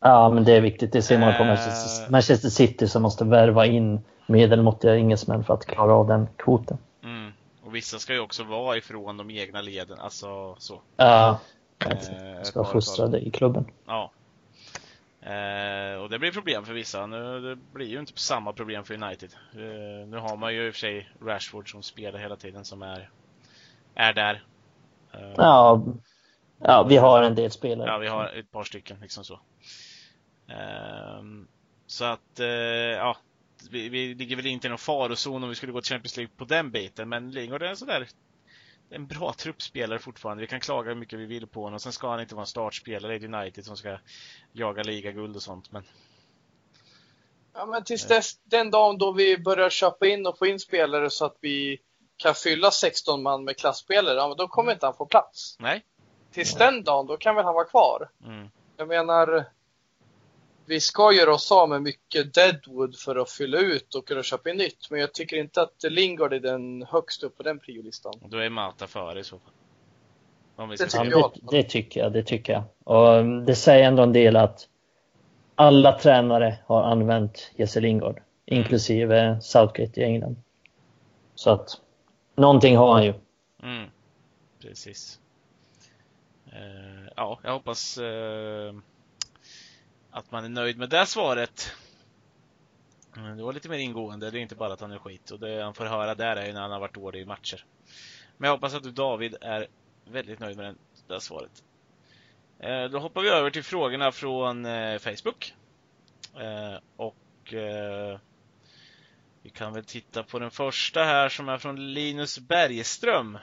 Ja, 0.00 0.30
men 0.30 0.44
det 0.44 0.52
är 0.52 0.60
viktigt. 0.60 0.92
Det 0.92 1.02
ser 1.02 1.18
man 1.18 1.36
på 1.36 1.44
Manchester, 1.44 2.04
eh. 2.04 2.10
Manchester 2.10 2.48
City 2.48 2.88
som 2.88 3.02
måste 3.02 3.24
värva 3.24 3.66
in 3.66 4.00
medelmåttiga 4.26 4.96
engelsmän 4.96 5.44
för 5.44 5.54
att 5.54 5.66
klara 5.66 5.94
av 5.94 6.08
den 6.08 6.28
kvoten. 6.36 6.78
Mm. 7.04 7.32
Och 7.64 7.74
vissa 7.74 7.98
ska 7.98 8.12
ju 8.12 8.20
också 8.20 8.44
vara 8.44 8.76
ifrån 8.76 9.16
de 9.16 9.30
egna 9.30 9.60
leden, 9.60 9.98
alltså 10.00 10.56
så. 10.58 10.80
Ja, 10.96 11.40
eh, 11.86 12.42
ska 12.42 12.62
vara 12.62 12.72
fostrade 12.72 13.20
i 13.20 13.30
klubben. 13.30 13.66
Ja. 13.86 14.12
Eh, 15.20 15.94
och 15.94 16.10
det 16.10 16.18
blir 16.18 16.32
problem 16.32 16.64
för 16.64 16.72
vissa. 16.72 17.06
Nu 17.06 17.40
det 17.40 17.56
blir 17.56 17.86
ju 17.86 18.00
inte 18.00 18.12
samma 18.20 18.52
problem 18.52 18.84
för 18.84 18.94
United. 18.94 19.30
Eh, 19.52 20.08
nu 20.08 20.16
har 20.16 20.36
man 20.36 20.54
ju 20.54 20.66
i 20.66 20.70
och 20.70 20.74
för 20.74 20.80
sig 20.80 21.10
Rashford 21.22 21.70
som 21.70 21.82
spelar 21.82 22.18
hela 22.18 22.36
tiden 22.36 22.64
som 22.64 22.82
är, 22.82 23.10
är 23.94 24.12
där. 24.12 24.44
Eh, 25.12 25.32
ja, 25.36 25.84
ja, 26.58 26.86
vi 26.88 26.96
har 26.96 27.22
en 27.22 27.34
del 27.34 27.50
spelare. 27.50 27.88
Ja, 27.88 27.98
vi 27.98 28.08
har 28.08 28.26
ett 28.26 28.50
par 28.50 28.64
stycken 28.64 28.96
liksom 29.00 29.24
så. 29.24 29.40
Eh, 30.48 31.22
så 31.86 32.04
att, 32.04 32.40
eh, 32.40 32.46
ja, 32.46 33.16
vi, 33.70 33.88
vi 33.88 34.14
ligger 34.14 34.36
väl 34.36 34.46
inte 34.46 34.66
i 34.66 34.70
någon 34.70 34.78
farozon 34.78 35.42
om 35.42 35.48
vi 35.48 35.54
skulle 35.54 35.72
gå 35.72 35.80
till 35.80 35.92
Champions 35.92 36.16
League 36.16 36.32
på 36.36 36.44
den 36.44 36.70
biten, 36.70 37.08
men 37.08 37.30
Lingard 37.30 37.62
är 37.62 37.66
en 37.66 37.76
sådär 37.76 38.08
en 38.90 39.06
bra 39.06 39.32
truppspelare 39.32 39.98
fortfarande. 39.98 40.40
Vi 40.40 40.46
kan 40.46 40.60
klaga 40.60 40.88
hur 40.88 40.96
mycket 40.96 41.18
vi 41.18 41.26
vill 41.26 41.46
på 41.46 41.62
honom. 41.62 41.80
Sen 41.80 41.92
ska 41.92 42.10
han 42.10 42.20
inte 42.20 42.34
vara 42.34 42.42
en 42.42 42.46
startspelare 42.46 43.16
i 43.16 43.26
United 43.26 43.64
som 43.64 43.76
ska 43.76 43.98
jaga 44.52 44.82
ligaguld 44.82 45.36
och 45.36 45.42
sånt. 45.42 45.72
Men... 45.72 45.82
Ja, 47.54 47.66
men 47.66 47.84
tills 47.84 48.06
dess, 48.06 48.38
den 48.44 48.70
dagen 48.70 48.98
då 48.98 49.12
vi 49.12 49.38
börjar 49.38 49.70
köpa 49.70 50.06
in 50.06 50.26
och 50.26 50.38
få 50.38 50.46
in 50.46 50.60
spelare 50.60 51.10
så 51.10 51.24
att 51.24 51.36
vi 51.40 51.78
kan 52.16 52.34
fylla 52.34 52.70
16 52.70 53.22
man 53.22 53.44
med 53.44 53.56
klassspelare, 53.56 54.16
ja, 54.16 54.34
då 54.38 54.48
kommer 54.48 54.72
inte 54.72 54.86
han 54.86 54.94
få 54.94 55.06
plats. 55.06 55.56
Nej. 55.58 55.84
Tills 56.32 56.54
den 56.54 56.84
dagen, 56.84 57.06
då 57.06 57.16
kan 57.16 57.34
väl 57.34 57.44
han 57.44 57.54
vara 57.54 57.64
kvar. 57.64 58.10
Mm. 58.24 58.48
Jag 58.76 58.88
menar, 58.88 59.44
vi 60.70 60.80
ska 60.80 61.12
göra 61.12 61.34
oss 61.34 61.52
av 61.52 61.68
med 61.68 61.82
mycket 61.82 62.34
deadwood 62.34 62.96
för 62.96 63.16
att 63.16 63.30
fylla 63.30 63.58
ut 63.58 63.94
och 63.94 64.06
kunna 64.06 64.22
köpa 64.22 64.50
in 64.50 64.56
nytt. 64.56 64.90
Men 64.90 65.00
jag 65.00 65.14
tycker 65.14 65.36
inte 65.36 65.62
att 65.62 65.82
Lingard 65.82 66.32
är 66.32 66.40
den 66.40 66.82
högst 66.82 67.22
upp 67.22 67.36
på 67.36 67.42
den 67.42 67.58
priolistan. 67.58 68.12
Då 68.24 68.38
är 68.38 68.50
Mata 68.50 68.86
före 68.86 69.20
i 69.20 69.24
så 69.24 69.38
fall. 69.38 70.68
det, 70.78 70.86
tycker 70.86 71.10
ja, 71.10 71.32
det, 71.34 71.56
det, 71.56 71.62
tycker 71.62 72.00
jag, 72.00 72.12
det 72.12 72.22
tycker 72.22 72.52
jag. 72.52 72.64
Och 72.84 73.24
det 73.44 73.54
säger 73.54 73.88
ändå 73.88 74.02
en 74.02 74.12
del 74.12 74.36
att 74.36 74.68
alla 75.54 75.98
tränare 75.98 76.58
har 76.66 76.82
använt 76.82 77.52
Jesse 77.56 77.80
Lingard, 77.80 78.20
inklusive 78.46 79.40
Southgate 79.40 80.00
i 80.00 80.04
England. 80.04 80.36
Så 81.34 81.50
att 81.50 81.80
någonting 82.34 82.76
har 82.76 82.92
han 82.92 83.04
ju. 83.04 83.14
Mm. 83.62 83.90
Precis. 84.62 85.20
Uh, 86.46 87.08
ja, 87.16 87.40
jag 87.42 87.52
hoppas 87.52 87.98
uh 87.98 88.72
att 90.10 90.30
man 90.30 90.44
är 90.44 90.48
nöjd 90.48 90.78
med 90.78 90.88
det 90.88 91.06
svaret. 91.06 91.72
Det 93.36 93.42
var 93.42 93.52
lite 93.52 93.68
mer 93.68 93.78
ingående, 93.78 94.30
det 94.30 94.38
är 94.38 94.42
inte 94.42 94.54
bara 94.54 94.72
att 94.72 94.80
han 94.80 94.92
är 94.92 94.98
skit. 94.98 95.30
Och 95.30 95.40
det 95.40 95.62
han 95.62 95.74
får 95.74 95.84
höra 95.84 96.14
där 96.14 96.36
är 96.36 96.46
ju 96.46 96.52
när 96.52 96.60
han 96.60 96.70
har 96.70 96.80
varit 96.80 96.94
dålig 96.94 97.20
i 97.20 97.24
matcher. 97.24 97.64
Men 98.36 98.48
jag 98.48 98.54
hoppas 98.54 98.74
att 98.74 98.82
du 98.82 98.90
David 98.90 99.36
är 99.40 99.66
väldigt 100.04 100.40
nöjd 100.40 100.56
med 100.56 100.66
det 100.66 101.14
där 101.14 101.18
svaret. 101.18 101.62
Eh, 102.58 102.84
då 102.84 102.98
hoppar 102.98 103.22
vi 103.22 103.28
över 103.28 103.50
till 103.50 103.64
frågorna 103.64 104.12
från 104.12 104.66
eh, 104.66 104.98
Facebook. 104.98 105.54
Eh, 106.36 106.78
och 106.96 107.16
vi 109.42 109.50
kan 109.52 109.72
väl 109.72 109.84
titta 109.84 110.22
på 110.22 110.38
den 110.38 110.50
första 110.50 111.04
här 111.04 111.28
som 111.28 111.48
är 111.48 111.58
från 111.58 111.92
Linus 111.94 112.38
Bergström. 112.38 113.38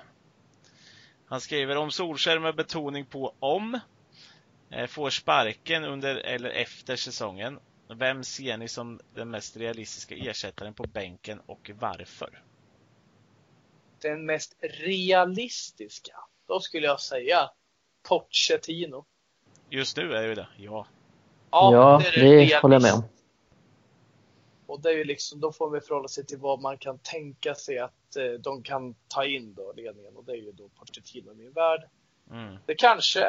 Han 1.26 1.42
skriver 1.42 1.76
om 1.76 1.92
Solskär 1.92 2.40
med 2.40 2.56
betoning 2.56 3.06
på 3.06 3.36
om. 3.40 3.80
Eh, 4.70 4.88
får 4.88 5.10
sparken 5.10 5.84
under 5.84 6.16
eller 6.16 6.50
efter 6.50 6.96
säsongen. 6.96 7.60
Vem 7.96 8.24
ser 8.24 8.58
ni 8.58 8.68
som 8.68 9.00
den 9.14 9.30
mest 9.30 9.58
realistiska 9.58 10.16
ersättaren 10.16 10.74
på 10.74 10.84
bänken 10.84 11.42
och 11.46 11.72
varför? 11.80 12.44
Den 14.02 14.26
mest 14.26 14.56
realistiska? 14.62 16.16
Då 16.48 16.60
skulle 16.60 16.88
jag 16.88 17.00
säga 17.00 17.50
Pochettino. 18.10 19.06
Just 19.70 19.98
nu 19.98 20.14
är 20.14 20.28
det 20.28 20.36
det, 20.36 20.48
ja. 20.58 20.88
Ja, 21.52 21.74
ja 21.74 22.02
det, 22.16 22.22
det 22.22 22.62
håller 22.62 22.76
jag 22.76 22.82
med 22.82 22.94
om. 22.94 23.04
Och 24.68 24.82
det 24.82 24.90
är 24.90 24.98
ju 24.98 25.04
liksom, 25.04 25.40
då 25.40 25.52
får 25.52 25.70
vi 25.70 25.82
förhålla 25.82 26.08
sig 26.08 26.26
till 26.26 26.38
vad 26.38 26.62
man 26.62 26.78
kan 26.78 27.00
tänka 27.00 27.56
sig 27.56 27.80
att 27.80 28.16
eh, 28.16 28.32
de 28.40 28.64
kan 28.64 28.96
ta 29.08 29.26
in 29.26 29.54
då, 29.54 29.74
ledningen. 29.76 30.16
Och 30.16 30.26
det 30.26 30.32
är 30.32 30.36
ju 30.36 30.52
då 30.52 30.70
Pochettino 30.70 31.32
i 31.32 31.36
min 31.36 31.52
värld. 31.52 31.90
Mm. 32.32 32.58
Det 32.66 32.76
kanske 32.76 33.28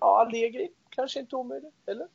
Ja, 0.00 0.20
Allegri 0.20 0.70
kanske 0.90 1.20
inte 1.20 1.36
omöjligt, 1.36 1.74
eller? 1.86 2.06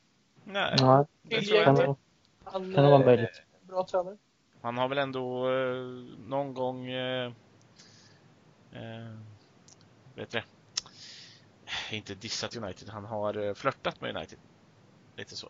Nej, 0.44 0.76
Nej 0.82 1.06
det 1.22 1.42
tror 1.42 1.60
jag 1.60 1.70
inte. 1.70 1.96
Han 2.44 2.74
kan 2.74 2.92
vara 2.92 3.06
möjligt. 3.06 3.42
Bra 3.62 3.86
tränare. 3.86 4.18
Han 4.62 4.78
har 4.78 4.88
väl 4.88 4.98
ändå 4.98 5.50
eh, 5.50 5.76
någon 6.28 6.54
gång 6.54 6.90
eh, 6.90 7.32
eh, 8.72 9.18
vet 10.16 10.32
det, 10.32 10.44
inte 11.92 12.16
dissat 12.16 12.56
United, 12.56 12.90
han 12.90 13.06
har 13.06 13.48
eh, 13.48 13.54
flörtat 13.54 14.02
med 14.02 14.16
United. 14.16 14.40
Lite 15.16 15.36
så. 15.36 15.50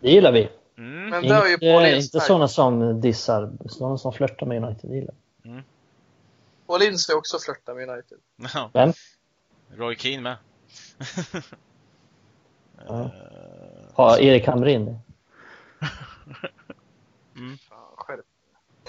Det 0.00 0.10
gillar 0.10 0.32
vi. 0.32 0.48
Mm. 0.78 1.10
Men 1.10 1.22
det 1.22 1.34
har 1.34 1.46
ju 1.46 1.54
inte, 1.54 1.96
inte 1.96 2.20
sådana 2.20 2.48
som 2.48 3.00
dissar, 3.00 3.52
sådana 3.66 3.98
som 3.98 4.12
flörtar 4.12 4.46
med 4.46 4.64
United, 4.64 4.90
det 4.90 4.96
gillar 4.96 5.14
mm. 5.44 5.62
Paul 6.66 6.82
Ince 6.82 7.14
också 7.14 7.38
flörtar 7.38 7.74
med 7.74 7.88
United. 7.88 8.18
Vem? 8.72 8.92
Roy 9.76 9.96
Keane 9.96 10.22
med. 10.22 10.36
ja. 12.86 13.10
Har 13.94 14.18
Erik 14.18 14.46
Hamrin 14.46 14.84
det? 14.84 14.98
mm. 17.36 17.58
Fan, 17.58 18.22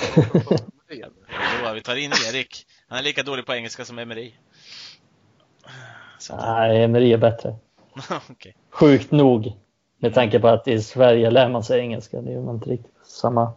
Jo, 1.63 1.73
vi 1.73 1.81
tar 1.81 1.95
in 1.95 2.11
Erik. 2.11 2.65
Han 2.87 2.99
är 2.99 3.03
lika 3.03 3.23
dålig 3.23 3.45
på 3.45 3.53
engelska 3.53 3.85
som 3.85 3.99
Emery. 3.99 4.33
Nej, 6.29 6.83
Emery 6.83 7.13
är 7.13 7.17
bättre. 7.17 7.55
okay. 8.29 8.53
Sjukt 8.69 9.11
nog. 9.11 9.53
Med 9.97 10.13
tanke 10.13 10.39
på 10.39 10.47
att 10.47 10.67
i 10.67 10.81
Sverige 10.81 11.31
lär 11.31 11.49
man 11.49 11.63
sig 11.63 11.79
engelska. 11.79 12.21
Det 12.21 12.33
är 12.33 12.39
man 12.39 12.55
inte 12.55 12.69
riktigt 12.69 12.91
samma 13.05 13.53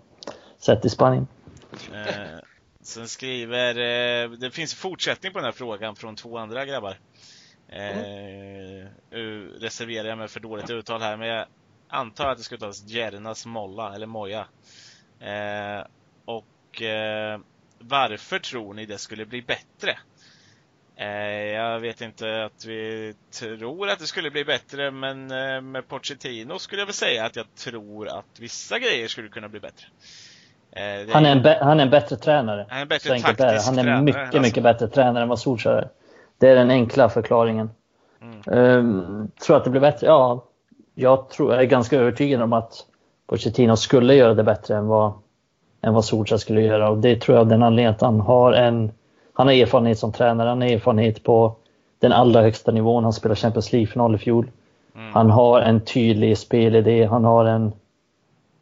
sätt 0.58 0.84
i 0.84 0.90
Spanien. 0.90 1.26
Eh, 2.84 2.86
sen 2.86 3.08
skriver, 3.08 3.78
eh, 3.78 4.30
det 4.30 4.50
finns 4.50 4.74
fortsättning 4.74 5.32
på 5.32 5.38
den 5.38 5.44
här 5.44 5.52
frågan 5.52 5.96
från 5.96 6.16
två 6.16 6.38
andra 6.38 6.64
grabbar. 6.64 6.98
Eh, 7.68 8.88
reserverar 9.60 10.08
jag 10.08 10.18
mig 10.18 10.28
för 10.28 10.40
dåligt 10.40 10.70
uttal 10.70 11.00
här, 11.00 11.16
men 11.16 11.28
jag 11.28 11.46
antar 11.88 12.26
att 12.26 12.38
det 12.38 12.44
ska 12.44 12.54
uttalas 12.54 12.84
Jernas 12.86 13.46
Molla, 13.46 13.94
eller 13.94 14.06
Moja. 14.06 14.46
Eh, 15.20 15.86
och 16.24 16.82
eh, 16.82 17.40
varför 17.78 18.38
tror 18.38 18.74
ni 18.74 18.86
det 18.86 18.98
skulle 18.98 19.26
bli 19.26 19.42
bättre? 19.42 19.98
Eh, 20.96 21.52
jag 21.54 21.80
vet 21.80 22.00
inte 22.00 22.44
att 22.44 22.64
vi 22.64 23.14
tror 23.30 23.88
att 23.88 23.98
det 23.98 24.06
skulle 24.06 24.30
bli 24.30 24.44
bättre, 24.44 24.90
men 24.90 25.30
eh, 25.30 25.60
med 25.60 25.88
Pochettino 25.88 26.58
skulle 26.58 26.80
jag 26.80 26.86
väl 26.86 26.94
säga 26.94 27.24
att 27.24 27.36
jag 27.36 27.54
tror 27.54 28.08
att 28.08 28.40
vissa 28.40 28.78
grejer 28.78 29.08
skulle 29.08 29.28
kunna 29.28 29.48
bli 29.48 29.60
bättre. 29.60 29.86
Eh, 30.76 31.12
han, 31.12 31.26
är 31.26 31.36
en 31.36 31.66
han 31.66 31.80
är 31.80 31.84
en 31.84 31.90
bättre 31.90 32.16
tränare. 32.16 32.66
Han 32.68 32.78
är 32.78 32.82
en 32.82 32.88
bättre 32.88 33.18
taktisk 33.18 33.40
är. 33.40 33.66
Han 33.66 33.78
är 33.78 33.82
tränare, 33.82 34.02
mycket, 34.02 34.22
alltså. 34.22 34.40
mycket 34.40 34.62
bättre 34.62 34.88
tränare 34.88 35.22
än 35.22 35.28
vad 35.28 35.38
Solskjaer 35.38 35.76
är. 35.76 35.88
Det 36.38 36.48
är 36.48 36.54
den 36.54 36.70
enkla 36.70 37.08
förklaringen. 37.08 37.70
Mm. 38.22 38.78
Um, 38.78 39.30
tror 39.46 39.56
att 39.56 39.64
det 39.64 39.70
blir 39.70 39.80
bättre? 39.80 40.06
Ja, 40.06 40.44
jag, 40.94 41.28
tror, 41.28 41.52
jag 41.52 41.62
är 41.62 41.66
ganska 41.66 41.96
övertygad 41.96 42.42
om 42.42 42.52
att 42.52 42.86
Pochettino 43.26 43.76
skulle 43.76 44.14
göra 44.14 44.34
det 44.34 44.42
bättre 44.42 44.76
än 44.76 44.86
vad, 44.86 45.12
än 45.82 45.94
vad 45.94 46.04
Solskjaer 46.04 46.38
skulle 46.38 46.60
göra. 46.60 46.90
Och 46.90 46.98
det 46.98 47.20
tror 47.20 47.36
jag 47.36 47.40
av 47.40 47.48
den 47.48 47.62
anledningen 47.62 47.94
att 47.94 48.00
han 48.00 48.20
har 48.20 48.52
en 48.52 48.92
han 49.34 49.46
har 49.46 49.54
erfarenhet 49.54 49.98
som 49.98 50.12
tränare, 50.12 50.48
han 50.48 50.62
har 50.62 50.68
erfarenhet 50.68 51.22
på 51.22 51.56
den 51.98 52.12
allra 52.12 52.42
högsta 52.42 52.72
nivån. 52.72 53.04
Han 53.04 53.12
spelade 53.12 53.40
Champions 53.40 53.72
League-final 53.72 54.14
i 54.14 54.18
fjol. 54.18 54.50
Mm. 54.94 55.12
Han 55.12 55.30
har 55.30 55.60
en 55.60 55.80
tydlig 55.80 56.38
spelidé, 56.38 57.04
han 57.04 57.24
har 57.24 57.44
en 57.44 57.72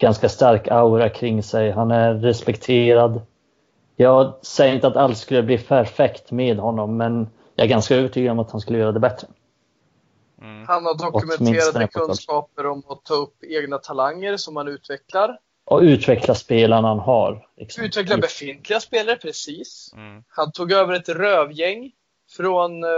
ganska 0.03 0.28
stark 0.28 0.68
aura 0.68 1.09
kring 1.09 1.42
sig, 1.42 1.70
han 1.70 1.90
är 1.90 2.14
respekterad. 2.14 3.20
Jag 3.96 4.34
säger 4.42 4.74
inte 4.74 4.86
att 4.86 4.96
allt 4.96 5.18
skulle 5.18 5.42
bli 5.42 5.59
perfekt 5.59 6.30
med 6.30 6.59
honom, 6.59 6.96
men 6.96 7.30
jag 7.55 7.64
är 7.64 7.68
ganska 7.68 7.96
övertygad 7.96 8.32
om 8.32 8.38
att 8.38 8.50
han 8.50 8.61
skulle 8.61 8.78
göra 8.78 8.92
det 8.92 9.00
bättre. 9.00 9.28
Mm. 10.40 10.66
Han 10.68 10.84
har 10.84 10.94
dokumenterade 10.94 11.88
kunskaper 11.88 12.66
om 12.66 12.82
att 12.88 13.05
ta 13.05 13.14
upp 13.14 13.44
egna 13.44 13.78
talanger 13.78 14.36
som 14.36 14.57
han 14.57 14.68
utvecklar. 14.68 15.38
Och 15.64 15.80
utveckla 15.80 16.34
spelarna 16.34 16.88
han 16.88 16.98
har. 16.98 17.46
Liksom. 17.57 17.84
Utveckla 17.84 18.16
befintliga 18.16 18.80
spelare, 18.80 19.16
precis. 19.16 19.92
Mm. 19.96 20.24
Han 20.28 20.53
tog 20.53 20.72
över 20.72 20.94
ett 20.94 21.09
rövgäng 21.09 21.92
från 22.36 22.84
uh, 22.84 22.90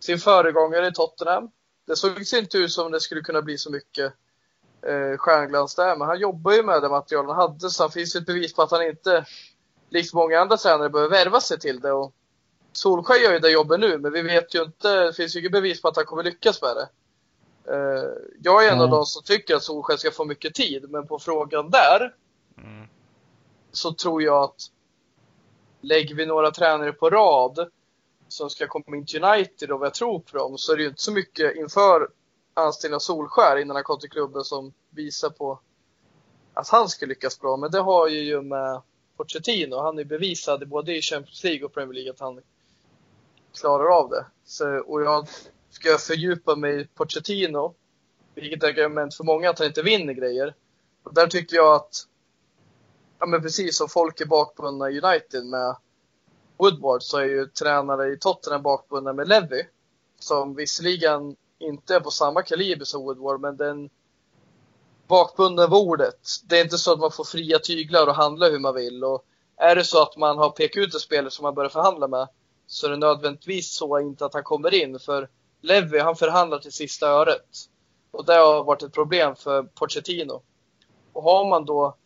sin 0.00 0.18
föregångare 0.18 0.86
i 0.86 0.92
Tottenham. 0.92 1.50
Det 1.86 1.96
såg 1.96 2.34
inte 2.34 2.58
ut 2.58 2.72
som 2.72 2.92
det 2.92 3.00
skulle 3.00 3.20
kunna 3.20 3.42
bli 3.42 3.58
så 3.58 3.70
mycket 3.70 4.12
uh, 4.88 5.16
stjärnglans 5.16 5.74
där, 5.74 5.96
men 5.96 6.08
han 6.08 6.20
jobbar 6.20 6.52
ju 6.52 6.62
med 6.62 6.82
det 6.82 6.88
material 6.88 7.26
han 7.26 7.36
hade, 7.36 7.70
så 7.70 7.86
det 7.86 7.92
finns 7.92 8.16
ett 8.16 8.26
bevis 8.26 8.54
på 8.54 8.62
att 8.62 8.70
han 8.70 8.86
inte, 8.86 9.26
likt 9.88 10.14
många 10.14 10.40
andra 10.40 10.56
tränare, 10.56 10.90
behöver 10.90 11.16
värva 11.16 11.40
sig 11.40 11.58
till 11.58 11.80
det. 11.80 11.92
Och 11.92 12.12
Solskjaer 12.72 13.20
gör 13.20 13.32
ju 13.32 13.38
det 13.38 13.50
jobbet 13.50 13.80
nu, 13.80 13.98
men 13.98 14.12
vi 14.12 14.22
vet 14.22 14.54
ju 14.54 14.62
inte, 14.62 15.04
det 15.04 15.12
finns 15.12 15.36
ju 15.36 15.40
inget 15.40 15.52
bevis 15.52 15.82
på 15.82 15.88
att 15.88 15.96
han 15.96 16.04
kommer 16.04 16.22
lyckas 16.22 16.62
med 16.62 16.76
det. 16.76 16.88
Uh, 17.72 18.12
jag 18.42 18.64
är 18.64 18.68
en 18.68 18.74
mm. 18.74 18.84
av 18.84 18.90
de 18.90 19.06
som 19.06 19.22
tycker 19.22 19.56
att 19.56 19.62
Solskjaer 19.62 19.98
ska 19.98 20.10
få 20.10 20.24
mycket 20.24 20.54
tid, 20.54 20.90
men 20.90 21.06
på 21.06 21.18
frågan 21.18 21.70
där 21.70 22.14
mm. 22.58 22.88
så 23.72 23.92
tror 23.92 24.22
jag 24.22 24.42
att 24.42 24.70
lägger 25.80 26.14
vi 26.14 26.26
några 26.26 26.50
tränare 26.50 26.92
på 26.92 27.10
rad 27.10 27.68
som 28.28 28.50
ska 28.50 28.66
komma 28.66 28.96
in 28.96 29.06
till 29.06 29.24
United 29.24 29.70
och 29.70 29.78
vad 29.78 29.86
jag 29.86 29.94
tror 29.94 30.20
på 30.20 30.38
dem 30.38 30.58
så 30.58 30.72
är 30.72 30.76
det 30.76 30.82
ju 30.82 30.88
inte 30.88 31.02
så 31.02 31.12
mycket 31.12 31.56
inför 31.56 32.08
anställning 32.54 32.94
av 32.94 33.00
Solskär 33.00 33.56
innan 33.56 33.76
han 33.76 33.84
kom 33.84 33.98
till 33.98 34.10
klubben 34.10 34.44
som 34.44 34.72
visar 34.90 35.30
på 35.30 35.60
att 36.54 36.68
han 36.68 36.88
skulle 36.88 37.08
lyckas 37.08 37.40
bra. 37.40 37.56
Men 37.56 37.70
det 37.70 37.80
har 37.80 38.08
ju 38.08 38.42
med 38.42 38.82
Pochettino. 39.16 39.76
Han 39.76 39.98
är 39.98 40.04
bevisad 40.04 40.68
både 40.68 40.96
i 40.96 41.02
Champions 41.02 41.44
League 41.44 41.64
och 41.64 41.74
Premier 41.74 41.94
League 41.94 42.10
att 42.10 42.20
han 42.20 42.40
klarar 43.60 43.98
av 43.98 44.10
det. 44.10 44.26
Så, 44.44 44.78
och 44.78 45.02
jag 45.02 45.28
ska 45.70 45.98
fördjupa 45.98 46.56
mig 46.56 46.80
i 46.80 46.86
Pochettino, 46.86 47.74
vilket 48.34 48.62
är 48.62 48.68
argument 48.68 49.14
för 49.14 49.24
många 49.24 49.50
att 49.50 49.58
han 49.58 49.68
inte 49.68 49.82
vinner 49.82 50.12
grejer. 50.12 50.54
Och 51.02 51.14
där 51.14 51.26
tycker 51.26 51.56
jag 51.56 51.74
att, 51.74 52.06
ja 53.18 53.26
men 53.26 53.42
precis 53.42 53.76
som 53.76 53.88
folk 53.88 54.20
är 54.20 54.26
bakbundna 54.26 54.90
i 54.90 55.00
United 55.00 55.46
med 55.46 55.76
Woodward 56.56 57.02
så 57.02 57.18
är 57.18 57.24
ju 57.24 57.46
tränare 57.46 58.12
i 58.12 58.18
Tottenham 58.18 58.62
bakbundna 58.62 59.12
med 59.12 59.28
Levy. 59.28 59.64
Som 60.18 60.54
visserligen 60.54 61.36
inte 61.62 61.94
är 61.94 62.00
på 62.00 62.10
samma 62.10 62.42
kaliber 62.42 62.84
som 62.84 63.02
Woodward, 63.02 63.40
men 63.40 63.56
den 63.56 63.90
bakbunden 65.06 65.64
av 65.64 65.74
ordet. 65.74 66.28
Det 66.44 66.58
är 66.58 66.64
inte 66.64 66.78
så 66.78 66.92
att 66.92 66.98
man 66.98 67.12
får 67.12 67.24
fria 67.24 67.58
tyglar 67.58 68.06
och 68.06 68.14
handla 68.14 68.48
hur 68.48 68.58
man 68.58 68.74
vill. 68.74 69.04
Och 69.04 69.24
är 69.56 69.76
det 69.76 69.84
så 69.84 70.02
att 70.02 70.16
man 70.16 70.38
har 70.38 70.50
pekat 70.50 70.82
ut 70.82 70.94
en 70.94 71.00
spelare 71.00 71.30
som 71.30 71.42
man 71.42 71.54
börjar 71.54 71.70
förhandla 71.70 72.08
med 72.08 72.28
så 72.66 72.86
är 72.86 72.90
det 72.90 72.96
nödvändigtvis 72.96 73.74
så 73.74 74.00
inte 74.00 74.26
att 74.26 74.34
han 74.34 74.42
kommer 74.42 74.74
in. 74.74 74.98
För 74.98 75.28
Levi, 75.60 75.98
han 75.98 76.16
förhandlar 76.16 76.58
till 76.58 76.72
sista 76.72 77.08
öret. 77.08 77.46
Och 78.10 78.24
det 78.24 78.34
har 78.34 78.64
varit 78.64 78.82
ett 78.82 78.92
problem 78.92 79.36
för 79.36 79.62
Pochettino. 79.62 80.42
Och 81.12 81.22
har 81.22 81.48
man 81.48 81.64
då 81.64 81.96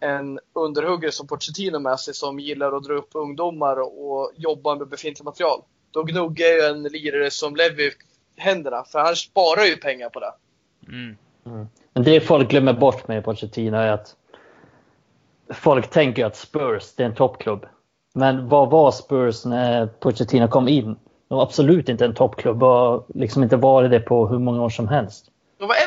en 0.00 0.40
underhuggare 0.52 1.12
som 1.12 1.26
Pochettino 1.26 1.78
med 1.78 2.00
sig 2.00 2.14
som 2.14 2.40
gillar 2.40 2.72
att 2.72 2.84
dra 2.84 2.94
upp 2.94 3.10
ungdomar 3.12 3.80
och 3.80 4.32
jobba 4.36 4.74
med 4.74 4.88
befintligt 4.88 5.24
material. 5.24 5.62
Då 5.90 6.02
gnuggar 6.02 6.46
ju 6.46 6.60
en 6.60 6.82
lirare 6.82 7.30
som 7.30 7.56
Levi 7.56 7.92
händerna, 8.40 8.84
för 8.84 8.98
han 8.98 9.16
sparar 9.16 9.64
ju 9.64 9.76
pengar 9.76 10.08
på 10.08 10.20
det. 10.20 10.32
Mm. 10.88 11.16
Mm. 11.46 11.68
Men 11.92 12.02
det 12.02 12.20
folk 12.20 12.50
glömmer 12.50 12.72
bort 12.72 13.08
med 13.08 13.24
Pochettino 13.24 13.76
är 13.76 13.92
att 13.92 14.16
folk 15.54 15.90
tänker 15.90 16.26
att 16.26 16.36
Spurs, 16.36 16.94
det 16.96 17.02
är 17.02 17.06
en 17.06 17.14
toppklubb. 17.14 17.66
Men 18.14 18.48
vad 18.48 18.70
var 18.70 18.90
Spurs 18.90 19.44
när 19.44 19.86
Pochettino 19.86 20.48
kom 20.48 20.68
in? 20.68 20.96
De 21.28 21.34
var 21.34 21.42
absolut 21.42 21.88
inte 21.88 22.04
en 22.04 22.14
toppklubb 22.14 22.62
och 22.62 22.68
har 22.68 23.04
liksom 23.14 23.42
inte 23.42 23.56
varit 23.56 23.90
det 23.90 24.00
på 24.00 24.28
hur 24.28 24.38
många 24.38 24.62
år 24.62 24.68
som 24.68 24.88
helst. 24.88 25.30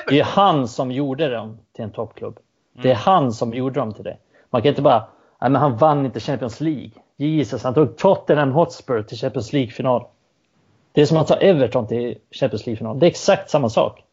Det 0.08 0.20
är 0.20 0.24
han 0.24 0.68
som 0.68 0.92
gjorde 0.92 1.30
dem 1.30 1.58
till 1.76 1.84
en 1.84 1.92
toppklubb. 1.92 2.40
Det 2.74 2.88
är 2.88 2.94
mm. 2.94 3.02
han 3.06 3.32
som 3.32 3.54
gjorde 3.54 3.80
dem 3.80 3.94
till 3.94 4.04
det. 4.04 4.18
Man 4.50 4.62
kan 4.62 4.70
inte 4.70 4.82
bara, 4.82 5.08
nej 5.42 5.50
men 5.50 5.62
han 5.62 5.78
vann 5.78 6.06
inte 6.06 6.20
Champions 6.20 6.62
League. 6.62 6.92
Jesus, 7.16 7.64
han 7.64 7.74
tog 7.74 7.98
Tottenham 7.98 8.52
Hotspur 8.52 9.04
till 9.04 9.18
Champions 9.18 9.54
League-final. 9.54 10.06
Det 10.94 11.02
är 11.02 11.06
som 11.06 11.18
att 11.18 11.28
ta 11.28 11.36
Everton 11.36 11.88
till 11.88 12.18
Champions 12.32 12.66
League-final. 12.66 13.00
Det 13.00 13.06
är 13.06 13.08
exakt 13.08 13.50
samma 13.50 13.70
sak. 13.70 14.04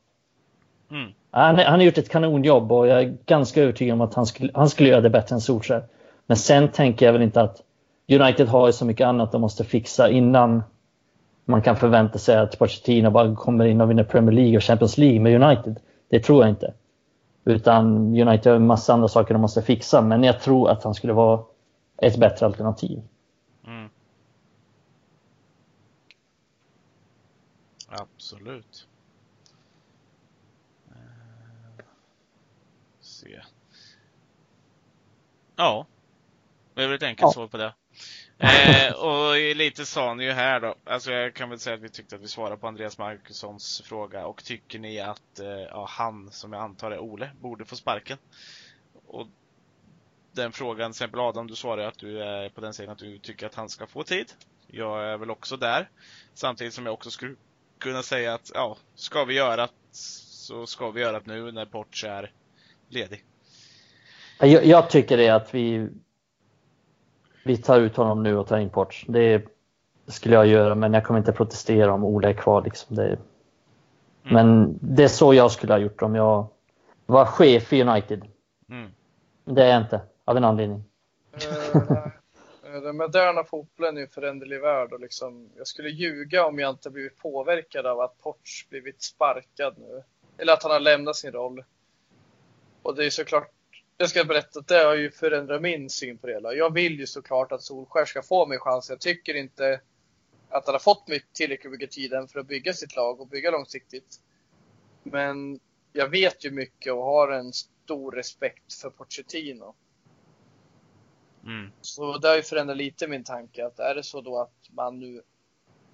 Mm. 0.90 1.12
Han, 1.31 1.59
han, 1.59 1.81
har 1.81 1.82
gjort 1.82 1.98
ett 1.98 2.09
kanonjobb 2.09 2.73
och 2.73 2.86
jag 2.86 3.02
är 3.02 3.16
ganska 3.27 3.62
övertygad 3.62 3.94
om 3.94 4.01
att 4.01 4.15
han 4.15 4.27
skulle, 4.27 4.52
han 4.55 4.69
skulle 4.69 4.89
göra 4.89 5.01
det 5.01 5.11
bättre 5.11 5.35
än 5.35 5.40
Solskjaer. 5.40 5.85
Men 6.27 6.36
sen 6.36 6.69
tänker 6.69 7.07
jag 7.07 7.12
väl 7.12 7.23
inte 7.23 7.40
att 7.40 7.62
United 8.09 8.48
har 8.48 8.70
så 8.70 8.85
mycket 8.85 9.07
annat 9.07 9.32
de 9.32 9.40
måste 9.40 9.65
fixa 9.65 10.11
innan 10.11 10.62
man 11.44 11.62
kan 11.62 11.77
förvänta 11.77 12.19
sig 12.19 12.36
att 12.36 12.59
Pochettino 12.59 13.11
bara 13.11 13.36
kommer 13.36 13.65
in 13.65 13.81
och 13.81 13.90
vinner 13.90 14.05
Premier 14.05 14.32
League 14.32 14.57
och 14.57 14.62
Champions 14.62 14.98
League 14.98 15.20
med 15.20 15.43
United. 15.43 15.81
Det 16.09 16.20
tror 16.20 16.43
jag 16.43 16.51
inte. 16.51 16.74
Utan 17.44 17.97
United 17.97 18.47
har 18.47 18.57
en 18.57 18.66
massa 18.66 18.93
andra 18.93 19.09
saker 19.09 19.35
de 19.35 19.40
måste 19.40 19.62
fixa. 19.62 20.02
Men 20.02 20.24
jag 20.24 20.40
tror 20.40 20.70
att 20.70 20.85
han 20.85 20.94
skulle 20.94 21.12
vara 21.12 21.40
ett 22.02 22.16
bättre 22.16 22.47
alternativ. 22.47 23.02
Mm. 23.66 23.89
Absolut. 27.91 28.89
Uh, 30.89 31.85
se. 33.01 33.43
Ja. 35.57 35.87
Det 36.75 36.83
är 36.83 36.87
väl 36.87 36.97
ett 36.97 37.03
enkelt 37.03 37.23
ja. 37.23 37.33
svar 37.33 37.49
på 37.49 37.57
det. 37.57 37.75
Eh, 38.39 38.93
och 38.93 39.57
lite 39.57 39.87
sa 39.87 40.15
ni 40.15 40.25
ju 40.25 40.33
här 40.33 40.61
då. 40.61 40.75
Alltså 40.85 41.12
jag 41.12 41.35
kan 41.35 41.51
väl 41.51 41.59
säga 41.59 41.77
att 41.77 41.83
vi 41.83 41.89
tyckte 41.89 42.17
att 42.17 42.23
vi 42.23 42.29
svarade 42.29 42.57
på 42.57 42.69
Andreas 42.69 42.99
Markussons 42.99 43.83
fråga. 43.85 44.27
Och 44.27 44.45
tycker 44.45 44.79
ni 44.79 45.01
att 45.01 45.41
eh, 45.41 45.49
ja, 45.49 45.87
han, 45.91 46.31
som 46.31 46.53
jag 46.53 46.62
antar 46.62 46.91
är 46.91 46.99
Ole, 46.99 47.31
borde 47.41 47.65
få 47.65 47.77
sparken? 47.77 48.19
Och 49.07 49.27
den 50.33 50.53
frågan, 50.53 50.91
till 50.93 50.97
exempel 50.97 51.21
Adam, 51.21 51.47
du 51.47 51.55
svarar 51.55 51.87
att 51.87 51.99
du 51.99 52.23
är 52.23 52.49
på 52.49 52.61
den 52.61 52.75
sidan 52.75 52.93
att 52.93 52.99
du 52.99 53.19
tycker 53.19 53.47
att 53.47 53.55
han 53.55 53.69
ska 53.69 53.87
få 53.87 54.03
tid. 54.03 54.33
Jag 54.67 55.05
är 55.05 55.17
väl 55.17 55.31
också 55.31 55.57
där. 55.57 55.91
Samtidigt 56.35 56.75
som 56.75 56.87
jag 56.87 56.93
också 56.93 57.11
skulle 57.11 57.37
kunna 57.81 58.02
säga 58.02 58.35
att 58.35 58.51
ja, 58.55 58.77
ska 58.94 59.24
vi 59.24 59.35
göra 59.35 59.57
det 59.57 59.73
så 59.90 60.66
ska 60.66 60.90
vi 60.90 61.01
göra 61.01 61.20
det 61.20 61.27
nu 61.27 61.52
när 61.52 61.66
Porch 61.66 62.05
är 62.05 62.32
ledig. 62.89 63.24
Jag, 64.39 64.65
jag 64.65 64.90
tycker 64.90 65.16
det 65.16 65.28
att 65.28 65.55
vi 65.55 65.89
vi 67.44 67.57
tar 67.57 67.81
ut 67.81 67.97
honom 67.97 68.23
nu 68.23 68.36
och 68.36 68.47
tar 68.47 68.59
in 68.59 68.70
Porch. 68.70 69.05
Det 69.09 69.44
skulle 70.07 70.35
jag 70.35 70.47
göra, 70.47 70.74
men 70.74 70.93
jag 70.94 71.05
kommer 71.05 71.19
inte 71.19 71.32
protestera 71.32 71.93
om 71.93 72.05
Ola 72.05 72.28
är 72.28 72.32
kvar. 72.35 72.62
Liksom. 72.62 72.97
Det, 72.97 73.07
mm. 73.07 73.19
Men 74.23 74.78
det 74.81 75.05
är 75.05 75.09
så 75.09 75.35
jag 75.35 75.51
skulle 75.51 75.73
ha 75.73 75.78
gjort 75.78 76.02
om 76.02 76.15
jag 76.15 76.48
vara 77.07 77.27
chef 77.27 77.66
för 77.66 77.81
United. 77.81 78.24
Mm. 78.70 78.90
Det 79.44 79.65
är 79.65 79.69
jag 79.69 79.82
inte, 79.82 80.01
av 80.24 80.36
en 80.36 80.44
anledning. 80.44 80.85
Eh, 81.32 82.07
den 82.81 82.97
moderna 82.97 83.44
fotbollen 83.44 83.97
är 83.97 84.02
en 84.02 84.09
föränderlig 84.09 84.61
värld 84.61 84.93
och 84.93 85.01
liksom, 85.01 85.51
jag 85.57 85.66
skulle 85.66 85.90
ljuga 85.90 86.47
om 86.47 86.59
jag 86.59 86.70
inte 86.70 86.90
blivit 86.90 87.19
påverkad 87.19 87.86
av 87.86 88.01
att 88.01 88.19
Porch 88.19 88.66
blivit 88.70 89.02
sparkad 89.02 89.78
nu. 89.78 90.02
Eller 90.39 90.52
att 90.52 90.62
han 90.62 90.73
har 90.73 90.81
lämnat 90.81 91.16
sin 91.16 91.32
roll. 91.32 91.65
Och 92.82 92.94
det 92.97 93.07
är 93.07 93.11
såklart, 93.11 93.51
jag 93.97 94.11
ska 94.11 94.24
berätta 94.24 94.59
att 94.61 94.69
det 94.69 94.85
har 94.85 94.94
ju 94.94 95.11
förändrat 95.11 95.62
min 95.62 95.90
syn 95.90 96.19
på 96.19 96.27
det 96.27 96.32
hela. 96.32 96.55
Jag 96.55 96.74
vill 96.74 96.98
ju 96.98 97.07
såklart 97.07 97.52
att 97.52 97.62
Solskär 97.62 98.05
ska 98.05 98.23
få 98.23 98.47
min 98.47 98.59
chans. 98.59 98.90
Jag 98.90 99.01
tycker 99.01 99.35
inte 99.35 99.81
att 100.48 100.66
han 100.66 100.74
har 100.74 100.81
fått 100.81 101.07
tillräckligt 101.32 101.73
mycket 101.73 101.90
tid 101.90 102.12
än 102.12 102.28
för 102.28 102.40
att 102.40 102.47
bygga 102.47 102.73
sitt 102.73 102.97
lag 102.97 103.20
och 103.20 103.28
bygga 103.28 103.51
långsiktigt. 103.51 104.20
Men 105.02 105.61
jag 105.93 106.09
vet 106.09 106.44
ju 106.44 106.51
mycket 106.51 106.93
och 106.93 107.05
har 107.05 107.32
en 107.32 107.52
stor 107.52 108.12
respekt 108.12 108.74
för 108.74 108.90
Pochettino. 108.90 109.74
Mm. 111.45 111.73
Så 111.81 112.19
det 112.19 112.29
har 112.29 112.37
ju 112.37 112.43
förändrat 112.43 112.77
lite 112.77 113.09
min 113.09 113.25
tanke 113.25 113.67
att 113.67 113.79
är 113.79 113.95
det 113.95 114.03
så 114.03 114.21
då 114.21 114.39
att 114.41 114.71
man 114.71 114.99
nu 114.99 115.23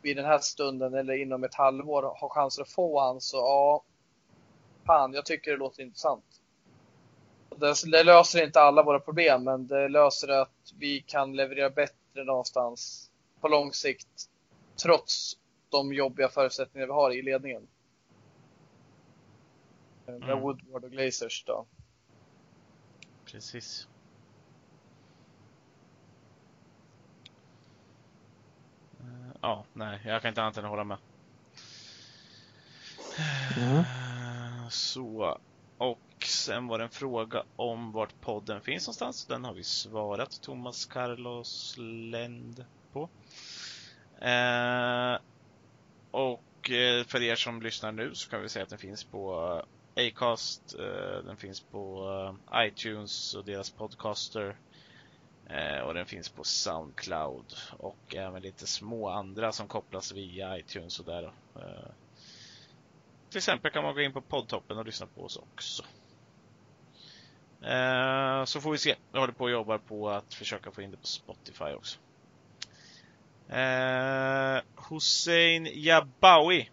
vid 0.03 0.17
den 0.17 0.25
här 0.25 0.39
stunden 0.39 0.95
eller 0.95 1.15
inom 1.15 1.45
ett 1.45 1.55
halvår 1.55 2.03
har 2.03 2.29
chanser 2.29 2.63
att 2.63 2.71
få 2.71 3.01
han 3.01 3.21
så 3.21 3.37
ja, 3.37 3.85
fan, 4.87 5.13
jag 5.13 5.27
tycker 5.27 5.51
det 5.51 5.57
låter 5.57 5.83
intressant. 5.83 6.41
Det, 7.57 7.91
det 7.91 8.05
löser 8.05 8.45
inte 8.45 8.61
alla 8.61 8.83
våra 8.83 9.01
problem, 9.01 9.45
men 9.45 9.67
det 9.67 9.89
löser 9.89 10.29
att 10.29 10.73
vi 10.79 11.01
kan 11.01 11.37
leverera 11.37 11.71
bättre 11.71 12.25
någonstans 12.25 13.11
på 13.41 13.49
lång 13.49 13.73
sikt 13.73 14.31
trots 14.83 15.39
de 15.71 15.93
jobbiga 15.93 16.29
förutsättningar 16.29 16.87
vi 16.87 16.93
har 16.93 17.11
i 17.11 17.23
ledningen. 17.23 17.69
Med 20.07 20.23
Mm. 20.23 20.41
Woodward 20.41 20.85
och 20.85 20.91
Glazers 20.91 21.45
då. 21.47 21.67
Precis. 23.25 23.89
Eh, 29.01 29.36
Ja, 29.47 29.65
nej, 29.73 30.01
jag 30.05 30.23
kan 30.23 30.29
inte 30.29 30.43
annat 30.43 30.57
än 30.57 30.65
hålla 30.65 30.85
med. 30.85 30.99
Mm. 33.57 33.85
Så, 34.71 35.39
och 35.79 36.03
sen 36.25 36.67
var 36.67 36.79
det 36.79 36.85
en 36.85 36.91
fråga 36.91 37.43
om 37.57 37.93
vart 37.93 38.21
podden 38.21 38.61
finns 38.61 38.87
någonstans. 38.87 39.27
Den 39.27 39.45
har 39.45 39.55
vi 39.55 39.65
svarat 39.65 40.41
Thomas 40.43 40.87
Carlos 40.87 41.75
Lend 42.11 42.65
på. 42.93 43.09
Eh, 44.21 45.19
och 46.11 46.71
eh, 46.71 47.05
för 47.05 47.23
er 47.23 47.37
som 47.37 47.63
lyssnar 47.63 47.93
nu 47.93 48.15
så 48.15 48.31
kan 48.31 48.43
vi 48.43 48.49
säga 48.49 48.63
att 48.63 48.69
den 48.69 48.79
finns 48.79 49.05
på 49.05 49.53
eh, 49.97 50.07
Acast, 50.07 50.75
eh, 50.79 51.25
den 51.25 51.37
finns 51.37 51.61
på 51.61 52.09
iTunes 52.55 53.35
och 53.35 53.45
deras 53.45 53.71
podcaster. 53.71 54.57
Eh, 55.51 55.81
och 55.81 55.95
den 55.95 56.07
finns 56.07 56.29
på 56.29 56.45
Soundcloud 56.45 57.55
och 57.79 58.15
även 58.15 58.43
lite 58.43 58.67
små 58.67 59.09
andra 59.09 59.53
som 59.53 59.69
kopplas 59.69 60.13
via 60.13 60.59
iTunes 60.59 61.01
och 61.01 61.07
där. 61.07 61.25
Eh, 61.57 61.91
till 63.31 63.39
exempel 63.39 63.71
kan 63.71 63.85
man 63.85 63.95
gå 63.95 64.01
in 64.01 64.13
på 64.13 64.21
poddtoppen 64.21 64.79
och 64.79 64.87
lyssna 64.87 65.07
på 65.07 65.25
oss 65.25 65.37
också. 65.37 65.83
Eh, 67.63 68.45
så 68.45 68.61
får 68.61 68.73
vi 68.73 68.79
se. 68.79 68.97
Jag 69.13 69.21
håller 69.21 69.33
på 69.33 69.45
och 69.45 69.51
jobbar 69.51 69.79
på 69.79 70.11
att 70.11 70.35
försöka 70.35 70.71
få 70.71 70.83
in 70.83 70.91
det 70.91 70.97
på 70.97 71.07
Spotify 71.07 71.65
också. 71.65 71.99
Eh, 73.49 74.61
Hussein 74.91 75.69
Jabawi 75.73 76.71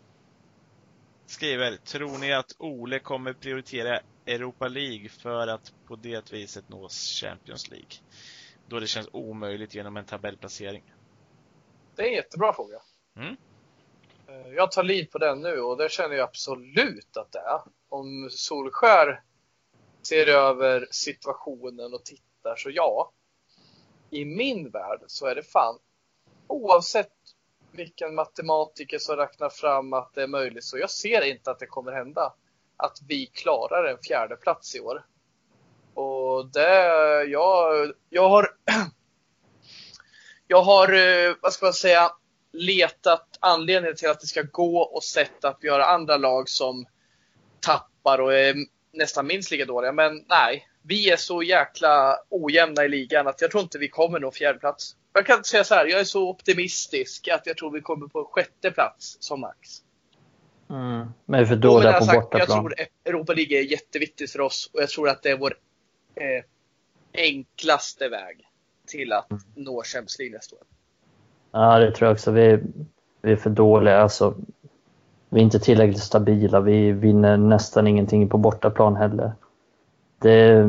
skriver, 1.25 1.77
tror 1.77 2.17
ni 2.17 2.33
att 2.33 2.55
Ole 2.57 2.99
kommer 2.99 3.33
prioritera 3.33 3.99
Europa 4.25 4.67
League 4.67 5.09
för 5.09 5.47
att 5.47 5.73
på 5.85 5.95
det 5.95 6.33
viset 6.33 6.69
nå 6.69 6.89
Champions 6.89 7.69
League? 7.69 7.91
Då 8.73 8.79
det 8.79 8.87
känns 8.87 9.09
omöjligt 9.11 9.75
genom 9.75 9.97
en 9.97 10.05
tabellplacering. 10.05 10.93
Det 11.95 12.01
är 12.01 12.07
en 12.07 12.13
jättebra 12.13 12.53
fråga. 12.53 12.81
Mm. 13.15 13.35
Eh, 14.27 14.53
Jag 14.53 14.71
tar 14.71 14.83
lid 14.83 15.11
på 15.11 15.17
den 15.17 15.41
nu 15.41 15.59
och 15.59 15.77
det 15.77 15.91
känner 15.91 16.15
jag 16.15 16.23
absolut 16.23 17.17
att 17.17 17.31
det 17.31 17.39
är. 17.39 17.61
Om 17.89 18.29
Solskär 18.31 19.23
ser 20.01 20.27
över 20.27 20.87
situationen 20.91 21.93
och 21.93 22.05
tittar 22.05 22.55
så 22.55 22.69
ja. 22.69 23.11
I 24.09 24.25
min 24.25 24.69
värld 24.69 24.99
så 25.07 25.25
är 25.25 25.35
det 25.35 25.43
fan 25.43 25.79
oavsett 26.47 27.13
vilken 27.71 28.15
matematiker 28.15 28.97
som 28.97 29.15
räknar 29.15 29.49
fram 29.49 29.93
att 29.93 30.13
det 30.13 30.23
är 30.23 30.27
möjligt 30.27 30.63
så 30.63 30.77
jag 30.77 30.89
ser 30.89 31.21
inte 31.21 31.51
att 31.51 31.59
det 31.59 31.67
kommer 31.67 31.91
hända 31.91 32.33
att 32.77 32.99
vi 33.07 33.25
klarar 33.25 33.85
en 33.85 33.97
fjärde 33.97 34.35
plats 34.35 34.75
i 34.75 34.79
år. 34.79 35.05
Och 35.93 36.51
det, 36.53 37.23
jag, 37.23 37.91
jag 38.09 38.29
har 38.29 38.47
jag 40.47 40.63
har, 40.63 40.93
eh, 40.93 41.35
vad 41.41 41.53
ska 41.53 41.65
man 41.65 41.73
säga, 41.73 42.11
letat 42.53 43.37
anledningar 43.39 43.93
till 43.93 44.09
att 44.09 44.19
det 44.19 44.27
ska 44.27 44.41
gå 44.41 44.79
och 44.79 45.03
sett 45.03 45.45
att 45.45 45.57
vi 45.61 45.69
har 45.69 45.79
andra 45.79 46.17
lag 46.17 46.49
som 46.49 46.85
tappar 47.59 48.19
och 48.19 48.33
är 48.33 48.55
nästan 48.93 49.27
minst 49.27 49.51
lika 49.51 49.65
dåliga. 49.65 49.91
Men 49.91 50.25
nej, 50.29 50.67
vi 50.81 51.09
är 51.09 51.17
så 51.17 51.43
jäkla 51.43 52.17
ojämna 52.29 52.85
i 52.85 52.89
ligan 52.89 53.27
att 53.27 53.41
jag 53.41 53.51
tror 53.51 53.63
inte 53.63 53.77
vi 53.77 53.87
kommer 53.87 54.19
nå 54.19 54.31
fjärde 54.31 54.59
plats. 54.59 54.95
Jag 55.13 55.25
kan 55.25 55.43
säga 55.43 55.63
så 55.63 55.75
här, 55.75 55.85
jag 55.85 55.99
är 55.99 56.03
så 56.03 56.29
optimistisk 56.29 57.27
att 57.27 57.45
jag 57.45 57.57
tror 57.57 57.71
vi 57.71 57.81
kommer 57.81 58.07
på 58.07 58.29
sjätte 58.31 58.71
plats 58.71 59.17
som 59.19 59.41
max. 59.41 59.57
Mm. 60.69 61.07
Men 61.25 61.39
vi 61.39 61.43
är 61.43 61.45
för 61.45 61.55
dåliga 61.55 61.93
på 61.93 62.05
sagt, 62.05 62.13
jag 62.13 62.23
bortaplan. 62.23 62.59
tror 62.59 62.75
Europa 63.05 63.33
League 63.33 63.57
är 63.57 63.61
jätteviktigt 63.61 64.31
för 64.31 64.41
oss 64.41 64.69
och 64.73 64.81
jag 64.81 64.89
tror 64.89 65.09
att 65.09 65.23
det 65.23 65.29
är 65.29 65.37
vår 65.37 65.53
eh, 66.15 66.43
enklaste 67.13 68.09
väg 68.09 68.47
till 68.87 69.11
att 69.13 69.31
nå 69.55 69.83
Champions 69.83 70.19
League 70.19 70.37
nästa 70.37 70.55
år. 70.55 70.63
Ja, 71.51 71.79
det 71.79 71.91
tror 71.91 72.07
jag 72.07 72.13
också. 72.13 72.31
Vi, 72.31 72.59
vi 73.21 73.31
är 73.31 73.35
för 73.35 73.49
dåliga. 73.49 74.01
Alltså, 74.01 74.35
vi 75.29 75.39
är 75.39 75.43
inte 75.43 75.59
tillräckligt 75.59 76.03
stabila. 76.03 76.59
Vi 76.59 76.91
vinner 76.91 77.37
nästan 77.37 77.87
ingenting 77.87 78.29
på 78.29 78.37
bortaplan 78.37 78.95
heller. 78.95 79.33
Det, 80.19 80.65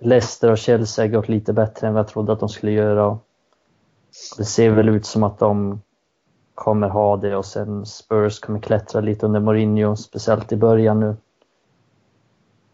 Leicester 0.00 0.50
och 0.50 0.58
Chelsea 0.58 1.04
har 1.04 1.10
gått 1.10 1.28
lite 1.28 1.52
bättre 1.52 1.86
än 1.86 1.94
vad 1.94 2.00
jag 2.00 2.08
trodde 2.08 2.32
att 2.32 2.40
de 2.40 2.48
skulle 2.48 2.72
göra. 2.72 3.18
Det 4.38 4.44
ser 4.44 4.70
väl 4.70 4.88
ut 4.88 5.06
som 5.06 5.22
att 5.22 5.38
de 5.38 5.80
kommer 6.54 6.88
ha 6.88 7.16
det 7.16 7.36
och 7.36 7.46
sen 7.46 7.86
Spurs 7.86 8.40
kommer 8.40 8.60
klättra 8.60 9.00
lite 9.00 9.26
under 9.26 9.40
Mourinho, 9.40 9.96
speciellt 9.96 10.52
i 10.52 10.56
början 10.56 11.00
nu. 11.00 11.16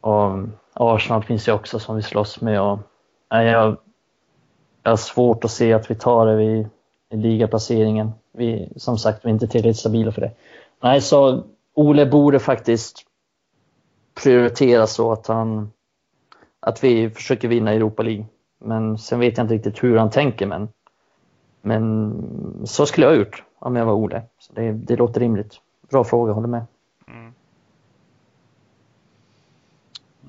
Och 0.00 0.38
Arsenal 0.78 1.22
finns 1.22 1.48
ju 1.48 1.52
också 1.52 1.78
som 1.78 1.96
vi 1.96 2.02
slåss 2.02 2.40
med. 2.40 2.60
Och, 2.60 2.78
nej, 3.30 3.46
jag, 3.46 3.76
jag 4.82 4.92
har 4.92 4.96
svårt 4.96 5.44
att 5.44 5.50
se 5.50 5.72
att 5.72 5.90
vi 5.90 5.94
tar 5.94 6.26
det 6.26 6.36
vid, 6.36 6.68
i 7.10 7.16
ligaplaceringen. 7.16 8.10
Vi, 8.32 8.72
som 8.76 8.98
sagt, 8.98 9.24
vi 9.24 9.28
är 9.28 9.32
inte 9.32 9.48
tillräckligt 9.48 9.76
stabila 9.76 10.12
för 10.12 10.20
det. 10.20 10.30
Nej, 10.80 11.00
så 11.00 11.44
Ole 11.74 12.06
borde 12.06 12.38
faktiskt 12.38 13.04
prioritera 14.22 14.86
så 14.86 15.12
att 15.12 15.26
han 15.26 15.70
att 16.60 16.84
vi 16.84 17.10
försöker 17.10 17.48
vinna 17.48 17.72
Europa 17.72 18.02
League. 18.02 18.26
Men 18.58 18.98
sen 18.98 19.20
vet 19.20 19.36
jag 19.36 19.44
inte 19.44 19.54
riktigt 19.54 19.82
hur 19.82 19.96
han 19.96 20.10
tänker, 20.10 20.46
men, 20.46 20.68
men 21.62 22.12
så 22.64 22.86
skulle 22.86 23.06
jag 23.06 23.12
ha 23.12 23.18
gjort 23.18 23.44
om 23.58 23.76
jag 23.76 23.86
var 23.86 23.92
Ole. 23.92 24.22
Så 24.38 24.52
det, 24.52 24.72
det 24.72 24.96
låter 24.96 25.20
rimligt. 25.20 25.60
Bra 25.90 26.04
fråga, 26.04 26.32
håller 26.32 26.48
med. 26.48 26.66
Mm. 27.08 27.32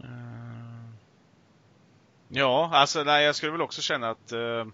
Eh, 0.04 0.90
Ja, 2.32 2.70
alltså 2.74 3.04
nej, 3.04 3.26
jag 3.26 3.36
skulle 3.36 3.52
väl 3.52 3.62
också 3.62 3.82
känna 3.82 4.10
att 4.10 4.32
eh, 4.32 4.66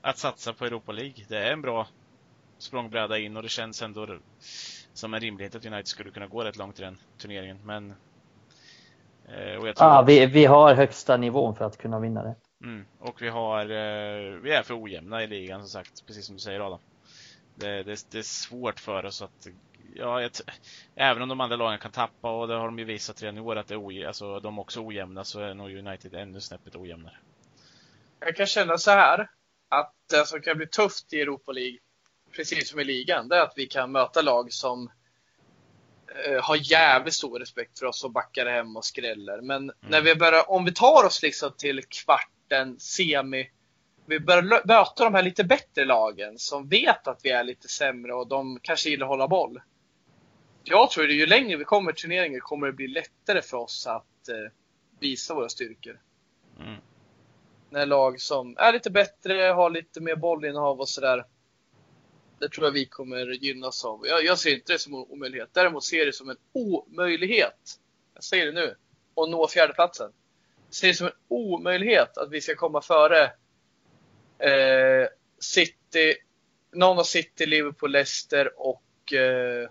att 0.00 0.18
satsa 0.18 0.52
på 0.52 0.64
Europa 0.64 0.92
League, 0.92 1.24
det 1.28 1.38
är 1.38 1.52
en 1.52 1.62
bra 1.62 1.88
språngbräda 2.58 3.18
in 3.18 3.36
och 3.36 3.42
det 3.42 3.48
känns 3.48 3.82
ändå 3.82 4.18
som 4.92 5.14
en 5.14 5.20
rimlighet 5.20 5.54
att 5.54 5.66
United 5.66 5.86
skulle 5.86 6.10
kunna 6.10 6.26
gå 6.26 6.44
rätt 6.44 6.56
långt 6.56 6.78
i 6.78 6.82
den 6.82 6.98
turneringen. 7.18 7.58
Men 7.64 7.90
eh, 9.28 9.56
och 9.60 9.68
jag 9.68 9.76
tror 9.76 9.88
Ah, 9.88 10.02
vi, 10.02 10.26
vi 10.26 10.44
har 10.44 10.74
högsta 10.74 11.16
nivån 11.16 11.56
för 11.56 11.64
att 11.64 11.78
kunna 11.78 12.00
vinna 12.00 12.22
det. 12.22 12.34
Mm, 12.64 12.84
och 12.98 13.22
vi 13.22 13.28
har, 13.28 13.64
vi 14.40 14.52
är 14.52 14.62
för 14.62 14.82
ojämna 14.82 15.22
i 15.22 15.26
ligan 15.26 15.60
som 15.60 15.68
sagt, 15.68 16.06
precis 16.06 16.26
som 16.26 16.34
du 16.34 16.40
säger 16.40 16.60
Adam. 16.60 16.80
Det, 17.54 17.82
det, 17.82 18.06
det 18.10 18.18
är 18.18 18.22
svårt 18.22 18.80
för 18.80 19.04
oss 19.04 19.22
att, 19.22 19.46
ja, 19.98 20.22
jag, 20.22 20.32
t- 20.32 20.44
även 20.94 21.22
om 21.22 21.28
de 21.28 21.40
andra 21.40 21.56
lagen 21.56 21.78
kan 21.78 21.92
tappa 21.92 22.30
och 22.30 22.48
det 22.48 22.54
har 22.54 22.66
de 22.66 22.78
ju 22.78 22.84
visat 22.84 23.22
redan 23.22 23.38
i 23.38 23.40
år 23.40 23.56
att 23.56 23.68
det 23.68 23.74
är 23.74 23.86
oj, 23.86 24.04
alltså, 24.04 24.40
de 24.40 24.58
är 24.58 24.60
också 24.60 24.80
ojämna 24.86 25.24
så 25.24 25.40
är 25.40 25.54
nog 25.54 25.70
United 25.76 26.14
ännu 26.14 26.40
snäppet 26.40 26.76
ojämnare. 26.76 27.16
Jag 28.20 28.36
kan 28.36 28.46
känna 28.46 28.78
så 28.78 28.90
här 28.90 29.30
att 29.68 29.94
det 30.10 30.26
som 30.26 30.40
kan 30.40 30.56
bli 30.56 30.66
tufft 30.66 31.12
i 31.12 31.20
Europa 31.20 31.52
League, 31.52 31.78
precis 32.36 32.70
som 32.70 32.80
i 32.80 32.84
ligan, 32.84 33.28
det 33.28 33.36
är 33.36 33.42
att 33.42 33.52
vi 33.56 33.66
kan 33.66 33.92
möta 33.92 34.22
lag 34.22 34.52
som 34.52 34.90
eh, 36.26 36.44
har 36.44 36.72
jävligt 36.72 37.14
stor 37.14 37.38
respekt 37.38 37.78
för 37.78 37.86
oss 37.86 38.04
och 38.04 38.12
backar 38.12 38.46
hem 38.46 38.76
och 38.76 38.84
skräller. 38.84 39.40
Men 39.40 39.72
när 39.80 40.00
vi 40.00 40.14
börjar, 40.14 40.50
om 40.50 40.64
vi 40.64 40.72
tar 40.72 41.04
oss 41.06 41.22
liksom 41.22 41.52
till 41.58 41.82
kvarten, 41.88 42.80
semi, 42.80 43.50
vi 44.06 44.20
börjar 44.20 44.42
möta 44.66 45.04
de 45.04 45.14
här 45.14 45.22
lite 45.22 45.44
bättre 45.44 45.84
lagen 45.84 46.38
som 46.38 46.68
vet 46.68 47.08
att 47.08 47.20
vi 47.22 47.30
är 47.30 47.44
lite 47.44 47.68
sämre 47.68 48.14
och 48.14 48.28
de 48.28 48.58
kanske 48.62 48.90
gillar 48.90 49.06
att 49.06 49.10
hålla 49.10 49.28
boll. 49.28 49.60
Jag 50.68 50.90
tror 50.90 51.04
att 51.04 51.14
ju 51.14 51.26
längre 51.26 51.56
vi 51.56 51.64
kommer 51.64 51.92
i 51.92 51.94
turneringen 51.94 52.40
kommer 52.40 52.66
det 52.66 52.72
bli 52.72 52.88
lättare 52.88 53.42
för 53.42 53.56
oss 53.56 53.86
att 53.86 54.28
eh, 54.28 54.52
visa 55.00 55.34
våra 55.34 55.48
styrkor. 55.48 56.00
Mm. 56.60 56.80
När 57.70 57.86
lag 57.86 58.20
som 58.20 58.56
är 58.58 58.72
lite 58.72 58.90
bättre, 58.90 59.42
har 59.42 59.70
lite 59.70 60.00
mer 60.00 60.16
bollinnehav 60.16 60.80
och 60.80 60.88
sådär. 60.88 61.24
Det 62.38 62.48
tror 62.48 62.66
jag 62.66 62.72
vi 62.72 62.86
kommer 62.86 63.26
gynnas 63.26 63.84
av. 63.84 64.06
Jag, 64.06 64.24
jag 64.24 64.38
ser 64.38 64.54
inte 64.54 64.72
det 64.72 64.78
som 64.78 64.94
en 64.94 65.06
omöjlighet. 65.08 65.48
Däremot 65.52 65.84
ser 65.84 65.96
jag 65.96 66.06
det 66.06 66.12
som 66.12 66.30
en 66.30 66.36
omöjlighet. 66.52 67.80
Jag 68.14 68.24
säger 68.24 68.46
det 68.46 68.52
nu. 68.52 68.74
Att 69.14 69.30
nå 69.30 69.48
fjärdeplatsen. 69.48 70.12
Jag 70.66 70.74
ser 70.74 70.88
det 70.88 70.94
som 70.94 71.06
en 71.06 71.12
omöjlighet 71.28 72.18
att 72.18 72.30
vi 72.30 72.40
ska 72.40 72.54
komma 72.54 72.80
före 72.80 73.22
eh, 74.38 75.08
City, 75.38 76.14
någon 76.72 76.98
av 76.98 77.04
City, 77.04 77.46
Liverpool, 77.46 77.90
Leicester 77.92 78.52
och 78.56 79.12
eh, 79.12 79.70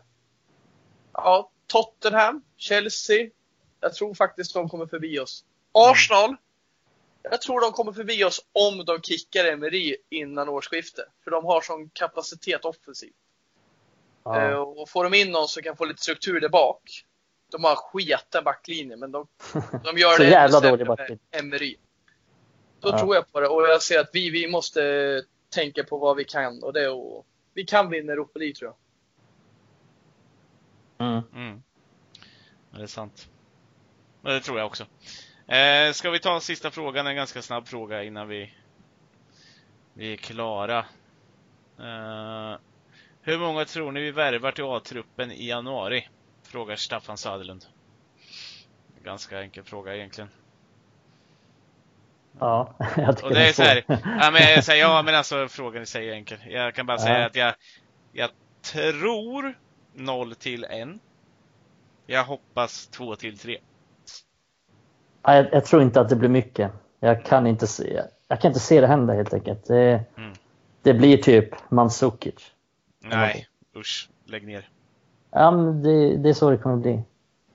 ja, 1.18 1.50
Tottenham, 1.68 2.42
Chelsea. 2.58 3.30
Jag 3.80 3.94
tror 3.94 4.14
faktiskt 4.14 4.54
de 4.54 4.70
kommer 4.70 4.86
förbi 4.86 5.20
oss. 5.20 5.44
Arsenal. 5.72 6.36
Jag 7.24 7.42
tror 7.42 7.62
de 7.62 7.72
kommer 7.72 7.92
förbi 7.92 8.24
oss 8.24 8.42
om 8.52 8.86
de 8.86 9.02
kickar 9.02 9.46
Emery 9.46 9.96
innan 10.10 10.50
årsskiftet. 10.50 11.06
För 11.24 11.32
de 11.32 11.46
har 11.46 11.62
sån 11.62 11.90
kapacitet 11.90 12.66
offensivt. 12.66 13.14
Ja. 14.24 14.42
Eh, 14.42 14.56
Och 14.58 14.90
får 14.90 15.04
de 15.04 15.14
in 15.14 15.32
någon 15.32 15.48
som 15.48 15.64
kan 15.64 15.78
få 15.78 15.86
lite 15.86 16.02
struktur 16.02 16.40
där 16.42 16.50
bak. 16.50 17.06
De 17.52 17.64
har 17.64 17.76
sketen 17.76 18.44
backlinje, 18.44 18.96
men 18.98 19.12
de, 19.12 19.28
de 19.84 19.98
gör 19.98 20.12
Så 20.18 20.24
det 20.24 20.30
jävla 20.30 20.60
dålig 20.60 20.88
backlinje. 20.88 21.20
Emery. 21.32 21.76
Då 22.80 22.90
Ja. 22.90 23.00
tror 23.00 23.16
jag 23.16 23.32
på 23.32 23.40
det. 23.40 23.48
Och 23.48 23.62
jag 23.64 23.82
ser 23.82 24.00
att 24.00 24.10
vi, 24.14 24.30
vi 24.30 24.48
måste 24.48 25.24
tänka 25.50 25.84
på 25.84 25.98
vad 25.98 26.16
vi 26.18 26.24
kan. 26.24 26.64
Och 26.64 26.74
det 26.74 26.86
att, 26.88 27.26
vi 27.54 27.64
kan 27.66 27.90
vinna 27.90 28.14
Europa 28.14 28.40
League 28.40 28.56
tror 28.56 28.70
jag. 28.72 28.76
Mm. 30.98 31.22
Mm. 31.34 31.62
Det 32.72 32.82
är 32.84 32.88
sant. 32.88 33.30
Det 34.22 34.40
tror 34.40 34.58
jag 34.60 34.66
också. 34.68 34.86
Eh, 35.48 35.92
ska 35.92 36.10
vi 36.10 36.20
ta 36.20 36.36
en 36.36 36.42
sista 36.42 36.72
frågan, 36.72 37.08
en 37.08 37.16
ganska 37.16 37.42
snabb 37.42 37.68
fråga 37.68 38.04
innan 38.04 38.28
vi, 38.28 38.54
vi 39.94 40.14
är 40.14 40.18
klara. 40.18 40.80
Eh, 41.80 42.58
hur 43.22 43.40
många 43.40 43.66
tror 43.66 43.92
ni 43.92 44.02
vi 44.02 44.12
värvar 44.12 44.52
till 44.52 44.64
A-truppen 44.64 45.32
i 45.32 45.48
januari? 45.48 46.10
Frågar 46.44 46.76
Staffan 46.76 47.18
Söderlund. 47.18 47.66
Ganska 49.04 49.42
enkel 49.42 49.64
fråga 49.64 49.96
egentligen. 49.96 50.30
Ja, 52.40 52.76
jag 52.98 53.18
tycker 53.18 53.28
Och 53.28 53.34
det 53.34 53.50
är 53.50 53.54
så 53.54 53.64
här, 53.64 53.84
ja 53.88 54.32
men, 54.32 54.42
jag 54.42 54.64
säger, 54.64 54.82
ja, 54.84 55.02
men 55.02 55.16
alltså 55.16 55.48
frågan 55.48 55.84
i 55.84 55.86
sig 55.86 56.10
är 56.10 56.14
enkel. 56.14 56.38
Jag 56.48 56.76
kan 56.76 56.86
bara 56.86 56.98
säga 56.98 57.20
Ja. 57.20 57.26
att 57.26 57.36
jag, 57.36 57.56
jag 58.12 58.30
tror 58.62 59.58
0 59.96 60.36
till 60.36 60.64
1. 60.64 60.90
Jag 62.06 62.24
hoppas 62.24 62.88
2 62.88 63.16
till 63.16 63.38
3. 63.38 63.58
Ja, 65.22 65.36
jag, 65.36 65.48
jag 65.54 65.66
tror 65.66 65.82
inte 65.82 66.02
att 66.02 66.10
det 66.10 66.16
blir 66.16 66.30
mycket. 66.30 66.72
Jag 67.00 67.26
kan 67.26 67.48
inte 67.48 67.68
se, 67.68 68.04
jag 68.28 68.42
kan 68.42 68.50
inte 68.50 68.60
se 68.60 68.82
det 68.82 68.88
hända 68.88 69.14
helt 69.14 69.34
enkelt. 69.34 69.66
Det, 69.68 70.06
Mm. 70.18 70.34
det 70.82 70.94
blir 70.94 71.18
typ 71.18 71.72
Mandzukic. 71.72 72.52
Nej, 73.00 73.48
usch. 73.76 74.10
Lägg 74.26 74.46
ner. 74.48 74.70
Ja, 75.32 75.52
men 75.52 75.84
det, 75.84 76.18
det 76.18 76.30
är 76.30 76.34
så 76.34 76.50
det 76.50 76.58
kommer 76.58 76.78
bli. 76.78 77.04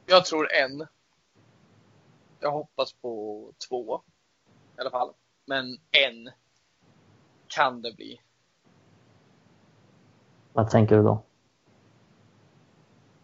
Jag 0.07 0.25
tror 0.25 0.53
en. 0.53 0.87
Jag 2.41 2.51
hoppas 2.53 2.93
på 2.93 3.53
två. 3.69 4.01
I 4.77 4.81
alla 4.81 4.91
fall. 4.91 5.13
Men 5.47 5.67
en 5.91 6.31
kan 7.49 7.83
det 7.83 7.93
bli. 7.97 8.21
Vad 10.53 10.71
tänker 10.71 10.97
du 10.97 11.03
då? 11.03 11.23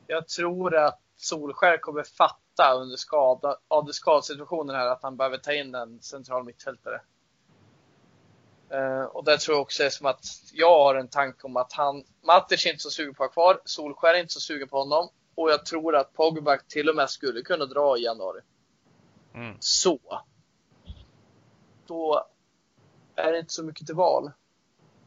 Jag 0.07 0.28
tror 0.28 0.77
att 0.77 1.01
Solskär 1.16 1.78
kommer 1.78 2.03
fatta 2.03 2.74
under 2.74 2.97
skada, 2.97 3.57
av 3.69 3.93
skadsituationen 3.93 4.77
här 4.77 4.87
att 4.87 5.03
han 5.03 5.16
behöver 5.16 5.39
ta 5.39 5.53
in 5.53 5.74
en 5.74 6.03
central 6.03 6.45
mittfältare. 6.45 7.01
Eh, 8.70 9.03
och 9.03 9.24
där 9.24 9.37
tror 9.37 9.57
jag 9.57 9.62
också 9.62 9.83
är 9.83 9.91
som 9.91 10.07
att 10.07 10.24
jag 10.53 10.85
har 10.85 10.95
en 10.95 11.09
tanke 11.09 11.47
om 11.47 11.57
att 11.57 11.73
han, 11.73 12.05
Matic 12.23 12.66
är 12.66 12.70
inte 12.70 12.83
så 12.83 12.91
sugen 12.91 13.15
på 13.15 13.24
att 13.24 13.35
ha 13.35 13.43
kvar, 13.43 13.61
Solskär 13.65 14.15
är 14.15 14.20
inte 14.20 14.33
så 14.33 14.41
sugen 14.41 14.69
på 14.69 14.78
honom. 14.78 15.09
Och 15.35 15.51
jag 15.51 15.66
tror 15.66 15.97
att 15.97 16.12
Pogba 16.12 16.59
till 16.69 16.89
och 16.89 16.97
med 16.97 17.11
skulle 17.11 17.43
kunna 17.43 17.65
dra 17.65 17.99
i 17.99 18.05
januari. 18.05 18.41
Mm. 19.35 19.57
Så. 19.61 19.99
Då 21.87 22.27
är 23.16 23.33
det 23.33 23.39
inte 23.39 23.53
så 23.53 23.65
mycket 23.65 23.87
till 23.87 23.95
val 23.95 24.33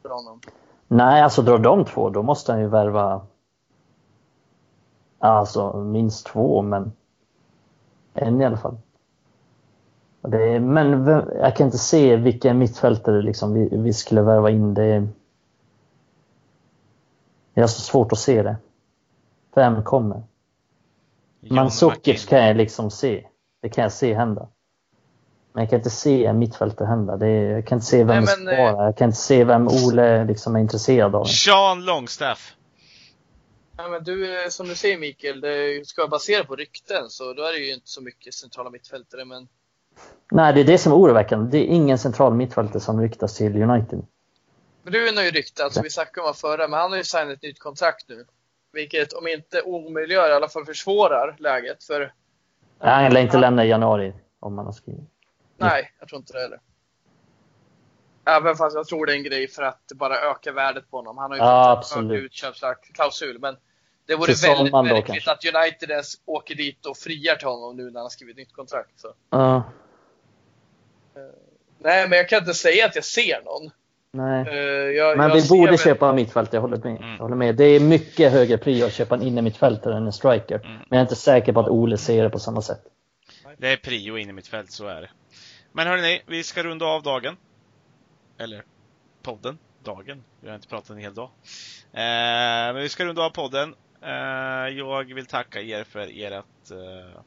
för 0.01 0.09
honom. 0.09 0.41
Nej, 0.87 1.21
alltså 1.21 1.41
drar 1.41 1.57
de 1.57 1.85
två, 1.85 2.09
då 2.09 2.23
måste 2.23 2.51
han 2.51 2.61
ju 2.61 2.67
värva 2.67 3.27
alltså 5.19 5.77
minst 5.77 6.27
två, 6.27 6.61
men 6.61 6.91
en 8.13 8.41
i 8.41 8.45
alla 8.45 8.57
fall. 8.57 8.77
Är, 10.23 10.59
men 10.59 11.07
jag 11.41 11.55
kan 11.55 11.65
inte 11.65 11.77
se 11.77 12.15
vilka 12.15 12.53
mittfältare 12.53 13.21
liksom 13.21 13.53
vi, 13.53 13.69
vi 13.71 13.93
skulle 13.93 14.21
värva 14.21 14.49
in. 14.49 14.73
Det 14.73 14.83
är, 14.83 15.07
det 17.53 17.61
är 17.61 17.67
så 17.67 17.81
svårt 17.81 18.11
att 18.11 18.19
se 18.19 18.43
det. 18.43 18.57
Vem 19.55 19.83
kommer? 19.83 20.23
Mandzukic 21.39 22.25
kan 22.25 22.39
jag 22.47 22.57
liksom 22.57 22.91
se. 22.91 23.25
Det 23.61 23.69
kan 23.69 23.81
jag 23.81 23.91
se 23.91 24.13
hända. 24.13 24.47
Men 25.53 25.63
jag 25.63 25.69
kan 25.69 25.79
inte 25.79 25.89
se 25.89 26.25
en 26.25 26.39
mittfältare 26.39 26.87
hända. 26.87 27.17
Det 27.17 27.27
är, 27.27 27.51
jag 27.51 27.67
kan 27.67 27.75
inte 27.75 27.85
se 27.85 28.03
vem 28.03 28.07
Nej, 28.07 28.35
det 28.37 28.43
men, 28.43 28.55
ska 28.55 28.63
vara. 28.63 28.85
Jag 28.85 28.97
kan 28.97 29.05
inte 29.05 29.17
se 29.17 29.43
vem 29.43 29.67
Ole 29.67 30.25
liksom 30.25 30.55
är 30.55 30.59
intresserad 30.59 31.15
av. 31.15 31.25
Sean 31.25 31.85
Longstaff. 31.85 32.55
Ja, 33.81 33.87
men 33.87 34.03
du, 34.03 34.43
eh, 34.43 34.49
som 34.49 34.67
du 34.67 34.75
säger 34.75 34.97
Mikael, 34.97 35.41
det 35.41 35.87
ska 35.87 36.01
vara 36.01 36.09
baserat 36.09 36.47
på 36.47 36.55
rykten 36.55 37.09
så 37.09 37.33
då 37.33 37.43
är 37.43 37.51
det 37.51 37.57
ju 37.57 37.73
inte 37.73 37.87
så 37.87 38.01
mycket 38.01 38.33
centrala 38.33 38.69
mittfältare. 38.69 39.25
Men 39.25 39.47
Nej, 40.31 40.53
det 40.53 40.59
är 40.59 40.63
det 40.65 40.77
som 40.77 40.91
är 40.91 40.95
oroväckande. 40.95 41.51
Det 41.51 41.57
är 41.57 41.67
ingen 41.75 41.97
central 41.97 42.33
mittfältare 42.33 42.79
som 42.79 43.01
ryktas 43.01 43.37
till 43.37 43.63
United. 43.63 44.05
Brun 44.83 45.17
har 45.17 45.23
ju 45.23 45.31
ryktats, 45.31 45.79
vi 45.83 45.89
snackade 45.89 46.21
om 46.21 46.23
honom 46.25 46.35
förra, 46.35 46.67
men 46.67 46.79
han 46.79 46.91
har 46.91 46.97
ju 46.97 47.03
signat 47.03 47.29
ett 47.29 47.41
nytt 47.41 47.59
kontrakt 47.59 48.09
nu. 48.09 48.25
Vilket 48.71 49.13
om 49.13 49.27
inte 49.27 49.61
omöjliggör, 49.61 50.29
i 50.29 50.33
alla 50.33 50.49
fall 50.49 50.65
försvårar 50.65 51.35
läget. 51.39 51.83
För 51.83 52.13
Han 52.79 53.13
lär 53.13 53.21
inte 53.21 53.37
lämna 53.37 53.65
i 53.65 53.67
januari 53.69 54.13
om 54.39 54.55
man 54.55 54.65
har 54.65 54.73
skrivit. 54.73 55.09
nej, 55.57 55.91
jag 55.99 56.09
tror 56.09 56.19
inte 56.19 56.33
det 56.33 56.39
heller. 56.41 56.59
Även 58.25 58.55
fast 58.55 58.75
jag 58.75 58.87
tror 58.87 59.05
det 59.05 59.13
är 59.13 59.17
en 59.17 59.23
grej 59.23 59.47
för 59.47 59.63
att 59.63 59.91
bara 59.95 60.19
öka 60.31 60.51
värdet 60.51 60.91
på 60.91 60.97
honom. 60.97 61.17
Han 61.17 61.31
har 61.31 61.37
ju 61.37 61.43
Ja, 61.43 61.81
fått 61.83 61.97
en 61.99 62.11
utköpsklausul. 62.11 63.39
Men 63.39 63.57
det 64.09 64.15
vore 64.15 64.33
väldigt 64.33 64.73
märkligt 64.73 65.27
att 65.27 65.45
United 65.45 65.89
ens 65.91 66.13
åker 66.25 66.55
dit 66.55 66.85
och 66.85 66.97
friar 66.97 67.35
till 67.35 67.47
honom 67.47 67.77
nu 67.77 67.83
när 67.83 67.91
han 67.91 68.01
har 68.01 68.09
skrivit 68.09 68.37
nytt 68.37 68.53
kontrakt. 68.53 68.99
Så. 68.99 69.13
Ja, 69.29 69.63
Nej, 71.79 72.09
men 72.09 72.17
jag 72.17 72.29
kan 72.29 72.39
inte 72.39 72.53
säga 72.53 72.85
att 72.85 72.95
jag 72.95 73.03
ser 73.03 73.41
någon. 73.45 73.71
nej. 74.11 74.47
Eh, 74.47 74.55
jag, 74.97 75.17
Men 75.17 75.29
jag 75.29 75.35
vi 75.35 75.47
borde 75.49 75.71
väl- 75.71 75.79
köpa 75.79 76.09
en 76.09 76.15
mittfältare, 76.15 76.55
jag 76.55 76.61
håller 76.61 76.77
med. 76.77 76.97
Mm. 76.97 77.09
Jag 77.11 77.17
håller 77.17 77.35
med. 77.35 77.55
Det 77.55 77.63
är 77.65 77.79
mycket 77.79 78.31
högre 78.31 78.57
prio 78.57 78.85
att 78.85 78.93
köpa 78.93 79.15
en 79.15 79.21
innermittfältare 79.21 79.97
än 79.97 80.05
en 80.05 80.13
striker. 80.13 80.55
Mm. 80.55 80.71
Men 80.71 80.85
jag 80.89 80.97
är 80.97 81.01
inte 81.01 81.15
säker 81.15 81.53
på 81.53 81.59
att 81.59 81.67
Ole 81.69 81.97
ser 81.97 82.23
det 82.23 82.29
på 82.29 82.39
samma 82.39 82.61
sätt. 82.61 82.81
Det 83.57 83.67
är 83.71 83.77
prio 83.77 84.17
in 84.17 84.29
i 84.29 84.33
mitt 84.33 84.47
fält, 84.47 84.71
så 84.71 84.87
är 84.87 85.01
det. 85.01 85.09
Men 85.71 85.87
hörni, 85.87 86.21
vi 86.27 86.43
ska 86.43 86.63
runda 86.63 86.85
av 86.85 87.03
dagen. 87.03 87.37
Eller 88.39 88.63
podden. 89.23 89.57
Dagen. 89.83 90.23
Vi 90.41 90.47
har 90.47 90.55
inte 90.55 90.67
pratat 90.67 90.89
en 90.89 90.97
hel 90.97 91.13
dag. 91.13 91.29
Eh, 91.93 92.73
men 92.73 92.75
vi 92.75 92.89
ska 92.89 93.05
runda 93.05 93.21
av 93.21 93.29
podden. 93.29 93.75
Eh, 94.01 94.77
jag 94.77 95.13
vill 95.13 95.25
tacka 95.25 95.61
er 95.61 95.83
för 95.83 96.23
ert 96.23 96.71
eh, 96.71 97.21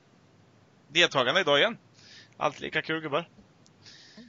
deltagande 0.89 1.41
idag 1.41 1.59
igen. 1.59 1.79
Allt 2.37 2.61
lika 2.61 2.83
kul 2.83 3.01
gubbar. 3.01 3.29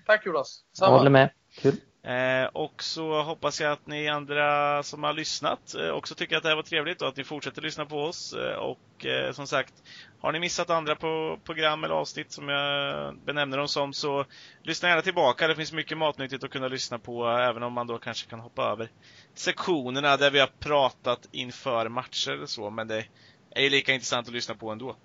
Tack 0.06 0.26
Jonas. 0.26 0.64
Jag 0.80 0.88
håller 0.90 1.10
med. 1.10 1.30
Kul. 1.52 1.76
Eh, 2.04 2.46
och 2.46 2.84
så 2.84 3.22
hoppas 3.22 3.62
jag 3.62 3.72
att 3.72 3.88
ni 3.88 4.08
andra 4.08 4.84
som 4.84 5.04
har 5.04 5.14
lyssnat 5.14 5.76
eh, 5.76 5.90
också 5.90 6.16
tycker 6.16 6.38
att 6.38 6.44
det 6.44 6.50
här 6.50 6.56
var 6.56 6.64
trevligt 6.64 7.02
och 7.02 7.08
att 7.08 7.18
ni 7.18 7.24
fortsätter 7.24 7.62
lyssna 7.62 7.86
på 7.86 8.04
oss. 8.04 8.34
Eh, 8.34 8.56
och 8.56 9.06
eh, 9.06 9.32
som 9.32 9.48
sagt, 9.48 9.74
har 10.22 10.32
ni 10.32 10.40
missat 10.40 10.70
andra 10.70 10.96
på, 10.96 11.40
program 11.44 11.84
eller 11.84 11.96
avsnitt 11.96 12.32
som 12.32 12.50
jag 12.50 13.16
benämner 13.26 13.58
dem 13.58 13.68
som 13.68 13.94
så 13.94 14.26
lyssna 14.64 14.90
gärna 14.90 15.02
tillbaka. 15.02 15.48
Det 15.48 15.56
finns 15.56 15.74
mycket 15.74 15.98
matnyttigt 15.98 16.44
att 16.44 16.50
kunna 16.50 16.68
lyssna 16.68 17.00
på 17.00 17.28
även 17.28 17.64
om 17.64 17.74
man 17.74 17.88
då 17.88 17.98
kanske 17.98 18.30
kan 18.30 18.40
hoppa 18.40 18.64
över 18.64 18.90
sektionerna 19.34 20.18
där 20.18 20.32
vi 20.32 20.40
har 20.40 20.50
pratat 20.60 21.28
inför 21.32 21.90
matcher 21.90 22.32
eller 22.32 22.46
så. 22.46 22.70
Men 22.70 22.88
det 22.88 23.06
är 23.52 23.62
ju 23.62 23.70
lika 23.70 23.94
intressant 23.94 24.28
att 24.28 24.34
lyssna 24.34 24.56
på 24.56 24.72
ändå. 24.72 24.96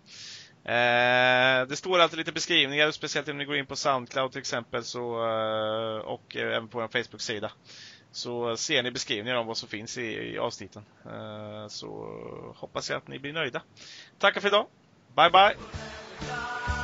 Eh, 0.68 1.66
det 1.68 1.76
står 1.76 1.98
alltid 1.98 2.18
lite 2.18 2.32
beskrivningar, 2.32 2.90
speciellt 2.90 3.28
om 3.28 3.38
ni 3.38 3.44
går 3.44 3.56
in 3.56 3.66
på 3.66 3.76
Soundcloud 3.76 4.32
till 4.32 4.40
exempel 4.40 4.84
så, 4.84 5.00
eh, 5.00 5.98
och 5.98 6.36
även 6.36 6.68
på 6.68 6.78
vår 6.80 6.88
Facebook-sida. 6.88 7.52
Så 8.12 8.56
ser 8.56 8.82
ni 8.82 8.90
beskrivningar 8.90 9.36
om 9.36 9.46
vad 9.46 9.56
som 9.56 9.68
finns 9.68 9.98
i, 9.98 10.02
i 10.02 10.38
avsnitten. 10.38 10.84
Eh, 11.04 11.68
så 11.68 11.88
hoppas 12.56 12.90
jag 12.90 12.96
att 12.96 13.08
ni 13.08 13.18
blir 13.18 13.32
nöjda. 13.32 13.62
Tackar 14.18 14.40
för 14.40 14.48
idag. 14.48 14.66
Bye 15.16 15.30
bye! 15.30 16.77